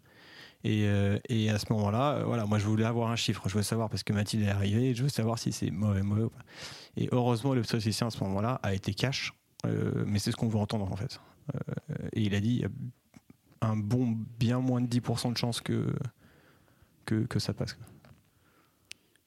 Et, 0.63 0.85
euh, 0.85 1.17
et, 1.29 1.49
à 1.49 1.57
ce 1.57 1.71
moment-là, 1.71 2.23
voilà, 2.25 2.45
moi 2.45 2.59
je 2.59 2.65
voulais 2.65 2.85
avoir 2.85 3.09
un 3.09 3.15
chiffre, 3.15 3.41
je 3.45 3.53
voulais 3.53 3.63
savoir 3.63 3.89
parce 3.89 4.03
que 4.03 4.11
Mathilde 4.11 4.43
est 4.43 4.49
arrivée, 4.49 4.93
je 4.93 5.03
veux 5.03 5.09
savoir 5.09 5.39
si 5.39 5.53
c'est 5.53 5.71
mauvais, 5.71 6.03
mauvais 6.03 6.23
ou 6.23 6.29
pas. 6.29 6.43
Et 6.97 7.07
heureusement, 7.11 7.51
le 7.51 7.57
l'obstétricien 7.57 8.07
à 8.07 8.09
ce 8.09 8.21
moment-là 8.25 8.59
a 8.61 8.73
été 8.73 8.93
cash, 8.93 9.33
mais 9.63 10.19
c'est 10.19 10.31
ce 10.31 10.35
qu'on 10.35 10.49
veut 10.49 10.59
entendre 10.59 10.91
en 10.91 10.95
fait. 10.97 11.21
et 12.11 12.21
il 12.21 12.35
a 12.35 12.41
dit 12.41 12.55
il 12.55 12.61
y 12.61 12.65
a 12.65 12.69
un 13.61 13.77
bon 13.77 14.17
bien 14.37 14.59
moins 14.59 14.81
de 14.81 14.87
10% 14.87 15.31
de 15.31 15.37
chance 15.37 15.61
que, 15.61 15.93
que, 17.05 17.25
que 17.25 17.39
ça 17.39 17.53
passe. 17.53 17.77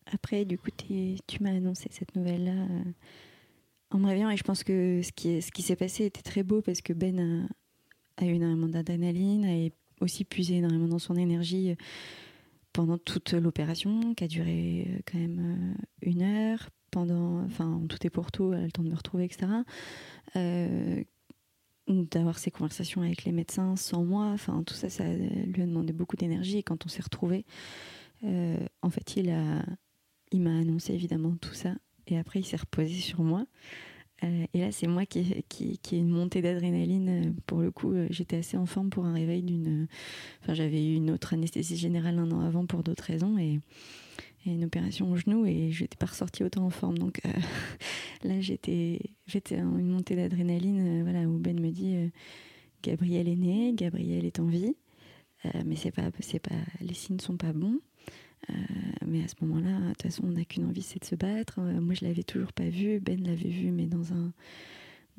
Après, 0.07 0.45
du 0.45 0.59
coup, 0.59 0.71
tu 0.77 1.43
m'as 1.43 1.51
annoncé 1.51 1.89
cette 1.91 2.17
nouvelle-là 2.17 2.53
euh, 2.53 2.83
en 3.91 3.99
me 3.99 4.07
réveillant 4.07 4.31
et 4.31 4.37
je 4.37 4.43
pense 4.43 4.65
que 4.65 5.01
ce 5.03 5.13
qui, 5.13 5.63
s'est 5.63 5.77
passé 5.77 6.07
était 6.07 6.23
très 6.23 6.43
beau 6.43 6.61
parce 6.63 6.81
que 6.81 6.93
Ben 6.93 7.49
a, 8.19 8.23
a 8.23 8.27
eu 8.27 8.35
énormément 8.35 8.69
d'adrénaline, 8.69 9.45
a 9.45 10.03
aussi 10.03 10.25
puisé 10.25 10.57
énormément 10.57 10.89
dans 10.89 10.99
son 10.99 11.17
énergie 11.17 11.71
euh, 11.71 11.75
pendant 12.73 12.99
toute 12.99 13.33
l'opération 13.33 14.15
qui 14.15 14.25
a 14.25 14.29
duré 14.29 14.87
euh, 14.89 14.99
quand 15.11 15.19
même 15.19 15.77
une 16.01 16.23
heure. 16.23 16.69
Pendant, 16.91 17.43
enfin, 17.45 17.81
tout 17.89 18.07
est 18.07 18.11
pour 18.11 18.31
tout, 18.31 18.51
le 18.51 18.71
temps 18.71 18.83
de 18.83 18.91
me 18.91 18.95
retrouver, 18.95 19.25
etc. 19.25 19.47
d'avoir 21.89 22.39
ces 22.39 22.51
conversations 22.51 23.01
avec 23.01 23.25
les 23.25 23.33
médecins 23.33 23.77
sans 23.77 24.05
moi, 24.05 24.27
enfin 24.27 24.63
tout 24.63 24.75
ça, 24.75 24.91
ça 24.91 25.05
lui 25.05 25.63
a 25.63 25.67
demandé 25.67 25.95
beaucoup 25.95 26.17
d'énergie. 26.17 26.59
Et 26.59 26.63
quand 26.63 26.85
on 26.85 26.91
s'est 26.91 27.01
retrouvés, 27.01 27.47
en 28.23 28.91
fait, 28.91 29.17
il 29.17 29.31
a, 29.31 29.65
il 30.33 30.41
m'a 30.41 30.57
annoncé 30.59 30.95
évidemment 30.95 31.37
tout 31.41 31.55
ça. 31.55 31.75
Et 32.09 32.19
après, 32.19 32.41
il 32.41 32.45
s'est 32.45 32.57
reposé 32.57 32.95
sur 32.95 33.23
moi. 33.23 33.47
Euh, 34.25 34.47
et 34.55 34.61
là, 34.61 34.73
c'est 34.73 34.87
moi 34.87 35.07
qui, 35.07 35.45
qui, 35.49 35.79
qui 35.79 35.97
ai 35.97 35.99
une 35.99 36.11
montée 36.11 36.43
d'adrénaline. 36.43 37.09
Euh, 37.09 37.33
pour 37.47 37.61
le 37.61 37.71
coup, 37.71 37.93
euh, 37.93 38.07
j'étais 38.11 38.37
assez 38.37 38.57
en 38.57 38.67
forme 38.67 38.91
pour 38.91 39.05
un 39.05 39.13
réveil 39.13 39.43
d'une. 39.43 39.89
Enfin, 40.43 40.55
j'avais 40.55 40.85
eu 40.85 40.95
une 40.95 41.11
autre 41.11 41.35
anesthésie 41.35 41.77
générale 41.77 42.19
un 42.19 42.31
an 42.31 42.41
avant 42.41 42.67
pour 42.67 42.83
d'autres 42.83 43.05
raisons 43.05 43.39
et, 43.39 43.61
une 44.45 44.65
opération 44.65 45.09
au 45.09 45.15
genou 45.15 45.47
et 45.47 45.71
je 45.71 45.85
n'étais 45.85 45.97
pas 45.97 46.07
ressortie 46.07 46.43
autant 46.43 46.65
en 46.65 46.71
forme. 46.71 46.99
Donc 46.99 47.21
là, 48.25 48.41
j'étais, 48.41 48.99
j'étais 49.25 49.61
en 49.61 49.79
une 49.79 49.87
montée 49.87 50.17
d'adrénaline. 50.17 51.05
voilà, 51.05 51.29
où 51.29 51.39
Ben 51.39 51.61
me 51.61 51.71
dit 51.71 51.95
Gabriel 52.83 53.29
est 53.29 53.37
né, 53.37 53.73
Gabriel 53.73 54.25
est 54.25 54.41
en 54.41 54.47
vie, 54.47 54.75
mais 55.65 55.77
c'est 55.77 55.93
pas, 55.93 56.11
c'est 56.19 56.41
pas, 56.41 56.57
les 56.81 56.93
signes 56.93 57.21
sont 57.21 57.37
pas 57.37 57.53
bons. 57.53 57.79
Euh, 58.51 58.55
mais 59.07 59.23
à 59.25 59.29
ce 59.29 59.35
moment-là, 59.43 59.79
de 59.79 59.89
toute 59.91 60.03
façon, 60.03 60.25
on 60.25 60.33
n'a 60.33 60.45
qu'une 60.45 60.65
envie, 60.65 60.83
c'est 60.83 61.01
de 61.01 61.05
se 61.05 61.15
battre. 61.15 61.59
Euh, 61.59 61.81
moi, 61.81 61.95
je 61.95 62.05
l'avais 62.05 62.25
toujours 62.25 62.53
pas 62.53 62.69
vu. 62.69 63.01
Ben 63.01 63.23
l'avait 63.23 63.49
vu, 63.49 63.71
mais 63.71 63.87
dans 63.87 64.13
un, 64.13 64.33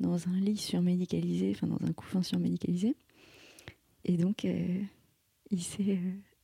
dans 0.00 0.28
un 0.28 0.38
lit 0.40 0.56
surmédicalisé, 0.56 1.52
enfin 1.54 1.66
dans 1.66 1.84
un 1.86 1.92
couffin 1.92 2.22
surmédicalisé. 2.22 2.94
Et 4.04 4.16
donc, 4.16 4.44
euh, 4.44 4.80
il 5.50 5.62
s'est, 5.62 5.98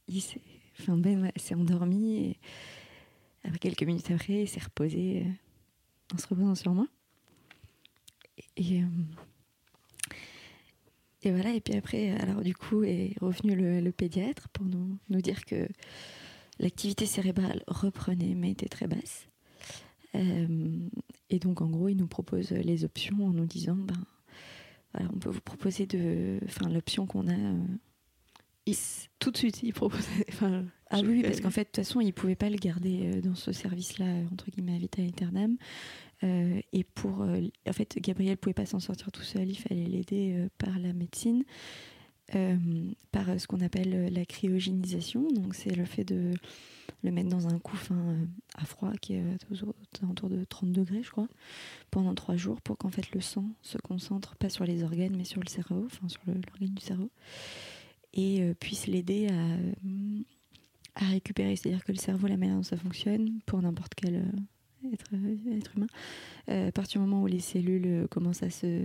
il 0.09 0.23
s'est, 0.23 0.41
enfin 0.79 0.97
Ben 0.97 1.31
s'est 1.37 1.55
endormi. 1.55 2.17
Et 2.17 2.37
après 3.45 3.59
quelques 3.59 3.83
minutes 3.83 4.11
après, 4.11 4.43
il 4.43 4.49
s'est 4.49 4.61
reposé 4.61 5.27
en 6.15 6.19
se 6.19 6.27
reposant 6.27 6.55
sur 6.55 6.73
moi. 6.73 6.87
Et, 8.57 8.83
et, 11.23 11.31
voilà. 11.31 11.53
Et 11.53 11.61
puis 11.61 11.75
après, 11.75 12.11
alors 12.13 12.41
du 12.41 12.55
coup, 12.55 12.83
est 12.85 13.15
revenu 13.21 13.55
le, 13.55 13.93
pédiatre 13.93 14.49
pour 14.49 14.65
nous 14.65 15.21
dire 15.21 15.45
que 15.45 15.69
L'activité 16.61 17.07
cérébrale 17.07 17.63
reprenait 17.67 18.35
mais 18.35 18.51
était 18.51 18.69
très 18.69 18.87
basse. 18.87 19.29
Euh, 20.15 20.89
et 21.31 21.39
donc 21.39 21.63
en 21.63 21.69
gros, 21.69 21.89
il 21.89 21.97
nous 21.97 22.07
propose 22.07 22.51
les 22.51 22.85
options 22.85 23.25
en 23.25 23.31
nous 23.31 23.47
disant, 23.47 23.77
ben, 23.77 23.97
voilà, 24.93 25.09
on 25.15 25.19
peut 25.19 25.31
vous 25.31 25.41
proposer 25.41 25.87
de, 25.87 26.39
enfin 26.45 26.69
l'option 26.69 27.07
qu'on 27.07 27.29
a. 27.29 27.35
Euh, 27.35 27.57
tout 29.19 29.31
de 29.31 29.37
suite, 29.37 29.63
il 29.63 29.73
proposait. 29.73 30.07
Enfin, 30.29 30.65
ah 30.91 31.01
oui, 31.03 31.23
parce 31.23 31.41
qu'en 31.41 31.51
fait, 31.51 31.63
de 31.63 31.67
toute 31.67 31.77
façon, 31.77 32.01
il 32.01 32.09
ne 32.09 32.13
pouvait 32.13 32.37
pas 32.37 32.51
le 32.51 32.57
garder 32.57 33.11
euh, 33.15 33.21
dans 33.21 33.35
ce 33.35 33.53
service-là, 33.53 34.07
entre 34.31 34.51
guillemets, 34.51 34.77
à 34.77 34.79
Vital 34.79 35.07
Aeternam. 35.07 35.57
et 36.23 36.85
pour. 36.95 37.21
en 37.23 37.73
fait, 37.73 37.99
Gabriel 38.01 38.33
ne 38.33 38.37
pouvait 38.37 38.55
pas 38.55 38.67
s'en 38.67 38.81
sortir 38.81 39.11
tout 39.11 39.23
seul, 39.23 39.49
il 39.49 39.57
fallait 39.57 39.87
l'aider 39.87 40.47
par 40.59 40.79
la 40.79 40.93
médecine. 40.93 41.45
Euh, 42.37 42.57
par 43.11 43.41
ce 43.41 43.49
qu'on 43.49 43.61
appelle 43.61 43.93
euh, 43.93 44.09
la 44.09 44.25
cryogénisation. 44.25 45.27
Donc, 45.33 45.57
c'est 45.57 45.75
le 45.75 45.85
fait 45.85 46.05
de 46.05 46.33
le 47.03 47.11
mettre 47.11 47.29
dans 47.29 47.49
un 47.49 47.59
couffin 47.59 47.99
euh, 47.99 48.25
à 48.55 48.65
froid 48.65 48.93
qui 49.01 49.15
est 49.15 49.25
autour 50.09 50.29
de 50.29 50.45
30 50.45 50.71
degrés, 50.71 51.03
je 51.03 51.11
crois, 51.11 51.27
pendant 51.91 52.15
trois 52.15 52.37
jours 52.37 52.61
pour 52.61 52.79
qu'en 52.79 52.91
fait 52.91 53.11
le 53.13 53.21
sang 53.21 53.47
se 53.63 53.79
concentre 53.79 54.37
pas 54.37 54.49
sur 54.49 54.65
les 54.65 54.85
organes 54.85 55.17
mais 55.17 55.25
sur 55.25 55.41
le 55.41 55.49
cerveau, 55.49 55.87
enfin 55.87 56.09
sur 56.09 56.21
l'organe 56.27 56.75
du 56.75 56.83
cerveau, 56.83 57.11
et 58.13 58.53
puisse 58.61 58.87
l'aider 58.87 59.29
à, 60.95 61.07
récupérer. 61.07 61.57
C'est-à-dire 61.57 61.85
que 61.85 61.93
le 61.93 61.99
cerveau, 61.99 62.27
la 62.27 62.37
manière 62.37 62.57
dont 62.57 62.63
ça 62.63 62.77
fonctionne, 62.77 63.41
pour 63.47 63.63
n'importe 63.63 63.95
quel 63.95 64.23
être, 64.93 65.15
humain, 65.75 65.87
à 66.49 66.71
partir 66.71 67.01
du 67.01 67.07
moment 67.07 67.23
où 67.23 67.27
les 67.27 67.41
cellules 67.41 68.07
commencent 68.09 68.43
à 68.43 68.51
se 68.51 68.85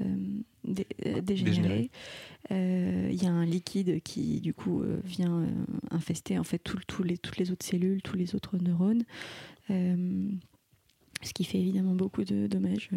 euh, 0.00 0.74
euh, 1.06 1.20
dégénéré. 1.20 1.90
Euh, 2.50 3.08
il 3.10 3.22
y 3.22 3.26
a 3.26 3.30
un 3.30 3.44
liquide 3.44 4.02
qui 4.02 4.40
du 4.40 4.52
coup 4.52 4.82
vient 5.04 5.46
infester 5.90 6.38
en 6.38 6.44
fait 6.44 6.58
tout, 6.58 7.02
les, 7.02 7.18
toutes 7.18 7.38
les 7.38 7.50
autres 7.50 7.64
cellules, 7.64 8.02
tous 8.02 8.16
les 8.16 8.34
autres 8.34 8.56
neurones 8.58 9.04
ce 11.22 11.32
qui 11.32 11.44
fait 11.44 11.58
évidemment 11.58 11.94
beaucoup 11.94 12.24
de 12.24 12.46
dommages 12.46 12.90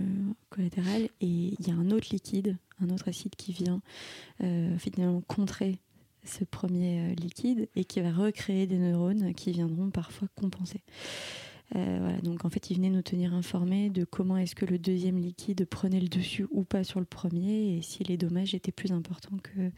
collatéraux. 0.49 1.07
Et 1.21 1.25
il 1.25 1.67
y 1.67 1.71
a 1.71 1.73
un 1.73 1.89
autre 1.89 2.09
liquide, 2.11 2.57
un 2.79 2.89
autre 2.89 3.07
acide 3.07 3.33
qui 3.35 3.53
vient 3.53 3.81
finalement 4.77 5.21
contrer 5.21 5.79
ce 6.25 6.43
premier 6.43 7.15
liquide 7.15 7.69
et 7.75 7.85
qui 7.85 8.01
va 8.01 8.11
recréer 8.11 8.67
des 8.67 8.77
neurones 8.77 9.33
qui 9.33 9.51
viendront 9.51 9.89
parfois 9.89 10.27
compenser. 10.35 10.81
Euh, 11.76 11.97
voilà, 12.01 12.17
donc 12.22 12.45
en 12.45 12.49
fait, 12.49 12.72
il 12.72 12.78
venait 12.78 12.89
nous 12.89 13.01
tenir 13.01 13.34
informés 13.34 13.89
de 13.89 14.03
comment 14.03 14.38
est-ce 14.38 14.55
que 14.55 14.65
le 14.65 14.80
deuxième 14.80 15.17
liquide 15.17 15.65
prenait 15.65 15.99
le 15.99 16.07
dessus 16.07 16.47
ou 16.51 16.63
pas 16.63 16.84
sur 16.84 16.99
le 16.99 17.05
premier 17.05 17.78
et 17.78 17.82
si 17.82 18.03
les 18.03 18.17
dommages 18.17 18.55
étaient 18.55 18.72
plus 18.72 18.91
importants 18.91 19.38
que, 19.38 19.72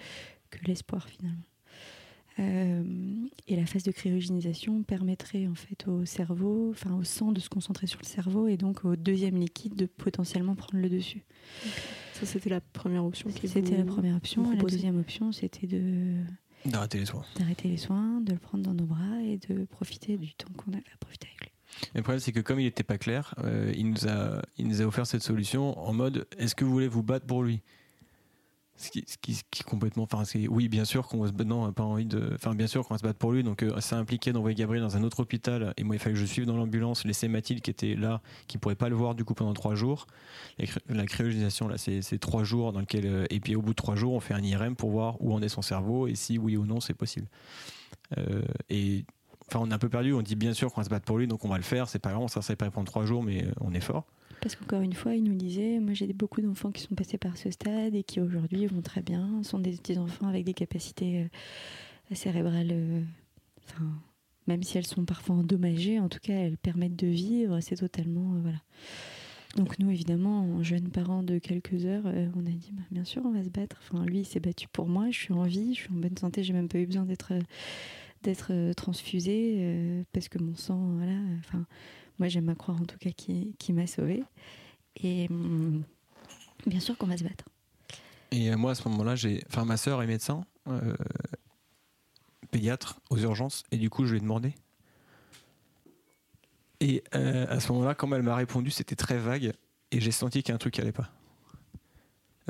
que 0.50 0.66
l'espoir 0.66 1.08
finalement. 1.08 1.44
Euh, 2.39 2.84
et 3.48 3.56
la 3.56 3.66
phase 3.66 3.84
de 3.84 3.92
cryogénisation 3.92 4.84
permettrait 4.84 5.48
en 5.48 5.56
fait 5.56 5.88
au 5.88 6.06
cerveau, 6.06 6.70
enfin 6.72 6.96
au 6.96 7.04
sang 7.04 7.32
de 7.32 7.42
se 7.42 7.50
concentrer 7.50 7.88
sur 7.88 8.00
le 8.02 8.08
cerveau 8.08 8.48
et 8.48 8.56
donc 8.56 8.86
au 8.86 8.96
deuxième 8.96 9.36
liquide 9.36 9.76
de 9.76 9.86
potentiellement 9.86 10.56
prendre 10.56 10.82
le 10.82 10.89
dessus. 10.89 11.24
Ça 12.14 12.26
c'était 12.26 12.50
la 12.50 12.62
première 12.62 13.04
option. 13.04 13.30
C'était 13.30 13.78
la 13.78 13.84
première 13.84 14.16
option. 14.16 14.50
La 14.50 14.64
deuxième 14.64 14.98
option 14.98 15.32
c'était 15.34 15.68
de 15.68 16.16
d'arrêter 16.66 17.00
les 17.00 17.06
soins. 17.06 17.26
D'arrêter 17.38 17.68
les 17.68 17.78
soins, 17.78 18.22
de 18.22 18.32
le 18.32 18.39
prendre 18.39 18.64
dans 18.64 18.74
nos 18.74 18.86
bras 18.86 19.22
et 19.24 19.38
de 19.50 19.66
profiter 19.66 20.18
du 20.18 20.34
temps 20.34 20.52
qu'on 20.56 20.72
avait 20.72 20.84
à 20.94 20.98
profiter 21.00 21.28
avec 21.28 21.42
lui. 21.42 21.51
Le 21.96 22.02
problème, 22.02 22.20
c'est 22.20 22.32
que 22.32 22.40
comme 22.40 22.60
il 22.60 22.66
n'était 22.66 22.84
pas 22.84 22.98
clair, 22.98 23.36
euh, 23.44 23.72
il, 23.76 23.90
nous 23.90 24.08
a, 24.08 24.42
il 24.58 24.68
nous 24.68 24.82
a 24.82 24.86
offert 24.86 25.06
cette 25.06 25.24
solution 25.24 25.78
en 25.80 25.94
mode 25.94 26.28
est-ce 26.38 26.56
que 26.56 26.66
vous 26.66 26.72
voulez 26.72 26.88
vous 26.88 27.04
battre 27.04 27.26
pour 27.26 27.44
lui? 27.44 27.62
Ce 28.82 28.90
qui, 28.90 29.06
ce, 29.06 29.44
qui, 29.52 29.64
complètement. 29.64 30.08
Enfin, 30.12 30.24
oui, 30.50 30.68
bien 30.68 30.86
sûr 30.86 31.08
qu'on 31.08 31.20
va 31.20 31.28
se 31.28 31.34
battre. 31.34 31.50
Non, 31.50 31.72
pas 31.72 31.84
envie 31.84 32.06
de. 32.06 32.32
Enfin, 32.34 32.56
bien 32.56 32.66
sûr 32.66 32.88
qu'on 32.88 32.96
va 32.96 32.98
se 32.98 33.04
battre 33.04 33.20
pour 33.20 33.32
lui. 33.32 33.44
Donc, 33.44 33.62
euh, 33.62 33.80
ça 33.80 33.98
impliquait 33.98 34.34
d'envoyer 34.34 34.56
Gabriel 34.56 34.84
dans 34.84 34.98
un 34.98 35.04
autre 35.04 35.20
hôpital. 35.20 35.72
Et 35.78 35.84
moi, 35.84 35.96
il 35.96 36.00
fallait 36.00 36.16
que 36.16 36.20
je 36.20 36.26
suive 36.26 36.46
dans 36.46 36.58
l'ambulance, 36.58 37.06
laisser 37.06 37.28
Mathilde 37.28 37.62
qui 37.62 37.70
était 37.70 37.94
là, 37.94 38.22
qui 38.48 38.58
pourrait 38.58 38.74
pas 38.74 38.90
le 38.90 38.96
voir 38.96 39.14
du 39.14 39.24
coup 39.24 39.36
pendant 39.36 39.54
trois 39.54 39.76
jours. 39.76 40.08
La, 40.90 41.06
cryogénisation, 41.06 41.68
là, 41.68 41.78
c'est 41.78 42.20
trois 42.20 42.44
jours 42.44 42.74
dans 42.74 42.80
lequel. 42.80 43.06
Euh, 43.06 43.26
et 43.30 43.40
puis, 43.40 43.56
au 43.56 43.62
bout 43.62 43.72
de 43.72 43.76
trois 43.76 43.96
jours, 43.96 44.14
on 44.14 44.20
fait 44.20 44.34
un 44.34 44.42
IRM 44.42 44.76
pour 44.76 44.90
voir 44.90 45.22
où 45.22 45.32
en 45.32 45.44
est 45.44 45.50
son 45.50 45.62
cerveau 45.62 46.08
et 46.08 46.16
si 46.16 46.40
oui 46.40 46.58
ou 46.58 46.66
non 46.66 46.80
c'est 46.80 46.96
possible. 46.96 47.28
et 48.70 49.06
Enfin, 49.52 49.66
on 49.68 49.70
est 49.70 49.74
un 49.74 49.80
peu 49.80 49.89
perdu. 49.89 50.14
On 50.14 50.22
dit 50.22 50.36
bien 50.36 50.54
sûr 50.54 50.72
qu'on 50.72 50.80
va 50.80 50.86
se 50.86 50.89
battre 50.89 51.06
pour 51.06 51.18
lui, 51.18 51.28
donc 51.28 51.43
on 51.43 51.49
va 51.49 51.58
le 51.58 51.64
faire. 51.64 51.89
C'est 51.89 51.99
pas 51.99 52.14
grave, 52.14 52.30
ça, 52.30 52.41
ça 52.41 52.56
pas 52.56 52.72
prendre 52.72 52.88
trois 52.88 53.06
jours, 53.06 53.22
mais 53.22 53.43
euh, 53.43 53.52
on 53.60 53.74
est 53.74 53.82
fort. 53.82 54.06
Parce 54.39 54.56
qu'encore 54.56 54.82
une 54.82 54.93
fois, 54.93 55.14
il 55.14 55.24
nous 55.24 55.36
disait 55.36 55.80
Moi, 55.80 55.93
j'ai 55.93 56.14
beaucoup 56.14 56.41
d'enfants 56.41 56.72
qui 56.72 56.82
sont 56.82 56.95
passés 56.95 57.18
par 57.18 57.36
ce 57.36 57.52
stade 57.52 57.93
et 57.93 58.04
qui 58.04 58.22
aujourd'hui 58.22 58.66
vont 58.68 58.82
très 58.82 59.02
bien. 59.02 59.43
Sont 59.43 59.60
des 59.60 59.72
petits 59.72 59.97
enfants 59.97 60.28
avec 60.28 60.45
des 60.45 60.54
capacités 60.54 61.24
euh, 62.12 62.16
cérébrales. 62.16 62.72
Euh, 62.72 63.02
même 64.47 64.64
si 64.64 64.78
elles 64.78 64.88
sont 64.88 65.04
parfois 65.04 65.36
endommagées, 65.36 65.99
en 65.99 66.08
tout 66.08 66.20
cas, 66.22 66.34
elles 66.34 66.58
permettent 66.58 66.95
de 66.95 67.08
vivre. 67.08 67.60
C'est 67.60 67.76
totalement. 67.76 68.36
voilà. 68.41 68.62
Donc, 69.58 69.80
nous, 69.80 69.89
évidemment, 69.89 70.64
jeunes 70.64 70.89
parents 70.91 71.24
de 71.24 71.39
quelques 71.39 71.86
heures, 71.86 72.06
on 72.06 72.45
a 72.45 72.52
dit 72.52 72.72
bah, 72.72 72.84
Bien 72.89 73.04
sûr, 73.04 73.22
on 73.26 73.32
va 73.32 73.43
se 73.43 73.49
battre. 73.49 73.82
Enfin, 73.84 74.06
lui, 74.06 74.20
il 74.20 74.26
s'est 74.26 74.39
battu 74.39 74.70
pour 74.70 74.88
moi. 74.88 75.08
Je 75.12 75.20
suis 75.20 75.34
en 75.34 75.43
vie, 75.43 75.74
je 75.74 75.82
suis 75.82 75.91
en 75.91 75.97
bonne 75.97 76.18
santé. 76.18 76.41
J'ai 76.41 76.54
même 76.54 76.70
pas 76.70 76.78
eu 76.78 76.86
besoin 76.86 77.04
d'être 77.04 77.34
d'être 78.24 78.47
euh, 78.51 78.74
transfusée 78.74 79.55
euh, 79.59 80.03
parce 80.13 80.30
que 80.30 80.38
mon 80.39 80.55
sang, 80.55 80.95
voilà, 80.97 81.17
enfin, 81.39 81.65
moi 82.19 82.28
j'aime 82.28 82.49
à 82.49 82.55
croire 82.55 82.82
en 82.82 82.86
tout 82.86 82.97
cas 82.97 83.11
qui, 83.11 83.55
qui 83.59 83.74
m'a 83.74 83.88
sauvée. 83.88 84.24
Et 84.97 85.28
hum, 85.30 85.84
bien 86.65 86.80
sûr 86.80 86.97
qu'on 86.97 87.07
va 87.07 87.17
se 87.17 87.24
battre. 87.24 87.45
Et 88.32 88.51
euh, 88.51 88.57
moi 88.57 88.72
à 88.72 88.76
ce 88.76 88.88
moment-là, 88.89 89.15
j'ai, 89.15 89.43
enfin 89.47 89.65
ma 89.65 89.78
sœur 89.78 90.01
est 90.01 90.07
médecin. 90.07 90.43
pédiatre 92.51 92.99
aux 93.09 93.17
urgences 93.17 93.63
et 93.72 93.78
du 93.78 93.89
coup 93.89 94.05
je 94.05 94.11
lui 94.11 94.17
ai 94.17 94.22
demandé. 94.22 94.53
Et 96.80 97.03
à 97.11 97.59
ce 97.59 97.72
moment-là, 97.74 97.93
quand 97.93 98.11
elle 98.11 98.24
m'a 98.24 98.36
répondu, 98.36 98.72
c'était 98.72 98.95
très 98.95 99.19
vague 99.19 99.53
et 99.91 100.01
j'ai 100.01 100.09
senti 100.09 100.41
qu'il 100.41 100.49
y 100.49 100.53
a 100.53 100.55
un 100.55 100.57
truc 100.57 100.74
qui 100.74 100.82
allait 100.82 100.91
pas. 100.91 101.11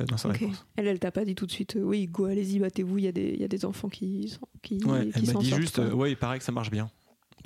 Dans 0.05 0.17
sa 0.17 0.29
réponse. 0.29 0.65
Elle, 0.75 0.87
elle 0.87 0.99
t'a 0.99 1.11
pas 1.11 1.25
dit 1.25 1.35
tout 1.35 1.45
de 1.45 1.51
suite, 1.51 1.75
euh, 1.75 1.81
oui, 1.83 2.07
go, 2.07 2.25
allez-y, 2.25 2.59
battez-vous, 2.59 2.97
il 2.99 3.03
y, 3.05 3.07
a 3.07 3.11
des- 3.11 3.31
il 3.33 3.41
y 3.41 3.43
a 3.43 3.47
des 3.47 3.65
enfants 3.65 3.89
qui, 3.89 4.29
sont- 4.29 4.47
qui, 4.61 4.75
Ouais, 4.83 5.07
qui 5.07 5.11
elle 5.15 5.25
m'a 5.33 5.39
dit 5.39 5.47
sortent, 5.49 5.61
juste, 5.61 5.79
euh, 5.79 5.93
ouais, 5.93 6.11
il 6.11 6.17
paraît 6.17 6.37
que 6.39 6.43
ça 6.45 6.51
marche 6.51 6.71
bien. 6.71 6.89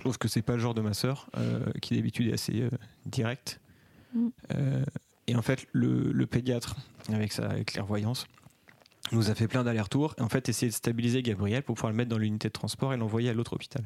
Sauf 0.03 0.17
que 0.17 0.27
c'est 0.27 0.41
pas 0.41 0.53
le 0.53 0.59
genre 0.59 0.73
de 0.73 0.81
ma 0.81 0.93
sœur, 0.93 1.29
euh, 1.37 1.59
qui 1.81 1.95
d'habitude 1.95 2.27
est 2.27 2.33
assez 2.33 2.61
euh, 2.61 2.69
directe. 3.05 3.59
Mm. 4.13 4.27
Et 5.27 5.35
en 5.35 5.41
fait, 5.41 5.65
le, 5.71 6.11
le 6.11 6.25
pédiatre, 6.27 6.75
avec 7.09 7.31
sa 7.31 7.63
clairvoyance, 7.63 8.27
nous 9.11 9.29
a 9.29 9.35
fait 9.35 9.47
plein 9.47 9.63
d'allers-retours 9.63 10.15
et 10.17 10.21
en 10.21 10.29
fait 10.29 10.49
essayer 10.49 10.69
de 10.69 10.73
stabiliser 10.75 11.21
Gabriel 11.21 11.61
pour 11.63 11.75
pouvoir 11.75 11.91
le 11.91 11.97
mettre 11.97 12.09
dans 12.09 12.17
l'unité 12.17 12.47
de 12.47 12.53
transport 12.53 12.93
et 12.93 12.97
l'envoyer 12.97 13.29
à 13.29 13.33
l'autre 13.33 13.53
hôpital. 13.53 13.85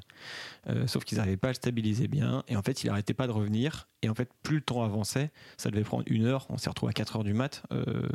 Euh, 0.69 0.87
sauf 0.87 1.03
qu'ils 1.03 1.17
n'arrivaient 1.17 1.35
pas 1.37 1.49
à 1.49 1.51
le 1.51 1.55
stabiliser 1.55 2.07
bien 2.07 2.43
et 2.47 2.55
en 2.55 2.61
fait 2.61 2.83
il 2.83 2.89
arrêtait 2.89 3.13
pas 3.13 3.27
de 3.27 3.31
revenir 3.33 3.87
et 4.01 4.09
en 4.09 4.15
fait 4.15 4.29
plus 4.43 4.55
le 4.57 4.61
temps 4.61 4.83
avançait, 4.83 5.31
ça 5.57 5.69
devait 5.71 5.83
prendre 5.83 6.03
une 6.07 6.25
heure, 6.25 6.47
on 6.49 6.57
s'est 6.57 6.69
retrouvé 6.69 6.91
à 6.91 6.93
4 6.93 7.17
heures 7.17 7.23
du 7.23 7.33
mat, 7.33 7.63
euh, 7.73 8.07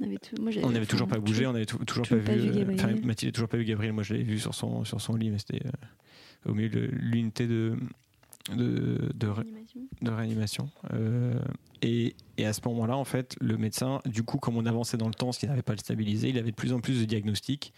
On 0.00 0.04
avait, 0.04 0.18
tout- 0.18 0.40
moi, 0.40 0.52
on 0.62 0.84
toujours 0.84 1.08
pas 1.08 1.18
bougé, 1.18 1.42
tout- 1.44 1.48
on 1.48 1.52
n'avait 1.54 1.66
tou- 1.66 1.84
toujours 1.84 2.06
toujours 2.06 2.24
pas, 2.24 2.32
vu. 2.34 2.50
vu 2.50 2.58
euh. 2.60 2.74
Enfin, 2.74 2.88
Mathilde 3.04 3.32
n'a 3.32 3.32
toujours 3.32 3.48
pas 3.48 3.56
vu 3.56 3.64
Gabriel. 3.64 3.92
Moi, 3.94 4.02
je 4.02 4.12
l'avais 4.12 4.24
vu 4.24 4.38
sur 4.38 4.54
son, 4.54 4.84
sur 4.84 5.00
son 5.00 5.16
lit, 5.16 5.30
mais 5.30 5.38
c'était 5.38 5.64
euh, 5.66 6.50
au 6.50 6.54
milieu 6.54 6.68
de 6.68 6.90
l'unité 6.92 7.46
de, 7.46 7.76
de, 8.56 9.10
de, 9.14 9.26
ré- 9.28 9.40
Animation. 9.42 9.80
de 10.02 10.10
réanimation. 10.10 10.70
Euh, 10.94 11.38
et, 11.82 12.14
et 12.36 12.46
à 12.46 12.52
ce 12.52 12.60
moment-là, 12.66 12.96
en 12.96 13.04
fait, 13.04 13.36
le 13.40 13.56
médecin, 13.56 14.00
du 14.06 14.22
coup, 14.22 14.38
comme 14.38 14.56
on 14.56 14.66
avançait 14.66 14.96
dans 14.96 15.08
le 15.08 15.14
temps, 15.14 15.32
ce 15.32 15.40
qui 15.40 15.46
n'avait 15.46 15.62
pas 15.62 15.72
le 15.74 15.78
stabiliser, 15.78 16.28
il 16.30 16.38
avait 16.38 16.50
de 16.50 16.56
plus 16.56 16.72
en 16.72 16.80
plus 16.80 17.00
de 17.00 17.04
diagnostics 17.04 17.72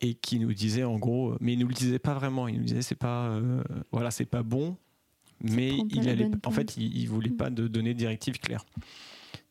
et 0.00 0.14
qui 0.14 0.38
nous 0.38 0.52
disait 0.52 0.84
en 0.84 0.98
gros, 0.98 1.36
mais 1.40 1.52
il 1.54 1.58
nous 1.60 1.68
le 1.68 1.74
disait 1.74 1.98
pas 1.98 2.14
vraiment. 2.14 2.48
Il 2.48 2.58
nous 2.58 2.64
disait 2.64 2.82
c'est 2.82 2.94
pas, 2.96 3.28
euh, 3.30 3.62
voilà, 3.92 4.10
c'est 4.10 4.24
pas 4.24 4.42
bon, 4.42 4.76
mais 5.40 5.76
il 5.90 6.02
la 6.04 6.12
allait, 6.12 6.30
en 6.44 6.50
fait, 6.50 6.76
il, 6.76 6.96
il 6.96 7.08
voulait 7.08 7.30
Mm. 7.30 7.36
pas 7.36 7.50
de 7.50 7.68
donner 7.68 7.94
de 7.94 7.98
directives 7.98 8.38
claires. 8.38 8.64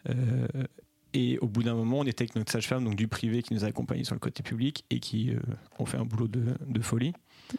Euh, 0.09 0.47
et 1.13 1.37
au 1.39 1.47
bout 1.47 1.63
d'un 1.63 1.75
moment, 1.75 1.99
on 1.99 2.03
était 2.05 2.23
avec 2.23 2.35
notre 2.35 2.51
sage-femme, 2.51 2.85
donc 2.85 2.95
du 2.95 3.07
privé, 3.07 3.41
qui 3.43 3.53
nous 3.53 3.65
a 3.65 3.67
accompagnés 3.67 4.03
sur 4.05 4.15
le 4.15 4.19
côté 4.19 4.43
public 4.43 4.85
et 4.89 4.99
qui 4.99 5.31
euh, 5.31 5.39
ont 5.79 5.85
fait 5.85 5.97
un 5.97 6.05
boulot 6.05 6.27
de, 6.29 6.55
de 6.67 6.81
folie. 6.81 7.11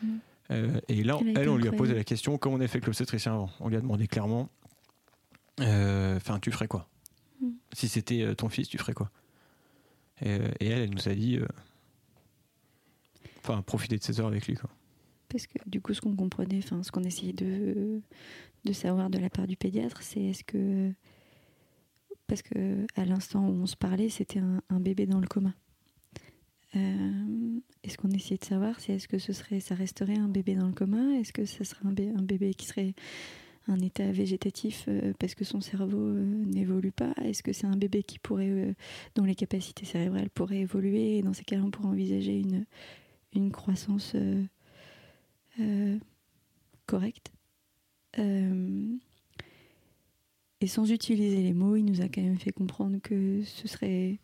Mhm. 0.03 0.19
Euh, 0.51 0.81
et 0.89 1.05
là, 1.05 1.19
Elle 1.37 1.49
on 1.49 1.57
lui 1.57 1.69
a 1.69 1.73
posé 1.73 1.95
la 1.95 2.05
question 2.05 2.37
comment 2.37 2.57
on 2.57 2.61
a 2.61 2.67
fait 2.67 2.77
avec 2.77 2.87
l'obstétricien 2.87 3.35
avant 3.35 3.51
On 3.61 3.69
lui 3.69 3.77
a 3.77 3.81
demandé 3.81 4.07
clairement 4.07 4.51
euh, 5.61 6.17
Enfin, 6.17 6.39
tu 6.41 6.51
ferais 6.51 6.69
quoi 6.69 6.89
Mm. 7.41 7.51
Si 7.73 7.89
c'était 7.89 8.23
euh, 8.23 8.35
ton 8.35 8.49
fils, 8.49 8.69
tu 8.69 8.79
ferais 8.79 8.93
quoi 8.93 9.11
et, 10.21 10.37
et 10.61 10.67
elle, 10.69 10.83
elle 10.83 10.91
nous 10.91 11.09
a 11.09 11.15
dit 11.15 11.41
Enfin, 13.39 13.61
profiter 13.63 13.97
de 13.97 14.03
ses 14.03 14.21
heures 14.21 14.29
avec 14.29 14.47
lui. 14.47 14.55
Quoi. 14.55 14.71
Parce 15.29 15.47
que 15.47 15.59
du 15.67 15.81
coup, 15.81 15.95
ce 15.95 16.01
qu'on 16.01 16.15
comprenait, 16.15 16.59
enfin, 16.59 16.83
ce 16.83 16.93
qu'on 16.93 17.03
essayait 17.03 17.33
de, 17.33 18.01
de 18.65 18.73
savoir 18.73 19.11
de 19.11 19.19
la 19.19 19.31
part 19.31 19.47
du 19.47 19.57
pédiatre, 19.57 20.03
c'est 20.03 20.23
est-ce 20.23 20.45
que. 20.45 20.93
Parce 22.29 22.43
que 22.43 22.87
à 22.95 23.05
l'instant 23.05 23.49
où 23.49 23.63
on 23.63 23.67
se 23.67 23.77
parlait, 23.77 24.09
c'était 24.09 24.39
un, 24.39 24.63
un 24.71 24.79
bébé 24.79 25.07
dans 25.07 25.21
le 25.21 25.27
coma. 25.27 25.55
Euh, 26.75 27.61
et 27.85 27.91
ce 27.91 27.97
qu'on 27.99 28.11
essayait 28.11 28.39
de 28.39 28.45
savoir, 28.45 28.81
c'est 28.81 28.95
est-ce 28.95 29.09
que 29.09 29.19
ce 29.19 29.33
serait, 29.33 29.61
ça 29.61 29.75
resterait 29.75 30.17
un 30.17 30.29
bébé 30.29 30.55
dans 30.55 30.67
le 30.67 30.73
coma? 30.73 31.19
Est-ce 31.19 31.33
que 31.33 31.45
ça 31.45 31.65
serait 31.65 31.87
un, 31.87 31.93
bé- 31.93 32.13
un 32.17 32.23
bébé 32.23 32.55
qui 32.55 32.67
serait 32.67 32.95
un 33.69 33.79
état 33.79 34.11
végétatif 34.11 34.87
euh, 34.89 35.13
parce 35.19 35.35
que 35.35 35.45
son 35.45 35.61
cerveau 35.61 35.99
euh, 36.01 36.25
n'évolue 36.47 36.93
pas? 36.93 37.13
Est-ce 37.23 37.43
que 37.43 37.53
c'est 37.53 37.67
un 37.67 37.77
bébé 37.77 38.03
qui 38.03 38.19
pourrait, 38.19 38.49
euh, 38.51 38.73
dont 39.15 39.25
les 39.25 39.35
capacités 39.35 39.85
cérébrales 39.85 40.31
pourraient 40.31 40.61
évoluer 40.61 41.19
Et 41.19 41.23
dans 41.23 41.33
ces 41.35 41.45
cas-là, 41.45 41.63
on 41.65 41.71
pourrait 41.71 41.89
envisager 41.89 42.39
une, 42.41 42.65
une 43.35 43.51
croissance 43.53 44.13
euh, 44.15 44.43
euh, 45.61 45.99
correcte? 46.87 47.33
Euh, 48.19 48.87
et 50.61 50.67
sans 50.69 50.91
utiliser 50.93 51.43
les 51.43 51.53
mots, 51.55 51.75
il 51.77 51.85
nous 51.85 52.01
a 52.03 52.09
quand 52.09 52.23
même 52.23 52.39
fait 52.39 52.53
comprendre 52.53 52.99
que 53.03 53.43
ce 53.43 53.67
serait 53.69 54.19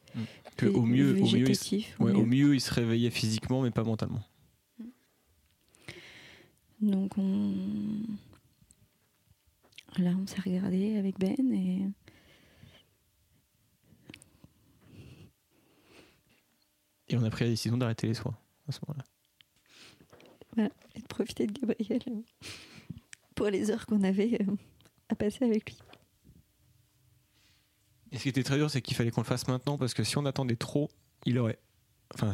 Que 0.58 0.66
au, 0.66 0.82
mieux, 0.82 1.12
au, 1.12 1.24
mieux, 1.24 1.48
il, 1.48 1.84
au 2.00 2.04
ouais, 2.04 2.12
au 2.12 2.26
mieux. 2.26 2.54
il 2.54 2.60
se 2.60 2.74
réveillait 2.74 3.10
physiquement, 3.10 3.62
mais 3.62 3.70
pas 3.70 3.84
mentalement. 3.84 4.22
Donc 6.80 7.16
on... 7.16 7.54
Là, 9.98 10.10
on 10.20 10.26
s'est 10.26 10.40
regardé 10.40 10.96
avec 10.96 11.18
Ben 11.18 11.52
et 11.52 11.86
Et 17.10 17.16
on 17.16 17.22
a 17.22 17.30
pris 17.30 17.44
la 17.44 17.50
décision 17.50 17.78
d'arrêter 17.78 18.06
les 18.06 18.14
soins 18.14 18.36
à 18.68 18.72
ce 18.72 18.80
moment-là. 18.86 19.04
et 20.94 21.00
de 21.00 21.06
profiter 21.06 21.46
de 21.46 21.52
Gabriel 21.52 22.02
pour 23.34 23.46
les 23.46 23.70
heures 23.70 23.86
qu'on 23.86 24.02
avait 24.02 24.42
euh, 24.42 24.56
à 25.08 25.14
passer 25.14 25.44
avec 25.44 25.70
lui. 25.70 25.78
Et 28.12 28.18
ce 28.18 28.22
qui 28.22 28.28
était 28.30 28.42
très 28.42 28.56
dur, 28.56 28.70
c'est 28.70 28.80
qu'il 28.82 28.96
fallait 28.96 29.10
qu'on 29.10 29.20
le 29.20 29.26
fasse 29.26 29.46
maintenant 29.48 29.76
parce 29.78 29.94
que 29.94 30.02
si 30.04 30.16
on 30.18 30.24
attendait 30.26 30.56
trop, 30.56 30.88
il 31.26 31.38
aurait. 31.38 31.58
Enfin, 32.14 32.32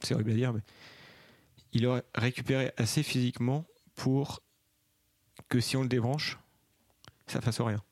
c'est 0.00 0.14
horrible 0.14 0.30
à 0.32 0.34
dire, 0.34 0.52
mais. 0.52 0.60
Il 1.74 1.86
aurait 1.86 2.02
récupéré 2.14 2.72
assez 2.76 3.02
physiquement 3.02 3.64
pour 3.94 4.42
que 5.48 5.58
si 5.60 5.76
on 5.76 5.82
le 5.82 5.88
débranche, 5.88 6.38
ça 7.26 7.40
fasse 7.40 7.60
rien. 7.62 7.82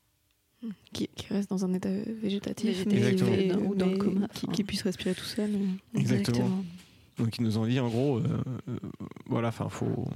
qui, 0.93 1.09
qui 1.09 1.27
reste 1.33 1.49
dans 1.49 1.65
un 1.65 1.73
état 1.73 1.89
végétatif, 1.89 2.85
Végétatif, 2.85 2.99
Exactement. 2.99 3.31
mais, 3.31 3.55
ou 3.67 3.75
dans 3.75 3.87
le 3.87 3.97
coma, 3.97 4.29
qui, 4.29 4.47
qui 4.49 4.65
puisse 4.65 4.83
respirer 4.83 5.15
tout 5.15 5.25
seul. 5.25 5.55
euh. 5.55 5.99
Exactement. 5.99 6.63
Donc 7.17 7.39
ils 7.39 7.43
nous 7.43 7.57
ont 7.57 7.67
dit 7.67 7.81
en 7.81 7.89
gros, 7.89 8.19
euh, 8.19 8.43
euh, 8.69 8.79
voilà, 9.27 9.49
enfin, 9.49 9.69
faut. 9.71 10.07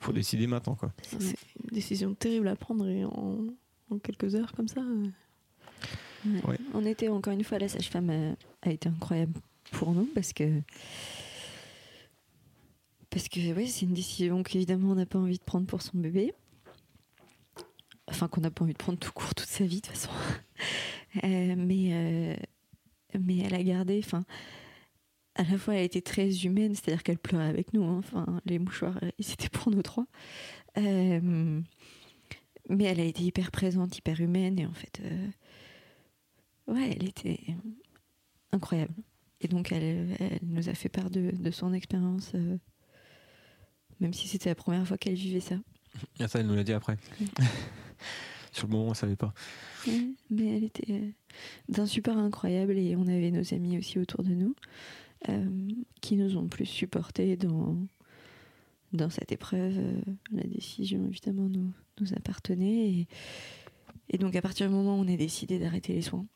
Faut 0.00 0.12
décider 0.12 0.46
maintenant, 0.46 0.74
quoi. 0.74 0.92
C'est 1.02 1.16
une 1.18 1.70
décision 1.72 2.14
terrible 2.14 2.48
à 2.48 2.54
prendre 2.56 2.86
et 2.88 3.04
en, 3.04 3.38
en 3.90 3.98
quelques 3.98 4.34
heures 4.34 4.52
comme 4.52 4.68
ça. 4.68 4.80
euh. 4.80 5.06
Ouais. 6.46 6.58
On 6.74 6.84
était 6.86 7.08
encore 7.08 7.32
une 7.32 7.44
fois, 7.44 7.58
la 7.58 7.68
sage-femme 7.68 8.10
a, 8.10 8.68
a 8.68 8.70
été 8.72 8.88
incroyable 8.88 9.32
pour 9.72 9.92
nous 9.92 10.06
parce 10.14 10.32
que. 10.32 10.60
Parce 13.10 13.28
que 13.28 13.54
ouais, 13.54 13.66
c'est 13.66 13.86
une 13.86 13.94
décision 13.94 14.42
qu'évidemment 14.42 14.90
on 14.90 14.94
n'a 14.96 15.06
pas 15.06 15.18
envie 15.18 15.38
de 15.38 15.44
prendre 15.44 15.66
pour 15.66 15.80
son 15.82 15.96
bébé. 15.98 16.34
Enfin, 18.08 18.28
qu'on 18.28 18.40
n'a 18.40 18.50
pas 18.50 18.62
envie 18.64 18.72
de 18.72 18.78
prendre 18.78 18.98
tout 18.98 19.12
court 19.12 19.34
toute 19.34 19.48
sa 19.48 19.64
vie 19.64 19.80
de 19.80 19.86
toute 19.86 19.96
façon. 19.96 20.10
Euh, 21.24 21.54
mais, 21.56 21.88
euh, 21.92 22.36
mais 23.18 23.38
elle 23.38 23.54
a 23.54 23.62
gardé. 23.62 24.02
Enfin, 24.04 24.26
à 25.34 25.44
la 25.44 25.56
fois 25.56 25.72
elle 25.74 25.80
a 25.80 25.84
été 25.84 26.02
très 26.02 26.44
humaine, 26.44 26.74
c'est-à-dire 26.74 27.02
qu'elle 27.02 27.16
pleurait 27.18 27.46
avec 27.48 27.72
nous. 27.72 27.84
hein. 27.84 28.00
Enfin, 28.00 28.26
les 28.44 28.58
mouchoirs, 28.58 28.98
euh, 29.02 29.10
c'était 29.18 29.48
pour 29.48 29.70
nous 29.70 29.80
trois. 29.80 30.04
Euh, 30.76 31.62
mais 32.68 32.84
elle 32.84 33.00
a 33.00 33.04
été 33.04 33.22
hyper 33.22 33.50
présente, 33.50 33.96
hyper 33.96 34.20
humaine 34.20 34.58
et 34.58 34.66
en 34.66 34.74
fait. 34.74 35.00
euh, 35.04 35.28
Ouais, 36.66 36.96
elle 36.96 37.08
était 37.08 37.40
incroyable. 38.52 38.94
Et 39.40 39.48
donc, 39.48 39.70
elle, 39.72 40.16
elle 40.18 40.38
nous 40.42 40.68
a 40.68 40.74
fait 40.74 40.88
part 40.88 41.10
de, 41.10 41.30
de 41.30 41.50
son 41.50 41.72
expérience, 41.72 42.32
euh, 42.34 42.56
même 44.00 44.12
si 44.12 44.28
c'était 44.28 44.48
la 44.48 44.54
première 44.54 44.86
fois 44.86 44.98
qu'elle 44.98 45.14
vivait 45.14 45.40
ça. 45.40 45.56
Et 46.18 46.26
ça, 46.28 46.40
elle 46.40 46.46
nous 46.46 46.54
l'a 46.54 46.64
dit 46.64 46.72
après. 46.72 46.96
Sur 48.52 48.68
le 48.68 48.72
moment, 48.72 48.90
on 48.90 48.94
savait 48.94 49.16
pas. 49.16 49.34
Ouais, 49.86 50.06
mais 50.30 50.56
elle 50.56 50.64
était 50.64 50.92
euh, 50.92 51.10
d'un 51.68 51.86
support 51.86 52.16
incroyable 52.16 52.78
et 52.78 52.96
on 52.96 53.06
avait 53.06 53.30
nos 53.30 53.52
amis 53.52 53.76
aussi 53.76 53.98
autour 53.98 54.22
de 54.22 54.30
nous 54.30 54.54
euh, 55.28 55.44
qui 56.00 56.16
nous 56.16 56.36
ont 56.36 56.48
plus 56.48 56.66
supportés 56.66 57.36
dans, 57.36 57.76
dans 58.92 59.10
cette 59.10 59.32
épreuve. 59.32 59.76
Euh, 59.76 60.00
la 60.32 60.44
décision, 60.44 61.06
évidemment, 61.06 61.48
nous, 61.48 61.70
nous 62.00 62.14
appartenait. 62.14 62.88
Et, 62.88 63.08
et 64.08 64.18
donc, 64.18 64.34
à 64.36 64.42
partir 64.42 64.68
du 64.68 64.74
moment 64.74 64.98
où 64.98 65.02
on 65.04 65.12
a 65.12 65.16
décidé 65.16 65.58
d'arrêter 65.58 65.92
les 65.92 66.02
soins, 66.02 66.26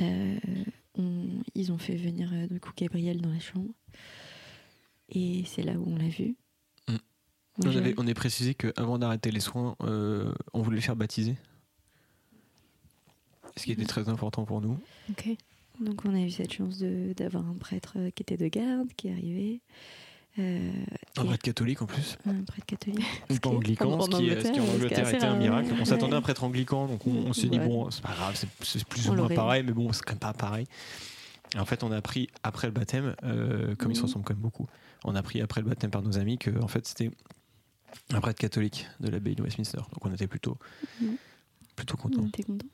on- 0.00 1.42
ils 1.54 1.72
ont 1.72 1.78
fait 1.78 1.96
venir 1.96 2.30
euh, 2.32 2.46
du 2.46 2.60
coup 2.60 2.70
Gabriel 2.76 3.20
dans 3.20 3.30
la 3.30 3.40
chambre. 3.40 3.70
Et 5.08 5.44
c'est 5.46 5.62
là 5.62 5.74
où 5.74 5.84
on 5.86 5.96
l'a 5.96 6.08
vu. 6.08 6.34
Mm. 6.88 6.92
Moi, 6.92 7.72
On, 7.72 7.76
avait, 7.76 7.94
on 7.96 8.06
est 8.06 8.14
précisé 8.14 8.54
qu'avant 8.54 8.98
d'arrêter 8.98 9.30
les 9.30 9.40
soins, 9.40 9.76
euh, 9.82 10.32
on 10.52 10.62
voulait 10.62 10.76
le 10.76 10.82
faire 10.82 10.96
baptiser. 10.96 11.36
Ce 13.56 13.64
qui 13.64 13.72
était 13.72 13.84
très 13.86 14.08
important 14.08 14.44
pour 14.44 14.60
nous. 14.60 14.78
Ok. 15.10 15.30
Donc 15.80 16.04
on 16.04 16.14
a 16.14 16.20
eu 16.20 16.30
cette 16.30 16.52
chance 16.52 16.78
de- 16.78 17.12
d'avoir 17.16 17.46
un 17.46 17.54
prêtre 17.54 17.94
euh, 17.96 18.10
qui 18.10 18.22
était 18.22 18.36
de 18.36 18.48
garde, 18.48 18.88
qui 18.96 19.08
est 19.08 19.12
arrivé. 19.12 19.60
Euh, 20.38 20.70
Un 21.16 21.24
prêtre 21.24 21.42
catholique 21.42 21.80
en 21.82 21.86
plus. 21.86 22.18
un 22.26 22.42
prêtre 22.44 22.66
catholique. 22.66 22.98
Ou 23.30 23.34
pas 23.34 23.34
qui 23.34 23.34
est- 23.34 23.46
anglican, 23.46 24.00
ce 24.02 24.08
qui, 24.10 24.26
est- 24.28 24.40
ce 24.44 24.52
qui 24.52 24.60
en 24.60 24.64
Angleterre, 24.68 25.08
était 25.14 25.24
un 25.24 25.36
miracle. 25.36 25.72
On 25.80 25.84
s'attendait 25.86 26.14
à 26.14 26.18
un 26.18 26.22
prêtre 26.22 26.44
anglican, 26.44 26.86
donc 26.86 27.06
on, 27.06 27.12
on 27.12 27.32
s'est 27.32 27.48
dit, 27.48 27.58
bon, 27.58 27.90
c'est 27.90 28.02
pas 28.02 28.12
grave, 28.12 28.34
c'est- 28.36 28.48
c'est 28.62 28.84
plus 28.84 29.08
On 29.08 29.12
ou 29.12 29.16
moins 29.16 29.28
pareil, 29.28 29.62
mais 29.64 29.72
bon, 29.72 29.90
c'est 29.92 30.02
quand 30.04 30.12
même 30.12 30.18
pas 30.18 30.34
pareil. 30.34 30.66
Et 31.54 31.58
en 31.58 31.64
fait, 31.64 31.82
on 31.82 31.90
a 31.92 31.96
appris 31.96 32.28
après 32.42 32.66
le 32.66 32.72
baptême, 32.72 33.14
euh, 33.24 33.74
comme 33.76 33.92
ils 33.92 33.96
se 33.96 34.02
ressemblent 34.02 34.24
quand 34.26 34.34
même 34.34 34.42
beaucoup, 34.42 34.66
on 35.04 35.14
a 35.14 35.20
appris 35.20 35.40
après 35.40 35.62
le 35.62 35.68
baptême 35.68 35.90
par 35.90 36.02
nos 36.02 36.18
amis 36.18 36.36
que 36.38 36.50
en 36.62 36.68
fait 36.68 36.86
c'était 36.86 37.10
un 38.12 38.20
prêtre 38.20 38.38
catholique 38.40 38.86
de 39.00 39.08
l'abbaye 39.08 39.36
de 39.36 39.42
Westminster. 39.42 39.78
Donc 39.78 40.04
on 40.04 40.12
était 40.12 40.26
plutôt, 40.26 40.58
Mhm. 41.00 41.16
plutôt 41.76 41.94
On 41.98 42.02
contents. 42.08 42.26
était 42.26 42.42
contents. 42.42 42.66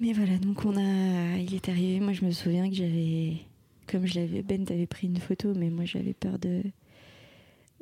Mais 0.00 0.12
voilà, 0.12 0.36
donc 0.36 0.62
on 0.66 0.76
a, 0.76 1.36
il 1.38 1.54
est 1.54 1.68
arrivé. 1.70 2.00
Moi, 2.00 2.12
je 2.12 2.24
me 2.24 2.30
souviens 2.32 2.68
que 2.68 2.74
j'avais 2.74 3.38
comme 3.86 4.06
je 4.06 4.20
l'avais, 4.20 4.42
Ben 4.42 4.64
t'avais 4.64 4.86
pris 4.86 5.06
une 5.06 5.18
photo, 5.18 5.54
mais 5.54 5.70
moi 5.70 5.84
j'avais 5.84 6.14
peur 6.14 6.38
de 6.38 6.62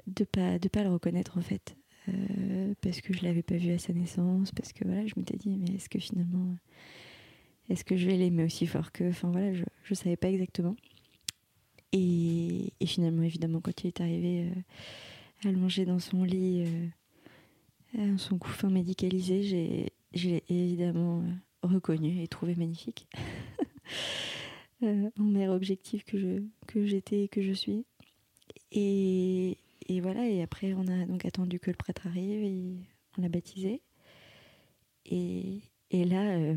de 0.07 0.25
pas 0.25 0.59
de 0.59 0.69
pas 0.69 0.83
le 0.83 0.91
reconnaître 0.91 1.39
en 1.39 1.43
fait, 1.43 1.77
euh, 2.09 2.75
parce 2.81 3.01
que 3.01 3.13
je 3.15 3.23
l'avais 3.25 3.43
pas 3.43 3.57
vu 3.57 3.73
à 3.73 3.79
sa 3.79 3.93
naissance, 3.93 4.53
parce 4.53 4.73
que 4.73 4.85
voilà, 4.85 5.07
je 5.07 5.15
m'étais 5.17 5.37
dit 5.37 5.57
mais 5.57 5.77
est-ce 5.77 5.89
que 5.89 5.99
finalement, 5.99 6.57
est-ce 7.69 7.85
que 7.85 7.97
je 7.97 8.07
vais 8.07 8.17
l'aimer 8.17 8.45
aussi 8.45 8.67
fort 8.67 8.93
que, 8.93 9.09
enfin 9.09 9.31
voilà, 9.31 9.53
je 9.55 9.65
je 9.85 9.95
savais 9.95 10.17
pas 10.17 10.31
exactement. 10.31 10.77
Et, 11.93 12.73
et 12.81 12.87
finalement 12.87 13.23
évidemment 13.23 13.61
quand 13.61 13.85
il 13.85 13.89
est 13.89 14.01
arrivé 14.01 14.49
euh, 14.51 15.49
allongé 15.49 15.85
dans 15.85 16.01
son 16.01 16.25
lit, 16.25 16.65
euh, 17.97 18.19
son 18.19 18.39
couffin 18.39 18.71
médicalisé, 18.71 19.43
j'ai 19.43 19.93
je 20.15 20.29
l'ai 20.29 20.45
évidemment 20.49 21.21
euh, 21.23 21.69
reconnu 21.69 22.23
et 22.23 22.29
trouvé 22.29 22.55
magnifique. 22.55 23.09
euh, 24.83 25.11
en 25.19 25.25
mère 25.25 25.51
objectif 25.51 26.05
que 26.05 26.19
je 26.19 26.43
que 26.67 26.85
j'étais 26.87 27.25
et 27.25 27.29
que 27.29 27.43
je 27.43 27.53
suis. 27.53 27.85
Et, 28.73 29.57
et, 29.87 30.01
voilà, 30.01 30.29
et 30.29 30.43
après 30.43 30.75
on 30.75 30.87
a 30.89 31.07
donc 31.07 31.25
attendu 31.25 31.61
que 31.61 31.71
le 31.71 31.77
prêtre 31.77 32.07
arrive 32.07 32.43
et 32.43 32.77
on 33.17 33.23
l'a 33.23 33.29
baptisé. 33.29 33.83
Et, 35.07 35.61
et 35.91 36.05
là, 36.05 36.37
euh, 36.37 36.57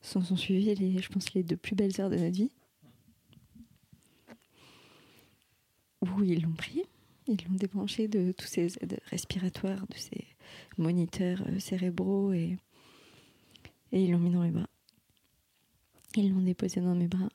s'en 0.00 0.22
sont 0.22 0.36
suivis, 0.36 0.74
les, 0.74 0.98
je 0.98 1.08
pense, 1.08 1.32
les 1.34 1.42
deux 1.42 1.56
plus 1.56 1.74
belles 1.74 2.00
heures 2.00 2.10
de 2.10 2.16
notre 2.16 2.34
vie. 2.34 2.50
Où 6.02 6.24
ils 6.24 6.42
l'ont 6.42 6.52
pris, 6.52 6.82
ils 7.26 7.38
l'ont 7.46 7.54
débranché 7.54 8.08
de 8.08 8.32
tous 8.32 8.46
ces 8.46 8.76
aides 8.80 9.00
respiratoires, 9.06 9.86
de 9.86 9.96
ces 9.96 10.26
moniteurs 10.78 11.42
euh, 11.46 11.58
cérébraux 11.58 12.32
et, 12.32 12.56
et 13.92 14.04
ils 14.04 14.10
l'ont 14.10 14.18
mis 14.18 14.30
dans 14.30 14.42
mes 14.42 14.50
bras. 14.50 14.68
Ils 16.16 16.32
l'ont 16.32 16.42
déposé 16.42 16.80
dans 16.80 16.94
mes 16.94 17.08
bras. 17.08 17.28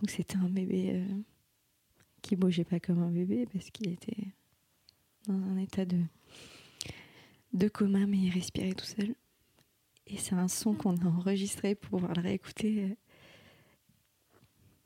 Donc 0.00 0.10
c'était 0.10 0.36
un 0.36 0.48
bébé 0.48 0.90
euh, 0.92 1.20
qui 2.22 2.36
bougeait 2.36 2.64
pas 2.64 2.80
comme 2.80 3.02
un 3.02 3.10
bébé 3.10 3.46
parce 3.52 3.70
qu'il 3.70 3.88
était 3.90 4.28
dans 5.26 5.34
un 5.34 5.56
état 5.56 5.84
de, 5.84 6.00
de 7.54 7.68
coma 7.68 8.06
mais 8.06 8.18
il 8.18 8.30
respirait 8.30 8.74
tout 8.74 8.84
seul. 8.84 9.14
Et 10.06 10.18
c'est 10.18 10.34
un 10.34 10.48
son 10.48 10.74
qu'on 10.74 10.96
a 10.96 11.06
enregistré 11.06 11.74
pour 11.74 11.90
pouvoir 11.90 12.12
le 12.14 12.22
réécouter 12.22 12.84
euh, 12.84 12.94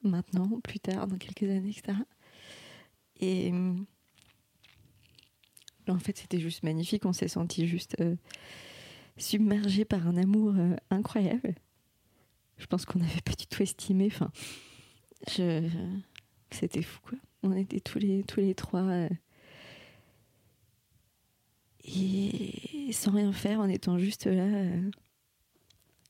maintenant, 0.03 0.61
plus 0.61 0.79
tard, 0.79 1.09
dans 1.09 1.19
quelques 1.19 1.43
années, 1.43 1.71
etc. 1.71 1.99
Et 3.21 3.53
euh, 3.53 3.75
en 5.89 5.99
fait, 5.99 6.19
c'était 6.19 6.39
juste 6.39 6.63
magnifique. 6.63 7.05
On 7.05 7.13
s'est 7.13 7.29
senti 7.29 7.67
juste 7.67 7.97
euh, 8.01 8.15
submergé 9.17 9.85
par 9.85 10.07
un 10.07 10.17
amour 10.17 10.55
incroyable. 10.91 11.57
Je 12.59 12.67
pense 12.67 12.85
qu'on 12.85 12.99
n'avait 12.99 13.21
pas 13.21 13.35
du 13.35 13.47
tout 13.47 13.63
estimé. 13.63 14.07
Enfin, 14.07 14.31
je... 15.29 15.69
c'était 16.51 16.83
fou, 16.83 17.01
quoi. 17.03 17.19
On 17.43 17.53
était 17.53 17.81
tous 17.81 17.99
les, 17.99 18.25
tous 18.25 18.41
les 18.41 18.55
trois. 18.55 18.83
euh, 18.83 19.09
et 21.85 22.93
sans 22.93 23.13
rien 23.13 23.33
faire, 23.33 23.61
en 23.61 23.69
étant 23.69 23.99
juste 23.99 24.27
là, 24.27 24.45
euh, 24.45 24.91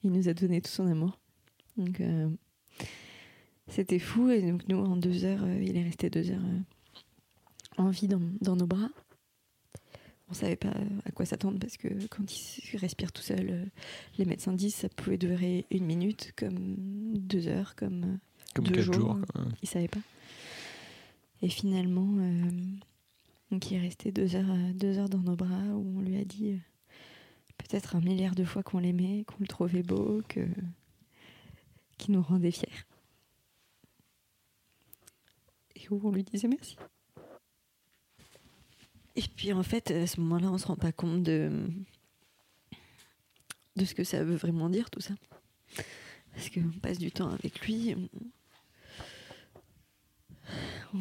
il 0.03 0.11
nous 0.11 0.29
a 0.29 0.35
donné 0.35 0.61
tout 0.61 0.71
son 0.71 0.87
amour. 0.87 1.19
Donc, 1.77 2.01
euh, 2.01 2.29
c'était 3.69 3.99
fou. 3.99 4.31
Et 4.31 4.43
donc, 4.43 4.67
nous, 4.69 4.79
en 4.79 4.97
deux 4.97 5.25
heures, 5.25 5.47
il 5.61 5.77
est 5.77 5.85
resté 5.85 6.11
deux 6.11 6.31
heures 6.31 6.43
en 7.77 7.91
vie 7.91 8.09
dans 8.09 8.57
nos 8.57 8.67
bras. 8.67 8.91
On 10.31 10.35
savait 10.35 10.57
pas 10.57 10.75
à 11.07 11.11
quoi 11.11 11.25
s'attendre 11.25 11.59
parce 11.59 11.77
que 11.79 11.89
quand 12.09 12.25
il 12.35 12.77
respire 12.79 13.13
tout 13.13 13.23
seul, 13.23 13.49
euh, 13.51 13.65
les 14.19 14.25
médecins 14.27 14.53
disent 14.53 14.75
ça 14.75 14.89
pouvait 14.91 15.17
durer 15.17 15.65
une 15.71 15.87
minute, 15.87 16.33
comme 16.37 16.75
deux 17.17 17.49
heures, 17.49 17.75
comme, 17.77 18.05
euh, 18.05 18.17
Comme 18.55 18.67
deux 18.67 18.75
4 18.75 18.85
jours. 18.85 18.95
jours. 18.95 19.19
Ils 19.63 19.69
savaient 19.69 19.89
pas. 19.89 20.01
Et 21.41 21.49
finalement, 21.49 22.17
euh, 22.19 22.51
donc 23.51 23.71
il 23.71 23.77
est 23.77 23.81
resté 23.81 24.13
deux 24.13 24.35
heures, 24.37 24.51
euh, 24.51 24.73
deux 24.75 24.99
heures 24.99 25.09
dans 25.09 25.21
nos 25.21 25.37
bras 25.37 25.63
où 25.75 25.99
on 25.99 26.01
lui 26.03 26.19
a 26.19 26.25
dit 26.25 26.51
euh, 26.51 26.59
peut-être 27.57 27.97
un 27.97 28.01
milliard 28.01 28.35
de 28.35 28.45
fois 28.45 28.63
qu'on 28.63 28.81
l'aimait, 28.81 29.25
qu'on 29.25 29.37
le 29.41 29.47
trouvait 29.47 29.83
beau, 29.83 30.21
que 30.29 30.41
qu'il 31.97 32.15
nous 32.15 32.23
rendait 32.23 32.51
fiers. 32.51 32.69
Et 35.77 35.89
où 35.91 36.01
on 36.05 36.11
lui 36.13 36.23
disait 36.25 36.49
merci. 36.49 36.77
Et 39.19 39.23
puis 39.35 39.53
en 39.53 39.65
fait, 39.65 39.91
à 39.91 40.07
ce 40.07 40.21
moment-là, 40.21 40.49
on 40.49 40.59
se 40.59 40.67
rend 40.69 40.77
pas 40.77 40.93
compte 40.93 41.25
de 41.25 41.51
de 43.75 43.85
ce 43.85 43.95
que 43.95 44.05
ça 44.05 44.23
veut 44.23 44.37
vraiment 44.37 44.69
dire 44.69 44.91
tout 44.91 45.01
ça. 45.01 45.15
Parce 46.33 46.51
qu'on 46.51 46.71
passe 46.81 46.99
du 46.99 47.11
temps 47.11 47.31
avec 47.31 47.61
lui, 47.67 47.97
on, 47.97 48.09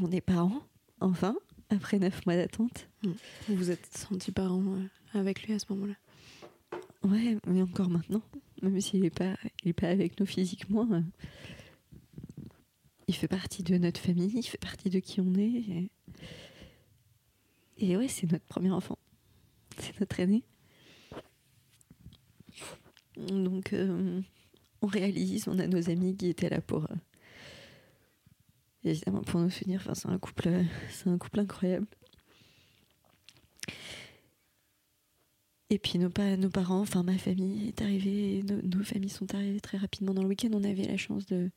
on 0.02 0.12
est 0.12 0.22
parents, 0.22 0.64
enfin, 1.00 1.36
après 1.70 2.00
neuf 2.00 2.26
mois 2.26 2.36
d'attente. 2.36 2.88
Vous 3.04 3.16
vous 3.50 3.70
êtes 3.70 3.86
senti 3.96 4.32
parent 4.32 4.64
euh, 4.64 4.88
avec 5.20 5.44
lui 5.44 5.54
à 5.54 5.60
ce 5.60 5.66
moment-là? 5.74 5.94
Ouais, 7.04 7.38
mais 7.46 7.62
encore 7.62 7.90
maintenant, 7.90 8.24
même 8.64 8.82
s'il 8.82 9.02
n'est 9.02 9.12
pas, 9.12 9.36
il 9.64 9.70
est 9.70 9.74
pas 9.74 9.90
avec 9.90 10.20
nous 10.20 10.26
physiquement, 10.26 10.88
euh, 10.92 11.02
il 13.08 13.14
fait 13.16 13.28
partie 13.28 13.62
de 13.62 13.78
notre 13.78 14.02
famille, 14.02 14.34
il 14.36 14.44
fait 14.44 14.58
partie 14.58 14.90
de 14.90 15.00
qui 15.00 15.22
on 15.22 15.36
est. 15.36 15.44
Et, 15.70 15.92
et 17.78 17.98
ouais, 17.98 18.08
c'est 18.08 18.32
notre 18.32 18.46
premier 18.46 18.72
enfant, 18.72 18.98
c'est 19.80 20.00
notre 20.00 20.20
aîné. 20.20 20.44
Donc, 23.18 23.74
euh, 23.74 24.22
on 24.82 24.88
réalise, 24.88 25.48
on 25.48 25.58
a 25.60 25.68
nos 25.68 25.90
amis 25.90 26.16
qui 26.16 26.28
étaient 26.28 26.50
là 26.50 26.62
pour, 26.62 26.84
euh, 26.86 26.96
évidemment, 28.84 29.22
pour 29.22 29.40
nous 29.40 29.50
soutenir. 29.50 29.80
Enfin, 29.82 29.96
c'est 29.96 30.08
un 30.08 30.20
couple, 30.20 30.50
c'est 30.92 31.08
un 31.10 31.18
couple 31.18 31.40
incroyable. 31.40 31.88
Et 35.70 35.80
puis 35.80 36.00
nos, 36.00 36.10
pa- 36.10 36.38
nos 36.38 36.50
parents, 36.50 36.80
enfin 36.80 37.04
ma 37.04 37.18
famille 37.18 37.68
est 37.68 37.82
arrivée, 37.82 38.42
nos, 38.44 38.84
familles 38.84 39.10
sont 39.10 39.34
arrivées 39.36 39.60
très 39.60 39.78
rapidement 39.78 40.14
dans 40.14 40.22
le 40.24 40.30
week-end. 40.30 40.50
On 40.54 40.64
avait 40.64 40.86
la 40.86 40.96
chance 40.98 41.26
de. 41.26 41.52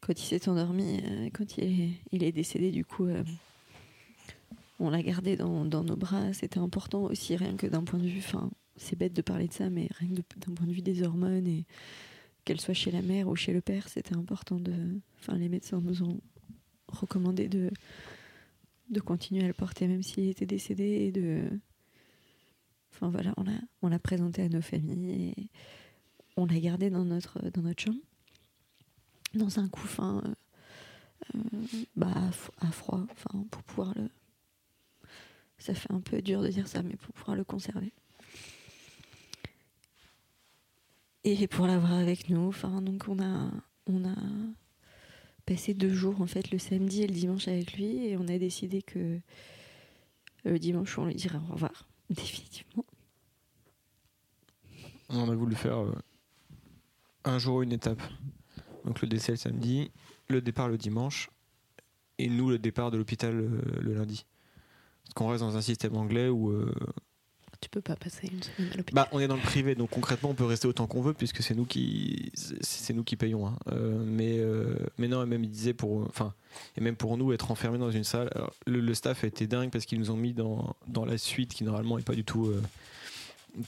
Quand 0.00 0.18
il 0.18 0.24
s'est 0.24 0.48
endormi, 0.48 1.00
euh, 1.04 1.28
quand 1.34 1.58
il 1.58 1.64
est, 1.64 1.90
il 2.12 2.24
est 2.24 2.32
décédé, 2.32 2.70
du 2.70 2.84
coup, 2.86 3.06
on 4.78 4.90
l'a 4.90 5.02
gardé 5.02 5.36
dans, 5.36 5.64
nos 5.64 5.96
bras. 5.96 6.32
C'était 6.32 6.58
important 6.58 7.04
aussi, 7.04 7.36
rien 7.36 7.56
que 7.56 7.66
d'un 7.66 7.84
point 7.84 7.98
de 7.98 8.06
vue. 8.06 8.18
Enfin, 8.18 8.50
c'est 8.76 8.96
bête 8.96 9.12
de 9.12 9.22
parler 9.22 9.48
de 9.48 9.52
ça, 9.52 9.70
mais 9.70 9.88
rien 9.98 10.08
que 10.10 10.22
d'un 10.38 10.54
point 10.54 10.66
de 10.66 10.72
vue 10.72 10.82
des 10.82 11.02
hormones 11.02 11.46
et 11.46 11.66
qu'elle 12.44 12.60
soit 12.60 12.74
chez 12.74 12.90
la 12.90 13.02
mère 13.02 13.28
ou 13.28 13.36
chez 13.36 13.52
le 13.52 13.60
père, 13.60 13.88
c'était 13.88 14.14
important 14.14 14.58
de. 14.60 14.72
Enfin, 15.18 15.36
les 15.36 15.48
médecins 15.48 15.80
nous 15.80 16.02
ont 16.02 16.20
recommandé 16.88 17.48
de 17.48 17.70
continuer 19.04 19.44
à 19.44 19.46
le 19.46 19.52
porter 19.52 19.86
même 19.86 20.02
s'il 20.02 20.28
était 20.28 20.46
décédé 20.46 21.12
enfin 22.92 23.10
voilà 23.10 23.32
on 23.36 23.44
l'a 23.44 23.58
on 23.82 23.88
l'a 23.88 23.98
présenté 23.98 24.42
à 24.42 24.48
nos 24.48 24.62
familles 24.62 25.32
et 25.36 25.50
on 26.36 26.46
l'a 26.46 26.58
gardé 26.58 26.90
dans 26.90 27.04
notre 27.04 27.50
dans 27.50 27.62
notre 27.62 27.82
chambre 27.82 28.00
dans 29.34 29.58
un 29.58 29.68
couffin 29.68 30.22
euh, 30.24 30.34
euh, 31.36 31.84
bah 31.96 32.12
à 32.60 32.70
froid 32.70 33.06
pour 33.50 33.62
pouvoir 33.62 33.92
le 33.96 34.08
ça 35.58 35.74
fait 35.74 35.92
un 35.92 36.00
peu 36.00 36.22
dur 36.22 36.42
de 36.42 36.48
dire 36.48 36.68
ça 36.68 36.82
mais 36.82 36.96
pour 36.96 37.14
pouvoir 37.14 37.36
le 37.36 37.44
conserver 37.44 37.92
et 41.24 41.46
pour 41.46 41.66
l'avoir 41.66 41.94
avec 41.94 42.28
nous 42.28 42.48
enfin 42.48 42.80
donc 42.80 43.08
on 43.08 43.22
a 43.22 43.50
on 43.86 44.04
a 44.04 44.16
passé 45.46 45.74
deux 45.74 45.92
jours 45.92 46.20
en 46.20 46.26
fait 46.26 46.50
le 46.50 46.58
samedi 46.58 47.02
et 47.02 47.06
le 47.06 47.14
dimanche 47.14 47.48
avec 47.48 47.74
lui 47.74 48.06
et 48.06 48.16
on 48.16 48.28
a 48.28 48.38
décidé 48.38 48.82
que 48.82 49.18
le 50.44 50.58
dimanche 50.58 50.96
on 50.98 51.06
lui 51.06 51.14
dirait 51.14 51.38
au 51.38 51.52
revoir 51.52 51.88
définitivement 52.10 52.84
On 55.10 55.30
a 55.30 55.34
voulu 55.34 55.54
faire 55.54 55.78
euh, 55.78 55.92
un 57.24 57.38
jour 57.38 57.62
une 57.62 57.72
étape. 57.72 58.02
Donc 58.84 59.00
le 59.02 59.08
décès 59.08 59.32
le 59.32 59.38
samedi, 59.38 59.90
le 60.28 60.40
départ 60.40 60.68
le 60.68 60.78
dimanche, 60.78 61.30
et 62.18 62.28
nous 62.28 62.48
le 62.48 62.58
départ 62.58 62.90
de 62.90 62.98
l'hôpital 62.98 63.34
euh, 63.34 63.60
le 63.80 63.94
lundi. 63.94 64.24
Parce 65.08 65.14
qu'on 65.14 65.28
reste 65.28 65.42
dans 65.42 65.56
un 65.56 65.62
système 65.62 65.96
anglais 65.96 66.28
où 66.28 66.50
euh, 66.50 66.72
Tu 67.60 67.68
peux 67.70 67.80
pas 67.80 67.96
passer 67.96 68.28
une 68.30 68.42
semaine 68.42 68.72
à 68.72 68.76
l'hôpital. 68.76 68.94
bah, 68.94 69.08
on 69.12 69.18
est 69.20 69.26
dans 69.26 69.34
le 69.36 69.42
privé, 69.42 69.74
donc 69.74 69.90
concrètement 69.90 70.30
on 70.30 70.34
peut 70.34 70.44
rester 70.44 70.68
autant 70.68 70.86
qu'on 70.86 71.00
veut 71.02 71.14
puisque 71.14 71.42
c'est 71.42 71.54
nous 71.54 71.64
qui 71.64 72.30
c'est 72.34 72.92
nous 72.94 73.02
qui 73.04 73.16
payons. 73.16 73.46
hein. 73.46 73.56
Euh, 73.72 73.98
mais 74.06 74.38
euh, 74.38 74.76
mais 74.98 75.08
non, 75.08 75.22
et 75.22 75.26
même 75.26 75.42
il 75.44 75.50
disait 75.50 75.72
pour 75.74 76.02
enfin 76.06 76.34
et 76.76 76.80
même 76.80 76.94
pour 76.94 77.16
nous 77.16 77.32
être 77.32 77.50
enfermés 77.50 77.78
dans 77.78 77.90
une 77.90 78.04
salle. 78.04 78.30
alors, 78.34 78.52
le, 78.66 78.80
le 78.80 78.94
staff 78.94 79.24
a 79.24 79.26
été 79.26 79.46
dingue 79.46 79.70
parce 79.70 79.86
qu'ils 79.86 79.98
nous 79.98 80.10
ont 80.10 80.16
mis 80.16 80.34
dans 80.34 80.76
dans 80.86 81.04
la 81.04 81.18
suite 81.18 81.52
qui 81.54 81.64
normalement 81.64 81.98
est 81.98 82.04
pas 82.06 82.14
du 82.14 82.24
tout 82.24 82.46
euh, 82.46 82.62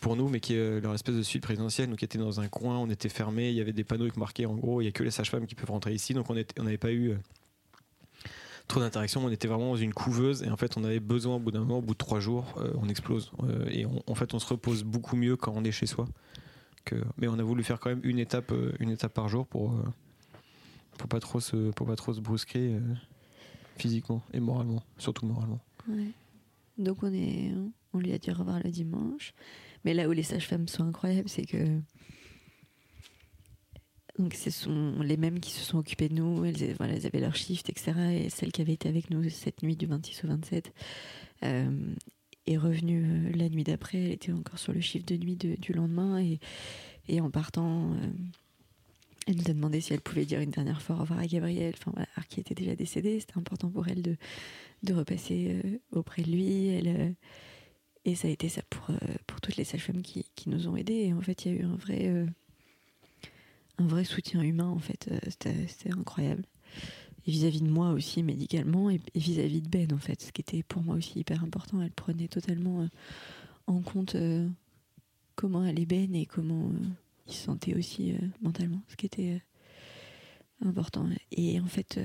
pour 0.01 0.15
nous, 0.15 0.29
mais 0.29 0.39
qui 0.41 0.55
est 0.55 0.81
leur 0.81 0.95
espèce 0.95 1.17
de 1.17 1.23
suite 1.23 1.43
présidentielle, 1.43 1.89
donc 1.89 1.99
qui 1.99 2.05
était 2.05 2.19
dans 2.19 2.39
un 2.39 2.47
coin, 2.49 2.79
on 2.79 2.89
était 2.91 3.09
fermé, 3.09 3.49
il 3.51 3.57
y 3.57 3.61
avait 3.61 3.73
des 3.73 3.83
panneaux 3.83 4.05
avec 4.05 4.17
marqué 4.19 4.47
en 4.47 4.55
gros, 4.55 4.81
il 4.81 4.85
y 4.85 4.89
a 4.89 4.93
que 4.93 5.03
les 5.03 5.11
sages-femmes 5.11 5.47
qui 5.47 5.55
peuvent 5.57 5.71
rentrer 5.71 5.95
ici, 5.95 6.15
donc 6.15 6.31
on 6.31 6.37
était- 6.37 6.61
on 6.61 6.65
n'avait 6.65 6.79
pas 6.79 6.93
eu 6.93 7.17
trop 8.71 8.81
d'interaction, 8.81 9.25
on 9.25 9.31
était 9.31 9.49
vraiment 9.49 9.71
dans 9.71 9.77
une 9.77 9.93
couveuse 9.93 10.43
et 10.43 10.49
en 10.49 10.57
fait 10.57 10.77
on 10.77 10.85
avait 10.85 11.01
besoin 11.01 11.37
au 11.37 11.39
bout 11.39 11.51
d'un 11.51 11.61
moment, 11.61 11.79
au 11.79 11.83
bout 11.83 11.93
de 11.93 11.99
trois 11.99 12.21
jours, 12.21 12.55
euh, 12.57 12.73
on 12.81 12.89
explose 12.89 13.33
Euh, 13.43 13.67
et 13.69 13.85
en 13.85 14.15
fait 14.15 14.33
on 14.33 14.39
se 14.39 14.47
repose 14.47 14.85
beaucoup 14.85 15.17
mieux 15.17 15.37
quand 15.37 15.53
on 15.55 15.65
est 15.65 15.73
chez 15.73 15.87
soi 15.87 16.09
Que, 16.85 16.97
mais 17.19 17.29
on 17.29 17.39
a 17.39 17.43
voulu 17.43 17.63
faire 17.63 17.79
quand 17.81 17.91
même 17.91 18.01
une 18.05 18.19
étape, 18.19 18.53
euh, 18.53 18.73
une 18.81 18.91
étape 18.91 19.13
par 19.13 19.29
jour 19.29 19.47
pour, 19.47 19.75
pour, 20.97 21.09
pas 21.09 21.21
trop 21.21 21.41
se, 21.41 21.71
pour 21.73 21.87
pas 21.87 21.97
trop 21.97 22.15
se 22.15 22.21
brusquer 22.21 22.79
physiquement 23.77 24.23
et 24.33 24.41
moralement, 24.41 24.83
surtout 24.99 25.27
moralement. 25.27 25.61
Donc 26.79 27.03
on, 27.03 27.13
est, 27.13 27.53
on 27.93 27.99
lui 27.99 28.13
a 28.13 28.19
dit 28.19 28.31
au 28.31 28.35
revoir 28.35 28.61
le 28.63 28.71
dimanche. 28.71 29.35
Mais 29.85 29.95
là 29.95 30.09
où 30.09 30.13
les 30.13 30.23
sages-femmes 30.23 30.69
sont 30.69 30.85
incroyables, 30.85 31.29
c'est 31.29 31.45
que 31.45 31.81
donc 34.19 34.35
ce 34.35 34.51
sont 34.51 35.01
les 35.03 35.17
mêmes 35.17 35.41
qui 35.41 35.51
se 35.51 35.65
sont 35.65 35.79
occupées 35.79 36.09
de 36.09 36.15
nous. 36.15 36.45
Elles, 36.45 36.75
voilà, 36.77 36.95
elles 36.95 37.07
avaient 37.07 37.21
leur 37.21 37.35
shift, 37.37 37.69
etc. 37.71 37.93
Et 38.13 38.31
celle 38.31 38.53
qui 38.53 38.61
avait 38.63 38.73
été 38.75 38.89
avec 38.89 39.11
nous 39.11 39.29
cette 39.31 39.63
nuit 39.63 39.77
du 39.77 39.87
26 39.87 40.25
au 40.25 40.29
27 40.29 40.73
euh, 41.45 41.95
est 42.47 42.57
revenue 42.57 43.05
euh, 43.05 43.37
la 43.37 43.49
nuit 43.49 43.65
d'après. 43.65 43.99
Elle 43.99 44.13
était 44.13 44.33
encore 44.33 44.59
sur 44.59 44.73
le 44.73 44.81
shift 44.81 45.09
de 45.09 45.17
nuit 45.17 45.37
de- 45.37 45.57
du 45.57 45.73
lendemain. 45.73 46.19
Et, 46.23 46.39
et 47.09 47.21
en 47.21 47.31
partant, 47.31 47.93
euh, 47.93 47.97
elle 49.27 49.37
nous 49.37 49.51
a 49.51 49.55
demandé 49.55 49.81
si 49.81 49.93
elle 49.93 50.01
pouvait 50.01 50.25
dire 50.27 50.41
une 50.41 50.51
dernière 50.51 50.83
fois 50.83 50.97
au 50.97 51.01
revoir 51.01 51.21
à 51.21 51.27
Gabriel, 51.27 51.75
enfin, 51.79 51.93
voilà, 51.95 52.09
qui 52.29 52.41
était 52.41 52.55
déjà 52.55 52.75
décédé. 52.75 53.21
C'était 53.21 53.39
important 53.39 53.71
pour 53.71 53.87
elle 53.89 54.03
de, 54.03 54.17
de 54.83 54.93
repasser 54.95 55.61
auprès 55.93 56.23
de 56.23 56.31
lui. 56.31 56.69
Et 58.07 58.15
ça 58.15 58.29
a 58.29 58.31
été 58.31 58.49
ça 58.49 58.63
pour, 58.71 58.87
pour 59.27 59.41
toutes 59.43 59.57
les 59.57 59.65
sages-femmes 59.65 60.03
qui, 60.03 60.25
qui 60.35 60.49
nous 60.49 60.69
ont 60.69 60.77
aidés. 60.77 61.05
Et 61.09 61.13
en 61.13 61.21
fait, 61.21 61.45
il 61.45 61.53
y 61.53 61.55
a 61.57 61.61
eu 61.61 61.65
un 61.65 61.77
vrai, 61.77 62.27
un 63.81 63.87
vrai 63.87 64.05
soutien 64.05 64.43
humain, 64.43 64.69
en 64.69 64.79
fait. 64.79 65.09
Euh, 65.11 65.19
C'était 65.67 65.93
incroyable. 65.93 66.45
Et 67.27 67.31
vis-à-vis 67.31 67.63
de 67.63 67.69
moi 67.69 67.91
aussi, 67.93 68.23
médicalement, 68.23 68.91
et 68.91 69.01
vis-à-vis 69.15 69.63
de 69.63 69.69
Ben, 69.69 69.93
en 69.93 69.99
fait, 69.99 70.21
ce 70.23 70.33
qui 70.33 70.41
était 70.41 70.63
pour 70.63 70.83
moi 70.83 70.97
aussi 70.97 71.19
hyper 71.19 71.43
important. 71.43 71.81
Elle 71.83 71.91
prenait 71.91 72.29
totalement 72.29 72.83
euh, 72.83 72.89
en 73.67 73.81
compte 73.81 74.15
euh, 74.15 74.49
comment 75.35 75.63
allait 75.63 75.87
Ben 75.87 76.15
et 76.15 76.27
comment 76.27 76.71
il 77.27 77.33
se 77.33 77.45
sentait 77.45 77.75
aussi 77.75 78.15
mentalement, 78.43 78.83
ce 78.89 78.97
qui 78.97 79.07
était 79.07 79.41
important. 80.65 81.09
Et 81.31 81.61
en 81.61 81.67
fait, 81.67 82.01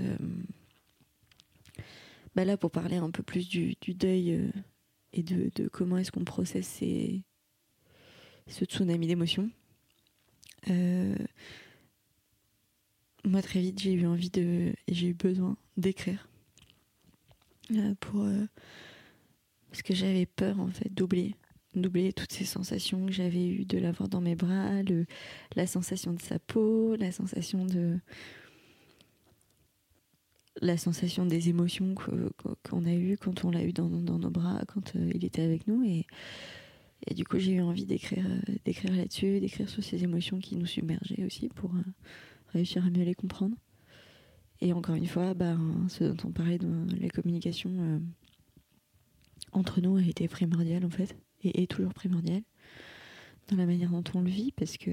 bah 2.35 2.45
là, 2.45 2.57
pour 2.57 2.69
parler 2.69 2.97
un 2.97 3.09
peu 3.09 3.23
plus 3.23 3.49
du, 3.49 3.75
deuil 3.87 4.51
et 5.13 5.23
de, 5.23 5.67
comment 5.69 5.97
est-ce 5.97 6.11
qu'on 6.11 6.25
processe 6.25 6.67
ces, 6.67 7.23
ce 8.47 8.65
tsunami 8.65 9.07
d'émotions, 9.07 9.49
moi, 13.25 13.41
très 13.41 13.59
vite, 13.59 13.79
j'ai 13.79 13.93
eu 13.93 14.05
envie 14.05 14.29
de. 14.29 14.73
et 14.87 14.93
j'ai 14.93 15.07
eu 15.07 15.13
besoin 15.13 15.57
d'écrire. 15.77 16.27
Euh, 17.71 17.95
pour. 17.99 18.21
euh, 18.21 18.45
parce 19.69 19.81
que 19.81 19.93
j'avais 19.93 20.25
peur, 20.25 20.59
en 20.59 20.69
fait, 20.69 20.93
d'oublier. 20.93 21.35
D'oublier 21.75 22.13
toutes 22.13 22.31
ces 22.31 22.45
sensations 22.45 23.05
que 23.05 23.11
j'avais 23.11 23.45
eues, 23.47 23.65
de 23.65 23.77
l'avoir 23.77 24.07
dans 24.07 24.21
mes 24.21 24.35
bras, 24.35 24.81
le, 24.83 25.05
la 25.55 25.67
sensation 25.67 26.13
de 26.13 26.21
sa 26.21 26.39
peau, 26.39 26.95
la 26.95 27.11
sensation 27.11 27.65
de. 27.65 27.99
la 30.61 30.77
sensation 30.77 31.25
des 31.25 31.49
émotions 31.49 31.95
qu'on 31.95 32.85
a 32.85 32.93
eues 32.93 33.17
quand 33.17 33.43
on 33.43 33.51
l'a 33.51 33.63
eu 33.63 33.73
dans, 33.73 33.89
nos 33.89 34.29
bras, 34.29 34.61
quand 34.67 34.95
euh, 34.95 35.11
il 35.13 35.25
était 35.25 35.41
avec 35.41 35.67
nous. 35.67 35.83
Et, 35.83 36.05
et 37.07 37.13
du 37.13 37.25
coup, 37.25 37.39
j'ai 37.39 37.53
eu 37.53 37.61
envie 37.61 37.85
d'écrire 37.85 38.25
d'écrire 38.63 38.95
là-dessus, 38.95 39.39
d'écrire 39.41 39.69
sur 39.69 39.83
ces 39.83 40.03
émotions 40.03 40.39
qui 40.39 40.55
nous 40.55 40.65
submergeaient 40.65 41.25
aussi 41.25 41.49
pour 41.49 41.71
réussir 42.55 42.85
à 42.85 42.89
mieux 42.89 43.03
les 43.03 43.15
comprendre. 43.15 43.55
Et 44.61 44.73
encore 44.73 44.95
une 44.95 45.05
fois, 45.07 45.33
bah, 45.33 45.57
ce 45.89 46.05
dont 46.05 46.29
on 46.29 46.31
parlait 46.31 46.57
dans 46.57 46.85
la 46.99 47.09
communication 47.09 47.71
euh, 47.77 47.99
entre 49.51 49.81
nous 49.81 49.97
a 49.97 50.01
été 50.01 50.27
primordial 50.27 50.85
en 50.85 50.89
fait, 50.89 51.15
et 51.43 51.61
est 51.61 51.67
toujours 51.67 51.93
primordial 51.93 52.41
dans 53.49 53.57
la 53.57 53.65
manière 53.65 53.91
dont 53.91 54.03
on 54.13 54.21
le 54.21 54.29
vit, 54.29 54.51
parce 54.51 54.77
que 54.77 54.91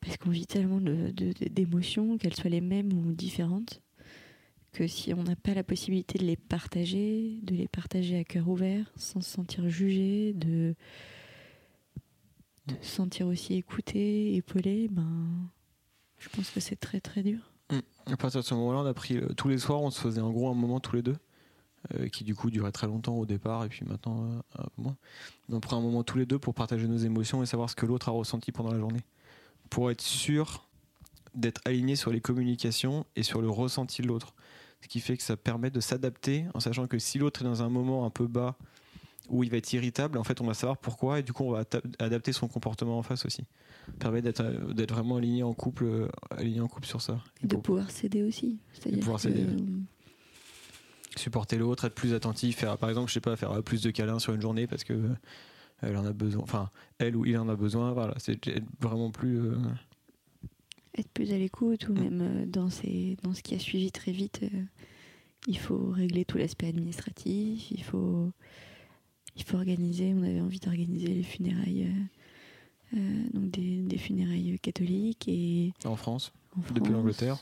parce 0.00 0.16
qu'on 0.16 0.30
vit 0.30 0.46
tellement 0.46 0.80
de- 0.80 1.10
de- 1.10 1.32
de- 1.32 1.48
d'émotions, 1.48 2.16
qu'elles 2.16 2.34
soient 2.34 2.50
les 2.50 2.62
mêmes 2.62 2.92
ou 2.92 3.12
différentes, 3.12 3.82
que 4.72 4.86
si 4.86 5.12
on 5.12 5.24
n'a 5.24 5.36
pas 5.36 5.52
la 5.52 5.64
possibilité 5.64 6.18
de 6.18 6.24
les 6.24 6.36
partager, 6.36 7.38
de 7.42 7.54
les 7.54 7.68
partager 7.68 8.16
à 8.16 8.24
cœur 8.24 8.48
ouvert, 8.48 8.90
sans 8.96 9.20
se 9.20 9.30
sentir 9.30 9.68
jugé, 9.68 10.32
de, 10.32 10.74
se 12.80 12.96
sentir 12.96 13.26
aussi 13.26 13.54
écouté, 13.54 14.34
épaulé, 14.34 14.88
ben, 14.88 15.50
je 16.18 16.28
pense 16.28 16.50
que 16.50 16.60
c'est 16.60 16.76
très 16.76 17.00
très 17.00 17.22
dur. 17.22 17.38
À 18.06 18.16
partir 18.16 18.40
de 18.40 18.46
ce 18.46 18.54
moment-là, 18.54 18.80
on 18.80 18.86
a 18.86 18.94
pris 18.94 19.16
euh, 19.16 19.32
tous 19.36 19.48
les 19.48 19.58
soirs, 19.58 19.80
on 19.80 19.90
se 19.90 20.00
faisait 20.00 20.20
en 20.20 20.30
gros 20.30 20.48
un 20.50 20.54
moment 20.54 20.80
tous 20.80 20.96
les 20.96 21.02
deux, 21.02 21.16
euh, 21.94 22.08
qui 22.08 22.24
du 22.24 22.34
coup 22.34 22.50
durait 22.50 22.72
très 22.72 22.86
longtemps 22.86 23.14
au 23.14 23.26
départ 23.26 23.64
et 23.64 23.68
puis 23.68 23.86
maintenant 23.86 24.24
euh, 24.24 24.40
un 24.58 24.64
peu 24.64 24.82
moins. 24.82 24.96
On 25.50 25.60
prend 25.60 25.78
un 25.78 25.80
moment 25.80 26.02
tous 26.02 26.18
les 26.18 26.26
deux 26.26 26.38
pour 26.38 26.54
partager 26.54 26.88
nos 26.88 26.96
émotions 26.96 27.42
et 27.42 27.46
savoir 27.46 27.70
ce 27.70 27.76
que 27.76 27.86
l'autre 27.86 28.08
a 28.08 28.12
ressenti 28.12 28.50
pendant 28.52 28.72
la 28.72 28.78
journée, 28.78 29.04
pour 29.68 29.90
être 29.90 30.00
sûr 30.00 30.68
d'être 31.34 31.60
aligné 31.64 31.94
sur 31.94 32.10
les 32.10 32.20
communications 32.20 33.06
et 33.14 33.22
sur 33.22 33.40
le 33.40 33.48
ressenti 33.48 34.02
de 34.02 34.08
l'autre. 34.08 34.34
Ce 34.82 34.88
qui 34.88 34.98
fait 34.98 35.16
que 35.16 35.22
ça 35.22 35.36
permet 35.36 35.70
de 35.70 35.78
s'adapter 35.78 36.46
en 36.54 36.60
sachant 36.60 36.86
que 36.86 36.98
si 36.98 37.18
l'autre 37.18 37.42
est 37.42 37.44
dans 37.44 37.62
un 37.62 37.68
moment 37.68 38.04
un 38.04 38.10
peu 38.10 38.26
bas 38.26 38.56
où 39.30 39.42
il 39.44 39.50
va 39.50 39.56
être 39.56 39.72
irritable, 39.72 40.18
en 40.18 40.24
fait 40.24 40.40
on 40.40 40.46
va 40.46 40.54
savoir 40.54 40.76
pourquoi 40.78 41.20
et 41.20 41.22
du 41.22 41.32
coup 41.32 41.44
on 41.44 41.52
va 41.52 41.64
adapter 41.98 42.32
son 42.32 42.48
comportement 42.48 42.98
en 42.98 43.02
face 43.02 43.24
aussi. 43.24 43.44
Ça 43.86 43.92
permet 43.98 44.22
d'être 44.22 44.40
euh, 44.42 44.72
d'être 44.74 44.92
vraiment 44.92 45.16
aligné 45.16 45.42
en 45.42 45.54
couple, 45.54 45.84
euh, 45.84 46.08
aligné 46.30 46.60
en 46.60 46.68
couple 46.68 46.86
sur 46.86 47.00
ça. 47.00 47.18
Et 47.42 47.46
de 47.46 47.56
pouvoir 47.56 47.90
s'aider 47.90 48.22
aussi. 48.22 48.58
C'est-à-dire 48.72 49.00
pouvoir 49.00 49.16
que, 49.16 49.28
s'aider. 49.28 49.46
supporter 51.16 51.56
l'autre, 51.58 51.84
être 51.86 51.94
plus 51.94 52.14
attentif, 52.14 52.56
faire 52.58 52.78
par 52.78 52.88
exemple, 52.88 53.08
je 53.08 53.14
sais 53.14 53.20
pas, 53.20 53.36
faire 53.36 53.52
euh, 53.52 53.62
plus 53.62 53.82
de 53.82 53.90
câlins 53.90 54.18
sur 54.18 54.32
une 54.34 54.40
journée 54.42 54.66
parce 54.66 54.84
que 54.84 55.10
elle 55.82 55.96
en 55.96 56.04
a 56.04 56.12
besoin, 56.12 56.42
enfin 56.42 56.70
elle 56.98 57.16
ou 57.16 57.24
il 57.24 57.36
en 57.38 57.48
a 57.48 57.56
besoin, 57.56 57.92
voilà, 57.92 58.14
c'est 58.18 58.46
être 58.48 58.64
vraiment 58.80 59.10
plus. 59.10 59.40
euh, 59.40 59.56
être 60.98 61.08
plus 61.08 61.32
à 61.32 61.38
l'écoute 61.38 61.88
ou 61.88 61.92
Mm. 61.94 62.00
même 62.00 62.20
euh, 62.20 62.46
dans, 62.46 62.68
ces, 62.68 63.16
dans 63.22 63.32
ce 63.32 63.42
qui 63.42 63.54
a 63.54 63.58
suivi 63.58 63.90
très 63.92 64.12
vite, 64.12 64.40
euh, 64.42 64.62
il 65.46 65.56
faut 65.58 65.90
régler 65.90 66.24
tout 66.24 66.36
l'aspect 66.36 66.68
administratif, 66.68 67.70
il 67.70 67.82
faut, 67.82 68.30
il 69.36 69.42
faut 69.42 69.56
organiser, 69.56 70.12
on 70.14 70.22
avait 70.22 70.40
envie 70.40 70.58
d'organiser 70.58 71.08
les 71.08 71.22
funérailles, 71.22 71.86
euh, 72.94 72.96
euh, 72.98 73.22
donc 73.34 73.50
des, 73.50 73.82
des 73.82 73.98
funérailles 73.98 74.58
catholiques 74.60 75.28
et 75.28 75.72
en 75.84 75.96
France, 75.96 76.32
en 76.58 76.62
France. 76.62 76.74
depuis 76.74 76.92
l'Angleterre. 76.92 77.38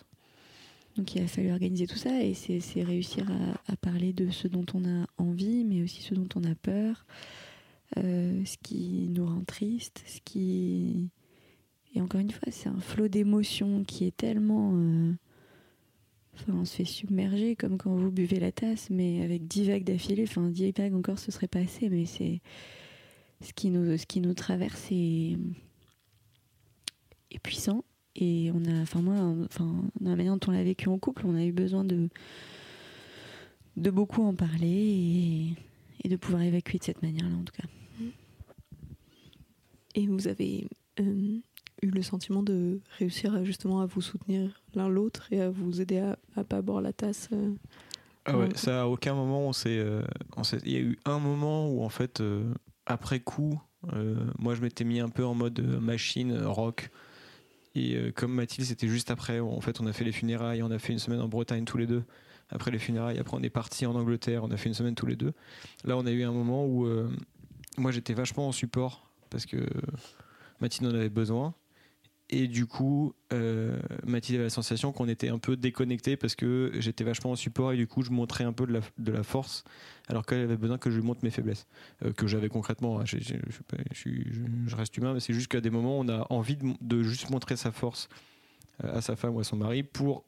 Donc 0.97 1.15
il 1.15 1.23
a 1.23 1.28
fallu 1.28 1.52
organiser 1.52 1.86
tout 1.86 1.97
ça 1.97 2.23
et 2.23 2.35
c'est 2.35 2.59
c'est 2.60 2.82
réussir 2.82 3.31
à, 3.31 3.73
à 3.73 3.77
parler 3.77 4.12
de 4.12 4.31
ce 4.31 4.48
dont 4.48 4.66
on 4.74 4.85
a 4.85 5.06
envie, 5.16 5.65
mais 5.65 5.82
aussi 5.82 6.02
ce 6.02 6.15
dont 6.15 6.28
on 6.35 6.43
a 6.44 6.55
peur, 6.56 7.06
euh, 7.97 8.44
ce 8.44 8.56
qui 8.62 9.09
nous 9.10 9.24
rend 9.27 9.44
triste, 9.44 10.02
ce 10.06 10.19
qui... 10.24 11.09
Et 11.94 12.01
encore 12.02 12.20
une 12.20 12.31
fois, 12.32 12.48
c'est 12.51 12.69
un 12.69 12.81
flot 12.81 13.09
d'émotions 13.09 13.85
qui 13.85 14.05
est 14.06 14.16
tellement... 14.16 14.73
euh, 14.74 15.12
On 16.48 16.65
se 16.65 16.77
fait 16.77 16.85
submerger 16.85 17.56
comme 17.56 17.78
quand 17.78 17.94
vous 17.94 18.10
buvez 18.10 18.39
la 18.39 18.52
tasse, 18.52 18.90
mais 18.90 19.23
avec 19.23 19.47
10 19.47 19.69
vagues 19.69 19.85
d'affilée. 19.85 20.24
Enfin, 20.24 20.48
10 20.48 20.73
vagues 20.73 20.94
encore, 20.94 21.19
ce 21.19 21.31
serait 21.31 21.48
pas 21.48 21.60
assez, 21.60 21.89
mais 21.89 22.05
c'est... 22.06 22.40
Ce 23.40 23.52
qui 23.52 23.70
nous, 23.70 23.97
ce 23.97 24.05
qui 24.05 24.20
nous 24.20 24.35
traverse 24.35 24.89
est, 24.90 25.39
puissant. 27.43 27.85
Et 28.16 28.51
on 28.52 28.65
a, 28.65 28.81
enfin 28.81 29.01
moi, 29.01 29.15
enfin 29.44 29.85
dans 30.01 30.10
la 30.10 30.16
manière 30.16 30.36
dont 30.36 30.48
on 30.48 30.51
l'a 30.51 30.65
vécu 30.65 30.89
en 30.89 30.98
couple, 30.98 31.24
on 31.24 31.36
a 31.36 31.44
eu 31.44 31.52
besoin 31.52 31.85
de 31.85 32.09
de 33.77 33.90
beaucoup 33.90 34.24
en 34.24 34.35
parler 34.35 34.66
et, 34.66 35.55
et 36.02 36.09
de 36.09 36.16
pouvoir 36.16 36.43
évacuer 36.43 36.78
de 36.78 36.85
cette 36.85 37.01
manière-là 37.01 37.36
en 37.36 37.44
tout 37.44 37.55
cas. 37.55 37.69
Et 39.94 40.06
vous 40.06 40.28
avez 40.28 40.66
euh, 41.01 41.39
eu 41.82 41.90
le 41.90 42.02
sentiment 42.02 42.42
de 42.42 42.80
réussir 42.98 43.34
à, 43.34 43.44
justement 43.44 43.80
à 43.80 43.86
vous 43.86 44.00
soutenir 44.00 44.62
l'un 44.74 44.88
l'autre 44.88 45.28
et 45.32 45.40
à 45.40 45.50
vous 45.50 45.80
aider 45.80 45.98
à, 45.98 46.18
à 46.36 46.44
pas 46.44 46.62
boire 46.62 46.80
la 46.80 46.92
tasse. 46.92 47.28
euh. 47.32 47.52
Ah 48.24 48.36
ouais, 48.36 48.48
ça 48.56 48.82
à 48.82 48.86
aucun 48.86 49.14
moment 49.14 49.40
on 49.48 49.52
s'est, 49.55 49.78
euh, 49.78 50.02
il 50.64 50.72
y 50.72 50.76
a 50.76 50.80
eu 50.80 50.98
un 51.06 51.18
moment 51.18 51.70
où 51.70 51.82
en 51.82 51.88
fait 51.88 52.20
euh, 52.20 52.52
après 52.84 53.20
coup, 53.20 53.59
euh, 53.94 54.16
moi 54.38 54.55
je 54.55 54.60
m'étais 54.60 54.84
mis 54.84 55.00
un 55.00 55.09
peu 55.09 55.24
en 55.24 55.34
mode 55.34 55.59
euh, 55.60 55.80
machine 55.80 56.36
rock. 56.44 56.90
Et 57.74 58.10
comme 58.16 58.32
Mathilde, 58.32 58.66
c'était 58.66 58.88
juste 58.88 59.09
après, 59.12 59.38
en 59.38 59.60
fait, 59.60 59.80
on 59.80 59.86
a 59.86 59.92
fait 59.92 60.02
les 60.02 60.10
funérailles, 60.10 60.64
on 60.64 60.70
a 60.72 60.80
fait 60.80 60.92
une 60.92 60.98
semaine 60.98 61.20
en 61.20 61.28
Bretagne 61.28 61.64
tous 61.64 61.78
les 61.78 61.86
deux. 61.86 62.02
Après 62.50 62.72
les 62.72 62.78
funérailles, 62.78 63.18
après 63.18 63.36
on 63.36 63.42
est 63.42 63.50
parti 63.50 63.86
en 63.86 63.94
Angleterre, 63.94 64.42
on 64.42 64.50
a 64.50 64.56
fait 64.56 64.68
une 64.68 64.74
semaine 64.74 64.96
tous 64.96 65.06
les 65.06 65.14
deux. 65.14 65.32
Là, 65.84 65.96
on 65.96 66.05
a 66.05 66.10
eu 66.10 66.24
un 66.24 66.32
moment 66.32 66.66
où 66.66 66.88
moi 67.76 67.92
j'étais 67.92 68.14
vachement 68.14 68.48
en 68.48 68.52
support 68.52 69.09
parce 69.30 69.46
que 69.46 69.59
Mathilde 70.60 70.90
en 70.90 70.94
avait 70.94 71.09
besoin. 71.10 71.55
Et 72.30 72.46
du 72.46 72.66
coup, 72.66 73.14
euh, 73.32 73.78
Mathilde 74.05 74.36
avait 74.36 74.44
la 74.44 74.50
sensation 74.50 74.92
qu'on 74.92 75.09
était 75.09 75.30
un 75.30 75.38
peu 75.38 75.56
déconnecté 75.56 76.16
parce 76.18 76.34
que 76.34 76.70
j'étais 76.74 77.02
vachement 77.02 77.30
en 77.30 77.36
support 77.36 77.72
et 77.72 77.76
du 77.76 77.86
coup, 77.86 78.02
je 78.02 78.10
montrais 78.10 78.44
un 78.44 78.52
peu 78.52 78.66
de 78.66 78.72
la, 78.72 78.80
de 78.98 79.12
la 79.12 79.22
force 79.22 79.64
alors 80.09 80.26
qu'elle 80.26 80.42
avait 80.42 80.59
besoin 80.59 80.76
que 80.76 80.90
je 80.90 80.96
lui 80.96 81.05
montre 81.05 81.20
mes 81.22 81.30
faiblesses 81.30 81.66
euh, 82.05 82.12
que 82.12 82.26
j'avais 82.26 82.50
concrètement. 82.50 83.00
hein. 83.00 83.05
Je, 83.06 84.76
reste 84.76 84.96
humain, 84.98 85.14
mais 85.14 85.20
c'est 85.20 85.32
juste 85.32 85.48
qu'à 85.48 85.62
des 85.62 85.70
moments, 85.70 85.98
on 85.98 86.09
a 86.09 86.26
envie 86.30 86.56
de, 86.56 86.74
de 86.82 87.02
juste 87.02 87.30
montrer 87.30 87.56
sa 87.56 87.72
force 87.72 88.10
euh, 88.84 88.98
à 88.98 89.00
sa 89.00 89.16
femme 89.16 89.34
ou 89.34 89.40
à 89.40 89.44
son 89.44 89.56
mari 89.56 89.82
pour 89.82 90.24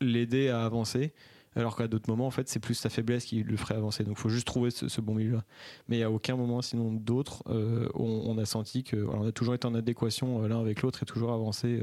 l'aider 0.00 0.48
à 0.48 0.64
avancer. 0.64 1.12
Alors 1.56 1.76
qu'à 1.76 1.88
d'autres 1.88 2.10
moments, 2.10 2.26
en 2.26 2.30
fait, 2.30 2.48
c'est 2.48 2.60
plus 2.60 2.74
sa 2.74 2.90
faiblesse 2.90 3.24
qui 3.24 3.42
le 3.42 3.56
ferait 3.56 3.74
avancer. 3.74 4.04
Donc, 4.04 4.16
il 4.18 4.20
faut 4.20 4.28
juste 4.28 4.46
trouver 4.46 4.70
ce, 4.70 5.00
bon 5.00 5.14
milieu-là. 5.14 5.44
Mais 5.88 6.02
à 6.02 6.10
aucun 6.10 6.36
moment, 6.36 6.62
sinon 6.62 6.92
d'autres, 6.92 7.42
euh, 7.48 7.88
on, 7.94 8.36
a 8.38 8.44
senti 8.44 8.82
que, 8.82 8.96
on 8.96 9.26
a 9.26 9.32
toujours 9.32 9.54
été 9.54 9.66
en 9.66 9.74
adéquation 9.74 10.42
l'un 10.46 10.60
avec 10.60 10.82
l'autre 10.82 11.02
et 11.02 11.06
toujours 11.06 11.32
avancé. 11.32 11.82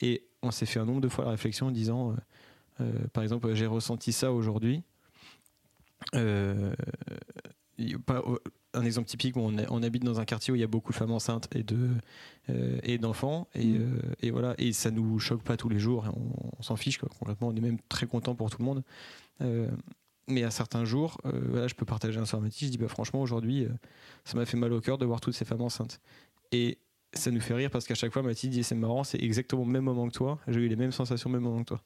et 0.00 0.24
on 0.42 0.50
s'est 0.50 0.66
fait 0.66 0.78
un 0.78 0.84
nombre 0.84 1.00
de 1.00 1.08
fois 1.08 1.24
la 1.24 1.32
réflexion 1.32 1.66
en 1.66 1.70
disant, 1.70 2.14
par 3.12 3.22
exemple, 3.22 3.52
j'ai 3.54 3.66
ressenti 3.66 4.12
ça 4.12 4.32
aujourd'hui. 4.32 4.82
Un 8.78 8.84
exemple 8.84 9.08
typique 9.08 9.36
où 9.36 9.40
on, 9.40 9.82
habite 9.82 10.04
dans 10.04 10.20
un 10.20 10.24
quartier 10.24 10.52
où 10.52 10.56
il 10.56 10.60
y 10.60 10.64
a 10.64 10.68
beaucoup 10.68 10.92
de 10.92 10.96
femmes 10.96 11.12
enceintes 11.12 11.48
et 11.54 11.62
de 11.62 11.90
euh, 12.50 12.78
et 12.82 12.98
d'enfants. 12.98 13.48
Et, 13.54 13.66
mm. 13.66 13.82
euh, 13.82 14.14
et, 14.22 14.30
voilà. 14.30 14.54
Et 14.58 14.72
ça 14.72 14.90
nous 14.90 15.18
choque 15.18 15.42
pas 15.42 15.56
tous 15.56 15.68
les 15.68 15.78
jours 15.78 16.04
on, 16.58 16.62
s'en 16.62 16.76
fiche 16.76 16.98
quoi, 16.98 17.08
complètement. 17.18 17.48
On 17.48 17.56
est 17.56 17.60
même 17.60 17.78
très 17.88 18.06
content 18.06 18.34
pour 18.34 18.50
tout 18.50 18.58
le 18.58 18.64
monde. 18.64 18.82
Euh, 19.42 19.68
mais 20.30 20.42
à 20.44 20.50
certains 20.50 20.84
jours 20.84 21.16
voilà 21.24 21.68
je 21.68 21.74
peux 21.74 21.86
partager 21.86 22.18
un 22.18 22.26
soir 22.26 22.42
je 22.44 22.66
dis 22.66 22.76
bah 22.76 22.88
franchement 22.88 23.22
aujourd'hui 23.22 23.66
ça 24.24 24.36
m'a 24.36 24.44
fait 24.44 24.58
mal 24.58 24.74
au 24.74 24.80
cœur 24.82 24.98
de 24.98 25.06
voir 25.06 25.22
toutes 25.22 25.34
ces 25.34 25.46
femmes 25.46 25.62
enceintes. 25.62 26.00
Et 26.52 26.76
ça 27.14 27.30
nous 27.30 27.40
fait 27.40 27.54
rire 27.54 27.70
parce 27.70 27.86
qu'à 27.86 27.94
chaque 27.94 28.12
fois 28.12 28.22
Mathilde 28.22 28.52
dit 28.52 28.62
c'est 28.62 28.74
marrant 28.74 29.04
c'est 29.04 29.22
exactement 29.22 29.64
le 29.64 29.70
même 29.70 29.84
moment 29.84 30.06
que 30.06 30.12
toi. 30.12 30.38
J'ai 30.48 30.60
eu 30.60 30.68
les 30.68 30.76
mêmes 30.76 30.92
sensations 30.92 31.30
au 31.30 31.32
même 31.32 31.42
moment 31.42 31.60
que 31.60 31.68
toi. 31.68 31.82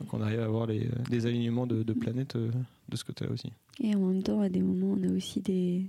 Donc 0.00 0.12
on 0.12 0.20
arrive 0.20 0.40
à 0.40 0.44
avoir 0.44 0.66
les, 0.66 0.88
des 1.08 1.26
alignements 1.26 1.68
de, 1.68 1.84
de 1.84 1.92
planètes 1.92 2.36
de 2.36 2.96
ce 2.96 3.04
côté-là 3.04 3.30
aussi. 3.30 3.52
Et 3.80 3.94
en 3.94 4.00
même 4.00 4.22
temps, 4.22 4.40
à 4.40 4.48
des 4.48 4.60
moments, 4.60 4.96
on 4.98 5.08
a 5.08 5.12
aussi 5.12 5.40
des, 5.40 5.86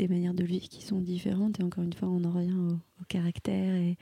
des 0.00 0.08
manières 0.08 0.34
de 0.34 0.44
vivre 0.44 0.68
qui 0.68 0.82
sont 0.82 1.00
différentes. 1.00 1.60
Et 1.60 1.62
encore 1.62 1.84
une 1.84 1.92
fois, 1.92 2.08
on 2.08 2.24
en 2.24 2.30
revient 2.30 2.52
au, 2.52 3.04
caractère 3.08 3.74
et 3.74 3.96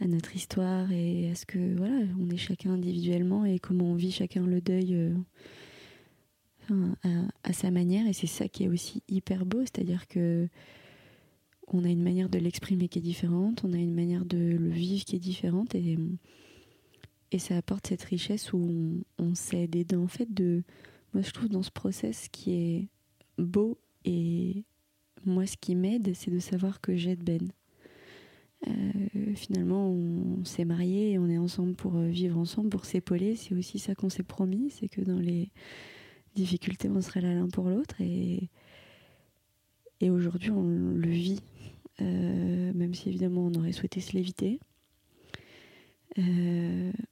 à 0.00 0.06
notre 0.06 0.34
histoire 0.34 0.90
et 0.92 1.30
à 1.30 1.34
ce 1.34 1.46
que, 1.46 1.76
voilà, 1.76 2.00
on 2.20 2.30
est 2.30 2.36
chacun 2.36 2.72
individuellement 2.72 3.44
et 3.44 3.58
comment 3.58 3.86
on 3.86 3.94
vit 3.94 4.12
chacun 4.12 4.46
le 4.46 4.60
deuil 4.60 4.94
euh, 6.70 6.92
à, 7.44 7.52
sa 7.52 7.70
manière. 7.70 8.06
Et 8.06 8.12
c'est 8.12 8.26
ça 8.26 8.48
qui 8.48 8.64
est 8.64 8.68
aussi 8.68 9.02
hyper 9.08 9.46
beau, 9.46 9.60
c'est-à-dire 9.60 10.06
que 10.08 10.48
on 11.68 11.84
a 11.84 11.88
une 11.88 12.02
manière 12.02 12.28
de 12.28 12.38
l'exprimer 12.38 12.88
qui 12.88 12.98
est 12.98 13.02
différente, 13.02 13.64
on 13.64 13.72
a 13.72 13.78
une 13.78 13.94
manière 13.94 14.24
de 14.26 14.36
le 14.36 14.68
vivre 14.68 15.04
qui 15.04 15.16
est 15.16 15.20
différente 15.20 15.74
et, 15.74 15.98
et 17.32 17.38
ça 17.38 17.56
apporte 17.56 17.86
cette 17.86 18.02
richesse 18.02 18.52
où 18.52 18.58
on, 18.58 19.24
on 19.24 19.34
s'aide. 19.34 19.74
Et 19.74 19.86
en 19.96 20.08
fait, 20.08 20.32
de, 20.32 20.62
moi 21.14 21.22
je 21.22 21.30
trouve 21.30 21.48
dans 21.48 21.62
ce 21.62 21.70
process 21.70 22.28
qui 22.28 22.52
est 22.52 22.88
beau 23.38 23.78
et 24.04 24.64
moi 25.26 25.46
ce 25.46 25.56
qui 25.56 25.74
m'aide 25.74 26.14
c'est 26.14 26.30
de 26.30 26.38
savoir 26.38 26.80
que 26.80 26.96
j'aide 26.96 27.22
Ben. 27.22 27.48
Euh, 28.66 29.34
finalement 29.34 29.88
on, 29.88 30.44
s'est 30.44 30.64
mariés 30.64 31.12
et 31.12 31.18
on 31.18 31.28
est 31.28 31.38
ensemble 31.38 31.74
pour 31.74 31.96
euh, 31.96 32.08
vivre 32.08 32.38
ensemble, 32.38 32.70
pour 32.70 32.84
s'épauler. 32.84 33.36
C'est 33.36 33.54
aussi 33.54 33.78
ça 33.78 33.94
qu'on 33.94 34.08
s'est 34.08 34.22
promis, 34.22 34.70
c'est 34.70 34.88
que 34.88 35.00
dans 35.00 35.18
les 35.18 35.50
difficultés 36.34 36.88
on 36.88 37.00
serait 37.00 37.20
là 37.20 37.34
l'un 37.34 37.48
pour 37.48 37.68
l'autre 37.68 38.00
et, 38.00 38.48
aujourd'hui 40.02 40.50
on 40.50 40.62
le 40.62 41.08
vit. 41.08 41.40
Euh, 42.02 42.72
même 42.74 42.92
si 42.92 43.08
évidemment 43.08 43.46
on 43.46 43.54
aurait 43.54 43.72
souhaité 43.72 44.00
se 44.00 44.12
l'éviter. 44.12 44.60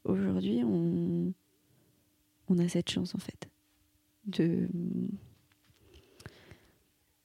aujourd'hui 0.05 0.62
on, 0.62 1.32
on 2.48 2.59
a 2.59 2.68
cette 2.68 2.90
chance 2.90 3.14
en 3.14 3.18
fait 3.18 3.48
de 4.26 4.68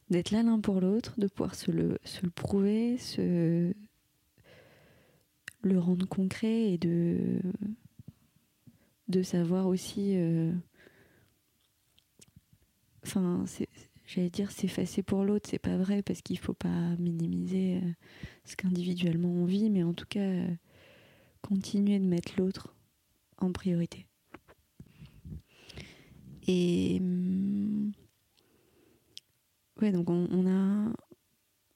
d'être 0.09 0.31
là 0.31 0.43
l'un 0.43 0.59
pour 0.59 0.79
l'autre, 0.79 1.13
de 1.19 1.27
pouvoir 1.27 1.55
se 1.55 1.71
le, 1.71 1.97
prouver, 2.35 2.97
se 2.97 3.73
le 5.61 5.79
rendre 5.79 6.07
concret 6.07 6.71
et 6.71 6.77
de 6.77 7.39
de 9.09 9.23
savoir 9.23 9.67
aussi 9.67 10.17
euh, 10.17 10.51
enfin 13.05 13.45
j'allais 14.05 14.29
dire 14.29 14.51
s'effacer 14.51 15.01
pour 15.01 15.23
l'autre 15.23 15.47
c'est 15.49 15.59
pas 15.59 15.77
vrai 15.77 16.01
parce 16.01 16.21
qu'il 16.21 16.37
faut 16.37 16.53
pas 16.53 16.95
minimiser 16.99 17.77
euh, 17.77 17.91
ce 18.43 18.57
qu'individuellement 18.57 19.29
on 19.29 19.45
vit 19.45 19.69
mais 19.69 19.83
en 19.83 19.93
tout 19.93 20.05
cas 20.05 20.19
euh, 20.19 20.47
continuer 21.41 21.99
de 21.99 22.05
mettre 22.05 22.33
l'autre 22.37 22.75
en 23.37 23.51
priorité. 23.51 24.05
Et 26.47 26.97
hum, 26.99 27.91
ouais, 29.81 29.91
donc 29.91 30.09
on, 30.09 30.47
a 30.47 30.93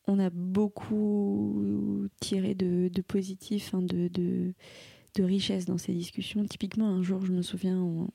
on 0.07 0.19
a 0.19 0.30
beaucoup 0.30 2.07
tiré 2.19 2.56
de, 2.56 2.90
positif, 3.02 3.73
hein, 3.73 3.82
de, 3.82 4.07
de, 4.07 4.53
richesse 5.23 5.65
dans 5.65 5.78
ces 5.78 5.94
discussions. 5.94 6.44
Typiquement, 6.45 6.88
un 6.88 7.03
jour, 7.03 7.26
je 7.26 7.32
me 7.32 7.41
souviens, 7.41 8.07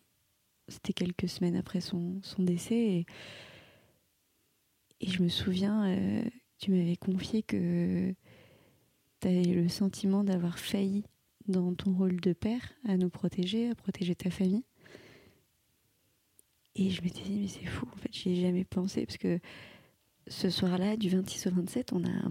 c'était 0.69 0.93
quelques 0.93 1.29
semaines 1.29 1.57
après 1.57 1.81
son, 1.81 2.21
son 2.23 2.43
décès, 2.43 2.75
et, 2.75 3.07
et, 5.01 5.09
je 5.09 5.23
me 5.23 5.29
souviens, 5.29 5.87
euh, 5.87 6.23
tu 6.59 6.71
m'avais 6.73 6.97
confié 6.97 7.43
que 7.43 8.15
tu 9.21 9.29
avais 9.29 9.43
le 9.43 9.69
sentiment 9.69 10.25
d'avoir 10.25 10.59
failli 10.59 11.05
dans 11.49 11.75
ton 11.75 11.93
rôle 11.95 12.21
de 12.21 12.33
père 12.33 12.75
à 12.85 12.97
nous 12.97 13.11
protéger, 13.11 13.71
à 13.71 13.75
protéger 13.75 14.15
ta 14.15 14.31
famille. 14.31 14.65
Et 16.75 16.91
je 16.91 17.03
m'étais 17.03 17.23
dit, 17.23 17.39
mais 17.41 17.49
c'est 17.49 17.65
fou, 17.65 17.87
en 17.93 17.97
fait, 17.97 18.13
j'y 18.13 18.33
ai 18.33 18.43
jamais 18.43 18.65
pensé, 18.65 19.07
parce 19.07 19.17
que 19.17 19.39
ce 20.29 20.51
soir-là, 20.51 20.97
du 20.97 21.09
26 21.09 21.47
au 21.47 21.51
27, 21.51 21.93
on 21.93 22.05
a. 22.05 22.29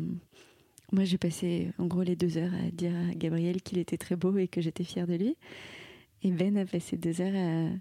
Moi, 0.91 1.03
j'ai 1.03 1.17
passé 1.17 1.71
en 1.77 1.87
gros 1.87 2.03
les 2.03 2.15
deux 2.15 2.37
heures 2.37 2.53
à 2.53 2.69
dire 2.71 2.93
à 2.95 3.15
Gabriel 3.15 3.61
qu'il 3.61 3.79
était 3.79 3.97
très 3.97 4.15
beau 4.15 4.37
et 4.37 4.47
que 4.47 4.61
j'étais 4.61 4.83
fière 4.83 5.07
de 5.07 5.15
lui. 5.15 5.35
Et 6.21 6.31
Ben 6.31 6.57
a 6.57 6.65
passé 6.65 6.97
deux 6.97 7.21
heures 7.21 7.71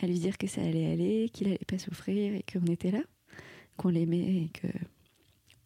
à, 0.00 0.06
lui 0.06 0.18
dire 0.18 0.38
que 0.38 0.46
ça 0.46 0.62
allait 0.62 0.90
aller, 0.90 1.28
qu'il 1.32 1.48
allait 1.48 1.58
pas 1.66 1.78
souffrir 1.78 2.34
et 2.34 2.42
qu'on 2.42 2.66
était 2.66 2.90
là, 2.90 3.02
qu'on 3.76 3.88
l'aimait 3.88 4.44
et 4.44 4.50
que 4.52 4.68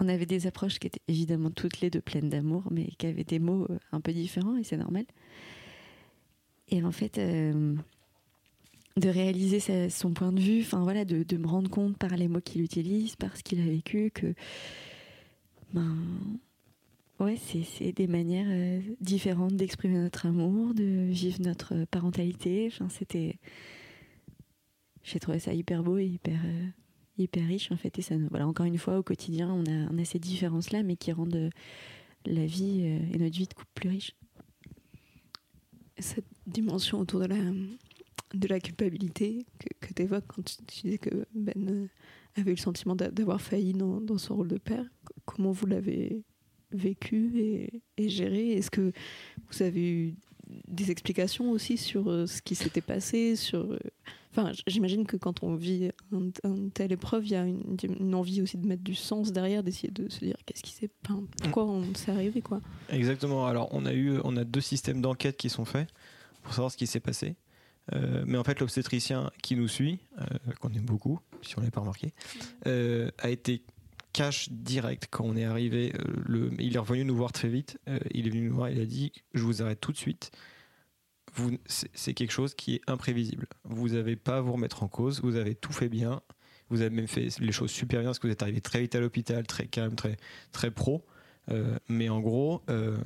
on 0.03 0.09
avait 0.09 0.27
des 0.27 0.47
approches 0.47 0.79
qui 0.79 0.87
étaient 0.87 1.03
évidemment 1.09 1.51
toutes 1.51 1.81
les 1.81 1.91
deux 1.91 2.01
pleines 2.01 2.31
d'amour, 2.31 2.65
mais 2.71 2.87
qui 2.99 3.07
avaient 3.07 3.25
des 3.25 3.39
mots 3.39 3.69
un 3.93 4.01
peu 4.01 4.13
différents 4.13 4.57
et 4.57 4.65
c'est 4.65 4.79
normal. 4.79 5.05
Et 6.69 6.83
en 6.83 6.93
fait, 6.93 7.19
euh, 7.19 7.75
de 8.97 9.09
réaliser 9.09 9.89
son 9.89 10.13
point 10.13 10.33
de 10.33 10.41
vue, 10.41 10.61
enfin 10.63 10.83
voilà, 10.83 11.05
de, 11.05 11.37
me 11.37 11.47
rendre 11.47 11.71
compte 11.71 11.97
par 11.97 12.17
les 12.17 12.29
mots 12.29 12.41
qu'il 12.41 12.63
utilise, 12.63 13.17
par 13.17 13.37
ce 13.37 13.43
qu'il 13.43 13.61
a 13.61 13.65
vécu, 13.65 14.11
que 14.11 14.35
ben 15.73 15.97
ouais, 17.21 17.37
c'est 17.37 17.93
des 17.93 18.07
manières 18.07 18.49
euh, 18.49 18.81
différentes 19.01 19.55
d'exprimer 19.55 19.99
notre 19.99 20.27
amour, 20.27 20.75
de 20.75 21.11
vivre 21.11 21.41
notre 21.41 21.85
parentalité. 21.85 22.69
Enfin, 22.73 22.89
c'était, 22.89 23.37
j'ai 25.03 25.21
trouvé 25.21 25.39
ça 25.39 25.55
hyper 25.55 25.83
beau 25.83 25.99
et 25.99 26.07
hyper 26.07 26.41
euh, 26.45 26.67
hyper 27.19 27.47
riche 27.47 27.71
en 27.71 27.77
fait. 27.77 27.99
Et 27.99 28.03
voilà, 28.31 28.49
encore 28.49 28.67
une 28.67 28.79
fois, 28.79 28.99
au 28.99 29.03
quotidien, 29.03 29.51
on 29.53 29.65
a, 29.67 29.93
on 29.93 29.99
a 29.99 30.05
ces 30.05 30.19
différences 30.19 30.73
là, 30.73 30.83
mais 30.83 30.97
qui 30.97 31.13
rendent 31.13 31.35
euh, 31.37 31.51
la 32.27 32.45
vie 32.47 32.83
et 32.83 33.19
notre 33.19 33.37
vie 33.37 33.47
de 33.47 33.55
couple 33.55 33.71
plus 33.75 33.89
riche. 33.89 34.13
Cette 35.99 36.27
dimension 36.47 36.99
autour 37.01 37.21
de 37.21 37.27
la 37.27 37.37
de 38.35 38.49
la 38.49 38.61
culpabilité 38.61 39.47
que, 39.59 39.87
que 39.87 39.95
tu 39.95 40.03
évoques 40.03 40.27
quand 40.29 40.43
tu, 40.43 40.83
disais 40.83 40.99
que 40.99 41.27
Ben 41.35 41.69
euh, 41.69 41.87
avait 42.37 42.53
eu 42.53 42.55
le 42.55 42.61
sentiment 42.61 42.95
d'avoir 42.95 43.41
failli 43.41 43.73
dans, 43.73 44.01
dans, 44.01 44.19
son 44.19 44.37
rôle 44.37 44.49
de 44.49 44.59
père. 44.59 44.85
Comment 45.25 45.53
vous 45.53 45.67
l'avez 45.67 46.23
vécu 46.73 47.33
et, 47.39 47.83
et 47.97 48.09
géré? 48.09 48.53
Est-ce 48.53 48.71
que 48.71 48.93
vous 49.51 49.63
avez 49.63 49.91
eu 49.91 50.15
des 50.69 50.91
explications 50.91 51.51
aussi 51.51 51.77
sur 51.77 52.09
euh, 52.09 52.27
ce 52.27 52.43
qui 52.43 52.55
s'était 52.55 52.81
passé 52.81 53.37
sur 53.37 53.61
euh, 53.61 53.79
enfin 54.33 54.53
j'imagine 54.67 55.07
que 55.07 55.17
quand 55.17 55.43
on 55.43 55.55
vit 55.55 55.91
une 56.13 56.71
telle 56.73 56.93
épreuve 56.93 57.27
il 57.27 57.33
y 57.33 57.37
a 57.37 57.45
une, 57.45 58.15
envie 58.15 58.43
aussi 58.43 58.59
de 58.59 58.67
mettre 58.67 58.83
du 58.83 58.95
sens 58.95 59.33
derrière 59.33 59.63
d'essayer 59.63 59.91
de 59.91 60.09
se 60.09 60.21
dire 60.21 60.37
qu'est-ce 60.47 60.63
qui 60.63 60.73
s'est 60.73 60.91
pourquoi 61.43 61.67
on 61.67 61.95
s'est 61.95 62.11
arrivé 62.11 62.41
quoi. 62.41 62.61
Exactement. 62.89 63.47
Alors 63.47 63.69
on 63.73 63.87
a 63.87 63.93
eu 63.93 64.19
on 64.25 64.37
a 64.37 64.45
deux 64.45 64.61
systèmes 64.61 65.01
d'enquête 65.01 65.37
qui 65.37 65.51
sont 65.51 65.65
faits 65.65 65.89
pour 66.43 66.53
savoir 66.53 66.71
ce 66.71 66.77
qui 66.77 66.87
s'est 66.87 67.01
passé 67.01 67.37
euh, 67.93 68.25
mais 68.27 68.39
en 68.39 68.45
fait, 68.45 68.61
l'obstétricien 68.61 69.31
qui 69.43 69.57
nous 69.57 69.69
suit, 69.69 70.01
euh, 70.19 70.25
qu'on 70.61 70.73
aime 70.73 70.85
beaucoup, 70.85 71.21
si 71.43 71.59
on 71.59 71.63
l'a 71.63 71.71
pas 71.71 71.81
remarqué, 71.81 72.13
euh, 72.67 73.11
a 73.19 73.31
été 73.31 73.63
cash 74.13 74.49
direct 74.51 75.09
quand 75.11 75.25
on 75.25 75.37
est 75.37 75.45
arrivé. 75.45 75.93
il 76.59 76.75
est 76.75 76.79
revenu 76.79 77.05
nous 77.05 77.17
voir 77.17 77.33
très 77.33 77.49
vite. 77.49 77.79
il 78.13 78.27
est 78.27 78.31
venu 78.31 78.49
nous 78.49 78.57
voir, 78.57 78.71
il 78.71 78.81
a 78.81 78.85
dit 78.85 79.13
Je 79.35 79.43
vous 79.43 79.63
arrête 79.63 79.81
tout 79.81 79.93
de 79.93 79.97
suite. 79.97 80.33
C'est 81.67 82.13
quelque 82.15 82.33
chose 82.33 82.55
qui 82.55 82.75
est 82.75 82.81
imprévisible. 82.89 83.47
Vous 83.65 83.91
n'avez 83.91 84.17
pas 84.17 84.39
à 84.39 84.41
vous 84.41 84.53
remettre 84.53 84.83
en 84.83 84.89
cause. 84.89 85.23
Vous 85.23 85.37
avez 85.37 85.55
tout 85.55 85.73
fait 85.73 85.89
bien. 85.89 86.23
Vous 86.71 86.81
avez 86.81 86.91
même 86.91 87.07
fait 87.07 87.29
les 87.39 87.53
choses 87.53 87.71
super 87.71 88.01
bien 88.01 88.09
parce 88.09 88.19
que 88.19 88.27
vous 88.27 88.33
êtes 88.33 88.43
arrivé 88.43 88.61
très 88.61 88.81
vite 88.81 88.95
à 88.97 89.01
l'hôpital, 89.01 89.47
très 89.47 89.67
calme, 89.67 89.95
très, 89.95 90.17
très 90.51 90.73
pro. 90.73 91.05
Euh, 91.51 91.79
mais 91.89 92.09
en 92.09 92.21
gros, 92.21 92.63
euh, 92.71 92.97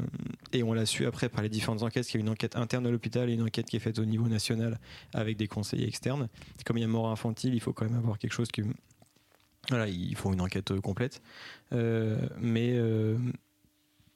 et 0.52 0.62
on 0.62 0.72
l'a 0.72 0.86
su 0.86 1.06
après 1.06 1.28
par 1.28 1.42
les 1.42 1.48
différentes 1.48 1.82
enquêtes, 1.82 2.06
qu'il 2.06 2.20
y 2.20 2.22
a 2.22 2.26
une 2.26 2.30
enquête 2.30 2.56
interne 2.56 2.86
à 2.86 2.90
l'hôpital 2.90 3.30
et 3.30 3.34
une 3.34 3.42
enquête 3.42 3.66
qui 3.66 3.76
est 3.76 3.80
faite 3.80 3.98
au 3.98 4.04
niveau 4.04 4.28
national 4.28 4.78
avec 5.12 5.36
des 5.36 5.48
conseillers 5.48 5.88
externes. 5.88 6.28
Comme 6.64 6.78
il 6.78 6.82
y 6.82 6.84
a 6.84 6.88
mort 6.88 7.10
infantile, 7.10 7.54
il 7.54 7.60
faut 7.60 7.72
quand 7.72 7.84
même 7.84 7.98
avoir 7.98 8.18
quelque 8.18 8.32
chose 8.32 8.50
qui. 8.50 8.62
Voilà, 9.70 9.88
il 9.88 10.14
faut 10.14 10.32
une 10.32 10.42
enquête 10.42 10.70
euh, 10.72 10.80
complète. 10.80 11.22
mais, 11.72 12.78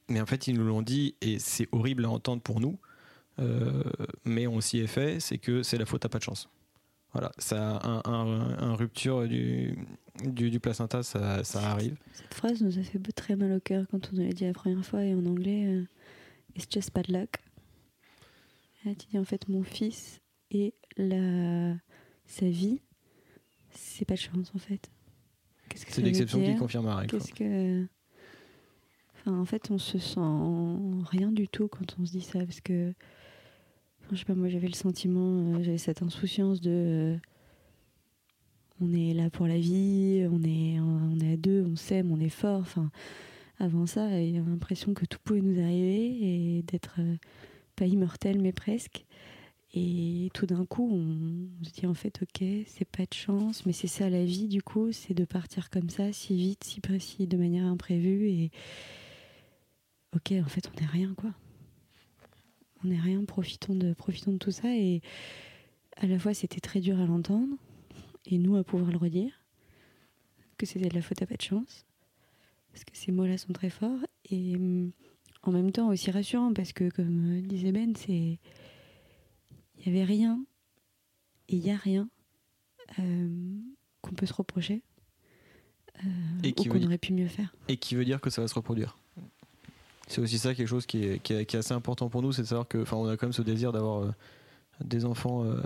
mais 0.08 0.20
en 0.20 0.26
fait, 0.26 0.46
ils 0.46 0.54
nous 0.54 0.64
l'ont 0.64 0.82
dit, 0.82 1.14
et 1.20 1.38
c'est 1.38 1.68
horrible 1.72 2.04
à 2.04 2.10
entendre 2.10 2.42
pour 2.42 2.60
nous, 2.60 2.78
mais 4.24 4.46
on 4.46 4.60
s'y 4.60 4.78
est 4.78 4.86
fait, 4.86 5.20
c'est 5.20 5.38
que 5.38 5.62
c'est 5.62 5.78
la 5.78 5.86
faute 5.86 6.04
à 6.04 6.08
pas 6.08 6.18
de 6.18 6.24
chance. 6.24 6.48
Voilà, 7.12 7.32
ça, 7.38 7.78
un, 7.84 8.02
un- 8.04 8.58
un 8.58 8.74
rupture 8.74 9.26
du, 9.26 9.78
du, 10.24 10.50
du 10.50 10.60
placenta, 10.60 11.02
ça, 11.02 11.42
ça 11.42 11.70
arrive. 11.70 11.96
Cette 12.12 12.34
phrase 12.34 12.62
nous 12.62 12.78
a 12.78 12.82
fait 12.82 12.98
très 13.12 13.34
mal 13.34 13.52
au 13.52 13.60
cœur 13.60 13.86
quand 13.90 14.10
on 14.12 14.16
l'a 14.18 14.28
dit 14.32 14.44
la 14.44 14.52
première 14.52 14.84
fois 14.84 15.02
et 15.04 15.14
en 15.14 15.24
anglais, 15.26 15.64
euh, 15.66 15.84
It's 16.56 16.66
just 16.72 16.92
bad 16.92 17.08
luck. 17.08 17.36
Et 18.84 18.88
là, 18.88 18.94
tu 18.94 19.06
dis 19.06 19.18
en 19.18 19.24
fait, 19.24 19.48
mon 19.48 19.62
fils 19.62 20.20
et 20.50 20.74
la... 20.96 21.74
sa 22.26 22.48
vie, 22.48 22.80
c'est 23.70 24.04
pas 24.04 24.14
de 24.14 24.20
chance 24.20 24.50
en 24.54 24.58
fait. 24.58 24.90
C'est 25.74 25.96
veut 25.96 26.02
l'exception 26.02 26.42
qui 26.44 26.56
confirme 26.56 26.86
la 26.86 26.96
règle. 26.96 27.10
quoi. 27.10 27.20
Qu'est-ce 27.20 27.32
que. 27.34 27.86
Enfin, 29.14 29.38
en 29.38 29.44
fait, 29.44 29.70
on 29.70 29.78
se 29.78 29.98
sent 29.98 30.20
rien 31.10 31.30
du 31.30 31.46
tout 31.48 31.68
quand 31.68 31.96
on 32.00 32.04
se 32.06 32.12
dit 32.12 32.20
ça 32.22 32.40
parce 32.40 32.60
que. 32.60 32.92
Je 34.12 34.18
sais 34.18 34.24
pas, 34.24 34.34
moi 34.34 34.48
j'avais 34.48 34.68
le 34.68 34.74
sentiment, 34.74 35.54
euh, 35.56 35.62
j'avais 35.62 35.78
cette 35.78 36.02
insouciance 36.02 36.60
de. 36.60 36.70
euh, 36.70 37.16
on 38.80 38.92
est 38.92 39.12
là 39.12 39.28
pour 39.30 39.46
la 39.46 39.58
vie, 39.58 40.26
on 40.30 40.42
est, 40.44 40.78
on 40.80 41.18
est 41.20 41.32
à 41.32 41.36
deux, 41.36 41.64
on 41.68 41.76
s'aime, 41.76 42.12
on 42.12 42.20
est 42.20 42.28
fort. 42.28 42.60
Enfin, 42.60 42.90
avant 43.58 43.86
ça, 43.86 44.20
il 44.20 44.34
y 44.34 44.38
avait 44.38 44.48
l'impression 44.50 44.94
que 44.94 45.04
tout 45.04 45.18
pouvait 45.24 45.40
nous 45.40 45.60
arriver 45.60 46.58
et 46.58 46.62
d'être 46.62 46.96
euh, 47.00 47.16
pas 47.76 47.86
immortel, 47.86 48.40
mais 48.40 48.52
presque. 48.52 49.04
Et 49.74 50.30
tout 50.32 50.46
d'un 50.46 50.64
coup, 50.64 50.88
on, 50.92 51.48
on 51.60 51.64
se 51.64 51.70
dit 51.72 51.86
en 51.86 51.94
fait, 51.94 52.20
ok, 52.22 52.44
c'est 52.66 52.88
pas 52.88 53.04
de 53.04 53.14
chance, 53.14 53.66
mais 53.66 53.72
c'est 53.72 53.88
ça 53.88 54.08
la 54.08 54.24
vie 54.24 54.48
du 54.48 54.62
coup, 54.62 54.92
c'est 54.92 55.14
de 55.14 55.24
partir 55.24 55.70
comme 55.70 55.90
ça, 55.90 56.12
si 56.12 56.36
vite, 56.36 56.64
si 56.64 56.80
précis, 56.80 57.26
de 57.26 57.36
manière 57.36 57.66
imprévue. 57.66 58.28
Et 58.28 58.50
ok, 60.14 60.32
en 60.44 60.48
fait, 60.48 60.70
on 60.72 60.80
n'est 60.80 60.86
rien 60.86 61.14
quoi. 61.14 61.30
On 62.84 62.88
n'est 62.88 63.00
rien, 63.00 63.24
profitons 63.24 63.74
de, 63.74 63.92
profitons 63.92 64.32
de 64.32 64.38
tout 64.38 64.50
ça. 64.50 64.74
Et 64.74 65.02
à 65.96 66.06
la 66.06 66.18
fois, 66.18 66.34
c'était 66.34 66.60
très 66.60 66.80
dur 66.80 66.98
à 67.00 67.06
l'entendre, 67.06 67.56
et 68.26 68.38
nous 68.38 68.56
à 68.56 68.64
pouvoir 68.64 68.90
le 68.90 68.98
redire, 68.98 69.32
que 70.56 70.66
c'était 70.66 70.88
de 70.88 70.94
la 70.94 71.02
faute 71.02 71.22
à 71.22 71.26
pas 71.26 71.36
de 71.36 71.42
chance, 71.42 71.86
parce 72.72 72.84
que 72.84 72.96
ces 72.96 73.12
mots-là 73.12 73.38
sont 73.38 73.52
très 73.52 73.70
forts, 73.70 74.00
et 74.30 74.56
hum, 74.56 74.92
en 75.42 75.52
même 75.52 75.72
temps 75.72 75.88
aussi 75.88 76.10
rassurant, 76.10 76.52
parce 76.52 76.72
que 76.72 76.90
comme 76.90 77.38
euh, 77.38 77.40
disait 77.40 77.72
Ben, 77.72 77.94
c'est. 77.96 78.38
Il 79.80 79.92
n'y 79.92 79.96
avait 79.96 80.04
rien, 80.04 80.44
et 81.48 81.56
il 81.56 81.62
n'y 81.62 81.70
a 81.70 81.76
rien 81.76 82.08
euh, 82.98 83.28
qu'on 84.02 84.12
peut 84.12 84.26
se 84.26 84.34
reprocher, 84.34 84.82
euh, 86.04 86.08
Et 86.42 86.54
ou 86.58 86.64
qu'on 86.64 86.82
aurait 86.82 86.98
pu 86.98 87.12
mieux 87.12 87.28
faire. 87.28 87.54
Et 87.68 87.76
qui 87.76 87.94
veut 87.94 88.04
dire 88.04 88.20
que 88.20 88.28
ça 88.30 88.42
va 88.42 88.48
se 88.48 88.54
reproduire? 88.54 88.98
C'est 90.08 90.20
aussi 90.20 90.38
ça 90.38 90.54
quelque 90.54 90.66
chose 90.68 90.86
qui 90.86 91.04
est, 91.04 91.18
qui 91.22 91.34
est- 91.34 91.44
qui 91.46 91.56
est 91.56 91.58
assez 91.58 91.74
important 91.74 92.08
pour 92.08 92.22
nous, 92.22 92.32
c'est 92.32 92.42
de 92.42 92.46
savoir 92.46 92.66
que, 92.66 92.78
enfin, 92.78 92.96
on 92.96 93.06
a 93.08 93.16
quand 93.16 93.26
même 93.26 93.32
ce 93.32 93.42
désir 93.42 93.72
d'avoir 93.72 94.02
euh, 94.04 94.10
des 94.84 95.04
enfants 95.04 95.44
euh, 95.44 95.60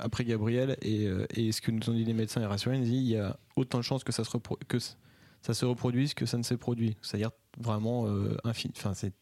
après 0.00 0.24
Gabriel, 0.24 0.76
et, 0.82 1.06
euh, 1.06 1.26
et 1.34 1.52
ce 1.52 1.60
que 1.60 1.70
nous 1.70 1.88
ont 1.90 1.92
dit 1.94 2.04
les 2.04 2.12
médecins 2.14 2.40
et 2.42 2.46
rassurés, 2.46 2.76
ils 2.76 2.80
nous 2.80 2.86
disent 2.86 2.94
il 3.02 3.08
y 3.10 3.16
a 3.18 3.36
autant 3.56 3.78
de 3.78 3.82
chances 3.84 4.04
que 4.04 4.12
ça 4.12 4.24
se, 4.24 4.30
repro- 4.30 4.58
que 4.68 4.78
c- 4.78 4.94
ça 5.42 5.54
se 5.54 5.64
reproduise 5.64 6.14
que 6.14 6.26
ça 6.26 6.38
ne 6.38 6.42
s'est 6.42 6.56
produit. 6.56 6.96
C'est-à-dire 7.02 7.30
vraiment 7.58 8.06
infini. 8.44 8.72
Enfin, 8.76 8.94
c'est 8.94 9.12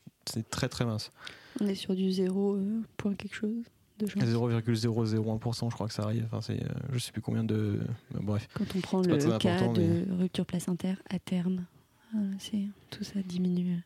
très 0.50 0.68
très 0.68 0.84
mince. 0.86 1.10
On 1.60 1.66
est 1.66 1.74
sur 1.74 1.94
du 1.96 2.10
zéro 2.12 2.54
euh, 2.54 2.80
point 2.96 3.14
quelque 3.14 3.34
chose 3.34 3.56
de 3.98 4.06
chance. 4.06 4.22
0,001%, 4.22 5.68
je 5.70 5.74
crois 5.74 5.88
que 5.88 5.92
ça 5.94 6.04
arrive. 6.04 6.24
Enfin, 6.26 6.40
c'est, 6.40 6.62
je 6.92 6.98
sais 6.98 7.10
plus 7.12 7.20
combien 7.20 7.44
de. 7.44 7.80
Bref. 8.14 8.48
Quand 8.54 8.64
on 8.76 8.80
prend 8.80 9.02
le 9.02 9.16
cas 9.38 9.50
de 9.74 10.12
rupture 10.18 10.46
placentaire 10.46 11.02
à 11.10 11.18
terme, 11.18 11.64
tout 12.90 13.02
ça 13.04 13.20
diminue. 13.22 13.80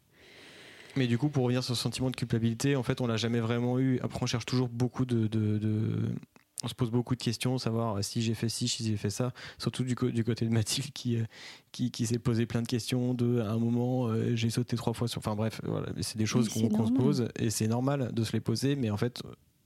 Mais 0.96 1.06
du 1.06 1.18
coup, 1.18 1.28
pour 1.28 1.44
revenir 1.44 1.62
sur 1.62 1.76
ce 1.76 1.82
sentiment 1.82 2.10
de 2.10 2.16
culpabilité, 2.16 2.74
en 2.76 2.82
fait, 2.82 3.00
on 3.00 3.06
l'a 3.06 3.16
jamais 3.16 3.40
vraiment 3.40 3.78
eu. 3.78 3.98
Après, 4.02 4.18
on 4.22 4.26
cherche 4.26 4.46
toujours 4.46 4.68
beaucoup 4.68 5.04
de, 5.04 5.26
de- 5.26 5.58
de- 5.58 6.08
On 6.64 6.68
se 6.68 6.74
pose 6.74 6.90
beaucoup 6.90 7.14
de 7.14 7.22
questions, 7.22 7.58
savoir 7.58 7.96
euh, 7.98 8.02
si 8.02 8.22
j'ai 8.22 8.32
fait 8.32 8.48
ci, 8.48 8.66
si 8.66 8.82
j'ai 8.86 8.96
fait 8.96 9.10
ça. 9.10 9.32
Surtout 9.58 9.84
du, 9.84 9.94
côté 9.94 10.14
de 10.46 10.50
Mathilde 10.50 10.90
qui, 10.94 11.16
euh, 11.18 11.24
qui, 11.70 11.90
qui 11.90 12.06
s'est 12.06 12.18
posé 12.18 12.46
plein 12.46 12.62
de 12.62 12.66
questions. 12.66 13.12
De, 13.12 13.40
à 13.40 13.50
un 13.50 13.58
moment, 13.58 14.08
euh, 14.08 14.34
j'ai 14.34 14.48
sauté 14.48 14.74
trois 14.76 14.94
fois 14.94 15.06
sur. 15.06 15.18
Enfin 15.18 15.36
bref, 15.36 15.60
voilà. 15.64 15.88
C'est 16.00 16.16
des 16.16 16.24
choses 16.24 16.48
qu'on 16.70 16.86
se 16.86 16.92
pose 16.92 17.28
et 17.38 17.50
c'est 17.50 17.68
normal 17.68 18.10
de 18.14 18.24
se 18.24 18.32
les 18.32 18.40
poser. 18.40 18.74
Mais 18.74 18.88
en 18.88 18.96
fait, 18.96 19.22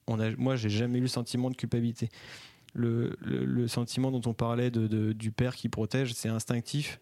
on 0.09 0.19
a, 0.19 0.31
moi, 0.37 0.57
j'ai 0.57 0.69
jamais 0.69 0.99
eu 0.99 1.03
le 1.03 1.07
sentiment 1.09 1.49
de 1.49 1.55
culpabilité. 1.57 2.09
Le, 2.75 3.17
le- 3.21 3.45
le 3.45 3.69
sentiment 3.69 4.11
dont 4.11 4.23
on 4.29 4.35
parlait 4.35 4.71
de, 4.73 4.89
de- 4.89 5.13
du 5.13 5.31
père 5.31 5.55
qui 5.55 5.69
protège, 5.69 6.13
c'est 6.15 6.29
instinctif. 6.29 7.01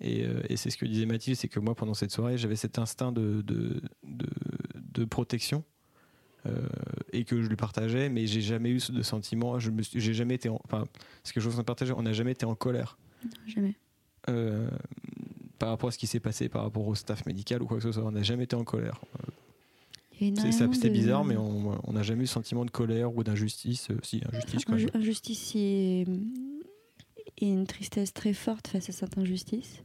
Et, 0.00 0.24
euh, 0.24 0.40
et 0.48 0.56
c'est 0.56 0.70
ce 0.70 0.76
que 0.76 0.86
disait 0.86 1.06
Mathilde, 1.06 1.36
c'est 1.36 1.48
que 1.48 1.58
moi, 1.58 1.74
pendant 1.74 1.94
cette 1.94 2.12
soirée, 2.12 2.38
j'avais 2.38 2.54
cet 2.56 2.78
instinct 2.78 3.10
de, 3.12 3.42
de, 3.42 3.82
de, 4.04 4.26
de 4.92 5.04
protection 5.04 5.64
euh, 6.46 6.68
et 7.12 7.24
que 7.24 7.42
je 7.42 7.48
lui 7.48 7.56
partageais, 7.56 8.08
mais 8.08 8.26
j'ai 8.28 8.40
jamais 8.40 8.70
eu 8.70 8.78
ce- 8.80 8.92
de 8.92 9.02
sentiment. 9.02 9.58
Je 9.58 9.70
me 9.70 9.82
j'ai 9.82 10.14
jamais 10.14 10.34
été, 10.36 10.48
en, 10.48 10.60
enfin, 10.64 10.86
c'est 11.24 11.32
quelque 11.34 11.42
chose 11.42 11.56
qu'on 11.56 11.64
partage. 11.64 11.90
On 11.90 12.02
n'a 12.02 12.12
jamais 12.12 12.30
été 12.32 12.46
en 12.46 12.54
colère 12.54 12.96
Jamais. 13.46 13.74
euh, 14.28 14.68
par 15.58 15.70
rapport 15.70 15.88
à 15.88 15.90
ce 15.90 15.98
qui 15.98 16.06
s'est 16.06 16.20
passé, 16.20 16.48
par 16.48 16.62
rapport 16.62 16.86
au 16.86 16.94
staff 16.94 17.26
médical 17.26 17.60
ou 17.62 17.66
quoi 17.66 17.78
que 17.78 17.82
ce 17.82 17.90
soit. 17.90 18.04
On 18.04 18.12
n'a 18.12 18.22
jamais 18.22 18.44
été 18.44 18.54
en 18.54 18.62
colère. 18.64 19.00
C'est 20.20 20.34
ça- 20.36 20.46
énormément 20.48 20.72
c'est 20.74 20.88
de- 20.88 20.92
bizarre, 20.94 21.24
mais 21.24 21.36
on 21.36 21.92
n'a 21.92 22.02
jamais 22.04 22.20
eu 22.20 22.22
le 22.22 22.26
sentiment 22.26 22.64
de 22.64 22.70
colère 22.70 23.14
ou 23.16 23.22
d'injustice. 23.24 23.88
Euh, 23.90 23.98
si, 24.02 24.20
injustice 24.32 24.64
quand 24.64 24.76
injustice 24.94 25.52
et, 25.56 26.04
et 27.38 27.48
une 27.48 27.66
tristesse 27.66 28.12
très 28.12 28.32
forte 28.32 28.68
face 28.68 28.88
à 28.88 28.92
cette 28.92 29.18
injustice. 29.18 29.82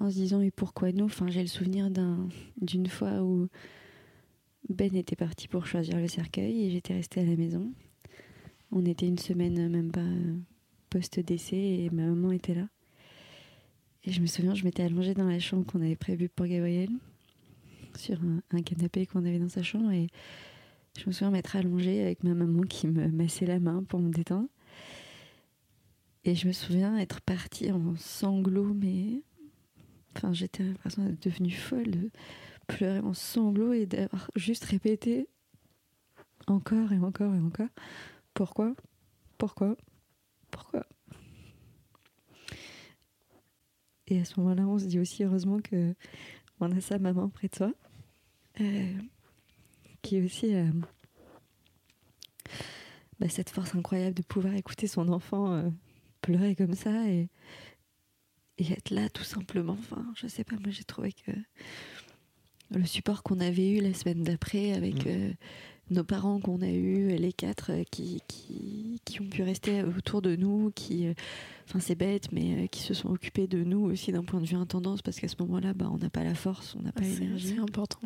En 0.00 0.10
se 0.10 0.16
disant, 0.16 0.40
et 0.40 0.50
pourquoi 0.50 0.90
nous? 0.90 1.04
Enfin, 1.04 1.28
j'ai 1.28 1.42
le 1.42 1.46
souvenir 1.46 1.90
d'un- 1.90 2.28
d'une 2.60 2.88
fois 2.88 3.22
où 3.22 3.48
Ben 4.68 4.94
était 4.96 5.14
parti 5.14 5.46
pour 5.46 5.66
choisir 5.66 5.98
le 5.98 6.08
cercueil 6.08 6.64
et 6.64 6.70
j'étais 6.70 6.94
restée 6.94 7.20
à 7.20 7.24
la 7.24 7.36
maison. 7.36 7.70
On 8.72 8.84
était 8.86 9.06
une 9.06 9.18
semaine, 9.18 9.68
même 9.68 9.92
pas 9.92 10.00
euh, 10.00 10.36
post-décès, 10.90 11.56
et 11.56 11.90
ma 11.90 12.06
maman 12.06 12.32
était 12.32 12.54
là. 12.54 12.66
Et 14.04 14.10
je 14.10 14.20
me 14.20 14.26
souviens, 14.26 14.54
je 14.54 14.64
m'étais 14.64 14.82
allongée 14.82 15.14
dans 15.14 15.28
la 15.28 15.38
chambre 15.38 15.64
qu'on 15.64 15.80
avait 15.80 15.96
prévue 15.96 16.28
pour 16.28 16.46
Gabriel, 16.46 16.90
sur 17.96 18.20
un, 18.24 18.42
un 18.50 18.62
canapé 18.62 19.06
qu'on 19.06 19.24
avait 19.24 19.38
dans 19.38 19.48
sa 19.48 19.62
chambre, 19.62 19.92
et 19.92 20.08
je 20.98 21.06
me 21.06 21.12
souviens 21.12 21.30
m'être 21.30 21.54
allongée 21.56 22.02
avec 22.02 22.24
ma 22.24 22.34
maman 22.34 22.62
qui 22.62 22.88
me 22.88 23.06
massait 23.08 23.46
la 23.46 23.60
main 23.60 23.84
pour 23.84 24.00
me 24.00 24.10
détendre. 24.10 24.48
Et 26.24 26.34
je 26.34 26.46
me 26.46 26.52
souviens 26.52 26.96
être 26.98 27.20
partie 27.20 27.70
en 27.70 27.96
sanglots, 27.96 28.74
mais. 28.74 29.22
Enfin, 30.16 30.32
j'étais 30.32 30.64
devenue 31.22 31.50
folle, 31.50 31.90
de 31.90 32.10
pleurer 32.68 33.00
en 33.00 33.14
sanglots 33.14 33.72
et 33.72 33.84
d'avoir 33.84 34.30
juste 34.36 34.64
répété 34.64 35.28
encore 36.46 36.92
et 36.92 36.98
encore 36.98 37.34
et 37.34 37.40
encore. 37.40 37.68
Pourquoi 38.32 38.74
Pourquoi 39.38 39.76
Pourquoi 40.50 40.86
Et 44.06 44.20
à 44.20 44.24
ce 44.24 44.38
moment-là, 44.40 44.66
on 44.66 44.78
se 44.78 44.84
dit 44.84 44.98
aussi 44.98 45.24
heureusement 45.24 45.60
que 45.60 45.94
on 46.60 46.70
a 46.70 46.80
sa 46.80 46.98
maman 46.98 47.28
près 47.28 47.48
de 47.48 47.54
soi, 47.54 47.72
euh, 48.60 48.92
qui 50.02 50.16
est 50.16 50.22
aussi 50.22 50.54
euh, 50.54 50.70
bah, 53.18 53.28
cette 53.28 53.50
force 53.50 53.74
incroyable 53.74 54.14
de 54.14 54.22
pouvoir 54.22 54.54
écouter 54.54 54.86
son 54.86 55.08
enfant 55.08 55.52
euh, 55.52 55.70
pleurer 56.24 56.54
comme 56.54 56.74
ça 56.74 57.08
et, 57.08 57.28
et 58.58 58.72
être 58.72 58.90
là 58.90 59.08
tout 59.08 59.24
simplement. 59.24 59.76
Enfin, 59.78 60.04
je 60.16 60.26
sais 60.26 60.44
pas, 60.44 60.56
moi 60.56 60.70
j'ai 60.70 60.84
trouvé 60.84 61.12
que 61.12 61.32
le 62.70 62.84
support 62.86 63.22
qu'on 63.22 63.40
avait 63.40 63.70
eu 63.70 63.80
la 63.80 63.94
semaine 63.94 64.22
d'après 64.22 64.72
avec 64.72 65.04
Mm. 65.04 65.08
euh, 65.08 65.30
nos 65.90 66.02
parents 66.02 66.40
qu'on 66.40 66.62
a 66.62 66.70
eu, 66.70 67.08
les 67.16 67.32
quatre 67.32 67.70
euh, 67.70 67.82
qui, 67.90 68.22
qui, 68.26 69.00
qui 69.04 69.20
ont 69.20 69.28
pu 69.28 69.42
rester 69.42 69.82
autour 69.82 70.22
de 70.22 70.34
nous, 70.34 70.72
qui, 70.74 71.06
euh, 71.06 71.12
enfin 71.68 71.78
c'est 71.78 71.94
bête, 71.94 72.32
mais 72.32 72.64
euh, 72.64 72.66
qui 72.68 72.80
se 72.80 72.94
sont 72.94 73.10
occupés 73.10 73.46
de 73.46 73.62
nous 73.62 73.80
aussi 73.84 74.10
d'un 74.10 74.24
point 74.24 74.40
de 74.40 74.46
vue 74.46 74.56
intendance 74.56 75.02
parce 75.02 75.20
qu'à 75.20 75.28
ce 75.28 75.36
moment-là, 75.40 75.74
bah, 75.74 75.90
on 75.92 75.98
n'a 75.98 76.08
pas 76.08 76.24
la 76.24 76.34
force, 76.34 76.74
on 76.74 76.82
n'a 76.82 76.92
pas 76.92 77.02
C'est 77.02 77.20
l'énergie 77.20 77.48
c'est 77.48 77.58
important 77.58 78.00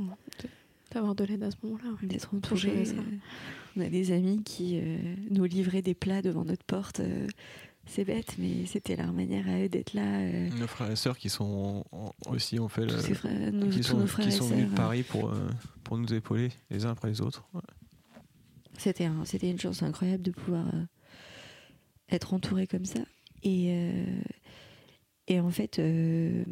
d'avoir 0.91 1.15
de 1.15 1.23
l'aide 1.25 1.43
à 1.45 1.51
ce 1.53 1.57
moment-là. 1.63 1.91
ouais. 2.03 2.09
d'être 2.09 2.35
entouré. 2.35 2.71
euh, 2.89 2.95
On 3.77 3.81
a 3.81 3.89
des 3.89 4.11
amis 4.11 4.43
qui 4.43 4.81
euh, 4.83 4.97
nous 5.31 5.45
livraient 5.45 5.83
des 5.83 5.95
plats 5.95 6.21
devant 6.23 6.45
notre 6.45 6.65
porte. 6.65 7.01
Euh, 7.89 7.93
c'est 7.95 8.05
bête, 8.05 8.35
mais 8.39 8.67
c'était 8.67 8.97
leur 8.97 9.13
manière 9.13 9.49
à 9.49 9.61
eux 9.61 9.69
d'être 9.69 9.95
là. 9.95 10.21
euh, 10.21 10.49
Nos 10.59 10.67
frères 10.67 10.91
et 10.91 10.97
sœurs 10.97 11.19
qui 11.19 11.29
sont 11.31 11.85
en- 11.93 12.13
aussi 12.31 12.59
ont 12.59 12.69
fait 12.69 12.85
le, 12.87 12.97
frères, 12.99 13.53
nos, 13.53 13.69
qui 13.69 13.83
sont, 13.83 14.05
qui 14.21 14.33
sont 14.33 14.47
venus 14.49 14.71
de 14.71 14.75
Paris 14.75 15.03
pour, 15.03 15.31
euh, 15.31 15.49
pour 15.85 15.99
nous 15.99 16.13
épauler 16.13 16.51
les 16.71 16.85
uns 16.85 16.91
après 16.91 17.09
les 17.09 17.21
autres. 17.21 17.49
Ouais. 17.55 17.61
C'était 18.77 19.07
un- 19.07 19.25
c'était 19.25 19.51
une 19.51 19.59
chance 19.61 19.83
incroyable 19.83 20.23
de 20.23 20.31
pouvoir 20.31 20.67
euh, 20.75 20.85
être 22.11 22.35
entouré 22.35 22.67
comme 22.67 22.85
ça. 22.85 23.01
Et, 23.43 23.69
euh, 23.73 24.21
et 25.27 25.41
en 25.41 25.51
fait, 25.51 25.79
euh, 25.79 26.45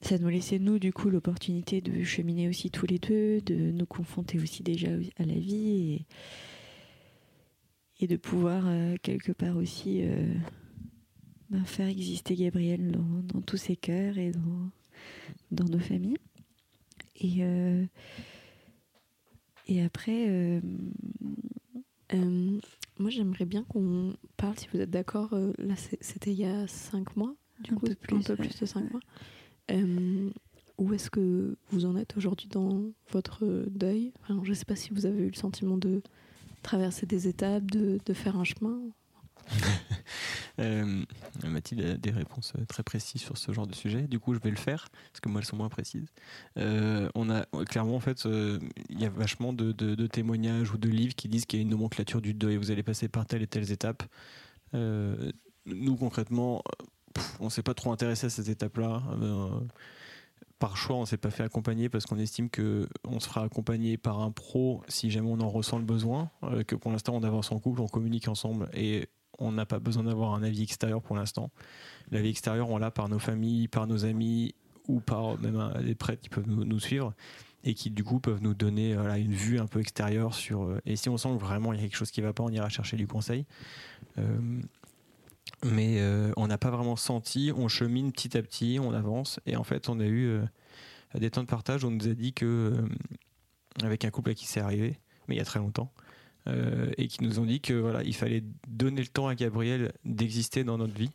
ça 0.00 0.18
nous 0.18 0.28
laissait, 0.28 0.58
nous, 0.58 0.78
du 0.78 0.92
coup, 0.92 1.10
l'opportunité 1.10 1.80
de 1.80 2.04
cheminer 2.04 2.48
aussi 2.48 2.70
tous 2.70 2.86
les 2.86 2.98
deux, 2.98 3.40
de 3.40 3.54
nous 3.72 3.86
confronter 3.86 4.38
aussi 4.38 4.62
déjà 4.62 4.88
à 5.18 5.24
la 5.24 5.34
vie 5.34 5.92
et, 5.94 6.06
et 8.00 8.06
de 8.06 8.16
pouvoir, 8.16 8.64
euh, 8.66 8.96
quelque 9.02 9.32
part 9.32 9.56
aussi, 9.56 10.02
euh, 10.02 10.34
ben, 11.50 11.64
faire 11.64 11.88
exister 11.88 12.34
Gabriel 12.34 12.90
dans, 12.90 13.22
dans 13.34 13.40
tous 13.40 13.56
ses 13.56 13.76
cœurs 13.76 14.18
et 14.18 14.32
dans, 14.32 14.70
dans 15.50 15.64
nos 15.64 15.78
familles. 15.78 16.18
Et, 17.16 17.36
euh, 17.40 17.84
et 19.66 19.82
après, 19.82 20.60
moi, 22.12 23.10
j'aimerais 23.10 23.46
bien 23.46 23.64
qu'on 23.64 24.14
parle, 24.36 24.58
si 24.58 24.68
vous 24.72 24.80
êtes 24.80 24.90
d'accord. 24.90 25.34
là, 25.58 25.74
c'était 26.00 26.32
il 26.32 26.38
y 26.38 26.44
a 26.44 26.66
cinq 26.66 27.16
mois, 27.16 27.34
du 27.60 27.72
Un 27.72 27.76
coup, 27.76 27.86
peu 27.86 27.94
plus, 27.94 28.16
un 28.16 28.20
peu 28.20 28.36
plus 28.36 28.58
de 28.60 28.66
cinq 28.66 28.90
mois. 28.90 29.00
Où 30.78 30.92
est-ce 30.92 31.08
que 31.10 31.56
vous 31.70 31.86
en 31.86 31.96
êtes 31.96 32.18
aujourd'hui 32.18 32.48
dans 32.48 32.92
votre 33.10 33.64
deuil? 33.70 34.12
Enfin, 34.20 34.38
Je 34.44 34.50
ne 34.50 34.54
sais 34.54 34.66
pas 34.66 34.76
si 34.76 34.90
vous 34.90 35.06
avez 35.06 35.22
eu 35.22 35.30
le 35.30 35.36
sentiment 35.36 35.78
de 35.78 36.02
traverser 36.66 37.06
des 37.06 37.28
étapes, 37.28 37.70
de, 37.70 37.98
de 38.04 38.14
faire 38.14 38.36
un 38.36 38.44
chemin. 38.44 38.78
Euh, 40.58 41.04
Mathilde 41.44 41.84
a 41.84 41.96
des 41.98 42.10
réponses 42.10 42.54
euh, 42.58 42.64
très 42.64 42.82
précises 42.82 43.20
sur 43.20 43.36
ce 43.36 43.52
genre 43.52 43.66
de 43.66 43.74
sujet. 43.74 44.08
Du 44.08 44.18
coup, 44.18 44.32
je 44.32 44.38
vais 44.40 44.48
le 44.48 44.56
faire 44.56 44.88
parce 45.12 45.20
que 45.20 45.28
moi, 45.28 45.42
elles 45.42 45.46
sont 45.46 45.58
moins 45.58 45.68
précises. 45.68 46.06
Euh, 46.56 47.10
on 47.14 47.28
a 47.28 47.44
clairement, 47.66 47.94
en 47.94 48.00
fait, 48.00 48.24
euh, 48.24 48.58
il 48.88 48.98
y 48.98 49.04
a 49.04 49.10
vachement 49.10 49.52
de, 49.52 49.72
de- 49.72 50.06
témoignages 50.06 50.72
ou 50.72 50.78
de 50.78 50.88
livres 50.88 51.14
qui 51.14 51.28
disent 51.28 51.44
qu'il 51.44 51.58
y 51.58 51.60
a 51.60 51.64
une 51.64 51.68
nomenclature 51.68 52.22
du 52.22 52.32
deuil. 52.32 52.56
Vous 52.56 52.70
allez 52.70 52.82
passer 52.82 53.06
par 53.06 53.26
telle 53.26 53.42
et 53.42 53.46
telle 53.46 53.70
étape. 53.70 54.02
Euh, 54.72 55.30
nous, 55.66 55.94
concrètement, 55.96 56.62
pff, 57.12 57.36
on 57.40 57.50
s'est 57.50 57.62
pas 57.62 57.74
trop 57.74 57.92
intéressé 57.92 58.24
à 58.28 58.30
cette 58.30 58.48
étape-là. 58.48 59.02
Euh, 60.56 60.66
par 60.66 60.76
choix, 60.76 60.96
on 60.96 61.04
s'est 61.04 61.16
pas 61.16 61.30
fait 61.30 61.42
accompagner 61.42 61.88
parce 61.88 62.06
qu'on 62.06 62.18
estime 62.18 62.48
que 62.50 62.88
on 63.06 63.20
se 63.20 63.28
fera 63.28 63.42
accompagner 63.44 63.96
par 63.96 64.20
un 64.20 64.30
pro 64.30 64.82
si 64.88 65.10
jamais 65.10 65.28
on 65.30 65.40
en 65.40 65.48
ressent 65.48 65.78
le 65.78 65.84
besoin. 65.84 66.30
euh, 66.44 66.64
que 66.64 66.74
pour 66.74 66.90
l'instant, 66.90 67.14
on 67.14 67.22
avance 67.22 67.52
en 67.52 67.58
couple, 67.58 67.80
on 67.80 67.88
communique 67.88 68.28
ensemble 68.28 68.68
et 68.72 69.08
on 69.38 69.52
n'a 69.52 69.66
pas 69.66 69.78
besoin 69.78 70.04
d'avoir 70.04 70.34
un 70.34 70.42
avis 70.42 70.62
extérieur 70.62 71.02
pour 71.02 71.16
l'instant. 71.16 71.50
L'avis 72.10 72.30
extérieur, 72.30 72.70
on 72.70 72.78
l'a 72.78 72.90
par 72.90 73.08
nos 73.08 73.18
familles, 73.18 73.68
par 73.68 73.86
nos 73.86 74.04
amis 74.04 74.54
ou 74.88 75.00
par 75.00 75.38
même 75.40 75.72
des 75.84 75.94
prêtres 75.94 76.22
qui 76.22 76.28
peuvent 76.28 76.48
nous, 76.48 76.80
suivre 76.80 77.12
et 77.64 77.74
qui 77.74 77.90
du 77.90 78.04
coup 78.04 78.20
peuvent 78.20 78.40
nous 78.40 78.54
donner 78.54 78.94
voilà, 78.94 79.18
une 79.18 79.32
vue 79.32 79.58
un 79.58 79.66
peu 79.66 79.80
extérieure 79.80 80.34
sur. 80.34 80.62
euh, 80.62 80.80
et 80.86 80.96
si 80.96 81.08
on 81.08 81.16
sent 81.18 81.30
que 81.30 81.40
vraiment 81.40 81.72
il 81.72 81.80
y 81.80 81.80
a 81.80 81.82
quelque 81.82 81.96
chose 81.96 82.12
qui 82.12 82.20
va 82.20 82.32
pas, 82.32 82.44
on 82.44 82.50
ira 82.50 82.68
chercher 82.68 82.96
du 82.96 83.06
conseil. 83.06 83.44
Euh, 84.18 84.60
mais 85.64 86.00
euh, 86.00 86.32
on 86.36 86.46
n'a 86.46 86.58
pas 86.58 86.70
vraiment 86.70 86.96
senti, 86.96 87.52
on 87.56 87.68
chemine 87.68 88.12
petit 88.12 88.36
à 88.36 88.42
petit, 88.42 88.78
on 88.80 88.92
avance 88.92 89.40
et 89.46 89.56
en 89.56 89.64
fait 89.64 89.88
on 89.88 90.00
a 90.00 90.04
eu 90.04 90.26
euh, 90.26 90.44
des 91.14 91.30
temps 91.30 91.42
de 91.42 91.48
partage, 91.48 91.84
on 91.84 91.90
nous 91.90 92.08
a 92.08 92.14
dit 92.14 92.32
que 92.32 92.44
euh, 92.44 92.88
avec 93.82 94.04
un 94.04 94.10
couple 94.10 94.30
à 94.30 94.34
qui 94.34 94.46
c'est 94.46 94.60
arrivé, 94.60 94.98
mais 95.28 95.34
il 95.34 95.38
y 95.38 95.42
a 95.42 95.44
très 95.44 95.58
longtemps, 95.58 95.92
et 96.96 97.08
qui 97.08 97.24
nous 97.24 97.40
ont 97.40 97.44
dit 97.44 97.60
que 97.60 97.74
voilà, 97.74 98.04
il 98.04 98.14
fallait 98.14 98.44
donner 98.68 99.00
le 99.00 99.08
temps 99.08 99.26
à 99.26 99.34
Gabriel 99.34 99.92
d'exister 100.04 100.62
dans 100.62 100.78
notre 100.78 100.94
vie 100.94 101.10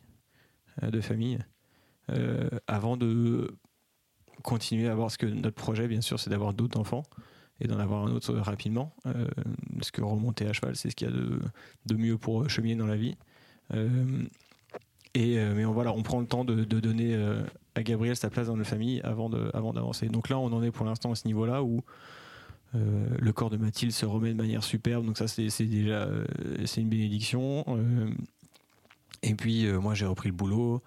de 0.82 1.00
famille 1.00 1.38
avant 2.66 2.98
de 2.98 3.56
continuer 4.42 4.88
à 4.88 4.92
avoir 4.92 5.10
ce 5.10 5.16
que 5.16 5.24
notre 5.24 5.56
projet, 5.56 5.88
bien 5.88 6.02
sûr, 6.02 6.20
c'est 6.20 6.28
d'avoir 6.28 6.52
d'autres 6.52 6.78
enfants 6.78 7.02
et 7.62 7.66
d'en 7.66 7.78
avoir 7.78 8.06
un 8.06 8.12
autre 8.12 8.34
rapidement. 8.34 8.94
Parce 9.78 9.90
que 9.90 10.02
remonter 10.02 10.46
à 10.46 10.52
cheval, 10.52 10.76
c'est 10.76 10.90
ce 10.90 10.96
qu'il 10.96 11.08
y 11.08 11.10
a 11.10 11.14
de, 11.14 11.40
de 11.86 11.94
mieux 11.96 12.18
pour 12.18 12.46
cheminer 12.50 12.76
dans 12.76 12.86
la 12.86 12.96
vie. 12.96 13.16
Euh, 13.74 14.24
et 15.14 15.38
euh, 15.38 15.54
mais 15.54 15.64
on, 15.64 15.72
voilà, 15.72 15.92
on 15.92 16.02
prend 16.02 16.20
le 16.20 16.26
temps 16.26 16.44
de, 16.44 16.64
donner 16.64 17.14
euh, 17.14 17.42
à 17.74 17.82
Gabriel 17.82 18.16
sa 18.16 18.30
place 18.30 18.46
dans 18.46 18.56
notre 18.56 18.70
famille 18.70 19.00
avant 19.02 19.28
de, 19.28 19.50
avant 19.54 19.72
d'avancer. 19.72 20.08
Donc 20.08 20.28
là, 20.28 20.38
on 20.38 20.52
en 20.52 20.62
est 20.62 20.70
pour 20.70 20.86
l'instant 20.86 21.12
à 21.12 21.14
ce 21.14 21.26
niveau-là 21.26 21.62
où 21.62 21.82
le 22.74 23.32
corps 23.32 23.50
de 23.50 23.58
Mathilde 23.58 23.92
se 23.92 24.06
remet 24.06 24.30
de 24.30 24.38
manière 24.38 24.64
superbe. 24.64 25.04
Donc 25.04 25.18
ça, 25.18 25.28
c'est 25.28 25.66
déjà 25.66 26.08
c'est 26.64 26.80
une 26.80 26.88
bénédiction. 26.88 27.66
Et 29.22 29.34
puis 29.34 29.70
moi, 29.72 29.92
j'ai 29.92 30.06
repris 30.06 30.30
le 30.30 30.34
boulot. 30.34 30.82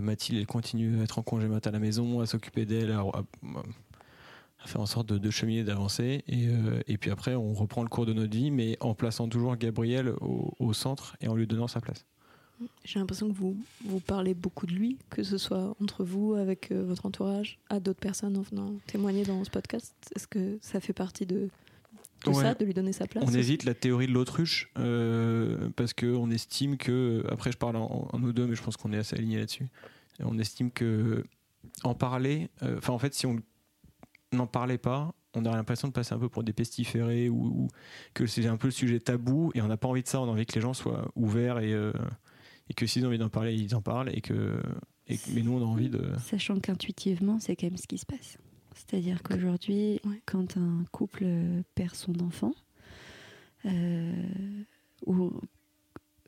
Mathilde, 0.00 0.38
elle 0.38 0.46
continue 0.46 0.98
à 1.00 1.02
être 1.02 1.18
en 1.18 1.22
congé 1.22 1.48
mat 1.48 1.66
à 1.66 1.70
la 1.70 1.80
maison, 1.80 2.20
à 2.20 2.26
s'occuper 2.26 2.64
d'elle, 2.64 2.98
à 4.62 4.66
faire 4.66 4.80
en 4.80 4.86
sorte 4.86 5.08
de, 5.08 5.18
de 5.18 5.30
cheminer, 5.30 5.64
d'avancer. 5.64 6.22
Et, 6.28 6.46
euh, 6.48 6.80
et 6.86 6.96
puis 6.98 7.10
après, 7.10 7.34
on 7.34 7.52
reprend 7.54 7.82
le 7.82 7.88
cours 7.88 8.06
de 8.06 8.12
notre 8.12 8.36
vie, 8.36 8.50
mais 8.50 8.76
en 8.80 8.94
plaçant 8.94 9.28
toujours 9.28 9.56
Gabriel 9.56 10.10
au, 10.20 10.52
au 10.58 10.72
centre 10.72 11.16
et 11.20 11.28
en 11.28 11.34
lui 11.34 11.46
donnant 11.46 11.68
sa 11.68 11.80
place. 11.80 12.04
J'ai 12.84 13.00
l'impression 13.00 13.28
que 13.28 13.34
vous, 13.36 13.56
vous 13.84 13.98
parlez 13.98 14.34
beaucoup 14.34 14.66
de 14.66 14.72
lui, 14.72 14.96
que 15.10 15.24
ce 15.24 15.36
soit 15.36 15.74
entre 15.82 16.04
vous, 16.04 16.34
avec 16.34 16.70
euh, 16.70 16.84
votre 16.84 17.06
entourage, 17.06 17.58
à 17.70 17.80
d'autres 17.80 17.98
personnes 17.98 18.36
en 18.36 18.42
venant 18.42 18.72
témoigner 18.86 19.24
dans 19.24 19.42
ce 19.44 19.50
podcast. 19.50 19.94
Est-ce 20.14 20.28
que 20.28 20.58
ça 20.60 20.78
fait 20.78 20.92
partie 20.92 21.26
de, 21.26 21.48
de 22.24 22.30
Ouais. 22.30 22.34
ça, 22.34 22.54
de 22.54 22.64
lui 22.64 22.72
donner 22.72 22.92
sa 22.92 23.08
place 23.08 23.24
On 23.26 23.32
évite 23.34 23.64
la 23.64 23.74
théorie 23.74 24.06
de 24.06 24.12
l'autruche 24.12 24.70
euh, 24.78 25.70
parce 25.74 25.92
qu'on 25.92 26.30
estime 26.30 26.76
que, 26.76 27.24
après 27.28 27.50
je 27.50 27.58
parle 27.58 27.74
en, 27.74 28.08
en 28.12 28.18
nous 28.20 28.32
deux, 28.32 28.46
mais 28.46 28.54
je 28.54 28.62
pense 28.62 28.76
qu'on 28.76 28.92
est 28.92 28.98
assez 28.98 29.16
alignés 29.16 29.38
là-dessus. 29.38 29.66
On 30.20 30.38
estime 30.38 30.70
que 30.70 31.24
en 31.82 31.94
parler, 31.94 32.48
euh, 32.62 32.78
enfin 32.78 32.92
en 32.92 32.98
fait, 33.00 33.12
si 33.12 33.26
on 33.26 33.40
n'en 34.32 34.46
parlait 34.46 34.78
pas, 34.78 35.14
on 35.34 35.44
aurait 35.44 35.56
l'impression 35.56 35.88
de 35.88 35.92
passer 35.92 36.14
un 36.14 36.18
peu 36.18 36.28
pour 36.28 36.42
des 36.42 36.52
pestiférés 36.52 37.28
ou, 37.28 37.68
que 38.14 38.26
c'est 38.26 38.46
un 38.46 38.56
peu 38.56 38.68
le 38.68 38.72
sujet 38.72 39.00
tabou 39.00 39.50
et 39.54 39.62
on 39.62 39.68
n'a 39.68 39.76
pas 39.76 39.88
envie 39.88 40.02
de 40.02 40.08
ça. 40.08 40.20
On 40.20 40.24
a 40.24 40.28
envie 40.28 40.46
que 40.46 40.54
les 40.54 40.60
gens 40.60 40.74
soient 40.74 41.10
ouverts 41.14 41.58
et, 41.58 41.72
euh, 41.72 41.92
que 42.76 42.86
s'ils 42.86 43.04
ont 43.04 43.08
envie 43.08 43.18
d'en 43.18 43.28
parler, 43.28 43.54
ils 43.54 43.74
en 43.74 43.82
parlent 43.82 44.10
et 44.14 44.22
que, 44.22 44.62
mais 45.08 45.42
nous 45.42 45.52
on 45.52 45.62
a 45.62 45.66
envie 45.66 45.90
de. 45.90 46.12
Sachant 46.24 46.58
qu'intuitivement, 46.58 47.38
c'est 47.38 47.54
quand 47.56 47.66
même 47.66 47.76
ce 47.76 47.86
qui 47.86 47.98
se 47.98 48.06
passe. 48.06 48.38
C'est-à-dire 48.74 49.22
qu'aujourd'hui, 49.22 50.00
quand 50.24 50.56
un 50.56 50.84
couple 50.90 51.26
perd 51.74 51.94
son 51.94 52.18
enfant, 52.20 52.54
euh, 53.66 54.12
ou 55.06 55.32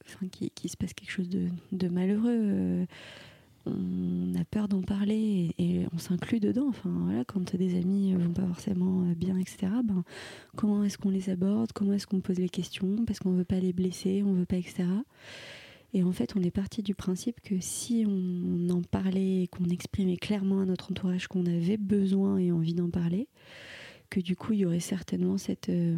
enfin, 0.05 0.29
qu'il 0.29 0.51
qu'il 0.51 0.71
se 0.71 0.77
passe 0.77 0.93
quelque 0.93 1.11
chose 1.11 1.29
de, 1.29 1.49
de 1.73 1.89
malheureux, 1.89 2.39
euh, 2.43 2.87
on 3.67 4.35
a 4.35 4.45
peur 4.45 4.69
d'en 4.69 4.83
parler 4.83 5.55
et, 5.59 5.81
et 5.81 5.87
on 5.93 5.99
s'inclut 5.99 6.41
dedans. 6.41 6.69
Enfin, 6.69 6.91
voilà, 7.05 7.25
quand 7.25 7.55
des 7.57 7.77
amis 7.77 8.15
vont 8.15 8.33
pas 8.33 8.47
forcément 8.47 9.03
bien, 9.17 9.39
etc., 9.39 9.69
ben, 9.85 10.05
comment 10.57 10.85
est-ce 10.85 10.99
qu'on 10.99 11.11
les 11.11 11.31
aborde? 11.31 11.73
Comment 11.73 11.93
est-ce 11.95 12.07
qu'on 12.07 12.21
pose 12.21 12.39
les 12.39 12.49
questions? 12.49 13.05
Parce 13.07 13.19
qu'on 13.19 13.33
veut 13.33 13.45
pas 13.45 13.61
les 13.61 13.73
blesser, 13.73 14.23
on 14.25 14.33
veut 14.33 14.47
pas, 14.47 14.57
etc. 14.57 14.85
Et 15.95 16.03
en 16.03 16.11
fait, 16.11 16.35
on 16.37 16.43
est 16.43 16.51
parti 16.51 16.83
du 16.83 16.95
principe 16.95 17.41
que 17.41 17.61
si 17.61 18.05
on 18.07 18.69
en 18.69 18.83
parlait, 18.83 19.49
qu'on 19.53 19.67
exprimait 19.67 20.17
clairement 20.17 20.61
à 20.61 20.67
notre 20.67 20.91
entourage 20.91 21.29
qu'on 21.29 21.47
avait 21.47 21.77
besoin 21.77 22.39
et 22.39 22.51
envie 22.51 22.75
d'en 22.75 22.91
parler, 22.91 23.29
que 24.11 24.19
du 24.19 24.35
coup, 24.35 24.55
il 24.55 24.61
y 24.61 24.67
aurait 24.67 24.81
certainement 24.81 25.39
cette 25.39 25.69
euh, 25.69 25.97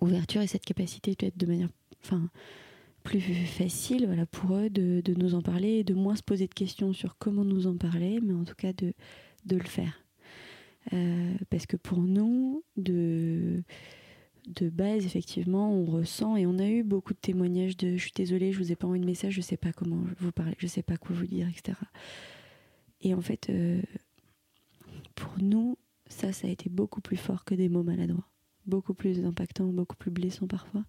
ouverture 0.00 0.40
et 0.40 0.46
cette 0.46 0.64
capacité 0.64 1.16
d'être 1.18 1.36
de 1.36 1.46
manière 1.46 1.68
enfin, 2.04 2.30
plus 3.02 3.20
facile 3.20 4.06
voilà, 4.06 4.26
pour 4.26 4.54
eux 4.56 4.70
de, 4.70 5.00
de 5.04 5.14
nous 5.14 5.34
en 5.34 5.42
parler 5.42 5.78
et 5.78 5.84
de 5.84 5.94
moins 5.94 6.16
se 6.16 6.22
poser 6.22 6.46
de 6.46 6.54
questions 6.54 6.92
sur 6.92 7.16
comment 7.18 7.44
nous 7.44 7.66
en 7.66 7.76
parler, 7.76 8.20
mais 8.22 8.34
en 8.34 8.44
tout 8.44 8.54
cas 8.54 8.72
de, 8.72 8.92
de 9.46 9.56
le 9.56 9.64
faire. 9.64 10.04
Euh, 10.92 11.34
parce 11.50 11.66
que 11.66 11.76
pour 11.76 11.98
nous, 11.98 12.64
de, 12.76 13.62
de 14.48 14.68
base, 14.68 15.04
effectivement, 15.06 15.72
on 15.72 15.84
ressent 15.84 16.36
et 16.36 16.46
on 16.46 16.58
a 16.58 16.68
eu 16.68 16.82
beaucoup 16.82 17.12
de 17.12 17.18
témoignages 17.18 17.76
de 17.76 17.96
je 17.96 18.02
suis 18.02 18.12
désolée, 18.14 18.52
je 18.52 18.58
vous 18.58 18.72
ai 18.72 18.76
pas 18.76 18.86
envoyé 18.86 19.00
de 19.00 19.06
message, 19.06 19.34
je 19.34 19.40
sais 19.40 19.56
pas 19.56 19.72
comment 19.72 20.02
vous 20.18 20.32
parler, 20.32 20.54
je 20.58 20.66
sais 20.66 20.82
pas 20.82 20.96
quoi 20.96 21.14
vous 21.14 21.26
dire, 21.26 21.48
etc. 21.48 21.78
Et 23.02 23.14
en 23.14 23.20
fait, 23.20 23.48
euh, 23.50 23.80
pour 25.14 25.32
nous, 25.40 25.78
ça, 26.06 26.32
ça 26.32 26.48
a 26.48 26.50
été 26.50 26.68
beaucoup 26.68 27.00
plus 27.00 27.16
fort 27.16 27.44
que 27.44 27.54
des 27.54 27.68
mots 27.68 27.82
maladroits, 27.82 28.28
beaucoup 28.66 28.94
plus 28.94 29.24
impactant, 29.24 29.66
beaucoup 29.66 29.96
plus 29.96 30.10
blessant 30.10 30.46
parfois. 30.46 30.84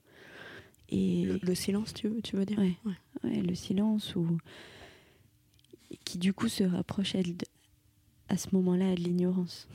Et 0.91 1.23
le, 1.23 1.39
le 1.41 1.55
silence, 1.55 1.93
tu 1.93 2.07
veux, 2.09 2.22
tu 2.22 2.35
veux 2.35 2.45
dire 2.45 2.59
Ouais. 2.59 2.76
ouais, 3.23 3.41
le 3.41 3.55
silence 3.55 4.15
ou 4.15 4.38
qui 6.05 6.18
du 6.18 6.34
coup 6.34 6.47
se 6.49 6.63
rapproche 6.63 7.15
à, 7.15 7.19
à 8.30 8.38
ce 8.38 8.47
moment-là 8.53 8.95
de 8.95 8.99
l'ignorance, 9.01 9.68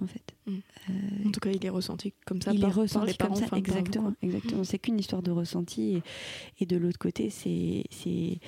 en 0.00 0.06
fait. 0.06 0.34
Mm. 0.46 0.52
Euh, 0.90 0.92
En 1.26 1.30
tout 1.30 1.40
cas, 1.40 1.50
il 1.50 1.64
est 1.64 1.68
ressenti 1.70 2.12
comme 2.26 2.40
ça 2.40 2.52
il 2.52 2.60
par, 2.60 2.70
est 2.70 2.72
par 2.72 2.82
ressenti 2.82 3.06
les 3.06 3.14
parents. 3.14 3.30
comme 3.34 3.40
ça, 3.40 3.46
enfin, 3.46 3.56
exactement. 3.56 4.14
exactement. 4.22 4.64
C'est 4.64 4.78
qu'une 4.78 4.98
histoire 4.98 5.22
de 5.22 5.30
ressenti. 5.30 5.96
Et, 5.96 6.02
et 6.60 6.66
de 6.66 6.76
l'autre 6.76 6.98
côté, 6.98 7.30
c'est 7.30 7.84
c'est 7.90 8.38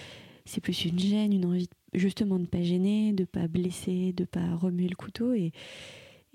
c'est 0.47 0.61
plus 0.61 0.85
une 0.85 0.99
gêne, 0.99 1.33
une 1.33 1.47
envie 1.47 1.69
de- 1.69 1.99
justement 1.99 2.39
de 2.39 2.47
pas 2.47 2.63
gêner, 2.63 3.13
de 3.13 3.25
pas 3.25 3.47
blesser, 3.49 4.13
de 4.13 4.25
pas 4.25 4.55
remuer 4.57 4.89
le 4.89 4.97
couteau. 4.97 5.33
Et, 5.33 5.53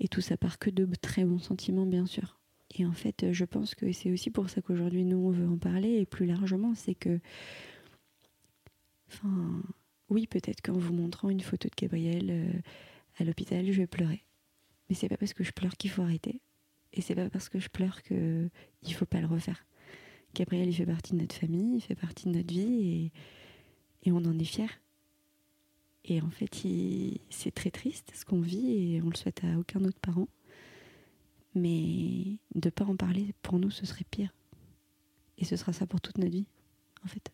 et 0.00 0.08
tout 0.08 0.20
ça 0.20 0.36
part 0.36 0.58
que 0.58 0.70
de 0.70 0.86
très 1.00 1.24
bons 1.24 1.38
sentiments, 1.40 1.86
bien 1.86 2.06
sûr. 2.06 2.38
Et 2.74 2.84
en 2.84 2.92
fait, 2.92 3.32
je 3.32 3.44
pense 3.44 3.74
que 3.74 3.92
c'est 3.92 4.10
aussi 4.10 4.30
pour 4.30 4.50
ça 4.50 4.60
qu'aujourd'hui, 4.60 5.04
nous, 5.04 5.18
on 5.18 5.30
veut 5.30 5.48
en 5.48 5.58
parler. 5.58 6.00
Et 6.00 6.06
plus 6.06 6.26
largement, 6.26 6.74
c'est 6.74 6.94
que. 6.94 7.20
Enfin, 9.08 9.62
oui, 10.08 10.26
peut-être 10.26 10.60
qu'en 10.60 10.78
vous 10.78 10.92
montrant 10.92 11.30
une 11.30 11.40
photo 11.40 11.68
de 11.68 11.74
Gabriel 11.76 12.26
euh, 12.30 12.52
à 13.18 13.24
l'hôpital, 13.24 13.64
je 13.66 13.72
vais 13.72 13.86
pleurer. 13.86 14.24
Mais 14.88 14.94
c'est 14.94 15.08
pas 15.08 15.16
parce 15.16 15.32
que 15.32 15.44
je 15.44 15.52
pleure 15.52 15.76
qu'il 15.76 15.90
faut 15.90 16.02
arrêter. 16.02 16.40
Et 16.92 17.00
c'est 17.00 17.14
pas 17.14 17.30
parce 17.30 17.48
que 17.48 17.58
je 17.58 17.68
pleure 17.68 18.02
que 18.02 18.48
il 18.82 18.94
faut 18.94 19.06
pas 19.06 19.20
le 19.20 19.26
refaire. 19.26 19.64
Gabriel, 20.34 20.68
il 20.68 20.74
fait 20.74 20.86
partie 20.86 21.12
de 21.12 21.20
notre 21.20 21.34
famille, 21.34 21.76
il 21.76 21.80
fait 21.80 21.94
partie 21.94 22.26
de 22.26 22.36
notre 22.36 22.52
vie 22.52 23.12
et, 24.04 24.08
et 24.08 24.12
on 24.12 24.18
en 24.18 24.38
est 24.38 24.44
fiers. 24.44 24.80
Et 26.04 26.20
en 26.20 26.30
fait, 26.30 26.54
c'est 27.30 27.54
très 27.54 27.70
triste 27.70 28.12
ce 28.14 28.24
qu'on 28.24 28.40
vit 28.40 28.94
et 28.94 29.02
on 29.02 29.10
le 29.10 29.16
souhaite 29.16 29.42
à 29.44 29.58
aucun 29.58 29.84
autre 29.84 29.98
parent. 30.00 30.28
Mais 31.56 32.38
de 32.54 32.68
pas 32.68 32.84
en 32.84 32.96
parler, 32.96 33.34
pour 33.40 33.58
nous, 33.58 33.70
ce 33.70 33.86
serait 33.86 34.04
pire. 34.10 34.32
Et 35.38 35.46
ce 35.46 35.56
sera 35.56 35.72
ça 35.72 35.86
pour 35.86 36.02
toute 36.02 36.18
notre 36.18 36.30
vie, 36.30 36.46
en 37.02 37.08
fait. 37.08 37.32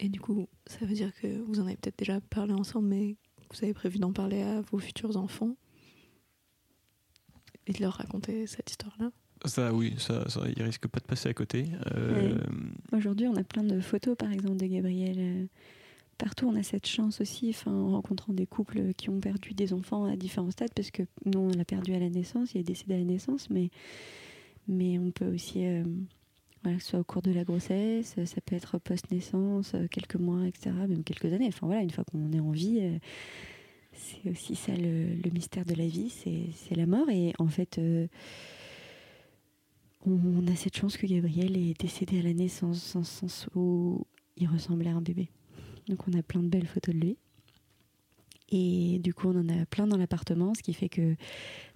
Et 0.00 0.08
du 0.08 0.18
coup, 0.18 0.48
ça 0.66 0.86
veut 0.86 0.94
dire 0.94 1.14
que 1.20 1.26
vous 1.42 1.60
en 1.60 1.66
avez 1.66 1.76
peut-être 1.76 1.98
déjà 1.98 2.20
parlé 2.22 2.54
ensemble, 2.54 2.88
mais 2.88 3.16
vous 3.50 3.62
avez 3.62 3.74
prévu 3.74 3.98
d'en 3.98 4.12
parler 4.12 4.40
à 4.42 4.62
vos 4.62 4.78
futurs 4.78 5.16
enfants 5.16 5.56
et 7.66 7.72
de 7.72 7.80
leur 7.80 7.92
raconter 7.94 8.46
cette 8.46 8.70
histoire-là. 8.70 9.12
Ça, 9.44 9.74
oui, 9.74 9.94
ça, 9.98 10.28
ça, 10.28 10.42
il 10.56 10.62
risque 10.62 10.86
pas 10.86 11.00
de 11.00 11.04
passer 11.04 11.28
à 11.28 11.34
côté. 11.34 11.66
Euh, 11.94 12.38
Aujourd'hui, 12.92 13.26
on 13.26 13.36
a 13.36 13.44
plein 13.44 13.64
de 13.64 13.80
photos, 13.80 14.16
par 14.16 14.32
exemple, 14.32 14.56
de 14.56 14.66
Gabriel. 14.66 15.48
Partout, 16.22 16.46
on 16.46 16.54
a 16.54 16.62
cette 16.62 16.86
chance 16.86 17.20
aussi, 17.20 17.52
en 17.66 17.90
rencontrant 17.90 18.32
des 18.32 18.46
couples 18.46 18.94
qui 18.94 19.10
ont 19.10 19.18
perdu 19.18 19.54
des 19.54 19.72
enfants 19.72 20.04
à 20.04 20.14
différents 20.14 20.52
stades, 20.52 20.72
parce 20.72 20.92
que 20.92 21.02
nous, 21.24 21.40
on 21.40 21.48
l'a 21.48 21.64
perdu 21.64 21.94
à 21.94 21.98
la 21.98 22.08
naissance, 22.10 22.54
il 22.54 22.60
est 22.60 22.62
décédé 22.62 22.94
à 22.94 22.98
la 22.98 23.04
naissance, 23.04 23.50
mais, 23.50 23.70
mais 24.68 25.00
on 25.00 25.10
peut 25.10 25.34
aussi, 25.34 25.66
euh, 25.66 25.82
que 26.62 26.78
ce 26.78 26.90
soit 26.90 27.00
au 27.00 27.04
cours 27.04 27.22
de 27.22 27.32
la 27.32 27.42
grossesse, 27.42 28.14
ça 28.24 28.40
peut 28.40 28.54
être 28.54 28.78
post-naissance, 28.78 29.74
euh, 29.74 29.88
quelques 29.90 30.14
mois, 30.14 30.46
etc., 30.46 30.70
même 30.88 31.02
quelques 31.02 31.32
années. 31.32 31.48
Enfin 31.48 31.66
voilà, 31.66 31.82
une 31.82 31.90
fois 31.90 32.04
qu'on 32.04 32.32
est 32.32 32.38
en 32.38 32.52
vie, 32.52 32.78
euh, 32.80 32.98
c'est 33.92 34.30
aussi 34.30 34.54
ça 34.54 34.76
le, 34.76 35.28
mystère 35.32 35.64
de 35.64 35.74
la 35.74 35.88
vie, 35.88 36.08
c'est 36.08 36.76
la 36.76 36.86
mort. 36.86 37.10
Et 37.10 37.32
en 37.40 37.48
fait, 37.48 37.80
on, 40.06 40.12
on 40.12 40.46
a 40.46 40.54
cette 40.54 40.76
chance 40.76 40.96
que 40.96 41.08
Gabriel 41.08 41.56
est 41.56 41.80
décédé 41.80 42.20
à 42.20 42.22
la 42.22 42.32
naissance, 42.32 42.92
dans 42.92 43.00
le 43.00 43.06
sens 43.06 43.48
où 43.56 44.06
il 44.36 44.46
ressemblait 44.46 44.90
à 44.90 44.94
un 44.94 45.02
bébé. 45.02 45.28
Donc 45.88 46.06
on 46.08 46.18
a 46.18 46.22
plein 46.22 46.42
de 46.42 46.48
belles 46.48 46.66
photos 46.66 46.94
de 46.94 47.00
lui. 47.00 47.16
Et 48.54 48.98
du 48.98 49.14
coup, 49.14 49.28
on 49.28 49.40
en 49.40 49.48
a 49.48 49.64
plein 49.64 49.86
dans 49.86 49.96
l'appartement, 49.96 50.52
ce 50.54 50.62
qui 50.62 50.74
fait 50.74 50.90
que 50.90 51.16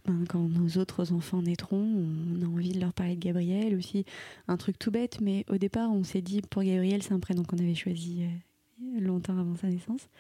ben, 0.05 0.25
quand 0.29 0.47
nos 0.47 0.79
autres 0.79 1.11
enfants 1.13 1.41
naîtront, 1.41 1.79
on 1.79 2.43
a 2.43 2.47
envie 2.47 2.73
de 2.73 2.81
leur 2.81 2.93
parler 2.93 3.17
de 3.17 3.21
Gabriel 3.21 3.75
aussi. 3.75 4.05
Un 4.47 4.59
truc 4.59 4.79
tout 4.79 4.91
bête, 4.91 5.23
mais 5.23 5.47
au 5.49 5.57
départ, 5.57 5.91
on 5.91 6.05
s'est 6.05 6.21
dit 6.21 6.43
pour 6.43 6.63
Gabriel, 6.63 7.03
c'est 7.03 7.15
un 7.15 7.19
prénom 7.19 7.45
qu'on 7.45 7.57
avait 7.57 7.75
choisi 7.75 8.25
euh, 8.25 9.01
longtemps 9.01 9.39
avant 9.39 9.57
sa 9.57 9.69
naissance. 9.69 10.11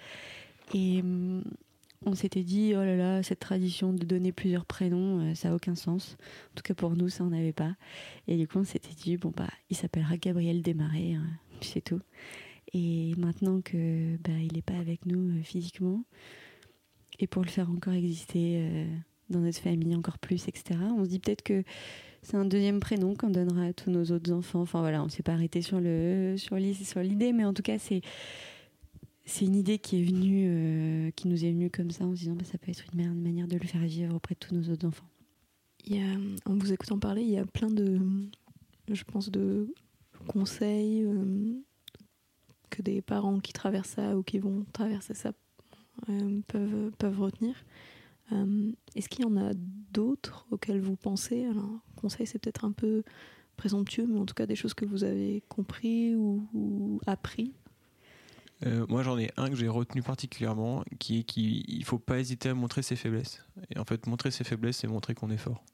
Et 0.72 1.00
hum, 1.00 1.44
on 2.06 2.14
s'était 2.14 2.42
dit, 2.42 2.72
oh 2.74 2.82
là 2.82 2.96
là, 2.96 3.22
cette 3.22 3.40
tradition 3.40 3.92
de 3.92 4.04
donner 4.04 4.32
plusieurs 4.32 4.64
prénoms, 4.64 5.20
euh, 5.20 5.34
ça 5.34 5.50
n'a 5.50 5.56
aucun 5.56 5.74
sens. 5.74 6.16
En 6.52 6.54
tout 6.54 6.62
cas, 6.62 6.74
pour 6.74 6.96
nous, 6.96 7.10
ça 7.10 7.22
n'en 7.22 7.32
avait 7.32 7.52
pas. 7.52 7.76
Et 8.28 8.36
du 8.38 8.48
coup, 8.48 8.58
on 8.58 8.64
s'était 8.64 8.94
dit, 8.94 9.18
bon, 9.18 9.32
bah, 9.36 9.50
il 9.68 9.76
s'appellera 9.76 10.16
Gabriel 10.16 10.62
Desmarais, 10.62 11.14
hein, 11.14 11.26
c'est 11.60 11.82
tout. 11.82 12.00
Et 12.78 13.14
maintenant 13.16 13.62
que 13.62 14.16
bah, 14.18 14.38
il 14.38 14.52
n'est 14.52 14.60
pas 14.60 14.76
avec 14.76 15.06
nous 15.06 15.30
euh, 15.38 15.42
physiquement, 15.42 16.04
et 17.18 17.26
pour 17.26 17.42
le 17.42 17.48
faire 17.48 17.70
encore 17.70 17.94
exister 17.94 18.56
euh, 18.58 18.86
dans 19.30 19.40
notre 19.40 19.60
famille 19.60 19.94
encore 19.96 20.18
plus, 20.18 20.46
etc., 20.46 20.78
on 20.94 21.04
se 21.04 21.08
dit 21.08 21.18
peut-être 21.20 21.40
que 21.42 21.62
c'est 22.20 22.36
un 22.36 22.44
deuxième 22.44 22.78
prénom 22.80 23.14
qu'on 23.14 23.30
donnera 23.30 23.64
à 23.66 23.72
tous 23.72 23.90
nos 23.90 24.04
autres 24.12 24.30
enfants. 24.30 24.60
Enfin 24.60 24.80
voilà, 24.80 25.00
on 25.00 25.06
ne 25.06 25.10
s'est 25.10 25.22
pas 25.22 25.32
arrêté 25.32 25.62
sur 25.62 25.80
le 25.80 26.34
sur 26.36 26.56
l'i- 26.56 26.74
sur 26.74 27.00
l'idée, 27.00 27.32
mais 27.32 27.46
en 27.46 27.54
tout 27.54 27.62
cas, 27.62 27.78
c'est 27.78 28.02
c'est 29.24 29.46
une 29.46 29.56
idée 29.56 29.78
qui 29.78 30.00
est 30.00 30.04
venue, 30.04 30.44
euh, 30.48 31.10
qui 31.16 31.28
nous 31.28 31.44
est 31.46 31.50
venue 31.52 31.70
comme 31.70 31.90
ça, 31.90 32.04
en 32.04 32.14
se 32.14 32.20
disant 32.20 32.34
bah, 32.34 32.44
ça 32.44 32.58
peut 32.58 32.70
être 32.70 32.84
une, 32.92 33.00
une 33.00 33.22
manière 33.22 33.48
de 33.48 33.56
le 33.56 33.66
faire 33.66 33.80
vivre 33.80 34.14
auprès 34.14 34.34
de 34.34 34.40
tous 34.40 34.54
nos 34.54 34.70
autres 34.70 34.86
enfants. 34.86 35.08
En 36.44 36.56
vous 36.56 36.72
écoutant 36.72 36.98
parler, 36.98 37.22
il 37.22 37.30
y 37.30 37.38
a 37.38 37.46
plein 37.46 37.70
de, 37.70 38.00
je 38.92 39.04
pense, 39.04 39.30
de 39.30 39.72
conseils 40.26 41.06
que 42.76 42.82
des 42.82 43.00
parents 43.00 43.40
qui 43.40 43.52
traversent 43.52 43.90
ça 43.90 44.16
ou 44.16 44.22
qui 44.22 44.38
vont 44.38 44.64
traverser 44.72 45.14
ça 45.14 45.32
euh, 46.08 46.40
peuvent, 46.46 46.90
peuvent 46.98 47.20
retenir. 47.20 47.54
Euh, 48.32 48.72
Est-ce 48.94 49.08
qu'il 49.08 49.24
y 49.24 49.28
en 49.28 49.36
a 49.36 49.52
d'autres 49.54 50.46
auxquels 50.50 50.80
vous 50.80 50.96
pensez? 50.96 51.46
Alors, 51.46 51.80
conseil, 51.96 52.26
c'est 52.26 52.38
peut-être 52.38 52.64
un 52.64 52.72
peu 52.72 53.02
présomptueux, 53.56 54.06
mais 54.06 54.18
en 54.18 54.26
tout 54.26 54.34
cas 54.34 54.46
des 54.46 54.56
choses 54.56 54.74
que 54.74 54.84
vous 54.84 55.04
avez 55.04 55.42
compris 55.48 56.14
ou, 56.14 57.00
appris. 57.06 57.54
Euh, 58.64 58.86
moi, 58.88 59.02
j'en 59.02 59.18
ai 59.18 59.30
un 59.36 59.48
que 59.48 59.56
j'ai 59.56 59.68
retenu 59.68 60.02
particulièrement, 60.02 60.82
qui 60.98 61.20
est 61.20 61.22
qu'il 61.24 61.78
ne 61.78 61.84
faut 61.84 61.98
pas 61.98 62.18
hésiter 62.18 62.50
à 62.50 62.54
montrer 62.54 62.82
ses 62.82 62.96
faiblesses. 62.96 63.44
Et 63.74 63.78
en 63.78 63.84
fait, 63.84 64.06
montrer 64.06 64.30
ses 64.30 64.44
faiblesses, 64.44 64.78
c'est 64.78 64.88
montrer 64.88 65.14
qu'on 65.14 65.30
est 65.30 65.36
fort. 65.36 65.64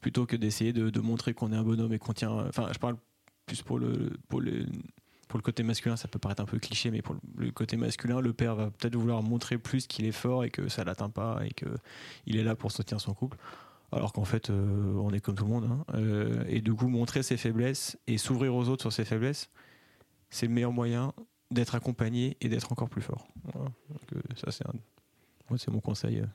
Plutôt 0.00 0.26
que 0.26 0.36
d'essayer 0.36 0.72
de, 0.72 0.90
de 0.90 1.00
montrer 1.00 1.34
qu'on 1.34 1.52
est 1.52 1.56
un 1.56 1.62
bonhomme 1.62 1.92
et 1.92 1.98
qu'on 1.98 2.12
tient. 2.12 2.32
Enfin, 2.48 2.68
je 2.72 2.78
parle 2.78 2.96
plus 3.46 3.62
pour 3.62 3.78
le, 3.78 4.18
pour 4.28 4.40
le, 4.40 4.66
pour 5.32 5.38
le 5.38 5.42
côté 5.42 5.62
masculin, 5.62 5.96
ça 5.96 6.08
peut 6.08 6.18
paraître 6.18 6.42
un 6.42 6.44
peu 6.44 6.58
cliché, 6.58 6.90
mais 6.90 7.00
pour 7.00 7.16
le 7.38 7.50
côté 7.52 7.78
masculin, 7.78 8.20
le 8.20 8.34
père 8.34 8.54
va 8.54 8.70
peut-être 8.70 8.96
vouloir 8.96 9.22
montrer 9.22 9.56
plus 9.56 9.86
qu'il 9.86 10.04
est 10.04 10.12
fort 10.12 10.44
et 10.44 10.50
que 10.50 10.68
ça 10.68 10.84
l'atteint 10.84 11.08
pas 11.08 11.40
et 11.46 11.54
qu'il 11.54 12.36
est 12.36 12.42
là 12.44 12.54
pour 12.54 12.70
soutenir 12.70 13.00
son 13.00 13.14
couple. 13.14 13.38
Alors 13.92 14.12
qu'en 14.12 14.26
fait, 14.26 14.50
euh, 14.50 14.92
on 14.96 15.10
est 15.14 15.20
comme 15.20 15.34
tout 15.34 15.44
le 15.44 15.50
monde. 15.50 15.64
hein. 15.70 15.84
Euh, 15.94 16.44
et 16.48 16.60
du 16.60 16.74
coup, 16.74 16.86
montrer 16.86 17.22
ses 17.22 17.38
faiblesses 17.38 17.98
et 18.06 18.18
s'ouvrir 18.18 18.54
aux 18.54 18.68
autres 18.68 18.82
sur 18.82 18.92
ses 18.92 19.06
faiblesses, 19.06 19.48
c'est 20.28 20.46
le 20.48 20.52
meilleur 20.52 20.72
moyen 20.72 21.14
d'être 21.50 21.74
accompagné 21.74 22.36
et 22.42 22.50
d'être 22.50 22.70
encore 22.70 22.90
plus 22.90 23.00
fort. 23.00 23.26
Voilà. 23.54 23.70
Donc, 23.88 24.12
euh, 24.14 24.20
ça, 24.36 24.50
c'est 24.50 24.66
un... 24.66 25.72
mon 25.72 25.80
conseil. 25.80 26.18
euh. 26.20 26.26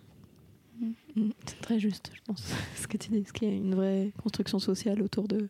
Mm, 1.16 1.30
C'est 1.46 1.62
très 1.62 1.80
juste, 1.80 2.10
je 2.16 2.22
pense, 2.26 2.44
ce 2.76 2.88
que 2.88 2.98
tu 2.98 3.10
dis. 3.12 3.22
Parce 3.22 3.32
qu'il 3.32 3.48
y 3.48 3.52
a 3.52 3.56
une 3.56 3.76
vraie 3.76 4.12
construction 4.22 4.58
sociale 4.58 5.04
autour 5.04 5.28
de, 5.28 5.50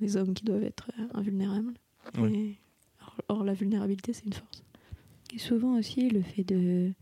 des 0.00 0.16
hommes 0.16 0.32
qui 0.32 0.44
doivent 0.44 0.62
être 0.62 0.90
invulnérables. 1.14 1.74
Ouais. 2.18 2.32
Et- 2.32 2.58
or, 3.28 3.44
la 3.44 3.54
vulnérabilité, 3.54 4.12
c'est 4.12 4.26
une 4.26 4.32
force. 4.32 4.62
Et 5.34 5.38
souvent 5.38 5.78
aussi 5.78 6.08
le 6.08 6.22
fait 6.22 6.44
de, 6.44 6.92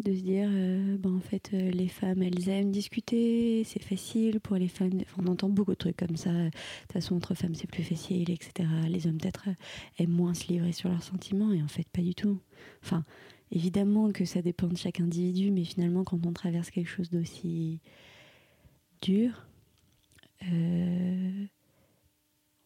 de 0.00 0.14
se 0.14 0.20
dire, 0.20 0.48
euh, 0.50 0.96
ben, 0.98 1.14
en 1.14 1.20
fait, 1.20 1.50
euh, 1.52 1.70
les 1.70 1.88
femmes, 1.88 2.22
elles 2.22 2.48
aiment 2.48 2.70
discuter, 2.70 3.64
c'est 3.64 3.82
facile 3.82 4.40
pour 4.40 4.56
les 4.56 4.68
femmes. 4.68 5.00
On 5.18 5.26
entend 5.26 5.48
beaucoup 5.48 5.72
de 5.72 5.76
trucs 5.76 5.96
comme 5.96 6.16
ça. 6.16 6.32
De 6.32 6.50
toute 6.50 6.92
façon, 6.92 7.16
entre 7.16 7.34
femmes, 7.34 7.54
c'est 7.54 7.70
plus 7.70 7.82
facile, 7.82 8.30
etc. 8.30 8.68
Les 8.88 9.06
hommes, 9.06 9.18
peut-être, 9.18 9.48
euh, 9.48 9.54
aiment 9.98 10.10
moins 10.10 10.34
se 10.34 10.48
livrer 10.48 10.72
sur 10.72 10.88
leurs 10.88 11.02
sentiments, 11.02 11.52
et 11.52 11.62
en 11.62 11.68
fait, 11.68 11.88
pas 11.88 12.02
du 12.02 12.14
tout. 12.14 12.38
Enfin, 12.82 13.04
évidemment 13.50 14.10
que 14.10 14.24
ça 14.24 14.42
dépend 14.42 14.68
de 14.68 14.76
chaque 14.76 15.00
individu, 15.00 15.50
mais 15.50 15.64
finalement, 15.64 16.04
quand 16.04 16.24
on 16.26 16.32
traverse 16.32 16.70
quelque 16.70 16.88
chose 16.88 17.10
d'aussi 17.10 17.80
dur, 19.02 19.46
euh, 20.50 21.44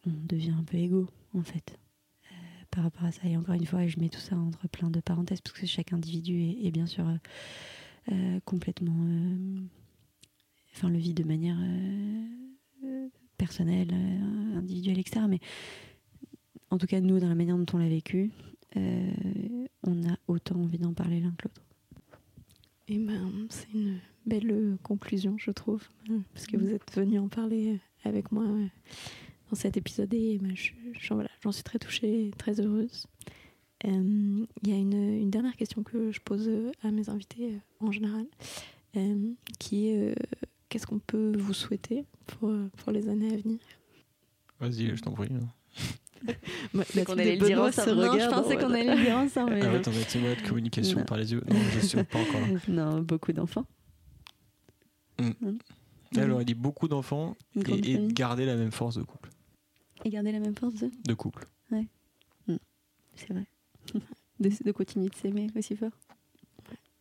on 0.05 0.11
devient 0.27 0.53
un 0.57 0.63
peu 0.63 0.77
égaux, 0.77 1.07
en 1.33 1.43
fait 1.43 1.77
par 2.75 2.83
rapport 2.83 3.05
à 3.05 3.11
ça. 3.11 3.21
Et 3.25 3.37
encore 3.37 3.55
une 3.55 3.65
fois, 3.65 3.87
je 3.87 3.99
mets 3.99 4.09
tout 4.09 4.19
ça 4.19 4.35
entre 4.35 4.67
plein 4.67 4.89
de 4.89 4.99
parenthèses 4.99 5.39
parce 5.41 5.57
que 5.57 5.65
chaque 5.65 5.93
individu 5.93 6.41
est, 6.41 6.67
est 6.67 6.71
bien 6.71 6.85
sûr 6.85 7.07
euh, 7.07 7.15
euh, 8.11 8.39
complètement. 8.45 8.95
euh, 8.99 9.61
Enfin, 10.75 10.89
le 10.89 10.97
vit 10.97 11.13
de 11.13 11.23
manière 11.23 11.57
euh, 11.57 13.07
personnelle, 13.37 13.93
individuelle, 14.57 14.99
etc. 14.99 15.21
Mais 15.29 15.39
en 16.69 16.77
tout 16.77 16.85
cas, 16.85 16.99
nous, 16.99 17.17
dans 17.21 17.29
la 17.29 17.35
manière 17.35 17.57
dont 17.57 17.65
on 17.71 17.77
l'a 17.77 17.87
vécu, 17.87 18.29
on 18.75 20.03
a 20.03 20.17
autant 20.27 20.55
envie 20.59 20.77
d'en 20.77 20.93
parler 20.93 21.21
l'un 21.21 21.31
que 21.31 21.47
l'autre. 21.47 21.61
Et 22.89 22.97
ben, 22.97 23.47
c'est 23.49 23.71
une 23.73 23.99
belle 24.25 24.77
conclusion, 24.83 25.37
je 25.37 25.51
trouve, 25.51 25.87
parce 26.33 26.45
que 26.45 26.57
vous 26.57 26.73
êtes 26.73 26.93
venu 26.93 27.19
en 27.19 27.29
parler 27.29 27.79
avec 28.03 28.33
moi 28.33 28.45
dans 29.49 29.55
cet 29.55 29.77
épisode 29.77 30.13
et 30.13 30.37
ben, 30.39 30.53
voilà, 31.11 31.29
j'en 31.41 31.51
suis 31.51 31.63
très 31.63 31.79
touchée 31.79 32.27
et 32.27 32.31
très 32.31 32.59
heureuse. 32.59 33.05
Euh, 33.85 34.45
Il 34.63 34.69
y 34.69 34.73
a 34.73 34.77
une, 34.77 34.93
une 34.93 35.29
dernière 35.29 35.55
question 35.55 35.83
que 35.83 36.11
je 36.11 36.19
pose 36.21 36.47
euh, 36.47 36.71
à 36.83 36.91
mes 36.91 37.09
invités 37.09 37.53
euh, 37.53 37.57
en 37.85 37.91
général, 37.91 38.25
euh, 38.97 39.31
qui 39.59 39.89
est 39.89 40.11
euh, 40.11 40.15
qu'est-ce 40.69 40.87
qu'on 40.87 40.99
peut 40.99 41.33
vous 41.37 41.53
souhaiter 41.53 42.05
pour, 42.25 42.51
pour 42.77 42.91
les 42.91 43.07
années 43.09 43.33
à 43.33 43.37
venir? 43.37 43.59
Vas-y, 44.59 44.95
je 44.95 45.01
t'en 45.01 45.11
prie. 45.11 45.29
hein. 45.31 45.47
Mathilde 46.73 47.05
qu'on 47.05 47.17
et 47.17 47.21
allait 47.21 47.35
le 47.35 47.45
dire 47.45 47.61
ensemble. 47.61 47.89
se 47.89 47.93
Non, 47.93 48.19
je 48.19 48.29
pensais 48.29 48.55
qu'on 48.55 48.71
allait 48.73 48.95
le 48.95 49.03
dire 49.03 49.17
ensemble. 49.17 49.53
mais- 49.55 49.61
Arrête, 49.65 49.87
on 49.87 49.91
a 49.91 49.99
été 49.99 50.19
mode 50.19 50.41
communication 50.41 50.99
Non. 50.99 51.05
par 51.05 51.17
les 51.17 51.31
yeux. 51.33 51.43
Non, 51.47 51.59
je 51.73 51.85
suis 51.85 52.03
pas 52.03 52.19
encore 52.19 52.41
là. 52.41 52.59
non, 52.69 53.01
beaucoup 53.01 53.33
d'enfants. 53.33 53.65
Mm. 55.19 55.29
Hein 55.45 55.57
Elle 56.17 56.31
aurait 56.31 56.45
dit 56.45 56.53
beaucoup 56.55 56.87
d'enfants 56.87 57.35
et, 57.55 57.91
et 57.93 58.07
garder 58.07 58.45
la 58.45 58.55
même 58.55 58.71
force 58.71 58.95
de 58.95 59.03
couple. 59.03 59.29
Et 60.05 60.09
garder 60.09 60.31
la 60.31 60.39
même 60.39 60.55
force 60.55 60.75
de. 60.75 60.89
De 61.05 61.13
couple. 61.13 61.45
C'est 63.15 63.31
vrai. 63.33 63.45
De, 64.41 64.49
de 64.65 64.71
continuer 64.73 65.07
de 65.07 65.15
s'aimer 65.15 65.47
aussi 65.55 65.77
fort. 65.77 65.97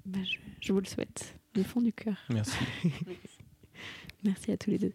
Ben, 0.07 0.25
je, 0.25 0.39
je 0.61 0.73
vous 0.73 0.79
le 0.79 0.87
souhaite 0.87 1.37
du 1.53 1.65
fond 1.65 1.81
du 1.81 1.93
cœur. 1.93 2.17
Merci. 2.31 2.57
Merci 4.25 4.53
à 4.53 4.57
tous 4.57 4.71
les 4.71 4.79
deux. 4.79 4.93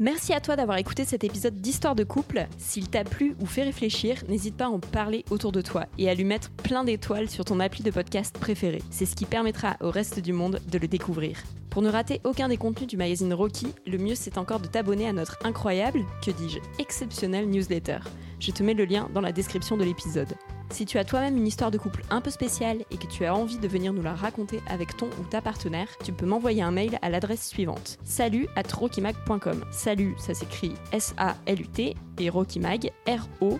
Merci 0.00 0.32
à 0.32 0.40
toi 0.40 0.56
d'avoir 0.56 0.78
écouté 0.78 1.04
cet 1.04 1.22
épisode 1.22 1.54
d'Histoire 1.54 1.94
de 1.94 2.02
couple. 2.02 2.48
S'il 2.58 2.90
t'a 2.90 3.04
plu 3.04 3.36
ou 3.40 3.46
fait 3.46 3.62
réfléchir, 3.62 4.24
n'hésite 4.28 4.56
pas 4.56 4.64
à 4.64 4.70
en 4.70 4.80
parler 4.80 5.24
autour 5.30 5.52
de 5.52 5.60
toi 5.60 5.86
et 5.98 6.10
à 6.10 6.14
lui 6.14 6.24
mettre 6.24 6.50
plein 6.50 6.82
d'étoiles 6.82 7.30
sur 7.30 7.44
ton 7.44 7.60
appli 7.60 7.84
de 7.84 7.92
podcast 7.92 8.36
préféré. 8.36 8.82
C'est 8.90 9.06
ce 9.06 9.14
qui 9.14 9.24
permettra 9.24 9.76
au 9.80 9.92
reste 9.92 10.18
du 10.18 10.32
monde 10.32 10.60
de 10.68 10.78
le 10.78 10.88
découvrir. 10.88 11.40
Pour 11.70 11.80
ne 11.80 11.90
rater 11.90 12.20
aucun 12.24 12.48
des 12.48 12.56
contenus 12.56 12.88
du 12.88 12.96
magazine 12.96 13.32
Rocky, 13.32 13.68
le 13.86 13.98
mieux 13.98 14.16
c'est 14.16 14.36
encore 14.36 14.58
de 14.58 14.66
t'abonner 14.66 15.06
à 15.06 15.12
notre 15.12 15.38
incroyable, 15.44 16.00
que 16.26 16.32
dis-je, 16.32 16.58
exceptionnel 16.80 17.48
newsletter. 17.48 17.98
Je 18.40 18.50
te 18.50 18.64
mets 18.64 18.74
le 18.74 18.86
lien 18.86 19.08
dans 19.14 19.20
la 19.20 19.30
description 19.30 19.76
de 19.76 19.84
l'épisode. 19.84 20.34
Si 20.74 20.84
tu 20.86 20.98
as 20.98 21.04
toi-même 21.04 21.36
une 21.36 21.46
histoire 21.46 21.70
de 21.70 21.78
couple 21.78 22.02
un 22.10 22.20
peu 22.20 22.30
spéciale 22.30 22.78
et 22.90 22.96
que 22.96 23.06
tu 23.06 23.24
as 23.24 23.32
envie 23.32 23.58
de 23.58 23.68
venir 23.68 23.92
nous 23.92 24.02
la 24.02 24.12
raconter 24.12 24.60
avec 24.68 24.96
ton 24.96 25.06
ou 25.20 25.24
ta 25.30 25.40
partenaire, 25.40 25.86
tu 26.02 26.12
peux 26.12 26.26
m'envoyer 26.26 26.62
un 26.62 26.72
mail 26.72 26.98
à 27.00 27.10
l'adresse 27.10 27.46
suivante 27.46 27.96
salut 28.02 28.48
at 28.56 28.74
rockymag.com. 28.74 29.64
Salut, 29.70 30.16
ça 30.18 30.34
s'écrit 30.34 30.74
S-A-L-U-T 30.90 31.94
et 32.18 32.28
Rockymag, 32.28 32.90
R-O-C-K-I-E-M-A-G. 33.06 33.58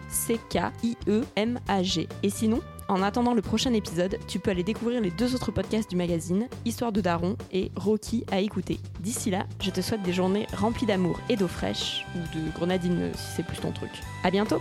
Et 2.24 2.30
sinon, 2.30 2.60
En 2.88 3.00
attendant 3.00 3.32
le 3.32 3.42
prochain 3.42 3.72
épisode, 3.72 4.18
tu 4.26 4.40
peux 4.40 4.50
aller 4.50 4.64
découvrir 4.64 5.00
les 5.00 5.10
deux 5.12 5.36
autres 5.36 5.52
podcasts 5.52 5.88
du 5.88 5.96
magazine, 5.96 6.48
Histoire 6.66 6.92
de 6.92 7.00
Daron 7.00 7.36
et 7.52 7.70
Rocky 7.76 8.26
à 8.30 8.40
écouter. 8.40 8.78
D'ici 9.00 9.30
là, 9.30 9.46
je 9.62 9.70
te 9.70 9.80
souhaite 9.80 10.02
des 10.02 10.12
journées 10.12 10.46
remplies 10.54 10.84
d'amour 10.86 11.18
et 11.30 11.36
d'eau 11.36 11.48
fraîche, 11.48 12.04
ou 12.14 12.18
de 12.36 12.50
grenadine 12.50 13.12
si 13.14 13.36
c'est 13.36 13.46
plus 13.46 13.56
ton 13.58 13.70
truc. 13.70 13.92
À 14.22 14.30
bientôt! 14.30 14.60